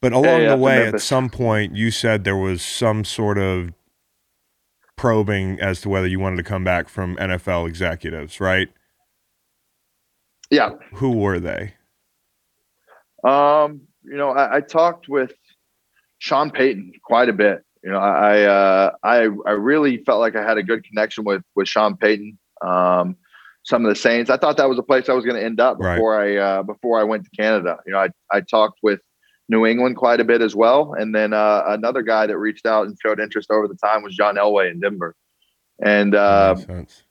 But 0.00 0.12
along 0.12 0.46
the 0.46 0.56
way, 0.56 0.86
at 0.86 1.00
some 1.00 1.28
point, 1.28 1.76
you 1.76 1.90
said 1.90 2.24
there 2.24 2.36
was 2.36 2.62
some 2.62 3.04
sort 3.04 3.36
of 3.36 3.72
probing 4.96 5.60
as 5.60 5.82
to 5.82 5.88
whether 5.88 6.06
you 6.06 6.18
wanted 6.18 6.36
to 6.36 6.42
come 6.42 6.64
back 6.64 6.88
from 6.88 7.16
NFL 7.16 7.68
executives, 7.68 8.40
right? 8.40 8.68
Yeah. 10.50 10.70
Who 10.94 11.12
were 11.12 11.38
they? 11.38 11.74
Um, 13.24 13.82
you 14.02 14.16
know, 14.16 14.30
I, 14.30 14.56
I, 14.56 14.60
talked 14.60 15.08
with 15.08 15.32
Sean 16.18 16.50
Payton 16.50 16.92
quite 17.04 17.28
a 17.28 17.34
bit. 17.34 17.62
You 17.84 17.90
know, 17.90 17.98
I 17.98 18.42
uh, 18.42 18.92
I 19.02 19.28
I 19.46 19.52
really 19.52 19.98
felt 20.04 20.20
like 20.20 20.36
I 20.36 20.42
had 20.42 20.58
a 20.58 20.62
good 20.62 20.84
connection 20.84 21.24
with 21.24 21.42
with 21.54 21.68
Sean 21.68 21.96
Payton. 21.96 22.38
Um, 22.62 23.16
some 23.62 23.84
of 23.84 23.90
the 23.90 23.96
Saints. 23.96 24.30
I 24.30 24.38
thought 24.38 24.56
that 24.56 24.68
was 24.68 24.78
a 24.78 24.82
place 24.82 25.08
I 25.08 25.12
was 25.12 25.24
going 25.24 25.36
to 25.36 25.44
end 25.44 25.60
up 25.60 25.78
before 25.78 26.16
right. 26.16 26.36
I 26.36 26.42
uh, 26.42 26.62
before 26.62 26.98
I 26.98 27.04
went 27.04 27.24
to 27.24 27.30
Canada. 27.30 27.78
You 27.86 27.92
know, 27.92 27.98
I 27.98 28.08
I 28.30 28.40
talked 28.40 28.80
with 28.82 29.00
New 29.50 29.66
England 29.66 29.96
quite 29.96 30.20
a 30.20 30.24
bit 30.24 30.40
as 30.40 30.54
well, 30.54 30.94
and 30.94 31.12
then 31.12 31.32
uh, 31.32 31.64
another 31.66 32.02
guy 32.02 32.24
that 32.24 32.38
reached 32.38 32.66
out 32.66 32.86
and 32.86 32.96
showed 33.02 33.18
interest 33.18 33.50
over 33.50 33.66
the 33.66 33.74
time 33.74 34.02
was 34.02 34.14
John 34.14 34.36
Elway 34.36 34.70
in 34.70 34.78
Denver. 34.78 35.16
And 35.82 36.14
uh, 36.14 36.54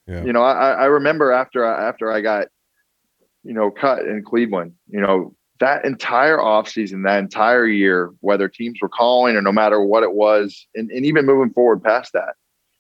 yeah. 0.07 0.23
you 0.23 0.31
know, 0.31 0.41
I, 0.41 0.71
I 0.71 0.85
remember 0.85 1.33
after 1.33 1.65
after 1.65 2.09
I 2.09 2.21
got 2.21 2.47
you 3.43 3.53
know 3.53 3.69
cut 3.69 4.05
in 4.05 4.23
Cleveland, 4.23 4.71
you 4.87 5.01
know, 5.01 5.35
that 5.59 5.83
entire 5.83 6.37
offseason, 6.37 7.03
that 7.03 7.19
entire 7.19 7.67
year, 7.67 8.11
whether 8.21 8.47
teams 8.47 8.79
were 8.81 8.89
calling 8.89 9.35
or 9.35 9.41
no 9.41 9.51
matter 9.51 9.83
what 9.83 10.03
it 10.03 10.13
was, 10.13 10.65
and, 10.75 10.89
and 10.91 11.05
even 11.05 11.25
moving 11.25 11.51
forward 11.51 11.83
past 11.83 12.13
that, 12.13 12.35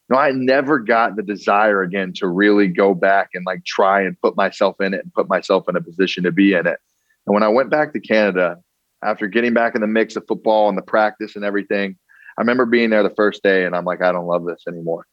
you 0.09 0.15
know, 0.15 0.19
I 0.19 0.31
never 0.31 0.79
got 0.79 1.17
the 1.17 1.23
desire 1.23 1.81
again 1.81 2.13
to 2.15 2.27
really 2.27 2.69
go 2.69 2.93
back 2.93 3.31
and 3.33 3.45
like 3.45 3.65
try 3.65 4.01
and 4.01 4.19
put 4.21 4.37
myself 4.37 4.79
in 4.79 4.93
it 4.93 5.03
and 5.03 5.13
put 5.13 5.27
myself 5.27 5.67
in 5.67 5.75
a 5.75 5.81
position 5.81 6.23
to 6.23 6.31
be 6.31 6.53
in 6.53 6.65
it. 6.65 6.79
And 7.27 7.33
when 7.33 7.43
I 7.43 7.49
went 7.49 7.69
back 7.69 7.91
to 7.91 7.99
Canada, 7.99 8.57
after 9.03 9.27
getting 9.27 9.53
back 9.53 9.75
in 9.75 9.81
the 9.81 9.87
mix 9.87 10.15
of 10.15 10.25
football 10.27 10.69
and 10.69 10.77
the 10.77 10.83
practice 10.83 11.35
and 11.35 11.45
everything, 11.45 11.97
I 12.37 12.41
remember 12.41 12.65
being 12.65 12.89
there 12.89 13.03
the 13.03 13.13
first 13.15 13.43
day 13.43 13.65
and 13.65 13.75
I'm 13.75 13.85
like, 13.85 14.01
I 14.01 14.11
don't 14.11 14.27
love 14.27 14.45
this 14.45 14.63
anymore. 14.67 15.05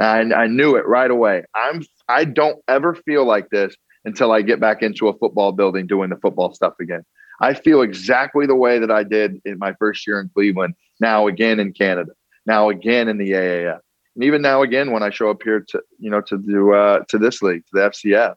And 0.00 0.34
I 0.34 0.48
knew 0.48 0.76
it 0.76 0.86
right 0.86 1.10
away. 1.10 1.44
I'm 1.54 1.82
I 2.08 2.24
don't 2.24 2.58
ever 2.66 2.94
feel 2.94 3.24
like 3.24 3.48
this 3.50 3.76
until 4.04 4.32
I 4.32 4.42
get 4.42 4.60
back 4.60 4.82
into 4.82 5.08
a 5.08 5.16
football 5.16 5.52
building 5.52 5.86
doing 5.86 6.10
the 6.10 6.16
football 6.16 6.52
stuff 6.52 6.74
again. 6.80 7.04
I 7.40 7.54
feel 7.54 7.82
exactly 7.82 8.46
the 8.46 8.56
way 8.56 8.78
that 8.78 8.90
I 8.90 9.04
did 9.04 9.40
in 9.44 9.58
my 9.58 9.74
first 9.74 10.06
year 10.06 10.20
in 10.20 10.30
Cleveland, 10.34 10.74
now 11.00 11.26
again 11.26 11.60
in 11.60 11.72
Canada, 11.72 12.12
now 12.46 12.68
again 12.70 13.08
in 13.08 13.18
the 13.18 13.30
AAF. 13.30 13.80
And 14.14 14.24
even 14.24 14.42
now 14.42 14.62
again 14.62 14.90
when 14.90 15.02
I 15.02 15.10
show 15.10 15.30
up 15.30 15.42
here 15.42 15.64
to, 15.68 15.82
you 15.98 16.10
know, 16.10 16.20
to 16.22 16.38
do 16.38 16.74
uh 16.74 17.04
to 17.08 17.18
this 17.18 17.40
league, 17.40 17.64
to 17.66 17.70
the 17.72 17.90
FCF. 17.90 18.34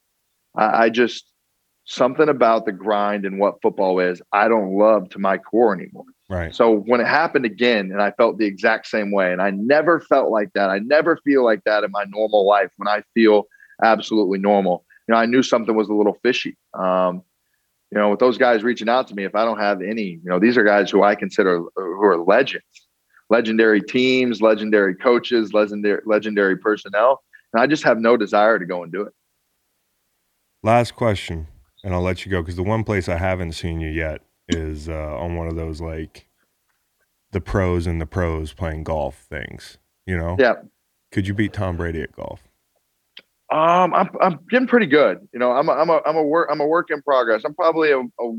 I, 0.55 0.83
I 0.83 0.89
just 0.89 1.25
something 1.88 2.29
about 2.29 2.65
the 2.65 2.71
grind 2.71 3.25
and 3.25 3.39
what 3.39 3.61
football 3.61 3.99
is, 3.99 4.21
I 4.31 4.47
don't 4.47 4.77
love 4.77 5.09
to 5.09 5.19
my 5.19 5.38
core 5.38 5.73
anymore. 5.73 6.05
Right. 6.29 6.53
So 6.53 6.79
when 6.79 7.01
it 7.01 7.07
happened 7.07 7.45
again, 7.45 7.91
and 7.91 8.01
I 8.01 8.11
felt 8.11 8.38
the 8.38 8.45
exact 8.45 8.88
same 8.88 9.11
way, 9.11 9.31
and 9.31 9.41
I 9.41 9.51
never 9.51 10.01
felt 10.01 10.29
like 10.29 10.51
that. 10.53 10.69
I 10.69 10.79
never 10.79 11.17
feel 11.17 11.43
like 11.43 11.63
that 11.63 11.83
in 11.83 11.91
my 11.91 12.03
normal 12.09 12.45
life 12.45 12.69
when 12.77 12.88
I 12.88 13.01
feel 13.15 13.47
absolutely 13.81 14.38
normal 14.38 14.85
you 15.07 15.13
know, 15.13 15.19
I 15.19 15.25
knew 15.25 15.41
something 15.41 15.75
was 15.75 15.89
a 15.89 15.93
little 15.93 16.17
fishy. 16.21 16.57
Um, 16.73 17.23
you 17.91 17.97
know, 17.97 18.09
with 18.09 18.19
those 18.19 18.38
guys 18.38 18.63
reaching 18.63 18.89
out 18.89 19.07
to 19.07 19.15
me, 19.15 19.23
if 19.23 19.33
I 19.35 19.45
don't 19.45 19.59
have 19.59 19.81
any, 19.81 20.19
you 20.21 20.25
know, 20.25 20.39
these 20.39 20.57
are 20.57 20.63
guys 20.63 20.91
who 20.91 21.03
I 21.03 21.15
consider 21.15 21.61
who 21.75 22.03
are 22.03 22.17
legends, 22.17 22.65
legendary 23.29 23.81
teams, 23.81 24.41
legendary 24.41 24.93
coaches, 24.93 25.53
legendary 25.53 26.01
legendary 26.05 26.57
personnel, 26.57 27.23
and 27.53 27.61
I 27.61 27.67
just 27.67 27.83
have 27.83 27.99
no 27.99 28.17
desire 28.17 28.59
to 28.59 28.65
go 28.65 28.83
and 28.83 28.91
do 28.91 29.03
it. 29.03 29.13
Last 30.63 30.95
question, 30.95 31.47
and 31.88 31.95
I'll 31.95 32.01
let 32.01 32.25
you 32.25 32.31
go 32.31 32.41
because 32.41 32.57
the 32.57 32.63
one 32.63 32.83
place 32.83 33.07
I 33.07 33.15
haven't 33.15 33.53
seen 33.53 33.79
you 33.79 33.88
yet 33.88 34.19
is 34.49 34.89
uh, 34.89 35.17
on 35.17 35.38
one 35.38 35.47
of 35.47 35.55
those 35.55 35.79
like 35.79 36.27
the 37.31 37.39
pros 37.39 37.88
and 37.88 38.01
the 38.01 38.05
pros 38.05 38.51
playing 38.51 38.83
golf 38.83 39.25
things. 39.29 39.77
You 40.05 40.17
know, 40.17 40.35
yeah. 40.38 40.55
Could 41.13 41.27
you 41.27 41.33
beat 41.33 41.53
Tom 41.53 41.77
Brady 41.77 42.01
at 42.01 42.11
golf? 42.11 42.41
Um, 43.53 43.93
I'm 43.93 44.09
I'm 44.19 44.39
getting 44.49 44.67
pretty 44.67 44.88
good. 44.88 45.29
You 45.31 45.39
know, 45.39 45.53
I'm 45.53 45.69
a, 45.69 45.71
I'm 45.71 45.89
a 45.89 46.01
I'm 46.05 46.17
a 46.17 46.23
work 46.23 46.49
I'm 46.51 46.59
a 46.59 46.67
work 46.67 46.88
in 46.91 47.01
progress. 47.01 47.43
I'm 47.45 47.55
probably 47.55 47.91
a, 47.91 47.99
a 48.01 48.33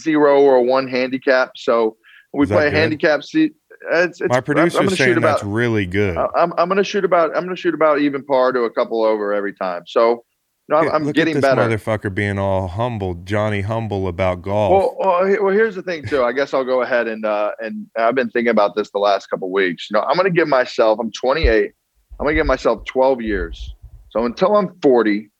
zero 0.00 0.40
or 0.40 0.54
a 0.54 0.62
one 0.62 0.86
handicap. 0.86 1.54
So 1.56 1.96
we 2.32 2.46
play 2.46 2.68
a 2.68 2.70
handicap 2.70 3.24
seat. 3.24 3.54
It's, 3.94 4.20
it's, 4.20 4.30
My 4.30 4.40
producer's 4.40 4.76
I'm, 4.76 4.88
I'm 4.88 4.94
saying 4.94 5.18
about, 5.18 5.38
that's 5.38 5.44
really 5.44 5.86
good. 5.86 6.16
I'm 6.16 6.52
I'm 6.56 6.68
going 6.68 6.76
to 6.76 6.84
shoot 6.84 7.04
about 7.04 7.36
I'm 7.36 7.42
going 7.42 7.56
to 7.56 7.60
shoot 7.60 7.74
about 7.74 8.00
even 8.00 8.24
par 8.24 8.52
to 8.52 8.60
a 8.60 8.70
couple 8.70 9.02
over 9.02 9.32
every 9.32 9.54
time. 9.54 9.82
So 9.88 10.24
no, 10.68 10.76
I'm, 10.76 10.88
I'm 10.90 11.04
Look 11.04 11.14
getting 11.14 11.36
at 11.36 11.42
this 11.42 11.50
better. 11.50 11.62
Motherfucker 11.62 12.14
being 12.14 12.38
all 12.38 12.68
humble, 12.68 13.14
Johnny 13.14 13.60
humble 13.60 14.08
about 14.08 14.42
golf. 14.42 14.72
Well, 14.72 14.96
well, 14.98 15.44
well, 15.44 15.54
here's 15.54 15.74
the 15.74 15.82
thing 15.82 16.06
too. 16.06 16.22
I 16.22 16.32
guess 16.32 16.54
I'll 16.54 16.64
go 16.64 16.82
ahead 16.82 17.08
and 17.08 17.24
uh, 17.24 17.52
and 17.60 17.86
I've 17.96 18.14
been 18.14 18.30
thinking 18.30 18.50
about 18.50 18.74
this 18.76 18.90
the 18.90 18.98
last 18.98 19.26
couple 19.26 19.50
weeks. 19.50 19.88
You 19.90 19.94
know, 19.94 20.02
I'm 20.02 20.16
going 20.16 20.32
to 20.32 20.36
give 20.36 20.48
myself. 20.48 20.98
I'm 21.00 21.10
28. 21.12 21.72
I'm 22.20 22.24
going 22.24 22.34
to 22.34 22.38
give 22.38 22.46
myself 22.46 22.84
12 22.84 23.22
years 23.22 23.74
so 24.12 24.26
until 24.26 24.56
I'm 24.56 24.78
40, 24.82 25.30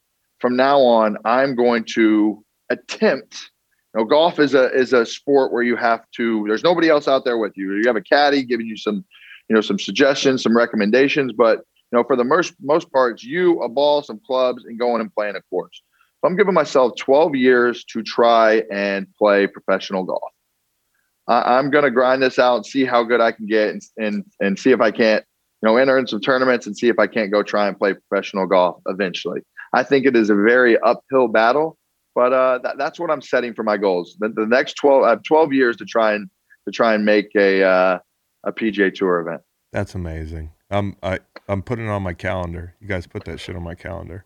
from 0.40 0.56
now 0.56 0.80
on, 0.80 1.18
I'm 1.24 1.54
going 1.54 1.84
to 1.94 2.42
attempt. 2.70 3.50
You 3.94 4.00
know, 4.00 4.06
golf 4.06 4.38
is 4.38 4.54
a 4.54 4.72
is 4.72 4.94
a 4.94 5.04
sport 5.04 5.52
where 5.52 5.62
you 5.62 5.76
have 5.76 6.00
to. 6.16 6.44
There's 6.48 6.64
nobody 6.64 6.88
else 6.88 7.06
out 7.06 7.24
there 7.26 7.36
with 7.36 7.52
you. 7.54 7.74
You 7.74 7.82
have 7.86 7.96
a 7.96 8.02
caddy 8.02 8.42
giving 8.42 8.66
you 8.66 8.78
some, 8.78 9.04
you 9.48 9.54
know, 9.54 9.60
some 9.60 9.78
suggestions, 9.78 10.42
some 10.42 10.56
recommendations, 10.56 11.32
but 11.36 11.60
You 11.92 11.98
know, 11.98 12.04
for 12.04 12.16
the 12.16 12.24
most 12.24 12.54
most 12.60 12.90
part, 12.90 13.14
it's 13.14 13.24
you, 13.24 13.62
a 13.62 13.68
ball, 13.68 14.02
some 14.02 14.20
clubs, 14.26 14.64
and 14.64 14.78
going 14.78 15.02
and 15.02 15.14
playing 15.14 15.36
a 15.36 15.42
course. 15.42 15.82
So 16.20 16.28
I'm 16.28 16.36
giving 16.36 16.54
myself 16.54 16.92
12 16.96 17.34
years 17.34 17.84
to 17.86 18.02
try 18.02 18.62
and 18.72 19.06
play 19.18 19.46
professional 19.46 20.04
golf. 20.04 20.32
I, 21.28 21.58
am 21.58 21.70
going 21.70 21.84
to 21.84 21.90
grind 21.90 22.22
this 22.22 22.38
out 22.38 22.56
and 22.56 22.66
see 22.66 22.84
how 22.84 23.02
good 23.02 23.20
I 23.20 23.32
can 23.32 23.46
get, 23.46 23.70
and, 23.70 23.82
and 23.98 24.24
and 24.40 24.58
see 24.58 24.70
if 24.70 24.80
I 24.80 24.90
can't, 24.90 25.24
you 25.62 25.68
know, 25.68 25.76
enter 25.76 25.98
in 25.98 26.06
some 26.06 26.20
tournaments 26.20 26.66
and 26.66 26.76
see 26.76 26.88
if 26.88 26.98
I 26.98 27.06
can't 27.06 27.30
go 27.30 27.42
try 27.42 27.68
and 27.68 27.78
play 27.78 27.94
professional 27.94 28.46
golf 28.46 28.80
eventually. 28.86 29.42
I 29.74 29.82
think 29.82 30.06
it 30.06 30.16
is 30.16 30.30
a 30.30 30.34
very 30.34 30.78
uphill 30.78 31.28
battle, 31.28 31.78
but 32.14 32.32
uh, 32.32 32.58
that, 32.62 32.78
that's 32.78 32.98
what 32.98 33.10
I'm 33.10 33.22
setting 33.22 33.52
for 33.52 33.62
my 33.62 33.76
goals. 33.76 34.16
The, 34.18 34.28
the 34.30 34.46
next 34.46 34.74
12, 34.74 35.04
I 35.04 35.10
have 35.10 35.22
12 35.22 35.52
years 35.52 35.76
to 35.76 35.84
try 35.84 36.14
and 36.14 36.30
to 36.66 36.72
try 36.72 36.94
and 36.94 37.04
make 37.04 37.28
a 37.36 37.62
uh, 37.62 37.98
a 38.44 38.52
PGA 38.52 38.94
Tour 38.94 39.20
event. 39.20 39.42
That's 39.72 39.94
amazing. 39.94 40.52
I'm 40.72 40.96
I 41.02 41.20
I'm 41.48 41.62
putting 41.62 41.86
it 41.86 41.90
on 41.90 42.02
my 42.02 42.14
calendar. 42.14 42.74
You 42.80 42.88
guys 42.88 43.06
put 43.06 43.24
that 43.26 43.38
shit 43.38 43.56
on 43.56 43.62
my 43.62 43.74
calendar. 43.74 44.24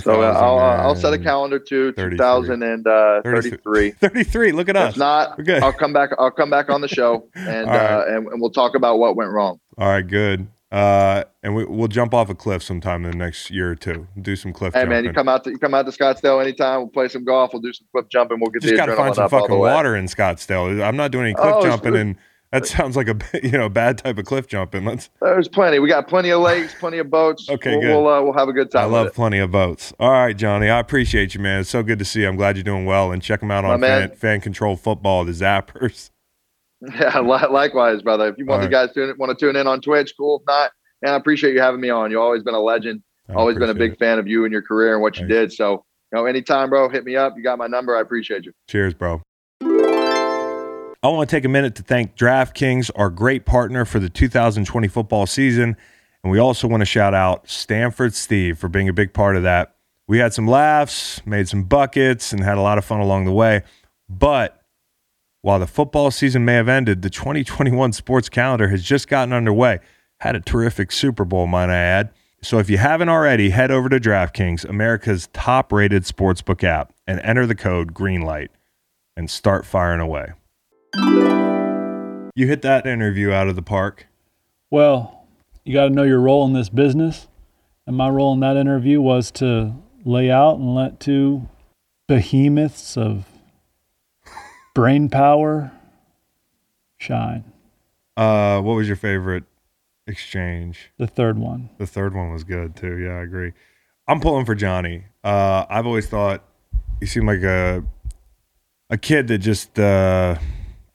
So 0.00 0.22
uh, 0.22 0.32
I'll, 0.32 0.58
uh, 0.58 0.82
I'll 0.82 0.94
set 0.94 1.14
a 1.14 1.18
calendar 1.18 1.58
to 1.58 1.92
2033. 1.92 3.90
33. 3.92 4.52
Look 4.52 4.68
at 4.68 4.76
us. 4.76 4.92
If 4.92 4.98
not, 4.98 5.42
good. 5.42 5.62
I'll 5.62 5.72
come 5.72 5.94
back. 5.94 6.10
I'll 6.18 6.30
come 6.30 6.50
back 6.50 6.68
on 6.68 6.82
the 6.82 6.88
show 6.88 7.26
and, 7.34 7.66
right. 7.66 7.76
uh, 7.76 8.04
and, 8.06 8.26
and 8.26 8.40
we'll 8.40 8.50
talk 8.50 8.74
about 8.74 8.98
what 8.98 9.16
went 9.16 9.30
wrong. 9.30 9.58
All 9.78 9.88
right, 9.88 10.06
good. 10.06 10.46
Uh, 10.70 11.24
and 11.42 11.54
we, 11.54 11.64
will 11.64 11.88
jump 11.88 12.12
off 12.12 12.28
a 12.28 12.34
cliff 12.34 12.62
sometime 12.62 13.06
in 13.06 13.12
the 13.12 13.16
next 13.16 13.50
year 13.50 13.70
or 13.70 13.74
two. 13.74 14.06
Do 14.20 14.36
some 14.36 14.52
cliff. 14.52 14.74
Hey 14.74 14.80
jumping. 14.80 14.90
man, 14.90 15.04
you 15.04 15.14
come 15.14 15.26
out 15.26 15.44
to 15.44 15.50
you 15.50 15.58
come 15.58 15.72
out 15.72 15.86
to 15.86 15.92
Scottsdale 15.92 16.42
anytime. 16.42 16.80
We'll 16.80 16.88
play 16.88 17.08
some 17.08 17.24
golf. 17.24 17.54
We'll 17.54 17.62
do 17.62 17.72
some 17.72 17.86
cliff 17.90 18.06
jumping. 18.10 18.38
We'll 18.38 18.50
get 18.50 18.60
just 18.60 18.76
got 18.76 18.86
to 18.86 18.96
find 18.96 19.14
some 19.14 19.30
fucking 19.30 19.58
water 19.58 19.96
in 19.96 20.04
Scottsdale. 20.04 20.86
I'm 20.86 20.96
not 20.96 21.10
doing 21.10 21.24
any 21.24 21.34
cliff 21.34 21.54
oh, 21.56 21.62
jumping 21.62 21.96
and 21.96 22.16
that 22.52 22.66
sounds 22.66 22.96
like 22.96 23.08
a 23.08 23.16
you 23.42 23.52
know 23.52 23.68
bad 23.68 23.98
type 23.98 24.18
of 24.18 24.24
cliff 24.24 24.46
jumping. 24.46 24.84
Let's. 24.84 25.10
There's 25.20 25.48
plenty. 25.48 25.78
We 25.78 25.88
got 25.88 26.08
plenty 26.08 26.30
of 26.30 26.40
lakes, 26.40 26.74
plenty 26.74 26.98
of 26.98 27.10
boats. 27.10 27.48
Okay, 27.58 27.72
we'll, 27.72 27.80
good. 27.80 27.88
We'll, 27.88 28.08
uh, 28.08 28.22
we'll 28.22 28.32
have 28.34 28.48
a 28.48 28.52
good 28.52 28.70
time. 28.70 28.82
I 28.82 28.86
love 28.86 29.14
plenty 29.14 29.38
of 29.38 29.50
boats. 29.50 29.92
All 29.98 30.10
right, 30.10 30.36
Johnny. 30.36 30.68
I 30.68 30.78
appreciate 30.78 31.34
you, 31.34 31.40
man. 31.40 31.60
It's 31.60 31.70
so 31.70 31.82
good 31.82 31.98
to 31.98 32.04
see 32.04 32.20
you. 32.20 32.28
I'm 32.28 32.36
glad 32.36 32.56
you're 32.56 32.64
doing 32.64 32.84
well. 32.84 33.12
And 33.12 33.22
check 33.22 33.40
them 33.40 33.50
out 33.50 33.64
on 33.64 33.80
fan, 33.80 34.10
fan 34.14 34.40
Control 34.40 34.76
Football, 34.76 35.24
the 35.24 35.32
Zappers. 35.32 36.10
Yeah, 36.80 37.18
likewise, 37.18 38.02
brother. 38.02 38.28
If 38.28 38.38
you 38.38 38.46
want 38.46 38.62
All 38.62 38.68
the 38.68 38.76
right. 38.76 38.86
guys 38.86 38.94
to 38.94 39.12
want 39.18 39.36
to 39.36 39.46
tune 39.46 39.56
in 39.56 39.66
on 39.66 39.80
Twitch, 39.80 40.14
cool. 40.16 40.38
If 40.38 40.46
not, 40.46 40.70
and 41.02 41.10
I 41.10 41.16
appreciate 41.16 41.54
you 41.54 41.60
having 41.60 41.80
me 41.80 41.90
on. 41.90 42.12
You've 42.12 42.20
always 42.20 42.44
been 42.44 42.54
a 42.54 42.60
legend. 42.60 43.02
I 43.28 43.32
always 43.32 43.58
been 43.58 43.68
a 43.68 43.74
big 43.74 43.94
it. 43.94 43.98
fan 43.98 44.20
of 44.20 44.28
you 44.28 44.44
and 44.44 44.52
your 44.52 44.62
career 44.62 44.94
and 44.94 45.02
what 45.02 45.16
Thanks. 45.16 45.28
you 45.28 45.34
did. 45.34 45.52
So, 45.52 45.84
you 46.12 46.18
know, 46.18 46.26
anytime, 46.26 46.70
bro, 46.70 46.88
hit 46.88 47.04
me 47.04 47.16
up. 47.16 47.34
You 47.36 47.42
got 47.42 47.58
my 47.58 47.66
number. 47.66 47.96
I 47.96 48.00
appreciate 48.00 48.46
you. 48.46 48.52
Cheers, 48.68 48.94
bro. 48.94 49.20
I 51.00 51.06
want 51.10 51.30
to 51.30 51.36
take 51.36 51.44
a 51.44 51.48
minute 51.48 51.76
to 51.76 51.84
thank 51.84 52.16
DraftKings, 52.16 52.90
our 52.96 53.08
great 53.08 53.46
partner 53.46 53.84
for 53.84 54.00
the 54.00 54.08
2020 54.08 54.88
football 54.88 55.26
season. 55.26 55.76
And 56.24 56.32
we 56.32 56.40
also 56.40 56.66
want 56.66 56.80
to 56.80 56.84
shout 56.84 57.14
out 57.14 57.48
Stanford 57.48 58.14
Steve 58.14 58.58
for 58.58 58.68
being 58.68 58.88
a 58.88 58.92
big 58.92 59.14
part 59.14 59.36
of 59.36 59.44
that. 59.44 59.76
We 60.08 60.18
had 60.18 60.34
some 60.34 60.48
laughs, 60.48 61.24
made 61.24 61.46
some 61.48 61.62
buckets, 61.62 62.32
and 62.32 62.42
had 62.42 62.58
a 62.58 62.62
lot 62.62 62.78
of 62.78 62.84
fun 62.84 62.98
along 62.98 63.26
the 63.26 63.32
way. 63.32 63.62
But 64.08 64.60
while 65.40 65.60
the 65.60 65.68
football 65.68 66.10
season 66.10 66.44
may 66.44 66.54
have 66.54 66.68
ended, 66.68 67.02
the 67.02 67.10
2021 67.10 67.92
sports 67.92 68.28
calendar 68.28 68.66
has 68.66 68.82
just 68.82 69.06
gotten 69.06 69.32
underway. 69.32 69.78
Had 70.18 70.34
a 70.34 70.40
terrific 70.40 70.90
Super 70.90 71.24
Bowl, 71.24 71.46
might 71.46 71.70
I 71.70 71.76
add. 71.76 72.10
So 72.42 72.58
if 72.58 72.68
you 72.68 72.78
haven't 72.78 73.08
already, 73.08 73.50
head 73.50 73.70
over 73.70 73.88
to 73.88 74.00
DraftKings, 74.00 74.68
America's 74.68 75.28
top 75.32 75.72
rated 75.72 76.02
sportsbook 76.02 76.64
app, 76.64 76.92
and 77.06 77.20
enter 77.20 77.46
the 77.46 77.54
code 77.54 77.94
GREENLIGHT 77.94 78.50
and 79.16 79.30
start 79.30 79.64
firing 79.64 80.00
away. 80.00 80.32
You 82.34 82.46
hit 82.46 82.62
that 82.62 82.86
interview 82.86 83.30
out 83.32 83.48
of 83.48 83.56
the 83.56 83.62
park. 83.62 84.06
Well, 84.70 85.26
you 85.64 85.74
got 85.74 85.84
to 85.84 85.90
know 85.90 86.04
your 86.04 86.20
role 86.20 86.46
in 86.46 86.52
this 86.52 86.68
business. 86.68 87.28
And 87.86 87.96
my 87.96 88.08
role 88.08 88.32
in 88.34 88.40
that 88.40 88.56
interview 88.56 89.00
was 89.00 89.30
to 89.32 89.74
lay 90.04 90.30
out 90.30 90.58
and 90.58 90.74
let 90.74 91.00
two 91.00 91.48
behemoths 92.06 92.96
of 92.96 93.26
brain 94.74 95.08
power 95.08 95.72
shine. 96.98 97.44
Uh, 98.16 98.60
what 98.60 98.74
was 98.74 98.86
your 98.86 98.96
favorite 98.96 99.44
exchange? 100.06 100.90
The 100.98 101.06
third 101.06 101.38
one. 101.38 101.70
The 101.78 101.86
third 101.86 102.14
one 102.14 102.32
was 102.32 102.44
good 102.44 102.76
too. 102.76 102.98
Yeah, 102.98 103.18
I 103.18 103.22
agree. 103.22 103.52
I'm 104.06 104.20
pulling 104.20 104.46
for 104.46 104.54
Johnny. 104.54 105.04
Uh, 105.22 105.64
I've 105.68 105.86
always 105.86 106.08
thought 106.08 106.44
he 107.00 107.06
seemed 107.06 107.26
like 107.26 107.42
a 107.42 107.84
a 108.90 108.96
kid 108.96 109.28
that 109.28 109.38
just 109.38 109.78
uh, 109.78 110.36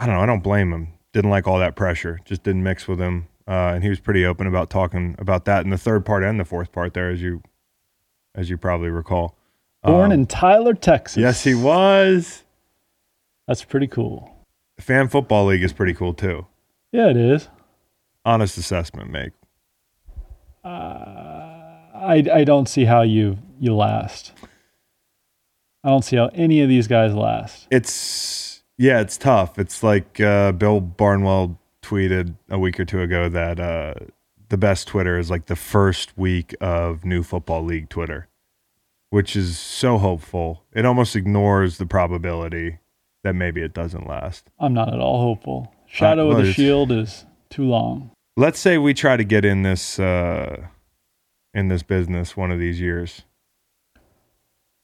I 0.03 0.05
don't 0.05 0.15
know. 0.15 0.21
I 0.21 0.25
don't 0.25 0.43
blame 0.43 0.73
him. 0.73 0.89
Didn't 1.13 1.29
like 1.29 1.47
all 1.47 1.59
that 1.59 1.77
pressure. 1.77 2.19
Just 2.25 2.43
didn't 2.43 2.61
mix 2.61 2.89
with 2.89 2.99
him. 2.99 3.29
Uh, 3.47 3.71
and 3.73 3.83
he 3.83 3.89
was 3.89 4.01
pretty 4.01 4.25
open 4.25 4.47
about 4.47 4.69
talking 4.69 5.15
about 5.17 5.45
that 5.45 5.63
in 5.63 5.69
the 5.69 5.77
third 5.77 6.05
part 6.05 6.25
and 6.25 6.37
the 6.37 6.43
fourth 6.43 6.73
part 6.73 6.93
there, 6.93 7.09
as 7.09 7.21
you 7.21 7.41
as 8.35 8.49
you 8.49 8.57
probably 8.57 8.89
recall. 8.89 9.37
Born 9.81 10.07
um, 10.07 10.11
in 10.11 10.25
Tyler, 10.25 10.73
Texas. 10.73 11.21
Yes, 11.21 11.45
he 11.45 11.55
was. 11.55 12.43
That's 13.47 13.63
pretty 13.63 13.87
cool. 13.87 14.29
Fan 14.77 15.07
football 15.07 15.45
league 15.45 15.63
is 15.63 15.71
pretty 15.71 15.93
cool 15.93 16.13
too. 16.13 16.47
Yeah, 16.91 17.09
it 17.09 17.17
is. 17.17 17.47
Honest 18.25 18.57
assessment, 18.57 19.09
make. 19.09 19.31
Uh, 20.65 20.67
I 21.95 22.25
I 22.33 22.43
don't 22.43 22.67
see 22.67 22.83
how 22.83 23.03
you 23.03 23.37
you 23.57 23.73
last. 23.73 24.33
I 25.81 25.89
don't 25.89 26.03
see 26.03 26.17
how 26.17 26.29
any 26.33 26.59
of 26.61 26.67
these 26.67 26.87
guys 26.87 27.13
last. 27.13 27.67
It's 27.71 28.52
yeah, 28.77 29.01
it's 29.01 29.17
tough. 29.17 29.59
It's 29.59 29.83
like 29.83 30.19
uh, 30.19 30.51
Bill 30.51 30.81
Barnwell 30.81 31.59
tweeted 31.81 32.35
a 32.49 32.57
week 32.57 32.79
or 32.79 32.85
two 32.85 33.01
ago 33.01 33.29
that 33.29 33.59
uh, 33.59 33.93
the 34.49 34.57
best 34.57 34.87
Twitter 34.87 35.17
is 35.17 35.29
like 35.29 35.45
the 35.45 35.55
first 35.55 36.17
week 36.17 36.55
of 36.61 37.05
new 37.05 37.23
football 37.23 37.63
league 37.63 37.89
Twitter, 37.89 38.27
which 39.09 39.35
is 39.35 39.59
so 39.59 39.97
hopeful. 39.97 40.63
It 40.73 40.85
almost 40.85 41.15
ignores 41.15 41.77
the 41.77 41.85
probability 41.85 42.79
that 43.23 43.33
maybe 43.33 43.61
it 43.61 43.73
doesn't 43.73 44.07
last. 44.07 44.49
I'm 44.59 44.73
not 44.73 44.93
at 44.93 44.99
all 44.99 45.21
hopeful. 45.21 45.73
Shadow 45.87 46.31
uh, 46.31 46.37
of 46.37 46.45
the 46.45 46.53
Shield 46.53 46.91
is 46.91 47.25
too 47.49 47.63
long. 47.63 48.11
Let's 48.35 48.59
say 48.59 48.77
we 48.77 48.93
try 48.93 49.15
to 49.15 49.23
get 49.23 49.45
in 49.45 49.61
this 49.61 49.99
uh, 49.99 50.67
in 51.53 51.67
this 51.67 51.83
business 51.83 52.35
one 52.35 52.51
of 52.51 52.59
these 52.59 52.79
years. 52.79 53.23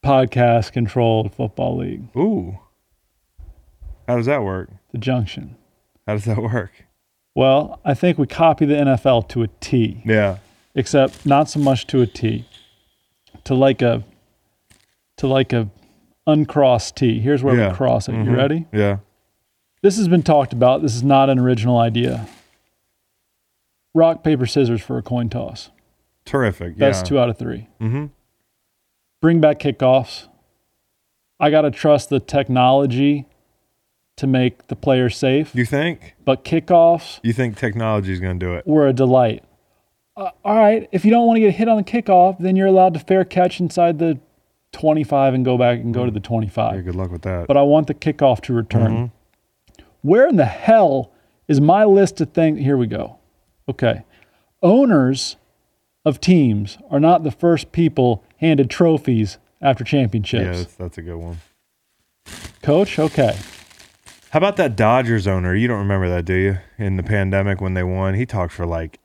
Podcast 0.05 0.71
controlled 0.71 1.33
football 1.33 1.77
league. 1.77 2.15
Ooh. 2.15 2.59
How 4.09 4.15
does 4.15 4.25
that 4.25 4.41
work? 4.41 4.71
The 4.91 4.97
junction. 4.97 5.55
How 6.07 6.15
does 6.15 6.25
that 6.25 6.39
work? 6.41 6.71
Well, 7.35 7.79
I 7.85 7.93
think 7.93 8.17
we 8.17 8.25
copy 8.25 8.65
the 8.65 8.73
NFL 8.73 9.29
to 9.29 9.43
a 9.43 9.47
T. 9.59 10.01
Yeah. 10.03 10.39
Except 10.73 11.27
not 11.27 11.47
so 11.47 11.59
much 11.59 11.85
to 11.87 12.01
a 12.01 12.07
T. 12.07 12.47
To 13.43 13.53
like 13.53 13.83
a 13.83 14.03
to 15.17 15.27
like 15.27 15.53
a 15.53 15.69
uncrossed 16.25 16.95
T. 16.95 17.19
Here's 17.19 17.43
where 17.43 17.55
yeah. 17.55 17.69
we 17.69 17.75
cross 17.75 18.09
it. 18.09 18.13
Mm-hmm. 18.13 18.31
You 18.31 18.35
ready? 18.35 18.65
Yeah. 18.73 18.97
This 19.83 19.97
has 19.97 20.07
been 20.07 20.23
talked 20.23 20.53
about. 20.53 20.81
This 20.81 20.95
is 20.95 21.03
not 21.03 21.29
an 21.29 21.37
original 21.37 21.77
idea. 21.77 22.27
Rock, 23.93 24.23
paper, 24.23 24.47
scissors 24.47 24.81
for 24.81 24.97
a 24.97 25.03
coin 25.03 25.29
toss. 25.29 25.69
Terrific. 26.25 26.79
Best 26.79 27.05
yeah. 27.05 27.09
two 27.09 27.19
out 27.19 27.29
of 27.29 27.37
3 27.37 27.67
Mm-hmm. 27.79 28.05
Bring 29.21 29.39
back 29.39 29.59
kickoffs. 29.59 30.27
I 31.39 31.51
got 31.51 31.61
to 31.61 31.69
trust 31.71 32.09
the 32.09 32.19
technology 32.19 33.27
to 34.19 34.27
make 34.27 34.67
the 34.67 34.75
player 34.75 35.09
safe. 35.09 35.55
You 35.55 35.63
think? 35.63 36.15
But 36.25 36.43
kickoffs. 36.43 37.21
You 37.23 37.31
think 37.31 37.57
technology 37.57 38.11
is 38.11 38.19
going 38.19 38.37
to 38.37 38.45
do 38.45 38.53
it? 38.55 38.67
Were 38.67 38.85
a 38.85 38.91
delight. 38.91 39.45
Uh, 40.17 40.31
all 40.43 40.57
right, 40.57 40.89
if 40.91 41.05
you 41.05 41.11
don't 41.11 41.25
want 41.25 41.37
to 41.37 41.41
get 41.41 41.55
hit 41.55 41.69
on 41.69 41.77
the 41.77 41.83
kickoff, 41.83 42.37
then 42.37 42.57
you're 42.57 42.67
allowed 42.67 42.93
to 42.95 42.99
fair 42.99 43.23
catch 43.23 43.61
inside 43.61 43.97
the 43.97 44.19
25 44.73 45.33
and 45.33 45.45
go 45.45 45.57
back 45.57 45.79
and 45.79 45.93
go 45.93 46.03
to 46.05 46.11
the 46.11 46.19
25. 46.19 46.75
Yeah, 46.75 46.81
good 46.81 46.95
luck 46.95 47.11
with 47.11 47.21
that. 47.21 47.47
But 47.47 47.55
I 47.55 47.61
want 47.61 47.87
the 47.87 47.93
kickoff 47.93 48.41
to 48.41 48.53
return. 48.53 48.91
Mm-hmm. 48.91 49.83
Where 50.01 50.27
in 50.27 50.35
the 50.35 50.45
hell 50.45 51.13
is 51.47 51.61
my 51.61 51.85
list 51.85 52.19
of 52.19 52.33
things? 52.33 52.59
Here 52.59 52.75
we 52.75 52.87
go. 52.87 53.19
Okay. 53.69 54.03
Owners 54.61 55.37
of 56.03 56.19
teams 56.19 56.77
are 56.91 56.99
not 56.99 57.23
the 57.23 57.31
first 57.31 57.71
people 57.71 58.25
handed 58.37 58.69
trophies 58.69 59.37
after 59.61 59.85
championships. 59.85 60.43
Yeah, 60.43 60.51
that's, 60.51 60.75
that's 60.75 60.97
a 60.97 61.01
good 61.01 61.17
one. 61.17 61.37
Coach, 62.61 62.99
okay. 62.99 63.37
How 64.31 64.37
about 64.37 64.57
that 64.57 64.75
Dodgers 64.75 65.27
owner? 65.27 65.55
You 65.55 65.67
don't 65.67 65.79
remember 65.79 66.07
that, 66.09 66.25
do 66.25 66.35
you? 66.35 66.57
In 66.77 66.97
the 66.97 67.03
pandemic 67.03 67.61
when 67.61 67.73
they 67.73 67.83
won, 67.83 68.13
he 68.13 68.25
talked 68.25 68.53
for 68.53 68.65
like 68.65 68.99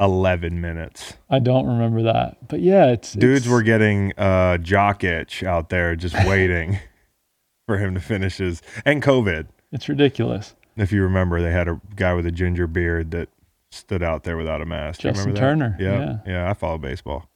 11 0.00 0.60
minutes. 0.60 1.14
I 1.30 1.38
don't 1.38 1.66
remember 1.66 2.02
that. 2.02 2.48
But 2.48 2.60
yeah, 2.60 2.86
it's 2.86 3.12
dudes 3.12 3.46
it's... 3.46 3.48
were 3.48 3.62
getting 3.62 4.12
uh 4.18 4.58
jock 4.58 5.04
itch 5.04 5.42
out 5.42 5.68
there 5.68 5.94
just 5.94 6.14
waiting 6.26 6.80
for 7.66 7.78
him 7.78 7.94
to 7.94 8.00
finish 8.00 8.38
his 8.38 8.60
and 8.84 9.02
COVID. 9.02 9.46
It's 9.72 9.88
ridiculous. 9.88 10.54
If 10.76 10.92
you 10.92 11.02
remember, 11.02 11.40
they 11.40 11.52
had 11.52 11.68
a 11.68 11.80
guy 11.94 12.14
with 12.14 12.26
a 12.26 12.32
ginger 12.32 12.66
beard 12.66 13.12
that 13.12 13.28
stood 13.70 14.02
out 14.02 14.24
there 14.24 14.36
without 14.36 14.60
a 14.60 14.66
mask. 14.66 15.00
Justin 15.00 15.34
Turner. 15.34 15.76
Yeah, 15.78 15.98
yeah. 15.98 16.18
Yeah, 16.26 16.50
I 16.50 16.54
follow 16.54 16.78
baseball. 16.78 17.28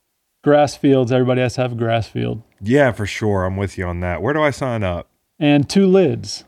Grass 0.43 0.75
fields, 0.75 1.11
everybody 1.11 1.41
has 1.41 1.55
to 1.55 1.61
have 1.61 1.71
a 1.71 1.75
grass 1.75 2.07
field. 2.07 2.41
Yeah, 2.61 2.91
for 2.91 3.05
sure. 3.05 3.45
I'm 3.45 3.57
with 3.57 3.77
you 3.77 3.85
on 3.85 3.99
that. 4.01 4.21
Where 4.21 4.33
do 4.33 4.41
I 4.41 4.51
sign 4.51 4.83
up? 4.83 5.07
And 5.39 5.69
two 5.69 5.87
lids. 5.87 6.45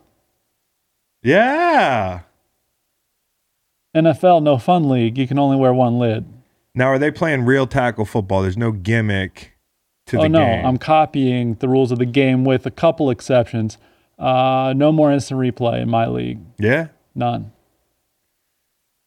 Yeah. 1.24 2.22
NFL 3.96 4.44
No 4.44 4.58
Fun 4.58 4.90
League, 4.90 5.18
you 5.18 5.28
can 5.28 5.40
only 5.40 5.56
wear 5.58 5.74
one 5.74 6.00
lid. 6.00 6.26
Now, 6.76 6.88
are 6.88 6.98
they 7.00 7.12
playing 7.12 7.44
real 7.46 7.68
tackle 7.68 8.06
football? 8.06 8.42
There's 8.42 8.58
no 8.58 8.72
gimmick 8.72 9.54
to 10.08 10.18
oh 10.18 10.24
the 10.24 10.30
no, 10.30 10.40
game. 10.40 10.62
No, 10.64 10.68
I'm 10.68 10.78
copying 10.78 11.56
the 11.56 11.70
rules 11.70 11.92
of 11.92 12.00
the 12.00 12.06
game 12.06 12.44
with 12.44 12.66
a 12.66 12.72
couple 12.72 13.10
exceptions. 13.10 13.78
Uh, 14.18 14.74
no 14.76 14.92
more 14.92 15.12
instant 15.12 15.40
replay 15.40 15.82
in 15.82 15.90
my 15.90 16.08
league. 16.08 16.40
yeah, 16.58 16.88
None. 17.16 17.52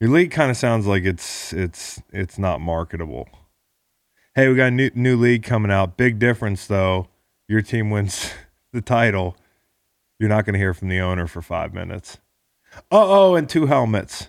your 0.01 0.10
league 0.10 0.30
kind 0.30 0.51
of 0.51 0.56
sounds 0.56 0.86
like 0.86 1.05
it's 1.05 1.52
it's 1.52 2.01
it's 2.12 2.38
not 2.38 2.60
marketable. 2.60 3.28
Hey, 4.34 4.48
we 4.48 4.55
got 4.55 4.66
a 4.68 4.70
new 4.70 4.90
new 4.94 5.16
league 5.16 5.43
coming 5.43 5.70
out. 5.72 5.97
Big 5.97 6.18
difference 6.18 6.66
though. 6.66 7.09
Your 7.48 7.62
team 7.62 7.90
wins 7.90 8.30
the 8.72 8.80
title. 8.80 9.36
You're 10.18 10.28
not 10.28 10.44
going 10.44 10.55
to 10.55 10.59
hear 10.59 10.74
from 10.74 10.88
the 10.88 11.01
owner 11.01 11.26
for 11.26 11.43
five 11.43 11.74
minutes. 11.74 12.18
Uh 12.90 13.06
oh, 13.09 13.34
and 13.34 13.48
two 13.48 13.66
helmets. 13.66 14.28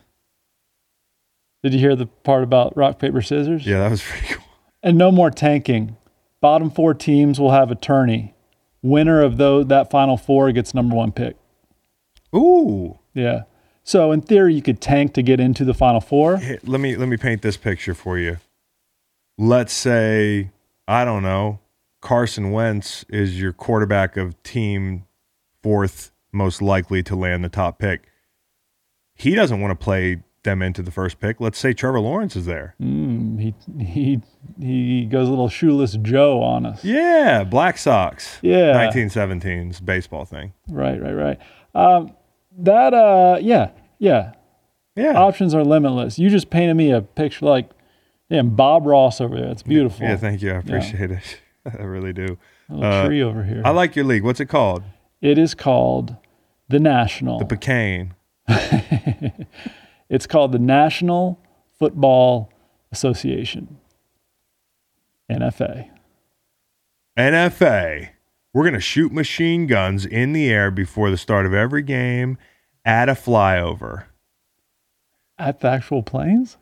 Did 1.63 1.73
you 1.73 1.79
hear 1.79 1.95
the 1.95 2.05
part 2.05 2.43
about 2.43 2.75
rock 2.77 2.99
paper 2.99 3.21
scissors? 3.21 3.65
Yeah, 3.65 3.79
that 3.79 3.91
was 3.91 4.01
pretty 4.01 4.33
cool. 4.33 4.45
And 4.83 4.97
no 4.97 5.11
more 5.11 5.31
tanking. 5.31 5.97
Bottom 6.39 6.69
four 6.69 6.93
teams 6.93 7.39
will 7.39 7.51
have 7.51 7.71
a 7.71 7.75
tourney. 7.75 8.35
Winner 8.81 9.21
of 9.21 9.37
those 9.37 9.67
that 9.67 9.89
final 9.89 10.17
four 10.17 10.51
gets 10.51 10.73
number 10.73 10.95
one 10.95 11.11
pick. 11.11 11.35
Ooh. 12.35 12.99
Yeah. 13.13 13.43
So 13.83 14.11
in 14.11 14.21
theory, 14.21 14.53
you 14.53 14.61
could 14.61 14.79
tank 14.81 15.13
to 15.15 15.23
get 15.23 15.39
into 15.39 15.65
the 15.65 15.73
final 15.73 16.01
four. 16.01 16.37
Here, 16.37 16.59
let 16.63 16.79
me 16.79 16.95
let 16.95 17.09
me 17.09 17.17
paint 17.17 17.41
this 17.41 17.57
picture 17.57 17.93
for 17.93 18.17
you. 18.17 18.37
Let's 19.37 19.73
say 19.73 20.51
I 20.87 21.03
don't 21.03 21.23
know, 21.23 21.59
Carson 22.01 22.51
Wentz 22.51 23.03
is 23.09 23.39
your 23.39 23.51
quarterback 23.51 24.15
of 24.15 24.41
team 24.43 25.05
fourth 25.67 26.11
most 26.31 26.61
likely 26.61 27.03
to 27.03 27.13
land 27.13 27.43
the 27.43 27.49
top 27.49 27.77
pick. 27.77 28.09
He 29.15 29.35
doesn't 29.35 29.59
want 29.59 29.77
to 29.77 29.83
play 29.83 30.23
them 30.43 30.61
into 30.61 30.81
the 30.81 30.91
first 30.91 31.19
pick. 31.19 31.41
Let's 31.41 31.59
say 31.59 31.73
Trevor 31.73 31.99
Lawrence 31.99 32.37
is 32.37 32.45
there. 32.45 32.73
Mm, 32.81 33.37
he 33.37 33.53
he 33.83 34.21
he 34.61 35.05
goes 35.05 35.27
a 35.27 35.29
little 35.29 35.49
shoeless 35.49 35.97
Joe 36.01 36.41
on 36.41 36.65
us. 36.65 36.85
Yeah, 36.85 37.43
Black 37.43 37.77
Sox. 37.77 38.37
Yeah. 38.41 38.87
1917's 38.89 39.81
baseball 39.81 40.23
thing. 40.23 40.53
Right, 40.69 41.01
right, 41.01 41.11
right. 41.11 41.39
Um, 41.75 42.15
that 42.59 42.93
uh, 42.93 43.39
yeah, 43.41 43.71
yeah. 43.99 44.35
Yeah. 44.95 45.17
Options 45.17 45.53
are 45.53 45.65
limitless. 45.65 46.17
You 46.17 46.29
just 46.29 46.49
painted 46.49 46.75
me 46.75 46.91
a 46.91 47.01
picture 47.01 47.45
like, 47.45 47.69
damn, 48.29 48.55
Bob 48.55 48.85
Ross 48.85 49.19
over 49.19 49.35
there. 49.35 49.49
It's 49.49 49.63
beautiful. 49.63 50.07
yeah, 50.07 50.15
thank 50.15 50.41
you. 50.41 50.53
I 50.53 50.57
appreciate 50.57 51.11
it. 51.11 51.41
I 51.65 51.83
really 51.83 52.13
do. 52.13 52.37
A 52.69 52.73
little 52.73 52.91
uh, 52.91 53.05
tree 53.05 53.21
over 53.21 53.43
here. 53.43 53.61
I 53.65 53.71
like 53.71 53.97
your 53.97 54.05
league. 54.05 54.23
What's 54.23 54.39
it 54.39 54.47
called? 54.47 54.83
It 55.21 55.37
is 55.37 55.53
called 55.53 56.15
the 56.69 56.79
National. 56.79 57.39
The 57.39 57.45
Bacane. 57.45 58.11
It's 60.09 60.25
called 60.25 60.51
the 60.51 60.59
National 60.59 61.39
Football 61.77 62.51
Association. 62.91 63.77
NFA. 65.29 65.89
NFA. 67.17 68.09
We're 68.53 68.63
going 68.63 68.73
to 68.73 68.79
shoot 68.79 69.11
machine 69.11 69.67
guns 69.67 70.05
in 70.05 70.31
the 70.31 70.49
air 70.49 70.71
before 70.71 71.11
the 71.11 71.17
start 71.17 71.45
of 71.45 71.53
every 71.53 71.81
game 71.81 72.37
at 72.85 73.09
a 73.09 73.13
flyover. 73.13 74.05
At 75.37 75.59
the 75.59 75.67
actual 75.67 76.01
planes? 76.03 76.57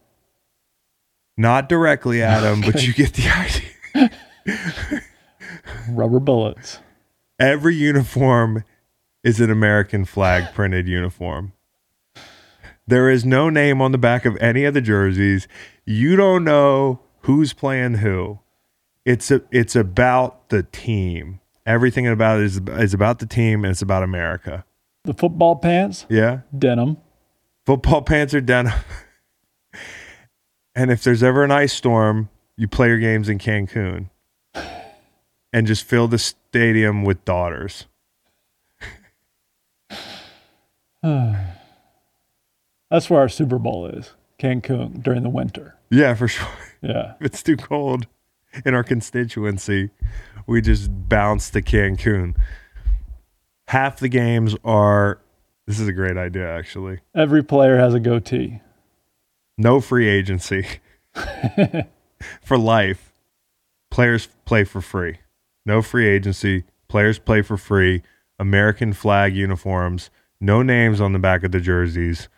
Not 1.38 1.70
directly 1.70 2.24
at 2.24 2.42
them, 2.42 2.62
but 2.62 2.86
you 2.86 2.94
get 2.94 3.14
the 3.14 3.30
idea. 4.50 5.02
Rubber 5.90 6.20
bullets. 6.20 6.80
Every 7.40 7.76
uniform 7.76 8.64
is 9.24 9.40
an 9.40 9.50
American 9.52 10.06
flag 10.06 10.46
printed 10.54 10.88
uniform. 10.88 11.54
There 12.88 13.10
is 13.10 13.26
no 13.26 13.50
name 13.50 13.82
on 13.82 13.92
the 13.92 13.98
back 13.98 14.26
of 14.26 14.38
any 14.38 14.64
of 14.64 14.74
the 14.74 14.82
jerseys. 14.82 15.48
You 15.86 16.16
don't 16.16 16.44
know 16.44 17.02
who's 17.22 17.52
playing 17.52 17.96
who. 17.96 18.40
It's 19.06 19.32
a, 19.32 19.42
it's 19.52 19.76
about 19.76 20.50
the 20.50 20.64
team. 20.64 21.40
Everything 21.66 22.08
about 22.08 22.40
it 22.40 22.46
is 22.46 22.62
is 22.80 22.94
about 22.94 23.18
the 23.20 23.26
team 23.26 23.64
and 23.66 23.72
it's 23.72 23.82
about 23.82 24.04
America. 24.04 24.64
The 25.04 25.14
football 25.16 25.56
pants, 25.56 26.06
Yeah. 26.10 26.42
denim. 26.58 26.98
Football 27.66 28.04
pants 28.04 28.36
are 28.36 28.42
denim. 28.42 28.74
and 30.76 30.92
if 30.92 31.04
there's 31.04 31.24
ever 31.24 31.44
an 31.44 31.52
ice 31.52 31.74
storm, 31.74 32.30
you 32.56 32.68
play 32.68 32.88
your 32.90 33.00
games 33.00 33.30
in 33.30 33.40
Cancun 33.40 34.10
and 35.56 35.66
just 35.66 35.86
fill 35.86 36.10
the 36.10 36.18
stadium 36.18 37.06
with 37.06 37.24
daughters. 37.24 37.86
That's 41.02 43.10
where 43.10 43.22
our 43.22 43.30
Super 43.30 43.58
Bowl 43.58 43.88
is. 43.88 44.12
Cancun 44.38 45.02
during 45.02 45.24
the 45.24 45.30
winter. 45.30 45.78
Yeah, 45.90 46.14
for 46.14 46.28
sure. 46.28 46.50
Yeah. 46.82 47.14
If 47.22 47.28
it's 47.28 47.42
too 47.42 47.56
cold 47.56 48.06
in 48.66 48.74
our 48.74 48.84
constituency, 48.84 49.92
we 50.46 50.60
just 50.60 50.90
bounce 51.08 51.50
to 51.52 51.62
Cancun. 51.62 52.36
Half 53.70 54.02
the 54.02 54.10
games 54.10 54.58
are 54.66 55.22
this 55.68 55.80
is 55.80 55.88
a 55.88 55.94
great 55.94 56.18
idea 56.18 56.54
actually. 56.54 57.00
Every 57.16 57.46
player 57.46 57.78
has 57.78 57.94
a 57.94 58.02
goatee. 58.02 58.60
No 59.58 59.80
free 59.80 60.10
agency. 60.10 60.68
for 62.44 62.58
life. 62.58 63.14
Players 63.90 64.28
play 64.44 64.66
for 64.66 64.82
free. 64.82 65.20
No 65.66 65.82
free 65.82 66.08
agency. 66.08 66.64
Players 66.88 67.20
play 67.20 67.42
for 67.42 67.58
free. 67.58 68.04
American 68.38 68.94
flag 68.94 69.36
uniforms. 69.36 70.10
No 70.40 70.62
names 70.62 71.02
on 71.02 71.14
the 71.14 71.20
back 71.20 71.44
of 71.44 71.52
the 71.52 71.60
jerseys. 71.60 72.30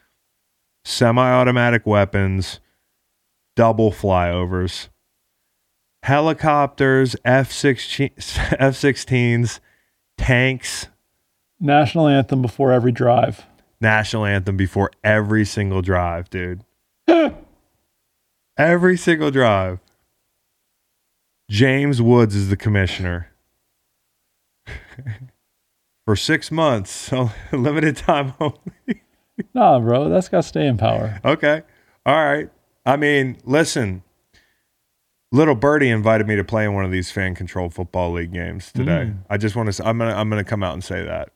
Semi 0.86 1.30
automatic 1.30 1.86
weapons. 1.86 2.60
Double 3.56 3.92
flyovers. 3.92 4.88
Helicopters. 6.04 7.16
F 7.26 7.52
16s. 7.52 9.60
Tanks. 10.18 10.88
National 11.60 12.08
anthem 12.08 12.42
before 12.42 12.72
every 12.72 12.92
drive. 12.92 13.46
National 13.82 14.26
anthem 14.26 14.58
before 14.58 14.92
every 15.04 15.46
single 15.46 15.82
drive, 15.82 16.30
dude. 16.30 16.62
every 18.58 18.98
single 18.98 19.32
drive. 19.32 19.80
James 21.50 22.02
Woods 22.02 22.36
is 22.36 22.50
the 22.50 22.58
commissioner. 22.58 23.32
For 26.06 26.16
six 26.16 26.52
months, 26.52 26.92
so 27.10 27.32
limited 27.52 27.98
time 27.98 28.34
only. 28.40 29.02
Nah, 29.54 29.80
bro, 29.80 30.10
that's 30.10 30.30
got 30.30 30.46
staying 30.46 30.78
power. 30.78 31.20
Okay. 31.24 31.64
All 32.06 32.16
right. 32.16 32.50
I 32.86 32.96
mean, 32.96 33.38
listen. 33.44 34.04
Little 35.34 35.56
Birdie 35.56 35.90
invited 35.90 36.26
me 36.26 36.38
to 36.38 36.44
play 36.46 36.64
in 36.64 36.74
one 36.74 36.86
of 36.86 36.92
these 36.92 37.12
fan 37.12 37.36
controlled 37.36 37.74
football 37.74 38.14
league 38.14 38.32
games 38.32 38.72
today. 38.72 39.12
Mm. 39.12 39.18
I 39.30 39.36
just 39.36 39.58
want 39.58 39.72
to 39.74 39.86
I'm 39.86 39.98
going 39.98 40.10
to 40.10 40.18
I'm 40.18 40.30
to 40.30 40.44
come 40.46 40.64
out 40.64 40.74
and 40.74 40.84
say 40.84 41.04
that. 41.04 41.30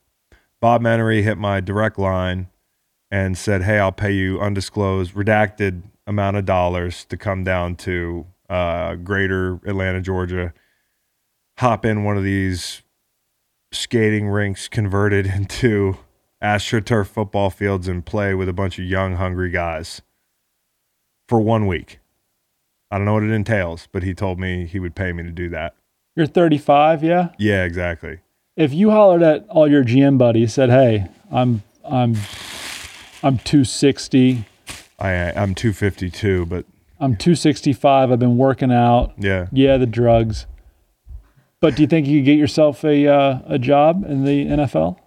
Bob 0.61 0.81
Menery 0.81 1.23
hit 1.23 1.37
my 1.37 1.59
direct 1.59 1.99
line 1.99 2.47
and 3.11 3.37
said, 3.37 3.63
"Hey, 3.63 3.79
I'll 3.79 3.91
pay 3.91 4.11
you 4.13 4.39
undisclosed 4.39 5.13
redacted 5.13 5.83
amount 6.07 6.37
of 6.37 6.45
dollars 6.45 7.03
to 7.05 7.17
come 7.17 7.43
down 7.43 7.75
to 7.75 8.25
uh, 8.51 8.95
Greater 8.95 9.55
Atlanta, 9.65 10.01
Georgia, 10.01 10.53
hop 11.57 11.85
in 11.85 12.03
one 12.03 12.17
of 12.17 12.23
these 12.23 12.83
skating 13.71 14.27
rinks 14.27 14.67
converted 14.67 15.25
into 15.35 15.97
AstroTurf 16.43 17.07
football 17.07 17.49
fields 17.49 17.87
and 17.87 18.05
play 18.05 18.33
with 18.33 18.49
a 18.49 18.53
bunch 18.53 18.77
of 18.77 18.85
young, 18.85 19.15
hungry 19.15 19.49
guys 19.49 20.01
for 21.29 21.39
one 21.39 21.65
week. 21.65 21.99
I 22.91 22.97
don't 22.97 23.05
know 23.05 23.13
what 23.13 23.23
it 23.23 23.31
entails, 23.31 23.87
but 23.91 24.03
he 24.03 24.13
told 24.13 24.37
me 24.37 24.65
he 24.65 24.79
would 24.79 24.95
pay 24.95 25.13
me 25.13 25.23
to 25.23 25.31
do 25.31 25.47
that. 25.49 25.75
You're 26.15 26.27
35, 26.27 27.05
yeah? 27.05 27.29
Yeah, 27.37 27.63
exactly. 27.63 28.19
If 28.57 28.73
you 28.73 28.91
hollered 28.91 29.23
at 29.23 29.47
all 29.47 29.71
your 29.71 29.85
GM 29.85 30.17
buddies, 30.17 30.53
said, 30.53 30.69
"Hey, 30.69 31.07
I'm 31.31 31.63
I'm 31.85 32.17
I'm 33.23 33.37
260, 33.37 34.43
I 34.99 35.31
I'm 35.31 35.55
252, 35.55 36.45
but 36.47 36.65
I'm 37.01 37.15
265, 37.15 38.11
I've 38.11 38.19
been 38.19 38.37
working 38.37 38.71
out. 38.71 39.13
yeah, 39.17 39.47
Yeah, 39.51 39.77
the 39.77 39.87
drugs. 39.87 40.45
But 41.59 41.75
do 41.75 41.81
you 41.81 41.87
think 41.87 42.07
you 42.07 42.19
could 42.19 42.25
get 42.25 42.37
yourself 42.37 42.83
a 42.85 43.07
uh, 43.07 43.39
a 43.47 43.59
job 43.59 44.05
in 44.07 44.23
the 44.23 44.45
NFL? 44.45 44.97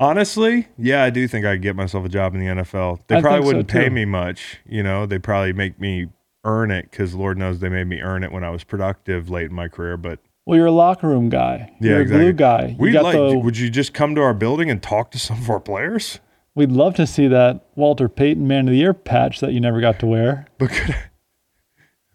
honestly, 0.00 0.68
yeah, 0.78 1.02
I 1.04 1.10
do 1.10 1.28
think 1.28 1.46
I'd 1.46 1.62
get 1.62 1.76
myself 1.76 2.04
a 2.04 2.08
job 2.08 2.34
in 2.34 2.40
the 2.40 2.46
NFL. 2.62 3.00
They 3.06 3.16
I 3.16 3.20
probably 3.20 3.46
wouldn't 3.46 3.68
pay 3.68 3.88
me 3.88 4.04
much, 4.04 4.58
you 4.66 4.82
know. 4.82 5.06
They 5.06 5.18
probably 5.18 5.52
make 5.52 5.78
me 5.80 6.08
earn 6.44 6.70
it 6.72 6.90
because 6.90 7.14
Lord 7.14 7.38
knows 7.38 7.60
they 7.60 7.68
made 7.68 7.86
me 7.86 8.00
earn 8.00 8.24
it 8.24 8.32
when 8.32 8.42
I 8.44 8.50
was 8.50 8.64
productive 8.64 9.30
late 9.30 9.46
in 9.50 9.54
my 9.54 9.68
career. 9.68 9.96
But 9.96 10.18
Well, 10.46 10.56
you're 10.56 10.66
a 10.66 10.72
locker 10.72 11.06
room 11.08 11.28
guy. 11.28 11.70
yeah, 11.80 11.90
You're 11.90 11.98
a 11.98 12.02
exactly. 12.02 12.24
glue 12.24 12.32
guy. 12.32 12.92
Got 12.92 13.04
like. 13.04 13.14
the- 13.14 13.38
Would 13.38 13.58
you 13.58 13.70
just 13.70 13.94
come 13.94 14.14
to 14.16 14.20
our 14.22 14.34
building 14.34 14.70
and 14.70 14.82
talk 14.82 15.10
to 15.12 15.18
some 15.18 15.38
of 15.38 15.48
our 15.50 15.60
players? 15.60 16.18
We'd 16.54 16.72
love 16.72 16.94
to 16.96 17.06
see 17.06 17.28
that 17.28 17.64
Walter 17.74 18.08
Payton 18.08 18.46
Man 18.46 18.66
of 18.68 18.72
the 18.72 18.78
Year 18.78 18.94
patch 18.94 19.40
that 19.40 19.52
you 19.52 19.60
never 19.60 19.80
got 19.80 19.98
to 20.00 20.06
wear. 20.06 20.46
But 20.58 20.70
could 20.70 20.90
I, 20.90 21.02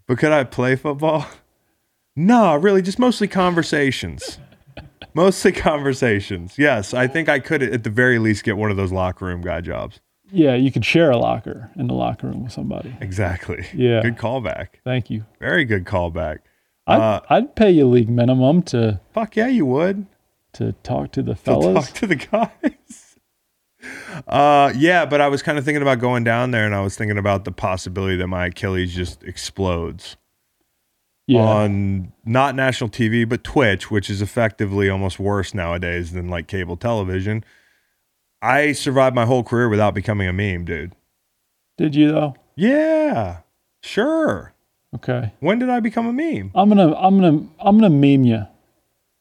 but 0.08 0.18
could 0.18 0.32
I 0.32 0.44
play 0.46 0.76
football? 0.76 1.26
No, 2.16 2.56
really, 2.56 2.82
just 2.82 2.98
mostly 3.00 3.28
conversations. 3.28 4.40
mostly 5.14 5.52
conversations. 5.52 6.56
Yes, 6.58 6.94
I 6.94 7.08
think 7.08 7.30
I 7.30 7.40
could 7.40 7.62
at 7.62 7.84
the 7.84 7.90
very 7.90 8.18
least 8.20 8.44
get 8.44 8.58
one 8.58 8.72
of 8.72 8.78
those 8.78 8.92
locker 8.92 9.26
room 9.26 9.42
guy 9.42 9.62
jobs. 9.62 10.00
Yeah, 10.32 10.56
you 10.56 10.72
could 10.72 10.84
share 10.86 11.12
a 11.12 11.18
locker 11.18 11.70
in 11.78 11.88
the 11.88 11.94
locker 11.94 12.28
room 12.28 12.44
with 12.44 12.52
somebody. 12.54 12.96
Exactly. 13.02 13.66
Yeah. 13.74 14.02
Good 14.02 14.18
callback. 14.18 14.68
Thank 14.84 15.10
you. 15.10 15.26
Very 15.40 15.64
good 15.64 15.86
callback. 15.86 16.40
I'd, 16.86 17.00
Uh, 17.00 17.22
I'd 17.30 17.56
pay 17.56 17.72
you 17.72 17.88
league 17.88 18.10
minimum 18.10 18.62
to 18.64 19.00
Fuck 19.14 19.36
yeah, 19.36 19.48
you 19.48 19.66
would. 19.66 20.06
to 20.54 20.72
talk 20.84 21.12
to 21.14 21.22
the 21.22 21.34
To 21.34 21.40
fellas. 21.40 21.88
talk 21.88 21.96
to 21.98 22.08
the 22.08 22.16
guys. 22.16 23.07
Uh, 24.28 24.72
yeah, 24.76 25.06
but 25.06 25.22
I 25.22 25.28
was 25.28 25.42
kind 25.42 25.58
of 25.58 25.66
thinking 25.66 25.82
about 25.82 26.00
going 26.00 26.24
down 26.24 26.52
there, 26.52 26.66
and 26.66 26.74
I 26.74 26.82
was 26.82 26.96
thinking 26.96 27.18
about 27.18 27.46
the 27.46 27.52
possibility 27.52 28.16
that 28.18 28.28
my 28.28 28.48
Achilles 28.48 28.96
just 28.96 29.24
explodes 29.24 30.18
yeah, 31.28 31.42
on 31.42 32.14
not 32.26 32.56
national 32.56 32.90
TV, 32.90 33.28
but 33.28 33.44
Twitch, 33.44 33.92
which 33.92 34.10
is 34.10 34.22
effectively 34.22 34.90
almost 34.90 35.20
worse 35.20 35.54
nowadays 35.54 36.14
than 36.14 36.30
like 36.30 36.48
cable 36.48 36.78
television. 36.78 37.44
I 38.42 38.72
survived 38.72 39.16
my 39.16 39.26
whole 39.26 39.44
career 39.44 39.68
without 39.68 39.94
becoming 39.94 40.28
a 40.28 40.34
meme, 40.34 40.66
dude. 40.66 40.94
did 41.78 41.96
you 41.96 42.12
though? 42.12 42.36
Yeah, 42.56 43.40
sure. 43.84 44.54
Okay, 44.96 45.34
When 45.42 45.60
did 45.60 45.70
I 45.70 45.82
become 45.82 46.08
a 46.08 46.14
meme? 46.14 46.52
I'm 46.56 46.70
gonna 46.70 46.96
I'm 46.96 47.20
gonna 47.20 47.46
I'm 47.60 47.78
gonna 47.78 47.90
meme 47.90 48.24
you. 48.24 48.48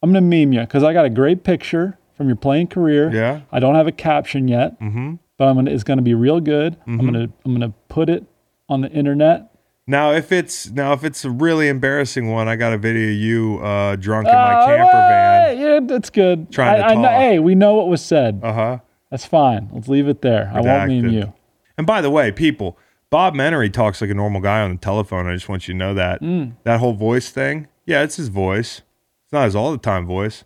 I'm 0.01 0.13
gonna 0.13 0.21
meme 0.21 0.53
you 0.53 0.61
because 0.61 0.85
I 0.85 0.93
got 0.93 1.05
a 1.05 1.11
great 1.11 1.43
picture 1.43 1.99
from 2.17 2.27
your 2.29 2.37
playing 2.37 2.69
career. 2.69 3.11
Yeah. 3.13 3.41
I 3.53 3.59
don't 3.61 3.75
have 3.75 3.87
a 3.87 3.93
caption 3.93 4.49
yet, 4.49 4.81
Mm-hmm. 4.81 5.15
but 5.39 5.49
I'm 5.49 5.55
gonna 5.57 5.71
it's 5.71 5.85
gonna 5.85 6.03
be 6.03 6.15
real 6.15 6.41
good. 6.41 6.77
I'm 6.87 6.99
gonna 6.99 7.29
I'm 7.45 7.53
gonna 7.53 7.75
put 7.89 8.09
it 8.09 8.25
on 8.69 8.81
the 8.81 8.91
internet. 8.91 9.53
Now, 9.89 10.11
if 10.13 10.33
it's 10.33 10.71
now 10.71 10.93
if 10.95 11.05
it's 11.05 11.25
a 11.25 11.31
really 11.31 11.69
embarrassing 11.69 12.31
one, 12.33 12.49
I 12.49 12.57
got 12.57 12.73
a 12.73 12.79
video 12.79 13.09
of 13.09 13.15
you 13.15 13.59
uh, 13.63 13.97
drunk 13.97 14.27
in 14.27 14.35
my 14.35 14.55
Uh, 14.55 14.67
camper 14.67 14.93
van. 14.93 15.59
Yeah, 15.59 15.81
that's 15.85 16.11
good. 16.11 16.51
Trying 16.51 16.79
to 16.79 16.85
I, 16.85 16.89
I 16.89 16.95
know, 16.95 17.03
talk. 17.03 17.11
hey, 17.13 17.39
we 17.39 17.55
know 17.55 17.75
what 17.75 17.89
was 17.89 18.03
said. 18.05 18.41
Uh 18.43 18.53
huh. 18.53 18.79
That's 19.11 19.25
fine. 19.25 19.69
Let's 19.73 19.87
leave 19.89 20.09
it 20.09 20.23
there. 20.23 20.51
I 20.53 20.61
won't 20.61 20.91
Redacted. 20.91 21.13
you. 21.13 21.33
And 21.79 21.87
by 21.87 22.01
the 22.01 22.11
way, 22.11 22.33
people, 22.33 22.77
Bob 23.11 23.35
Menery 23.35 23.73
talks 23.73 24.01
like 24.01 24.11
a 24.11 24.15
normal 24.15 24.41
guy 24.41 24.61
on 24.63 24.73
the 24.73 24.77
telephone. 24.79 25.29
I 25.29 25.35
just 25.35 25.49
want 25.49 25.69
you 25.69 25.75
to 25.75 25.79
know 25.79 25.95
that 25.95 26.21
Mm. 26.21 26.55
that 26.65 26.81
whole 26.81 26.95
voice 26.95 27.31
thing. 27.31 27.69
Yeah, 27.85 28.03
it's 28.03 28.17
his 28.17 28.27
voice. 28.29 28.83
It's 29.25 29.33
not 29.33 29.45
his 29.45 29.55
all 29.55 29.71
the 29.71 29.79
time 29.79 30.05
voice. 30.07 30.43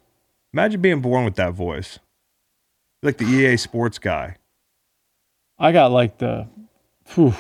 Imagine 0.52 0.80
being 0.80 1.00
born 1.00 1.24
with 1.24 1.36
that 1.36 1.52
voice, 1.54 1.98
like 3.02 3.18
the 3.18 3.24
EA 3.24 3.56
Sports 3.56 3.98
guy. 3.98 4.36
I 5.58 5.72
got 5.72 5.92
like 5.92 6.18
the 6.18 6.48
phew, 7.04 7.34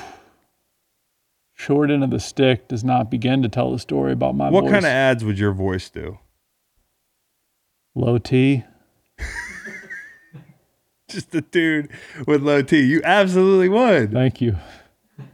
short 1.54 1.90
end 1.90 2.04
of 2.04 2.10
the 2.10 2.20
stick 2.20 2.68
does 2.68 2.84
not 2.84 3.10
begin 3.10 3.42
to 3.42 3.48
tell 3.48 3.72
the 3.72 3.78
story 3.78 4.12
about 4.12 4.36
my 4.36 4.50
what 4.50 4.62
voice. 4.62 4.70
kind 4.70 4.84
of 4.84 4.90
ads 4.90 5.24
would 5.24 5.38
your 5.38 5.52
voice 5.52 5.88
do? 5.90 6.18
low 7.96 8.18
T? 8.18 8.62
Just 11.08 11.34
a 11.34 11.40
dude 11.40 11.90
with 12.26 12.42
low 12.42 12.62
T. 12.62 12.80
You 12.80 13.00
absolutely 13.02 13.68
would. 13.68 14.12
Thank 14.12 14.40
you. 14.40 14.56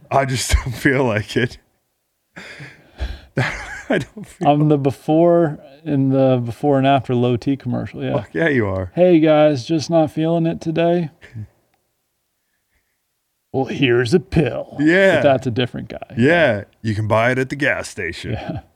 I 0.09 0.25
just 0.25 0.51
don't 0.51 0.73
feel 0.73 1.03
like 1.03 1.37
it. 1.37 1.59
I 3.37 3.99
don't 3.99 4.25
feel. 4.25 4.47
I'm 4.47 4.69
the 4.69 4.77
before 4.77 5.59
in 5.87 6.09
the 6.09 6.41
before 6.43 6.77
and 6.77 6.85
after 6.87 7.15
low 7.15 7.37
T 7.37 7.55
commercial. 7.57 8.03
Yeah. 8.03 8.13
Fuck 8.21 8.33
yeah, 8.33 8.49
you 8.49 8.67
are. 8.67 8.91
Hey 8.95 9.19
guys, 9.19 9.65
just 9.65 9.89
not 9.89 10.11
feeling 10.11 10.45
it 10.45 10.61
today. 10.61 11.09
Well, 13.53 13.65
here's 13.65 14.13
a 14.13 14.19
pill. 14.19 14.75
Yeah. 14.79 15.15
But 15.17 15.23
that's 15.23 15.47
a 15.47 15.51
different 15.51 15.89
guy. 15.89 16.15
Yeah, 16.17 16.65
you 16.81 16.93
can 16.93 17.07
buy 17.07 17.31
it 17.31 17.39
at 17.39 17.49
the 17.49 17.55
gas 17.55 17.89
station. 17.89 18.33
Yeah. 18.33 18.59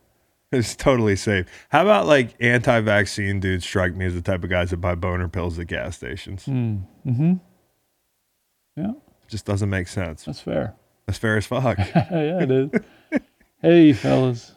It's 0.53 0.75
totally 0.75 1.15
safe. 1.15 1.45
How 1.69 1.83
about 1.83 2.07
like 2.07 2.35
anti-vaccine 2.41 3.39
dudes 3.39 3.63
strike 3.63 3.95
me 3.95 4.05
as 4.05 4.15
the 4.15 4.21
type 4.21 4.43
of 4.43 4.49
guys 4.49 4.71
that 4.71 4.77
buy 4.81 4.95
boner 4.95 5.29
pills 5.29 5.57
at 5.57 5.67
gas 5.67 5.95
stations? 5.95 6.43
Mm-hmm. 6.45 7.35
Yeah, 8.75 8.91
Just 9.29 9.45
doesn't 9.45 9.69
make 9.69 9.87
sense. 9.87 10.25
that's 10.25 10.41
fair. 10.41 10.75
That's 11.05 11.17
fair 11.17 11.37
as 11.37 11.45
fuck. 11.45 11.77
yeah, 11.95 12.43
it 12.43 12.51
is. 12.51 12.69
hey, 13.61 13.93
fellas. 13.93 14.51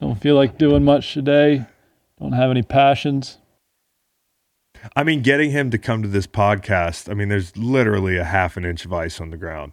Don't 0.00 0.18
feel 0.18 0.34
like 0.34 0.56
doing 0.56 0.82
much 0.82 1.12
today. 1.12 1.66
Don't 2.20 2.32
have 2.32 2.50
any 2.50 2.62
passions. 2.62 3.38
I 4.94 5.04
mean, 5.04 5.22
getting 5.22 5.50
him 5.50 5.70
to 5.70 5.78
come 5.78 6.02
to 6.02 6.08
this 6.08 6.26
podcast, 6.26 7.10
I 7.10 7.14
mean, 7.14 7.28
there's 7.28 7.56
literally 7.56 8.16
a 8.16 8.24
half 8.24 8.56
an 8.56 8.64
inch 8.64 8.84
of 8.84 8.92
ice 8.92 9.20
on 9.20 9.30
the 9.30 9.36
ground. 9.36 9.72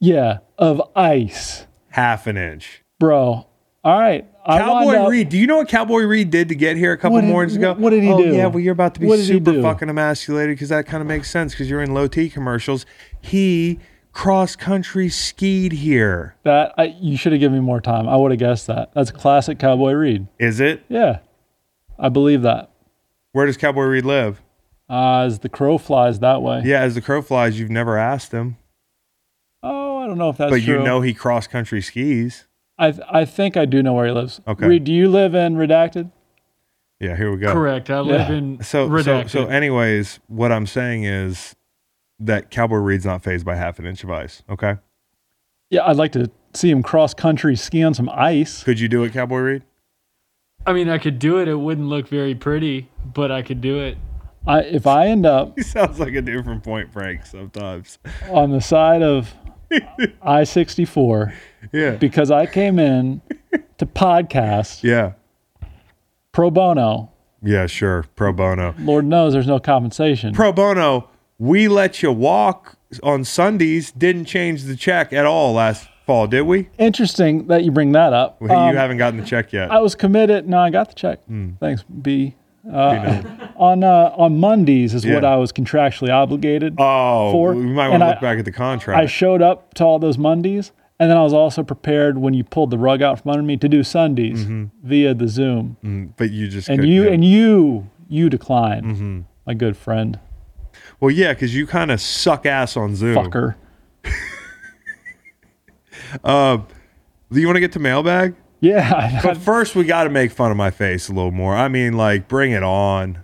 Yeah, 0.00 0.38
of 0.58 0.82
ice. 0.94 1.66
Half 1.90 2.26
an 2.26 2.36
inch. 2.36 2.82
Bro. 2.98 3.46
All 3.84 3.98
right. 3.98 4.26
Cowboy 4.46 4.94
up- 4.96 5.10
Reed, 5.10 5.28
do 5.30 5.38
you 5.38 5.46
know 5.46 5.58
what 5.58 5.68
Cowboy 5.68 6.02
Reed 6.02 6.30
did 6.30 6.48
to 6.48 6.54
get 6.54 6.76
here 6.76 6.92
a 6.92 6.98
couple 6.98 7.20
did- 7.20 7.26
mornings 7.26 7.56
ago? 7.56 7.74
what 7.74 7.90
did 7.90 8.02
he 8.02 8.10
oh, 8.10 8.18
do? 8.18 8.34
Yeah, 8.34 8.46
well, 8.46 8.60
you're 8.60 8.72
about 8.72 8.94
to 8.94 9.00
be 9.00 9.06
What 9.06 9.16
did 9.16 9.26
he 9.26 9.32
super 9.32 9.60
fucking 9.62 9.88
emasculated 9.88 10.56
because 10.56 10.68
that 10.70 10.86
kind 10.86 11.00
of 11.00 11.06
makes 11.06 11.30
sense 11.30 11.52
because 11.52 11.70
you're 11.70 11.82
in 11.82 11.94
low 11.94 12.06
T 12.06 12.28
commercials. 12.28 12.84
He 13.20 13.78
cross 14.14 14.56
country 14.56 15.08
skied 15.10 15.72
here. 15.72 16.36
That 16.44 16.72
I, 16.78 16.94
you 17.00 17.16
should 17.18 17.32
have 17.32 17.40
given 17.40 17.58
me 17.58 17.64
more 17.64 17.80
time. 17.80 18.08
I 18.08 18.16
would 18.16 18.30
have 18.30 18.38
guessed 18.40 18.66
that. 18.68 18.92
That's 18.94 19.10
classic 19.10 19.58
Cowboy 19.58 19.92
Reed. 19.92 20.28
Is 20.38 20.60
it? 20.60 20.82
Yeah, 20.88 21.18
I 21.98 22.08
believe 22.08 22.40
that. 22.42 22.70
Where 23.32 23.44
does 23.44 23.56
Cowboy 23.58 23.82
Reed 23.82 24.04
live? 24.06 24.40
Uh, 24.88 25.20
as 25.22 25.40
the 25.40 25.48
crow 25.48 25.76
flies 25.76 26.20
that 26.20 26.40
way. 26.42 26.62
Yeah, 26.64 26.80
as 26.80 26.94
the 26.94 27.00
crow 27.02 27.20
flies, 27.22 27.58
you've 27.58 27.70
never 27.70 27.98
asked 27.98 28.32
him, 28.32 28.56
Oh, 29.62 29.98
I 29.98 30.06
don't 30.06 30.18
know 30.18 30.28
if 30.28 30.36
that's 30.36 30.50
but 30.50 30.62
true. 30.62 30.78
you 30.78 30.82
know 30.84 31.00
he 31.00 31.12
cross 31.14 31.46
country 31.46 31.80
skis. 31.82 32.44
I 32.78 32.92
I 33.10 33.24
think 33.24 33.56
I 33.56 33.64
do 33.64 33.82
know 33.82 33.94
where 33.94 34.06
he 34.06 34.12
lives. 34.12 34.40
Okay. 34.46 34.66
Reed, 34.66 34.84
do 34.84 34.92
you 34.92 35.08
live 35.08 35.34
in 35.34 35.56
Redacted? 35.56 36.10
Yeah, 37.00 37.16
here 37.16 37.30
we 37.32 37.38
go. 37.38 37.52
Correct. 37.52 37.88
I 37.90 38.00
live 38.00 38.28
Yeah. 38.28 38.36
in 38.36 38.62
So, 38.62 39.00
so, 39.02 39.26
so, 39.26 39.46
anyways, 39.46 40.20
what 40.28 40.52
I'm 40.52 40.66
saying 40.66 41.04
is 41.04 41.54
that 42.24 42.50
Cowboy 42.50 42.76
Reed's 42.76 43.04
not 43.06 43.22
fazed 43.22 43.44
by 43.44 43.54
half 43.56 43.78
an 43.78 43.86
inch 43.86 44.02
of 44.04 44.10
ice. 44.10 44.42
Okay, 44.48 44.76
Yeah, 45.70 45.86
I'd 45.86 45.96
like 45.96 46.12
to 46.12 46.30
see 46.54 46.70
him 46.70 46.82
cross 46.82 47.14
country 47.14 47.56
ski 47.56 47.82
on 47.82 47.94
some 47.94 48.08
ice. 48.08 48.62
could 48.62 48.78
you 48.80 48.88
do 48.88 49.02
it, 49.04 49.12
Cowboy 49.12 49.38
Reed? 49.38 49.62
I 50.66 50.72
mean, 50.72 50.88
I 50.88 50.98
could 50.98 51.18
do 51.18 51.38
it. 51.40 51.48
It 51.48 51.56
wouldn't 51.56 51.88
look 51.88 52.08
very 52.08 52.34
pretty, 52.34 52.88
but 53.12 53.30
I 53.30 53.42
could 53.42 53.60
do 53.60 53.78
it. 53.80 53.98
I 54.46 54.60
if 54.60 54.86
I 54.86 55.06
end 55.08 55.24
up 55.26 55.54
He 55.56 55.62
sounds 55.62 55.98
like 55.98 56.14
a 56.14 56.20
dude 56.22 56.44
from 56.44 56.60
Point 56.60 56.92
Break 56.92 57.24
sometimes. 57.26 57.98
on 58.30 58.50
the 58.50 58.60
side 58.60 59.02
of 59.02 59.34
I 60.22 60.44
sixty 60.44 60.84
four 60.84 61.32
Yeah, 61.72 61.92
because 61.92 62.30
I 62.30 62.46
came 62.46 62.78
in 62.78 63.20
to 63.78 63.86
podcast 63.86 64.82
yeah, 64.82 65.12
pro 66.32 66.50
bono. 66.50 67.10
yeah. 67.42 67.66
Sure, 67.66 68.04
pro 68.16 68.32
bono. 68.32 68.74
Lord 68.78 69.04
knows 69.06 69.32
there's 69.32 69.46
no 69.46 69.58
compensation. 69.58 70.34
Pro 70.34 70.52
bono. 70.52 71.08
We 71.38 71.68
let 71.68 72.02
you 72.02 72.12
walk 72.12 72.76
on 73.02 73.24
Sundays. 73.24 73.92
Didn't 73.92 74.26
change 74.26 74.64
the 74.64 74.76
check 74.76 75.12
at 75.12 75.26
all 75.26 75.52
last 75.54 75.88
fall, 76.06 76.26
did 76.26 76.42
we? 76.42 76.68
Interesting 76.78 77.46
that 77.48 77.64
you 77.64 77.70
bring 77.70 77.92
that 77.92 78.12
up. 78.12 78.36
you 78.40 78.50
Um, 78.50 78.74
haven't 78.76 78.98
gotten 78.98 79.18
the 79.20 79.26
check 79.26 79.52
yet. 79.52 79.70
I 79.70 79.80
was 79.80 79.94
committed. 79.94 80.48
No, 80.48 80.58
I 80.58 80.70
got 80.70 80.88
the 80.88 80.94
check. 80.94 81.24
Hmm. 81.24 81.50
Thanks, 81.60 81.82
B. 81.82 82.34
Uh, 82.72 83.20
on 83.56 83.84
uh, 83.84 84.10
on 84.16 84.38
Mondays 84.38 84.94
is 84.94 85.04
what 85.04 85.22
I 85.22 85.36
was 85.36 85.52
contractually 85.52 86.08
obligated. 86.10 86.76
oh, 86.78 87.30
for- 87.30 87.54
we 87.54 87.62
might 87.66 87.84
and 87.90 87.90
want 87.90 88.00
to 88.02 88.06
I- 88.06 88.10
look 88.12 88.20
back 88.22 88.38
at 88.38 88.46
the 88.46 88.52
contract. 88.52 88.98
I 88.98 89.04
showed 89.04 89.42
up 89.42 89.74
to 89.74 89.84
all 89.84 89.98
those 89.98 90.16
Mondays, 90.16 90.72
and 90.98 91.10
then 91.10 91.18
I 91.18 91.22
was 91.22 91.34
also 91.34 91.62
prepared 91.62 92.16
when 92.16 92.32
you 92.32 92.42
pulled 92.42 92.70
the 92.70 92.78
rug 92.78 93.02
out 93.02 93.20
from 93.20 93.32
under 93.32 93.42
me 93.42 93.58
to 93.58 93.68
do 93.68 93.82
Sundays 93.82 94.46
via 94.82 95.12
the 95.12 95.28
Zoom. 95.28 95.76
Mm, 95.84 96.12
but 96.16 96.30
you 96.30 96.48
just 96.48 96.70
And 96.70 96.86
you 96.88 97.04
it. 97.04 97.12
and 97.12 97.22
you 97.22 97.90
you 98.08 98.30
declined, 98.30 98.86
Mm-hmm. 98.86 99.20
my 99.46 99.52
good 99.52 99.76
friend, 99.76 100.18
well, 101.00 101.10
yeah, 101.10 101.32
because 101.32 101.54
you 101.54 101.66
kind 101.66 101.90
of 101.90 102.00
suck 102.00 102.46
ass 102.46 102.76
on 102.76 102.96
Zoom. 102.96 103.16
fucker. 103.16 103.54
Um, 106.22 106.66
do 107.32 107.40
you 107.40 107.46
want 107.46 107.56
to 107.56 107.60
get 107.60 107.72
to 107.72 107.80
mailbag? 107.80 108.36
Yeah, 108.60 109.20
But 109.22 109.36
first, 109.36 109.74
we 109.74 109.84
got 109.84 110.04
to 110.04 110.10
make 110.10 110.30
fun 110.30 110.50
of 110.50 110.56
my 110.56 110.70
face 110.70 111.08
a 111.08 111.12
little 111.12 111.32
more. 111.32 111.54
I 111.54 111.68
mean, 111.68 111.94
like, 111.94 112.28
bring 112.28 112.52
it 112.52 112.62
on. 112.62 113.22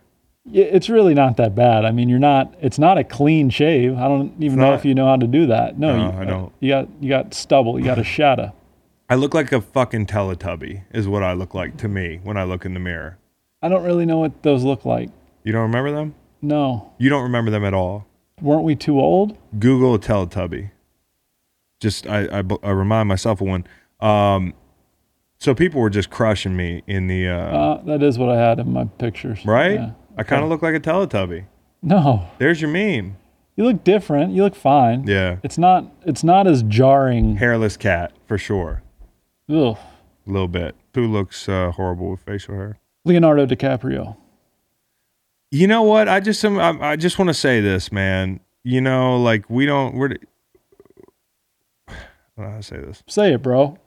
It's 0.52 0.90
really 0.90 1.14
not 1.14 1.36
that 1.38 1.54
bad. 1.54 1.84
I 1.84 1.92
mean, 1.92 2.08
you're 2.08 2.18
not. 2.18 2.54
It's 2.60 2.78
not 2.78 2.98
a 2.98 3.04
clean 3.04 3.48
shave. 3.48 3.96
I 3.96 4.08
don't 4.08 4.34
even 4.42 4.58
know 4.58 4.74
if 4.74 4.84
you 4.84 4.94
know 4.94 5.06
how 5.06 5.16
to 5.16 5.26
do 5.26 5.46
that. 5.46 5.78
No, 5.78 5.96
No, 5.96 6.02
you, 6.02 6.18
I 6.18 6.22
uh, 6.22 6.24
don't. 6.24 6.52
You 6.60 6.68
got 6.70 6.88
you 7.00 7.08
got 7.08 7.32
stubble. 7.32 7.78
You 7.78 7.84
got 7.84 7.98
a 7.98 8.04
shadow. 8.04 8.52
I 9.08 9.14
look 9.14 9.32
like 9.32 9.50
a 9.52 9.60
fucking 9.60 10.06
Teletubby, 10.06 10.84
is 10.92 11.08
what 11.08 11.22
I 11.22 11.32
look 11.32 11.54
like 11.54 11.76
to 11.78 11.88
me 11.88 12.20
when 12.22 12.36
I 12.36 12.44
look 12.44 12.64
in 12.64 12.74
the 12.74 12.80
mirror. 12.80 13.18
I 13.62 13.68
don't 13.68 13.82
really 13.82 14.06
know 14.06 14.18
what 14.18 14.42
those 14.42 14.62
look 14.62 14.84
like. 14.84 15.10
You 15.44 15.52
don't 15.52 15.62
remember 15.62 15.92
them? 15.92 16.14
No, 16.42 16.92
You 16.98 17.08
don't 17.10 17.22
remember 17.22 17.50
them 17.50 17.64
at 17.64 17.74
all. 17.74 18.06
weren't 18.40 18.62
we 18.64 18.74
too 18.76 18.98
old? 19.00 19.36
Google 19.58 19.94
a 19.94 19.98
Teletubby. 19.98 20.70
Just 21.80 22.06
I, 22.06 22.24
I, 22.40 22.42
I 22.62 22.70
remind 22.70 23.08
myself 23.08 23.40
of 23.40 23.46
one. 23.48 23.66
Um, 24.00 24.54
so 25.38 25.54
people 25.54 25.80
were 25.80 25.90
just 25.90 26.10
crushing 26.10 26.56
me 26.56 26.82
in 26.86 27.06
the 27.06 27.28
uh, 27.28 27.34
Uh, 27.36 27.82
that 27.84 28.02
is 28.02 28.18
what 28.18 28.28
I 28.30 28.36
had 28.38 28.58
in 28.58 28.72
my 28.72 28.84
pictures. 28.84 29.44
right. 29.44 29.74
Yeah. 29.74 29.90
I 30.16 30.22
kind 30.22 30.42
of 30.42 30.48
look 30.50 30.60
like 30.62 30.74
a 30.74 30.80
Teletubby. 30.80 31.46
No, 31.82 32.26
There's 32.38 32.60
your 32.60 32.70
meme. 32.70 33.16
you 33.56 33.64
look 33.64 33.82
different. 33.84 34.32
You 34.34 34.42
look 34.42 34.54
fine. 34.54 35.06
Yeah, 35.06 35.36
It's 35.42 35.56
not. 35.56 35.90
It's 36.04 36.22
not 36.22 36.46
as 36.46 36.62
jarring. 36.64 37.36
hairless 37.36 37.76
cat 37.78 38.12
for 38.26 38.36
sure. 38.36 38.82
Ugh. 39.48 39.78
A 40.26 40.30
little 40.30 40.48
bit. 40.48 40.74
Who 40.94 41.06
looks 41.06 41.48
uh, 41.48 41.70
horrible 41.72 42.10
with 42.10 42.20
facial 42.20 42.54
hair? 42.54 42.78
Leonardo 43.06 43.46
DiCaprio. 43.46 44.16
You 45.50 45.66
know 45.66 45.82
what? 45.82 46.08
I 46.08 46.20
just 46.20 46.44
am, 46.44 46.58
I, 46.58 46.92
I 46.92 46.96
just 46.96 47.18
want 47.18 47.28
to 47.28 47.34
say 47.34 47.60
this, 47.60 47.90
man. 47.90 48.40
you 48.62 48.80
know, 48.80 49.20
like 49.20 49.48
we 49.50 49.66
don't. 49.66 49.94
We're. 49.94 50.10
I 51.88 51.94
don't 52.36 52.46
know 52.46 52.50
how 52.50 52.56
to 52.56 52.62
say 52.62 52.78
this. 52.78 53.02
Say 53.08 53.32
it, 53.34 53.42
bro. 53.42 53.78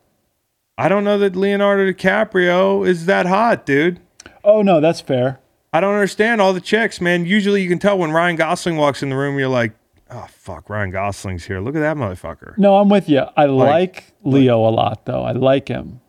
I 0.77 0.89
don't 0.89 1.03
know 1.03 1.17
that 1.19 1.35
Leonardo 1.35 1.91
DiCaprio 1.91 2.87
is 2.87 3.05
that 3.05 3.25
hot, 3.25 3.65
dude. 3.65 3.99
Oh 4.43 4.61
no, 4.61 4.81
that's 4.81 5.01
fair. 5.01 5.39
I 5.71 5.79
don't 5.79 5.93
understand 5.93 6.41
all 6.41 6.53
the 6.53 6.61
chicks, 6.61 7.01
man. 7.01 7.25
Usually 7.25 7.63
you 7.63 7.69
can 7.69 7.79
tell 7.79 7.97
when 7.97 8.11
Ryan 8.11 8.35
Gosling 8.35 8.77
walks 8.77 9.01
in 9.01 9.09
the 9.09 9.15
room, 9.15 9.39
you're 9.39 9.47
like, 9.47 9.71
oh, 10.11 10.27
fuck, 10.29 10.69
Ryan 10.69 10.91
Gosling's 10.91 11.45
here. 11.45 11.59
Look 11.59 11.75
at 11.75 11.79
that 11.79 11.97
motherfucker. 11.97 12.55
No, 12.59 12.75
I'm 12.77 12.89
with 12.89 13.09
you. 13.09 13.23
I 13.35 13.45
like, 13.45 14.13
Leo 14.23 14.59
a 14.59 14.69
lot, 14.69 15.05
though. 15.05 15.23
I 15.23 15.31
like 15.31 15.67
him. 15.67 16.01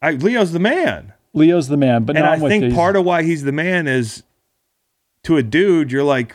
I, 0.00 0.12
Leo's 0.12 0.50
the 0.50 0.58
man. 0.58 1.12
Leo's 1.34 1.68
the 1.68 1.76
man, 1.76 2.04
but 2.04 2.16
and 2.16 2.24
no, 2.26 2.32
I 2.32 2.48
think 2.48 2.64
you. 2.64 2.74
part 2.74 2.96
of 2.96 3.04
why 3.04 3.22
he's 3.22 3.44
the 3.44 3.52
man 3.52 3.86
is 3.86 4.24
to 5.24 5.36
a 5.36 5.42
dude, 5.42 5.92
you're 5.92 6.02
like, 6.04 6.34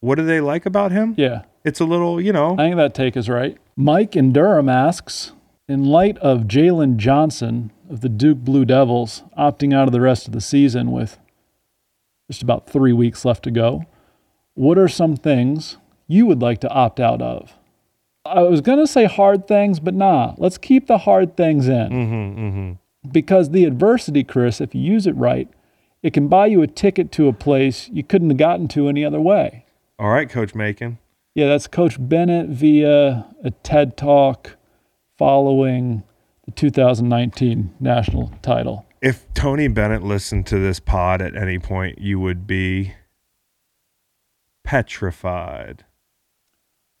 what 0.00 0.16
do 0.16 0.24
they 0.24 0.40
like 0.40 0.66
about 0.66 0.92
him? 0.92 1.14
yeah, 1.16 1.42
It's 1.64 1.80
a 1.80 1.84
little, 1.84 2.20
you 2.20 2.32
know, 2.32 2.54
I 2.54 2.56
think 2.64 2.76
that 2.76 2.94
take 2.94 3.16
is 3.16 3.28
right. 3.28 3.56
Mike 3.76 4.14
in 4.16 4.32
Durham 4.32 4.68
asks, 4.68 5.32
in 5.68 5.84
light 5.84 6.18
of 6.18 6.42
Jalen 6.42 6.96
Johnson 6.96 7.70
of 7.88 8.00
the 8.02 8.08
Duke 8.08 8.38
Blue 8.38 8.64
Devils 8.64 9.22
opting 9.38 9.74
out 9.74 9.88
of 9.88 9.92
the 9.92 10.00
rest 10.00 10.26
of 10.26 10.32
the 10.34 10.40
season 10.40 10.90
with 10.92 11.18
just 12.30 12.42
about 12.42 12.68
three 12.68 12.92
weeks 12.92 13.24
left 13.24 13.42
to 13.44 13.50
go, 13.50 13.84
what 14.54 14.76
are 14.78 14.88
some 14.88 15.16
things 15.16 15.78
you 16.06 16.26
would 16.26 16.42
like 16.42 16.60
to 16.60 16.68
opt 16.70 17.00
out 17.00 17.22
of? 17.22 17.54
I 18.26 18.42
was 18.42 18.60
going 18.60 18.78
to 18.78 18.86
say 18.86 19.04
hard 19.04 19.46
things, 19.48 19.80
but 19.80 19.94
nah, 19.94 20.34
let's 20.38 20.58
keep 20.58 20.86
the 20.86 20.98
hard 20.98 21.36
things 21.36 21.68
in. 21.68 21.88
Mm-hmm, 21.90 23.08
Because 23.10 23.50
the 23.50 23.64
adversity, 23.64 24.24
Chris, 24.24 24.60
if 24.60 24.74
you 24.74 24.80
use 24.80 25.06
it 25.06 25.16
right, 25.16 25.48
it 26.04 26.12
can 26.12 26.28
buy 26.28 26.44
you 26.46 26.60
a 26.60 26.66
ticket 26.66 27.10
to 27.12 27.28
a 27.28 27.32
place 27.32 27.88
you 27.88 28.04
couldn't 28.04 28.28
have 28.28 28.36
gotten 28.36 28.68
to 28.68 28.88
any 28.88 29.04
other 29.04 29.20
way. 29.20 29.64
all 29.98 30.10
right, 30.10 30.28
Coach 30.28 30.54
Macon. 30.54 30.98
Yeah, 31.34 31.48
that's 31.48 31.66
Coach 31.66 31.96
Bennett 31.98 32.50
via 32.50 33.24
a 33.42 33.50
TED 33.62 33.96
Talk 33.96 34.56
following 35.16 36.04
the 36.44 36.50
2019 36.50 37.74
national 37.80 38.32
title. 38.42 38.84
If 39.00 39.26
Tony 39.32 39.66
Bennett 39.66 40.02
listened 40.02 40.46
to 40.48 40.58
this 40.58 40.78
pod 40.78 41.22
at 41.22 41.34
any 41.34 41.58
point, 41.58 41.98
you 42.00 42.20
would 42.20 42.46
be 42.46 42.92
petrified. 44.62 45.84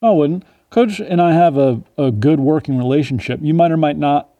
Oh, 0.00 0.14
wouldn't 0.14 0.44
Coach 0.70 0.98
and 0.98 1.20
I 1.20 1.32
have 1.32 1.56
a, 1.58 1.82
a 1.98 2.10
good 2.10 2.40
working 2.40 2.78
relationship. 2.78 3.38
You 3.42 3.54
might 3.54 3.70
or 3.70 3.76
might 3.76 3.98
not. 3.98 4.30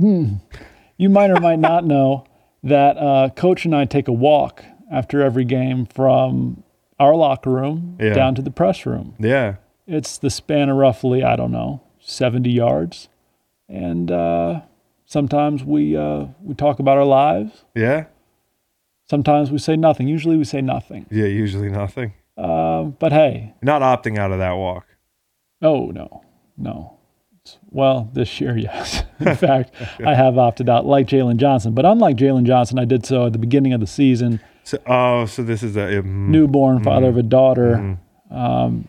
Hmm, 0.00 0.36
you 0.96 1.08
might 1.08 1.30
or 1.30 1.40
might 1.40 1.58
not 1.58 1.84
know 1.84 2.24
that 2.68 2.96
uh, 2.96 3.30
Coach 3.30 3.64
and 3.64 3.74
I 3.74 3.84
take 3.84 4.08
a 4.08 4.12
walk 4.12 4.64
after 4.90 5.22
every 5.22 5.44
game 5.44 5.84
from 5.86 6.62
our 6.98 7.14
locker 7.14 7.50
room 7.50 7.96
Yeah. 8.00 8.14
down 8.14 8.34
to 8.36 8.42
the 8.42 8.50
press 8.50 8.86
room. 8.86 9.14
Yeah. 9.18 9.56
It's 9.86 10.18
the 10.18 10.30
span 10.30 10.68
of 10.68 10.76
roughly, 10.76 11.22
I 11.22 11.36
don't 11.36 11.52
know, 11.52 11.80
70 12.00 12.50
yards. 12.50 13.08
And 13.68 14.10
uh, 14.10 14.62
sometimes 15.06 15.64
we, 15.64 15.96
uh, 15.96 16.26
we 16.42 16.54
talk 16.54 16.78
about 16.78 16.96
our 16.98 17.04
lives. 17.04 17.64
Yeah. 17.74 18.06
Sometimes 19.08 19.50
we 19.50 19.58
say 19.58 19.76
nothing. 19.76 20.08
Usually 20.08 20.36
we 20.36 20.44
say 20.44 20.60
nothing. 20.60 21.06
Yeah. 21.10 21.26
Usually 21.26 21.70
nothing. 21.70 22.12
Um, 22.36 22.96
but 22.98 23.12
hey, 23.12 23.54
Not 23.62 23.82
opting 23.82 24.18
out 24.18 24.30
of 24.32 24.38
that 24.38 24.52
walk. 24.52 24.86
oh, 25.62 25.86
no, 25.86 26.22
no. 26.56 26.97
Well, 27.70 28.10
this 28.12 28.40
year, 28.40 28.56
yes. 28.58 29.02
In 29.20 29.34
fact, 29.36 29.74
I 30.04 30.14
have 30.14 30.38
opted 30.38 30.68
out 30.68 30.86
like 30.86 31.06
Jalen 31.06 31.36
Johnson. 31.36 31.74
But 31.74 31.84
unlike 31.84 32.16
Jalen 32.16 32.44
Johnson, 32.44 32.78
I 32.78 32.84
did 32.84 33.04
so 33.04 33.26
at 33.26 33.32
the 33.32 33.38
beginning 33.38 33.72
of 33.72 33.80
the 33.80 33.86
season. 33.86 34.40
So, 34.64 34.78
oh, 34.86 35.26
so 35.26 35.42
this 35.42 35.62
is 35.62 35.76
a. 35.76 35.80
mm. 35.80 36.04
Newborn 36.04 36.82
father 36.82 37.08
of 37.08 37.16
a 37.16 37.22
daughter. 37.22 37.98
Um, 38.30 38.88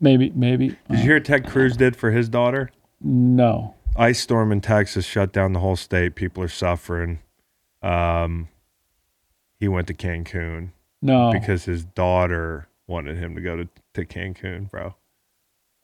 maybe, 0.00 0.30
maybe. 0.34 0.68
Did 0.68 0.78
you 0.90 0.96
hear 0.98 1.14
what 1.16 1.24
Ted 1.24 1.46
Cruz 1.46 1.76
did 1.76 1.94
for 1.96 2.10
his 2.10 2.28
daughter? 2.28 2.70
No. 3.00 3.74
Ice 3.96 4.20
storm 4.20 4.50
in 4.50 4.60
Texas 4.60 5.04
shut 5.04 5.32
down 5.32 5.52
the 5.52 5.60
whole 5.60 5.76
state. 5.76 6.14
People 6.14 6.42
are 6.42 6.48
suffering. 6.48 7.20
Um, 7.82 8.48
he 9.60 9.68
went 9.68 9.86
to 9.88 9.94
Cancun 9.94 10.70
No. 11.02 11.30
because 11.32 11.64
his 11.64 11.84
daughter 11.84 12.66
wanted 12.86 13.18
him 13.18 13.34
to 13.34 13.40
go 13.40 13.56
to, 13.56 13.68
to 13.92 14.04
Cancun, 14.06 14.70
bro. 14.70 14.94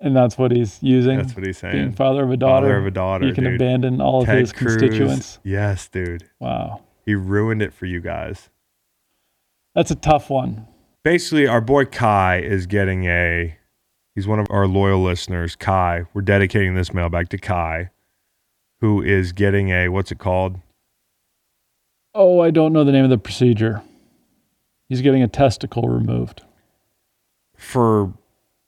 And 0.01 0.17
that's 0.17 0.37
what 0.39 0.51
he's 0.51 0.83
using. 0.83 1.19
That's 1.19 1.35
what 1.37 1.45
he's 1.47 1.61
being 1.61 1.73
saying. 1.73 1.93
father 1.93 2.25
of 2.25 2.31
a 2.31 2.37
daughter. 2.37 2.67
Father 2.67 2.79
of 2.79 2.87
a 2.87 2.91
daughter, 2.91 3.27
You 3.27 3.35
can 3.35 3.45
dude. 3.45 3.55
abandon 3.57 4.01
all 4.01 4.23
of 4.23 4.29
his 4.29 4.53
Cruz. 4.53 4.77
constituents. 4.77 5.39
Yes, 5.45 5.89
dude. 5.89 6.25
Wow. 6.39 6.83
He 7.05 7.15
ruined 7.15 7.63
it 7.63 7.73
for 7.73 7.87
you 7.87 8.01
guys. 8.01 8.49
That's 9.75 9.91
a 9.91 9.95
tough 9.97 10.31
one. 10.31 10.67
Basically, 11.03 11.47
our 11.47 11.61
boy 11.61 11.85
Kai 11.87 12.41
is 12.41 12.67
getting 12.67 13.05
a. 13.07 13.57
He's 14.15 14.27
one 14.27 14.39
of 14.41 14.47
our 14.51 14.67
loyal 14.67 15.03
listeners. 15.03 15.55
Kai, 15.57 16.05
we're 16.13 16.23
dedicating 16.23 16.75
this 16.75 16.93
mailbag 16.93 17.29
to 17.31 17.39
Kai, 17.39 17.91
who 18.81 19.01
is 19.01 19.33
getting 19.33 19.71
a 19.71 19.89
what's 19.89 20.11
it 20.13 20.19
called? 20.19 20.57
Oh, 22.15 22.41
I 22.41 22.51
don't 22.51 22.73
know 22.73 22.83
the 22.85 22.93
name 22.93 23.05
of 23.05 23.11
the 23.11 23.19
procedure. 23.19 23.83
He's 24.89 25.01
getting 25.01 25.23
a 25.23 25.29
testicle 25.29 25.89
removed. 25.89 26.43
for 27.57 28.13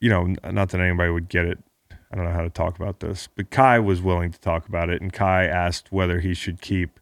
you 0.03 0.11
know 0.11 0.35
not 0.51 0.71
that 0.71 0.81
anybody 0.81 1.11
would 1.11 1.29
get 1.29 1.47
it. 1.47 1.59
I 1.91 2.17
don't 2.17 2.27
know 2.27 2.33
how 2.33 2.43
to 2.43 2.51
talk 2.51 2.77
about 2.77 3.01
this 3.01 3.29
but 3.35 3.51
kai 3.51 3.79
was 3.79 4.03
willing 4.03 4.33
to 4.33 4.39
talk 4.39 4.69
about 4.69 4.91
it 4.91 5.01
and 5.01 5.11
kai 5.13 5.47
asked 5.47 5.91
whether 5.91 6.21
he 6.21 6.35
should 6.35 6.61
keep 6.61 7.01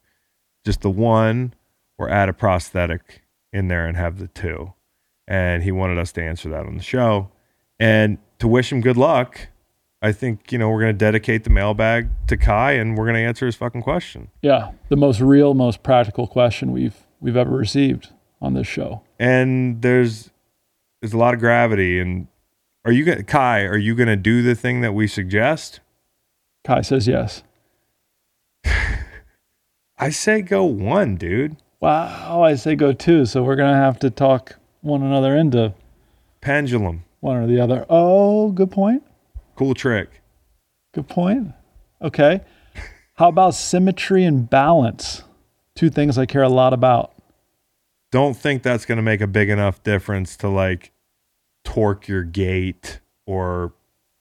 just 0.64 0.82
the 0.82 0.90
one 0.90 1.54
or 1.98 2.08
add 2.08 2.28
a 2.28 2.32
prosthetic 2.32 3.22
in 3.52 3.66
there 3.66 3.86
and 3.88 3.96
have 3.96 4.18
the 4.18 4.28
two. 4.28 4.74
And 5.26 5.64
he 5.64 5.72
wanted 5.72 5.98
us 5.98 6.12
to 6.12 6.22
answer 6.22 6.48
that 6.50 6.66
on 6.66 6.76
the 6.76 6.82
show. 6.82 7.30
And 7.80 8.18
to 8.38 8.46
wish 8.46 8.70
him 8.70 8.80
good 8.80 8.96
luck 8.96 9.48
i 10.02 10.12
think 10.12 10.50
you 10.50 10.58
know 10.58 10.70
we're 10.70 10.80
going 10.80 10.94
to 10.94 10.98
dedicate 10.98 11.44
the 11.44 11.50
mailbag 11.50 12.08
to 12.26 12.36
kai 12.36 12.72
and 12.72 12.96
we're 12.96 13.04
going 13.04 13.16
to 13.16 13.20
answer 13.20 13.46
his 13.46 13.56
fucking 13.56 13.82
question. 13.82 14.30
Yeah, 14.42 14.72
the 14.88 14.96
most 14.96 15.20
real, 15.20 15.54
most 15.54 15.82
practical 15.82 16.26
question 16.26 16.72
we've 16.72 17.06
we've 17.20 17.36
ever 17.36 17.50
received 17.50 18.10
on 18.40 18.54
this 18.54 18.66
show. 18.66 19.02
and 19.18 19.82
there's 19.82 20.30
there's 21.00 21.12
a 21.12 21.18
lot 21.18 21.34
of 21.34 21.40
gravity 21.40 21.98
and 21.98 22.28
are 22.84 22.92
you 22.92 23.04
gonna 23.04 23.22
kai 23.22 23.62
are 23.62 23.76
you 23.76 23.94
going 23.94 24.08
to 24.08 24.16
do 24.16 24.42
the 24.42 24.54
thing 24.54 24.80
that 24.80 24.92
we 24.92 25.06
suggest 25.06 25.80
Kai 26.64 26.82
says 26.82 27.08
yes. 27.08 27.42
I 29.98 30.10
say 30.10 30.42
go 30.42 30.64
one, 30.64 31.16
dude. 31.16 31.56
Wow, 31.80 32.42
I 32.42 32.54
say 32.54 32.74
go 32.74 32.92
two, 32.92 33.24
so 33.24 33.42
we're 33.42 33.56
gonna 33.56 33.76
have 33.76 33.98
to 34.00 34.10
talk 34.10 34.56
one 34.82 35.02
another 35.02 35.34
into 35.36 35.72
Pendulum. 36.42 37.04
one 37.20 37.36
or 37.36 37.46
the 37.46 37.60
other. 37.60 37.86
Oh, 37.88 38.50
good 38.50 38.70
point. 38.70 39.02
Cool 39.56 39.74
trick. 39.74 40.20
Good 40.92 41.08
point. 41.08 41.52
Okay. 42.02 42.40
How 43.14 43.28
about 43.28 43.54
symmetry 43.54 44.24
and 44.24 44.48
balance? 44.48 45.22
Two 45.74 45.90
things 45.90 46.18
I 46.18 46.26
care 46.26 46.42
a 46.42 46.48
lot 46.48 46.72
about. 46.72 47.12
Don't 48.10 48.36
think 48.36 48.62
that's 48.62 48.84
going 48.84 48.96
to 48.96 49.02
make 49.02 49.20
a 49.20 49.26
big 49.26 49.48
enough 49.50 49.82
difference 49.82 50.36
to 50.38 50.48
like 50.48 50.92
torque 51.64 52.08
your 52.08 52.22
gait 52.22 53.00
or 53.26 53.72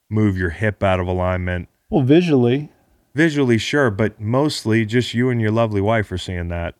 move 0.08 0.36
your 0.36 0.50
hip 0.50 0.82
out 0.82 1.00
of 1.00 1.06
alignment. 1.06 1.68
Well, 1.88 2.02
visually, 2.02 2.70
Visually, 3.12 3.58
sure, 3.58 3.90
but 3.90 4.20
mostly 4.20 4.86
just 4.86 5.14
you 5.14 5.30
and 5.30 5.40
your 5.40 5.50
lovely 5.50 5.80
wife 5.80 6.12
are 6.12 6.18
seeing 6.18 6.46
that. 6.48 6.76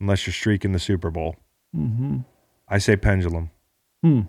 Unless 0.00 0.26
you're 0.26 0.34
streaking 0.34 0.72
the 0.72 0.80
Super 0.80 1.10
Bowl. 1.10 1.36
mm-hmm. 1.76 2.18
I 2.68 2.78
say 2.78 2.96
pendulum. 2.96 3.50
hmm. 4.02 4.22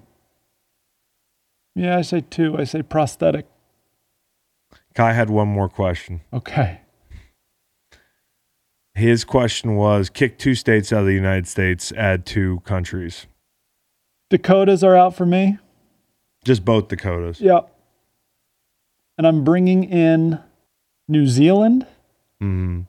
Yeah, 1.75 1.97
I 1.97 2.01
say 2.03 2.21
two. 2.21 2.55
I 2.59 2.65
say 2.65 2.83
prosthetic. 2.83 3.47
Kai 4.93 5.13
had 5.13 5.31
one 5.31 5.47
more 5.47 5.67
question. 5.69 6.21
Okay. 6.31 6.81
His 8.93 9.23
question 9.25 9.75
was 9.75 10.11
kick 10.11 10.37
two 10.37 10.53
states 10.53 10.93
out 10.93 10.99
of 10.99 11.05
the 11.07 11.13
United 11.15 11.47
States, 11.47 11.91
add 11.93 12.27
two 12.27 12.59
countries. 12.63 13.25
Dakotas 14.33 14.83
are 14.83 14.95
out 14.95 15.15
for 15.15 15.27
me. 15.27 15.59
Just 16.43 16.65
both 16.65 16.87
Dakotas. 16.87 17.39
Yep. 17.39 17.69
And 19.15 19.27
I'm 19.27 19.43
bringing 19.43 19.83
in 19.83 20.39
New 21.07 21.27
Zealand 21.27 21.85
Mm. 22.41 22.87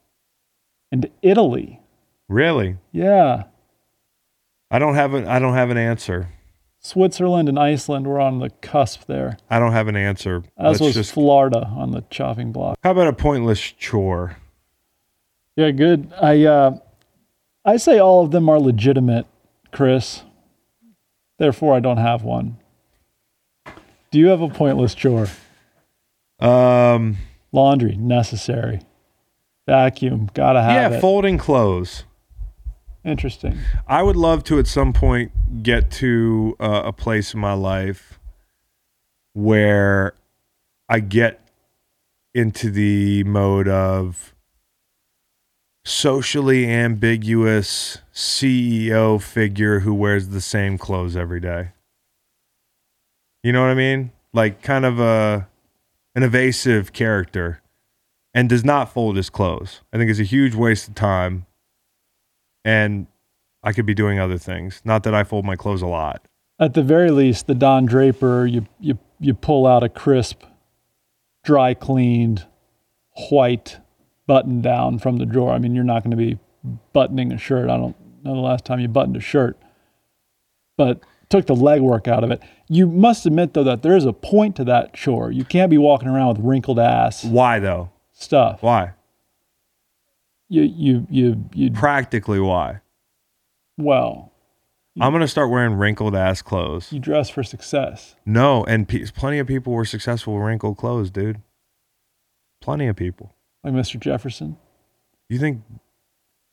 and 0.91 1.11
Italy. 1.21 1.81
Really? 2.29 2.79
Yeah. 2.93 3.45
I 4.71 4.79
don't 4.79 4.95
have 4.95 5.13
an 5.13 5.29
I 5.29 5.39
don't 5.39 5.53
have 5.53 5.69
an 5.69 5.77
answer. 5.77 6.29
Switzerland 6.81 7.51
and 7.51 7.59
Iceland 7.59 8.07
were 8.07 8.19
on 8.21 8.39
the 8.39 8.49
cusp 8.63 9.05
there, 9.07 9.37
I 9.51 9.59
don't 9.59 9.73
have 9.73 9.87
an 9.89 9.97
answer. 9.97 10.45
as 10.59 10.81
Let's 10.81 10.81
was 10.81 10.95
just 10.95 11.13
Florida 11.13 11.67
on 11.77 11.91
the 11.91 12.03
chopping 12.11 12.53
block. 12.53 12.79
How 12.83 12.91
about 12.93 13.07
a 13.09 13.13
pointless 13.13 13.61
chore? 13.61 14.37
Yeah, 15.57 15.71
good. 15.73 16.11
I 16.21 16.43
uh, 16.45 16.79
I 17.67 17.77
say 17.77 17.99
all 17.99 18.25
of 18.25 18.31
them 18.31 18.49
are 18.49 18.59
legitimate, 18.59 19.27
Chris. 19.73 20.23
Therefore, 21.39 21.75
I 21.75 21.81
don't 21.81 21.97
have 21.97 22.23
one. 22.23 22.59
Do 24.11 24.19
you 24.19 24.29
have 24.29 24.41
a 24.41 24.49
pointless 24.49 24.95
chore? 24.95 25.29
Um, 26.39 27.17
Laundry 27.53 27.97
necessary. 27.97 28.81
Vacuum 29.67 30.31
gotta 30.35 30.63
have 30.63 30.93
yeah, 30.93 30.99
it. 30.99 31.01
folding 31.01 31.39
clothes. 31.39 32.05
Interesting. 33.05 33.59
I 33.87 34.03
would 34.03 34.17
love 34.17 34.45
to 34.45 34.59
at 34.59 34.67
some 34.67 34.93
point 34.93 35.63
get 35.63 35.91
to 35.93 36.57
uh, 36.61 36.83
a 36.85 36.93
place 36.93 37.35
in 37.35 37.41
my 37.41 37.53
life 37.53 38.19
where 39.33 40.15
I 40.89 41.01
get 41.01 41.41
into 42.35 42.71
the 42.71 43.25
mode 43.25 43.69
of 43.69 44.34
socially 45.85 46.67
ambiguous 46.67 47.99
CEO 48.13 49.21
figure 49.21 49.81
who 49.81 49.95
wears 49.95 50.29
the 50.29 50.41
same 50.41 50.79
clothes 50.79 51.17
every 51.17 51.41
day. 51.41 51.71
You 53.43 53.53
know 53.53 53.61
what 53.61 53.71
I 53.71 53.75
mean? 53.75 54.13
Like 54.33 54.63
kind 54.63 54.85
of 54.85 54.99
a 54.99 55.49
an 56.15 56.23
evasive 56.23 56.93
character 56.93 57.61
and 58.33 58.49
does 58.49 58.65
not 58.65 58.93
fold 58.93 59.17
his 59.17 59.31
clothes. 59.31 59.83
I 59.93 59.99
think 59.99 60.11
it's 60.11 60.21
a 60.21 60.25
huge 60.25 60.55
waste 60.55 60.89
of 60.89 60.95
time. 60.95 61.47
And 62.65 63.07
I 63.63 63.73
could 63.73 63.87
be 63.87 63.95
doing 63.95 64.19
other 64.19 64.39
things. 64.39 64.81
Not 64.85 65.03
that 65.05 65.15
I 65.15 65.25
fold 65.25 65.45
my 65.45 65.57
clothes 65.57 65.83
a 65.83 65.87
lot. 65.87 66.27
At 66.59 66.75
the 66.75 66.83
very 66.83 67.11
least, 67.11 67.47
the 67.47 67.55
Don 67.55 67.85
Draper, 67.85 68.47
you 68.47 68.67
you 68.81 68.99
you 69.21 69.35
pull 69.35 69.67
out 69.67 69.83
a 69.83 69.89
crisp, 69.89 70.43
dry 71.43 71.75
cleaned, 71.75 72.47
white 73.29 73.79
button 74.27 74.61
down 74.61 74.99
from 74.99 75.17
the 75.19 75.27
drawer. 75.27 75.53
I 75.53 75.59
mean, 75.59 75.75
you're 75.75 75.85
not 75.85 76.03
going 76.03 76.11
to 76.13 76.17
be 76.17 76.39
buttoning 76.93 77.33
a 77.33 77.39
shirt. 77.39 77.69
I 77.71 77.77
don't 77.77 77.95
know 78.25 78.35
the 78.35 78.41
last 78.41 78.65
time 78.65 78.81
you 78.81 78.89
buttoned 78.89 79.17
a 79.17 79.21
shirt, 79.21 79.59
but 80.77 81.01
took 81.29 81.47
the 81.47 81.55
legwork 81.55 82.09
out 82.09 82.25
of 82.25 82.31
it. 82.31 82.43
You 82.69 82.87
must 82.87 83.27
admit 83.27 83.55
though 83.55 83.65
that 83.65 83.83
there 83.83 83.97
is 83.97 84.05
a 84.07 84.13
point 84.13 84.57
to 84.57 84.65
that 84.65 84.95
chore. 84.95 85.31
You 85.31 85.45
can't 85.45 85.71
be 85.71 85.79
walking 85.79 86.09
around 86.09 86.37
with 86.37 86.47
wrinkled 86.47 86.79
ass 86.79 87.25
Why 87.25 87.59
though? 87.59 87.91
stuff. 88.13 88.63
Why? 88.63 88.93
You 90.49 90.63
you 90.63 91.07
you 91.11 91.45
you 91.55 91.71
Practically 91.73 92.39
why? 92.41 92.81
well, 93.77 94.31
I'm 95.01 95.11
going 95.11 95.23
to 95.23 95.29
start 95.29 95.51
wearing 95.51 95.75
wrinkled 95.75 96.15
ass 96.15 96.41
clothes. 96.43 96.93
you 96.93 97.01
dress 97.01 97.29
for 97.29 97.43
success. 97.43 98.15
No, 98.25 98.63
and 98.65 98.87
pe- 98.89 99.07
plenty 99.07 99.39
of 99.41 99.47
people 99.49 99.73
were 99.73 99.85
successful 99.85 100.35
with 100.35 100.45
wrinkled 100.45 100.77
clothes, 100.77 101.11
dude. 101.11 101.43
Plenty 102.61 102.87
of 102.87 102.95
people. 102.95 103.35
Like 103.65 103.73
Mr. 103.75 103.99
Jefferson. 103.99 104.57
You 105.29 105.39
think? 105.39 105.63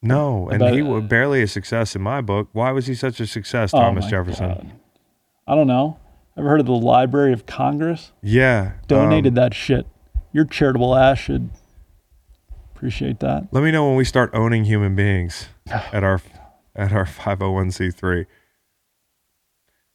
No, 0.01 0.49
and 0.49 0.59
bet- 0.59 0.73
he 0.73 0.81
was 0.81 1.03
barely 1.03 1.43
a 1.43 1.47
success 1.47 1.95
in 1.95 2.01
my 2.01 2.21
book. 2.21 2.49
Why 2.53 2.71
was 2.71 2.87
he 2.87 2.95
such 2.95 3.19
a 3.19 3.27
success, 3.27 3.73
Oh 3.73 3.79
Thomas 3.79 4.05
my 4.05 4.09
Jefferson? 4.09 4.47
God. 4.47 4.71
I 5.47 5.53
don't 5.55 5.67
know. 5.67 5.99
Ever 6.37 6.47
heard 6.49 6.59
of 6.61 6.65
the 6.65 6.71
Library 6.71 7.33
of 7.33 7.45
Congress? 7.45 8.11
Yeah, 8.23 8.71
Donated 8.87 9.33
um, 9.33 9.35
that 9.35 9.53
shit. 9.53 9.85
Your 10.31 10.45
charitable 10.45 10.95
ass 10.95 11.19
should 11.19 11.49
appreciate 12.73 13.19
that. 13.19 13.49
Let 13.51 13.63
me 13.63 13.69
know 13.71 13.85
when 13.87 13.97
we 13.97 14.05
start 14.05 14.31
owning 14.33 14.63
human 14.63 14.95
beings 14.95 15.49
at 15.67 16.03
our 16.03 16.21
at 16.75 16.93
our 16.93 17.05
501c3. 17.05 18.25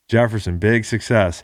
Jefferson, 0.07 0.57
big 0.59 0.85
success. 0.85 1.43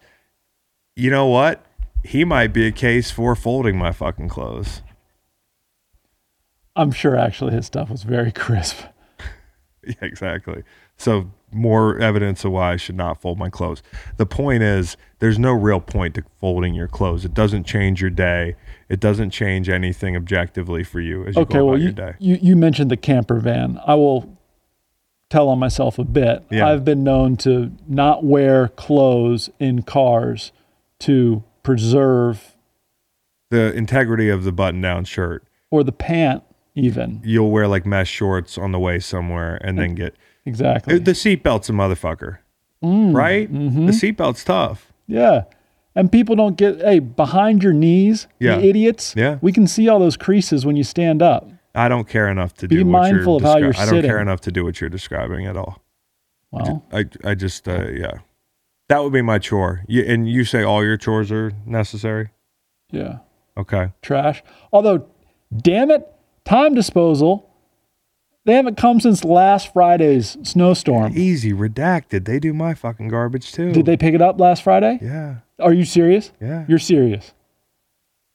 You 0.95 1.09
know 1.09 1.25
what? 1.25 1.65
He 2.05 2.23
might 2.23 2.53
be 2.53 2.67
a 2.67 2.71
case 2.71 3.09
for 3.11 3.35
folding 3.35 3.77
my 3.77 3.91
fucking 3.91 4.29
clothes. 4.29 4.81
I'm 6.75 6.91
sure 6.91 7.15
actually 7.17 7.53
his 7.53 7.65
stuff 7.65 7.89
was 7.89 8.03
very 8.03 8.31
crisp. 8.43 8.77
Yeah, 9.85 9.93
exactly. 10.01 10.63
So 10.97 11.31
more 11.51 11.99
evidence 11.99 12.45
of 12.45 12.51
why 12.53 12.73
I 12.73 12.75
should 12.77 12.95
not 12.95 13.21
fold 13.21 13.37
my 13.37 13.49
clothes. 13.49 13.83
The 14.17 14.25
point 14.25 14.63
is, 14.63 14.95
there's 15.19 15.37
no 15.37 15.51
real 15.51 15.79
point 15.81 16.15
to 16.15 16.23
folding 16.39 16.73
your 16.73 16.87
clothes. 16.87 17.25
It 17.25 17.33
doesn't 17.33 17.65
change 17.65 17.99
your 18.01 18.09
day. 18.09 18.55
It 18.89 18.99
doesn't 18.99 19.31
change 19.31 19.69
anything 19.69 20.15
objectively 20.15 20.83
for 20.83 20.99
you 21.01 21.25
as 21.25 21.35
you 21.35 21.41
Okay, 21.41 21.53
go 21.59 21.65
well 21.65 21.73
about 21.75 21.79
you, 21.81 21.85
your 21.87 21.93
day. 21.93 22.13
you 22.19 22.39
you 22.41 22.55
mentioned 22.55 22.89
the 22.91 22.97
camper 22.97 23.39
van. 23.39 23.79
I 23.85 23.95
will 23.95 24.37
tell 25.29 25.49
on 25.49 25.59
myself 25.59 25.99
a 25.99 26.03
bit. 26.05 26.43
Yeah. 26.49 26.67
I've 26.69 26.85
been 26.85 27.03
known 27.03 27.35
to 27.37 27.71
not 27.87 28.23
wear 28.23 28.69
clothes 28.69 29.49
in 29.59 29.81
cars 29.83 30.51
to 30.99 31.43
preserve 31.61 32.55
The 33.49 33.73
integrity 33.73 34.29
of 34.29 34.43
the 34.43 34.51
button-down 34.51 35.05
shirt. 35.05 35.43
or 35.71 35.83
the 35.83 35.91
pant 35.91 36.43
even. 36.75 37.21
You'll 37.23 37.51
wear 37.51 37.67
like 37.67 37.85
mesh 37.85 38.09
shorts 38.09 38.57
on 38.57 38.71
the 38.71 38.79
way 38.79 38.99
somewhere, 38.99 39.57
and 39.63 39.77
then 39.77 39.95
get 39.95 40.15
Exactly. 40.45 40.95
Uh, 40.95 40.99
the 40.99 41.11
seatbelt's 41.11 41.69
a 41.69 41.71
motherfucker, 41.73 42.39
mm, 42.83 43.15
right? 43.15 43.51
Mm-hmm. 43.51 43.85
The 43.85 43.91
seatbelt's 43.93 44.43
tough. 44.43 44.91
Yeah. 45.07 45.43
And 45.95 46.11
people 46.11 46.35
don't 46.35 46.57
get, 46.57 46.79
hey, 46.81 46.99
behind 46.99 47.61
your 47.63 47.71
knees, 47.73 48.27
Yeah. 48.39 48.57
you 48.57 48.67
idiots. 48.69 49.13
Yeah. 49.15 49.37
We 49.41 49.51
can 49.53 49.67
see 49.67 49.87
all 49.87 49.99
those 49.99 50.17
creases 50.17 50.65
when 50.65 50.75
you 50.75 50.83
stand 50.83 51.21
up. 51.21 51.47
I 51.75 51.87
don't 51.87 52.07
care 52.09 52.27
enough 52.27 52.53
to 52.55 52.67
Be 52.67 52.77
do 52.77 52.85
what 52.85 52.91
mindful 52.91 53.39
you're 53.39 53.47
of 53.47 53.53
how 53.53 53.57
you're 53.59 53.73
descri- 53.73 53.79
I 53.87 53.91
don't 53.91 54.01
care 54.03 54.19
enough 54.19 54.41
to 54.41 54.51
do 54.51 54.63
what 54.65 54.81
you're 54.81 54.89
describing 54.89 55.45
at 55.45 55.55
all. 55.55 55.81
Well, 56.51 56.85
I 56.91 57.05
I 57.23 57.33
just 57.35 57.67
uh, 57.67 57.87
yeah, 57.89 58.19
that 58.89 59.01
would 59.03 59.13
be 59.13 59.21
my 59.23 59.39
chore. 59.39 59.83
You, 59.87 60.03
and 60.03 60.27
you 60.29 60.43
say 60.45 60.61
all 60.63 60.83
your 60.83 60.97
chores 60.97 61.31
are 61.31 61.51
necessary. 61.65 62.29
yeah. 62.91 63.19
Okay. 63.57 63.91
Trash. 64.01 64.43
Although, 64.71 65.07
damn 65.55 65.89
it, 65.91 66.07
time 66.45 66.73
disposal. 66.73 67.49
They 68.45 68.53
haven't 68.53 68.75
come 68.75 68.99
since 68.99 69.23
last 69.23 69.71
Friday's 69.71 70.37
snowstorm. 70.43 71.13
Easy 71.17 71.53
redacted. 71.53 72.25
They 72.25 72.39
do 72.39 72.53
my 72.53 72.73
fucking 72.73 73.07
garbage 73.07 73.53
too. 73.53 73.71
Did 73.71 73.85
they 73.85 73.95
pick 73.95 74.13
it 74.13 74.21
up 74.21 74.37
last 74.39 74.63
Friday? 74.63 74.99
Yeah. 75.01 75.37
Are 75.59 75.71
you 75.73 75.85
serious? 75.85 76.33
Yeah. 76.41 76.65
You're 76.67 76.79
serious. 76.79 77.33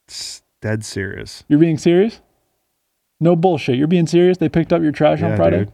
It's 0.07 0.43
dead 0.63 0.85
serious. 0.85 1.45
You're 1.49 1.59
being 1.59 1.77
serious? 1.77 2.23
No 3.21 3.37
bullshit. 3.37 3.77
You're 3.77 3.87
being 3.87 4.07
serious? 4.07 4.39
They 4.39 4.49
picked 4.49 4.73
up 4.73 4.81
your 4.81 4.93
trash 4.93 5.21
on 5.23 5.31
Yeah, 5.31 5.37
Friday? 5.37 5.59
dude. 5.59 5.73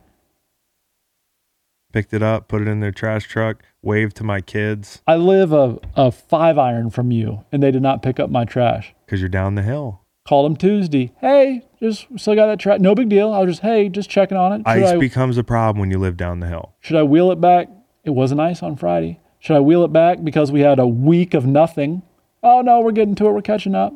Picked 1.92 2.12
it 2.12 2.22
up, 2.24 2.48
put 2.48 2.60
it 2.60 2.66
in 2.66 2.80
their 2.80 2.90
trash 2.90 3.28
truck, 3.28 3.62
waved 3.80 4.16
to 4.16 4.24
my 4.24 4.40
kids 4.40 5.00
I 5.06 5.14
live 5.14 5.52
a, 5.52 5.78
a 5.94 6.10
five 6.10 6.58
iron 6.58 6.90
from 6.90 7.12
you, 7.12 7.44
and 7.52 7.62
they 7.62 7.70
did 7.70 7.82
not 7.82 8.02
pick 8.02 8.18
up 8.18 8.30
my 8.30 8.44
trash. 8.44 8.92
because 9.06 9.20
you're 9.20 9.28
down 9.28 9.54
the 9.54 9.62
hill. 9.62 10.00
Called 10.26 10.46
them 10.46 10.56
Tuesday. 10.56 11.12
Hey, 11.20 11.66
just 11.82 12.06
still 12.16 12.34
got 12.34 12.46
that 12.46 12.58
track. 12.58 12.80
No 12.80 12.94
big 12.94 13.10
deal. 13.10 13.30
I 13.30 13.40
was 13.40 13.56
just, 13.56 13.62
hey, 13.62 13.90
just 13.90 14.08
checking 14.08 14.38
on 14.38 14.52
it. 14.54 14.58
Should 14.58 14.66
Ice 14.84 14.92
I, 14.92 14.96
becomes 14.96 15.36
a 15.36 15.44
problem 15.44 15.80
when 15.80 15.90
you 15.90 15.98
live 15.98 16.16
down 16.16 16.40
the 16.40 16.46
hill. 16.46 16.74
should 16.80 16.96
I 16.96 17.02
wheel 17.02 17.30
it 17.30 17.40
back? 17.42 17.68
It 18.04 18.10
wasn't 18.10 18.40
ice 18.40 18.62
on 18.62 18.76
Friday. 18.76 19.20
Should 19.38 19.56
I 19.56 19.60
wheel 19.60 19.84
it 19.84 19.92
back 19.92 20.24
because 20.24 20.50
we 20.50 20.60
had 20.60 20.78
a 20.78 20.86
week 20.86 21.34
of 21.34 21.44
nothing? 21.44 22.02
Oh, 22.42 22.62
no, 22.62 22.80
we're 22.80 22.92
getting 22.92 23.14
to 23.16 23.26
it. 23.26 23.32
We're 23.32 23.42
catching 23.42 23.74
up. 23.74 23.92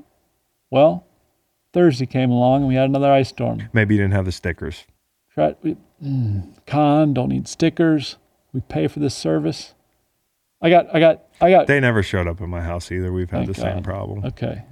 Well, 0.71 1.07
Thursday 1.73 2.05
came 2.05 2.31
along 2.31 2.61
and 2.61 2.69
we 2.69 2.75
had 2.75 2.91
another 2.91 3.11
ice 3.11 3.31
storm. 3.31 3.63
Maybe 3.73 3.95
you 3.95 4.03
didn't 4.03 4.13
have 4.15 4.27
the 4.27 4.33
stickers. 4.33 4.85
Try, 5.33 5.55
we, 5.63 5.77
mm, 6.05 6.55
con, 6.67 7.15
don't 7.15 7.31
need 7.31 7.49
stickers. 7.49 8.17
We 8.53 8.61
pay 8.61 8.87
for 8.89 9.01
this 9.01 9.15
service. 9.15 9.75
I 10.61 10.69
got, 10.69 10.95
I 10.95 11.01
got, 11.01 11.23
I 11.41 11.51
got. 11.51 11.67
They 11.69 11.81
never 11.81 12.03
showed 12.03 12.27
up 12.27 12.43
at 12.43 12.49
my 12.49 12.61
house 12.61 12.93
either. 12.93 13.13
We've 13.13 13.31
had 13.31 13.47
the 13.47 13.55
same 13.55 13.83
problem. 13.83 14.25
Okay. 14.27 14.65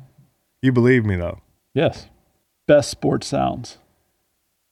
You 0.61 0.73
believe 0.73 1.05
me 1.07 1.17
though. 1.17 1.41
Yes. 1.77 2.09
Best 2.67 2.91
sports 2.91 3.27
sounds. 3.27 3.77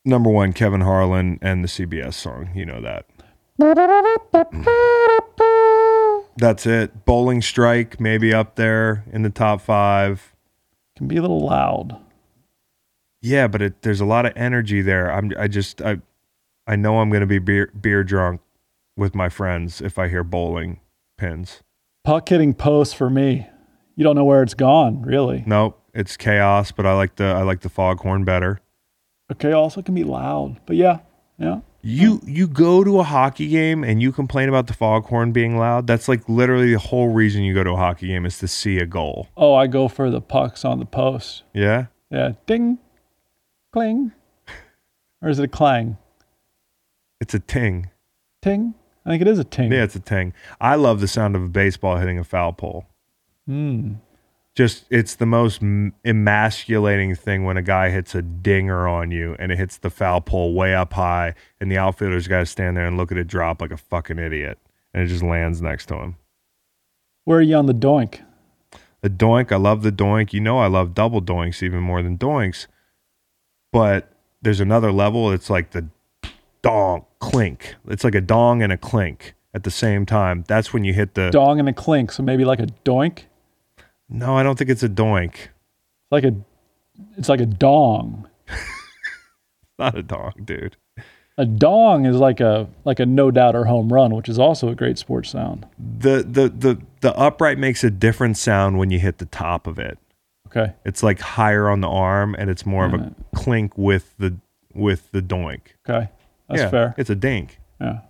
Number 0.06 0.30
one, 0.30 0.54
Kevin 0.54 0.80
Harlan 0.80 1.38
and 1.42 1.62
the 1.62 1.68
CBS 1.68 2.14
song. 2.14 2.48
You 2.54 2.64
know 2.64 2.80
that. 2.80 3.04
Mm-hmm. 3.60 4.62
That's 6.38 6.64
it. 6.64 7.04
Bowling 7.04 7.42
Strike, 7.42 8.00
maybe 8.00 8.32
up 8.32 8.56
there 8.56 9.04
in 9.12 9.20
the 9.20 9.28
top 9.28 9.60
five. 9.60 10.34
Can 10.96 11.06
be 11.06 11.18
a 11.18 11.20
little 11.20 11.44
loud. 11.44 11.98
Yeah, 13.20 13.48
but 13.48 13.60
it, 13.60 13.82
there's 13.82 14.00
a 14.00 14.06
lot 14.06 14.24
of 14.24 14.32
energy 14.34 14.80
there. 14.80 15.12
I'm. 15.12 15.30
I 15.38 15.46
just. 15.46 15.82
I. 15.82 15.98
I 16.66 16.76
know 16.76 17.00
I'm 17.00 17.10
going 17.10 17.20
to 17.20 17.26
be 17.26 17.38
beer, 17.38 17.70
beer 17.78 18.02
drunk 18.02 18.40
with 18.96 19.14
my 19.14 19.28
friends 19.28 19.82
if 19.82 19.98
I 19.98 20.08
hear 20.08 20.24
bowling 20.24 20.80
pins. 21.18 21.62
Puck 22.02 22.30
hitting 22.30 22.54
post 22.54 22.96
for 22.96 23.10
me. 23.10 23.46
You 23.94 24.04
don't 24.04 24.16
know 24.16 24.24
where 24.24 24.42
it's 24.42 24.54
gone, 24.54 25.02
really. 25.02 25.44
Nope, 25.46 25.83
it's 25.94 26.16
chaos. 26.16 26.72
But 26.72 26.86
I 26.86 26.94
like 26.94 27.16
the. 27.16 27.24
I 27.24 27.42
like 27.42 27.60
the 27.60 27.68
foghorn 27.68 28.24
better. 28.24 28.60
Okay, 29.32 29.52
also 29.52 29.82
can 29.82 29.94
be 29.94 30.04
loud. 30.04 30.60
But 30.66 30.76
yeah, 30.76 30.98
yeah. 31.38 31.60
You 31.86 32.20
you 32.24 32.48
go 32.48 32.82
to 32.82 33.00
a 33.00 33.02
hockey 33.02 33.46
game 33.48 33.84
and 33.84 34.00
you 34.00 34.10
complain 34.10 34.48
about 34.48 34.68
the 34.68 34.72
foghorn 34.72 35.32
being 35.32 35.58
loud. 35.58 35.86
That's 35.86 36.08
like 36.08 36.26
literally 36.28 36.72
the 36.72 36.78
whole 36.78 37.08
reason 37.08 37.42
you 37.42 37.52
go 37.52 37.62
to 37.62 37.72
a 37.72 37.76
hockey 37.76 38.08
game 38.08 38.24
is 38.24 38.38
to 38.38 38.48
see 38.48 38.78
a 38.78 38.86
goal. 38.86 39.28
Oh, 39.36 39.54
I 39.54 39.66
go 39.66 39.88
for 39.88 40.10
the 40.10 40.22
pucks 40.22 40.64
on 40.64 40.78
the 40.78 40.86
post. 40.86 41.42
Yeah. 41.52 41.86
Yeah. 42.10 42.32
Ding, 42.46 42.78
cling. 43.72 44.12
Or 45.20 45.28
is 45.28 45.38
it 45.38 45.44
a 45.44 45.48
clang? 45.48 45.98
It's 47.20 47.34
a 47.34 47.38
ting. 47.38 47.90
Ting? 48.42 48.74
I 49.06 49.10
think 49.10 49.22
it 49.22 49.28
is 49.28 49.38
a 49.38 49.44
ting. 49.44 49.72
Yeah, 49.72 49.84
it's 49.84 49.96
a 49.96 50.00
ting. 50.00 50.32
I 50.60 50.74
love 50.76 51.00
the 51.00 51.08
sound 51.08 51.36
of 51.36 51.42
a 51.42 51.48
baseball 51.48 51.96
hitting 51.96 52.18
a 52.18 52.24
foul 52.24 52.52
pole. 52.52 52.86
Hmm. 53.46 53.94
Just 54.54 54.84
it's 54.88 55.16
the 55.16 55.26
most 55.26 55.60
emasculating 56.04 57.16
thing 57.16 57.44
when 57.44 57.56
a 57.56 57.62
guy 57.62 57.90
hits 57.90 58.14
a 58.14 58.22
dinger 58.22 58.86
on 58.86 59.10
you 59.10 59.34
and 59.38 59.50
it 59.50 59.58
hits 59.58 59.78
the 59.78 59.90
foul 59.90 60.20
pole 60.20 60.54
way 60.54 60.74
up 60.74 60.92
high 60.92 61.34
and 61.60 61.72
the 61.72 61.76
outfielder's 61.76 62.28
got 62.28 62.38
to 62.38 62.46
stand 62.46 62.76
there 62.76 62.86
and 62.86 62.96
look 62.96 63.10
at 63.10 63.18
it 63.18 63.26
drop 63.26 63.60
like 63.60 63.72
a 63.72 63.76
fucking 63.76 64.18
idiot 64.18 64.58
and 64.92 65.02
it 65.02 65.06
just 65.08 65.24
lands 65.24 65.60
next 65.60 65.86
to 65.86 65.96
him. 65.96 66.16
Where 67.24 67.38
are 67.38 67.42
you 67.42 67.56
on 67.56 67.66
the 67.66 67.74
doink? 67.74 68.20
The 69.00 69.10
doink, 69.10 69.50
I 69.50 69.56
love 69.56 69.82
the 69.82 69.90
doink. 69.92 70.32
You 70.32 70.40
know 70.40 70.60
I 70.60 70.68
love 70.68 70.94
double 70.94 71.20
doinks 71.20 71.62
even 71.62 71.80
more 71.80 72.02
than 72.02 72.16
doinks. 72.16 72.68
But 73.72 74.12
there's 74.40 74.60
another 74.60 74.92
level. 74.92 75.32
It's 75.32 75.50
like 75.50 75.72
the 75.72 75.88
dong 76.62 77.06
clink. 77.18 77.74
It's 77.88 78.04
like 78.04 78.14
a 78.14 78.20
dong 78.20 78.62
and 78.62 78.72
a 78.72 78.78
clink 78.78 79.34
at 79.52 79.62
the 79.62 79.70
same 79.70 80.04
time. 80.04 80.44
That's 80.46 80.72
when 80.72 80.84
you 80.84 80.92
hit 80.92 81.14
the 81.14 81.30
Dong 81.30 81.60
and 81.60 81.68
a 81.68 81.72
clink. 81.72 82.12
So 82.12 82.22
maybe 82.22 82.44
like 82.44 82.60
a 82.60 82.66
doink. 82.84 83.24
No, 84.08 84.36
I 84.36 84.42
don't 84.42 84.58
think 84.58 84.70
it's 84.70 84.82
a 84.82 84.88
doink. 84.88 85.34
It's 85.34 86.12
like 86.12 86.24
a 86.24 86.34
it's 87.16 87.28
like 87.28 87.40
a 87.40 87.46
dong. 87.46 88.28
Not 89.78 89.96
a 89.96 90.02
dong, 90.02 90.32
dude. 90.44 90.76
A 91.36 91.44
dong 91.44 92.06
is 92.06 92.16
like 92.16 92.40
a 92.40 92.68
like 92.84 93.00
a 93.00 93.06
no 93.06 93.30
doubter 93.30 93.64
home 93.64 93.92
run, 93.92 94.14
which 94.14 94.28
is 94.28 94.38
also 94.38 94.68
a 94.68 94.74
great 94.74 94.98
sports 94.98 95.30
sound. 95.30 95.66
The 95.78 96.22
the 96.22 96.48
the 96.48 96.80
the 97.00 97.16
upright 97.16 97.58
makes 97.58 97.82
a 97.82 97.90
different 97.90 98.36
sound 98.36 98.78
when 98.78 98.90
you 98.90 99.00
hit 99.00 99.18
the 99.18 99.26
top 99.26 99.66
of 99.66 99.78
it. 99.78 99.98
Okay. 100.46 100.72
It's 100.84 101.02
like 101.02 101.18
higher 101.18 101.68
on 101.68 101.80
the 101.80 101.88
arm, 101.88 102.36
and 102.38 102.48
it's 102.48 102.64
more 102.64 102.86
of 102.86 102.94
a 102.94 103.12
clink 103.34 103.76
with 103.76 104.14
the 104.18 104.36
with 104.72 105.10
the 105.10 105.20
doink. 105.20 105.60
Okay. 105.88 106.08
That's 106.48 106.62
yeah, 106.62 106.70
fair. 106.70 106.94
It's 106.96 107.10
a 107.10 107.16
dink. 107.16 107.58
Yeah. 107.80 108.00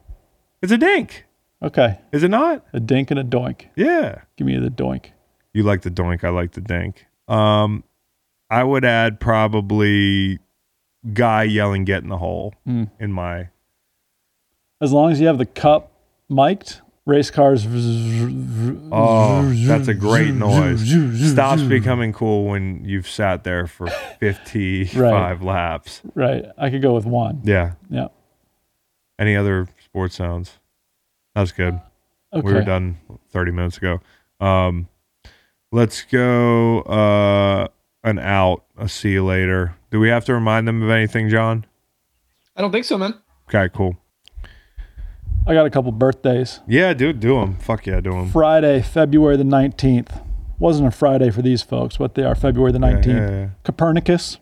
It's 0.60 0.72
a 0.72 0.78
dink. 0.78 1.24
Okay. 1.62 2.00
Is 2.12 2.22
it 2.22 2.28
not? 2.28 2.64
A 2.74 2.80
dink 2.80 3.10
and 3.10 3.18
a 3.18 3.24
doink. 3.24 3.68
Yeah. 3.76 4.22
Give 4.36 4.46
me 4.46 4.58
the 4.58 4.68
doink. 4.68 5.12
You 5.54 5.62
like 5.62 5.82
the 5.82 5.90
doink. 5.90 6.22
I 6.24 6.28
like 6.30 6.52
the 6.52 6.60
dink. 6.60 7.06
Um, 7.28 7.84
I 8.50 8.62
would 8.62 8.84
add 8.84 9.20
probably 9.20 10.38
guy 11.12 11.44
yelling 11.44 11.84
"get 11.84 12.02
in 12.02 12.08
the 12.10 12.18
hole" 12.18 12.54
Mm. 12.66 12.90
in 13.00 13.12
my. 13.12 13.48
As 14.80 14.92
long 14.92 15.10
as 15.12 15.20
you 15.20 15.26
have 15.28 15.38
the 15.38 15.46
cup 15.46 15.92
mic'd, 16.28 16.80
race 17.06 17.30
cars. 17.30 17.64
Oh, 18.92 19.52
that's 19.66 19.88
a 19.88 19.94
great 19.94 20.34
noise. 20.34 20.82
Stops 21.32 21.62
becoming 21.62 22.12
cool 22.12 22.44
when 22.46 22.84
you've 22.84 23.08
sat 23.08 23.44
there 23.44 23.66
for 23.66 23.86
fifty-five 24.20 25.40
Right. 25.40 25.46
laps. 25.46 26.02
Right. 26.14 26.44
I 26.58 26.70
could 26.70 26.82
go 26.82 26.94
with 26.94 27.06
one. 27.06 27.40
Yeah. 27.44 27.74
Yeah. 27.88 28.08
Any 29.18 29.36
other 29.36 29.68
sports 29.84 30.16
sounds? 30.16 30.58
That 31.34 31.42
was 31.42 31.52
good. 31.52 31.80
Okay. 32.32 32.42
We 32.46 32.52
were 32.52 32.62
done 32.62 32.96
30 33.30 33.52
minutes 33.52 33.76
ago. 33.78 34.00
Um, 34.40 34.88
let's 35.74 36.02
go 36.04 36.80
uh, 36.82 37.68
an 38.04 38.18
out, 38.20 38.64
I'll 38.78 38.88
see 38.88 39.10
you 39.12 39.24
later. 39.24 39.74
Do 39.90 39.98
we 39.98 40.08
have 40.08 40.24
to 40.26 40.34
remind 40.34 40.68
them 40.68 40.82
of 40.82 40.90
anything, 40.90 41.28
John? 41.28 41.66
I 42.56 42.60
don't 42.60 42.70
think 42.70 42.84
so, 42.84 42.96
man. 42.96 43.14
Okay, 43.48 43.68
cool. 43.74 43.96
I 45.46 45.52
got 45.52 45.66
a 45.66 45.70
couple 45.70 45.90
birthdays. 45.92 46.60
Yeah, 46.66 46.94
dude, 46.94 47.20
do 47.20 47.40
them. 47.40 47.56
Fuck 47.56 47.86
yeah, 47.86 48.00
do 48.00 48.12
them. 48.12 48.30
Friday, 48.30 48.80
February 48.80 49.36
the 49.36 49.44
19th. 49.44 50.24
Wasn't 50.58 50.86
a 50.86 50.92
Friday 50.92 51.30
for 51.30 51.42
these 51.42 51.60
folks, 51.62 51.96
but 51.96 52.14
they 52.14 52.22
are 52.22 52.36
February 52.36 52.72
the 52.72 52.78
19th. 52.78 53.06
yeah, 53.06 53.30
yeah. 53.30 53.48
Copernicus. 53.64 54.38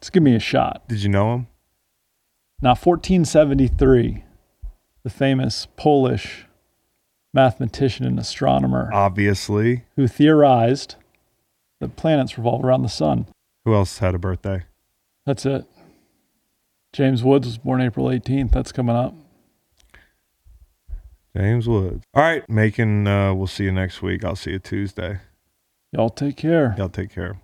Just 0.00 0.12
give 0.12 0.22
me 0.22 0.34
a 0.34 0.40
shot. 0.40 0.88
Did 0.88 1.02
you 1.02 1.10
know 1.10 1.34
him? 1.34 1.46
Now, 2.62 2.70
1473, 2.70 4.24
the 5.04 5.10
famous 5.10 5.68
Polish 5.76 6.45
mathematician 7.36 8.04
and 8.06 8.18
astronomer 8.18 8.90
Obviously. 8.92 9.84
who 9.94 10.08
theorized 10.08 10.96
that 11.80 11.94
planets 11.94 12.36
revolve 12.36 12.64
around 12.64 12.82
the 12.82 12.88
sun. 12.88 13.26
Who 13.64 13.74
else 13.74 13.98
had 13.98 14.14
a 14.14 14.18
birthday? 14.18 14.64
That's 15.26 15.44
it. 15.46 15.66
James 16.92 17.22
Woods 17.22 17.46
was 17.46 17.58
born 17.58 17.82
April 17.82 18.06
18th. 18.06 18.52
That's 18.52 18.72
coming 18.72 18.96
up. 18.96 19.14
James 21.36 21.68
Woods. 21.68 22.02
All 22.14 22.22
right, 22.22 22.48
Macon, 22.48 23.06
uh, 23.06 23.34
we'll 23.34 23.46
see 23.46 23.64
you 23.64 23.72
next 23.72 24.00
week. 24.00 24.24
I'll 24.24 24.36
see 24.36 24.52
you 24.52 24.58
Tuesday. 24.58 25.20
Y'all 25.92 26.08
take 26.08 26.36
care. 26.38 26.74
Y'all 26.78 26.88
take 26.88 27.10
care. 27.10 27.36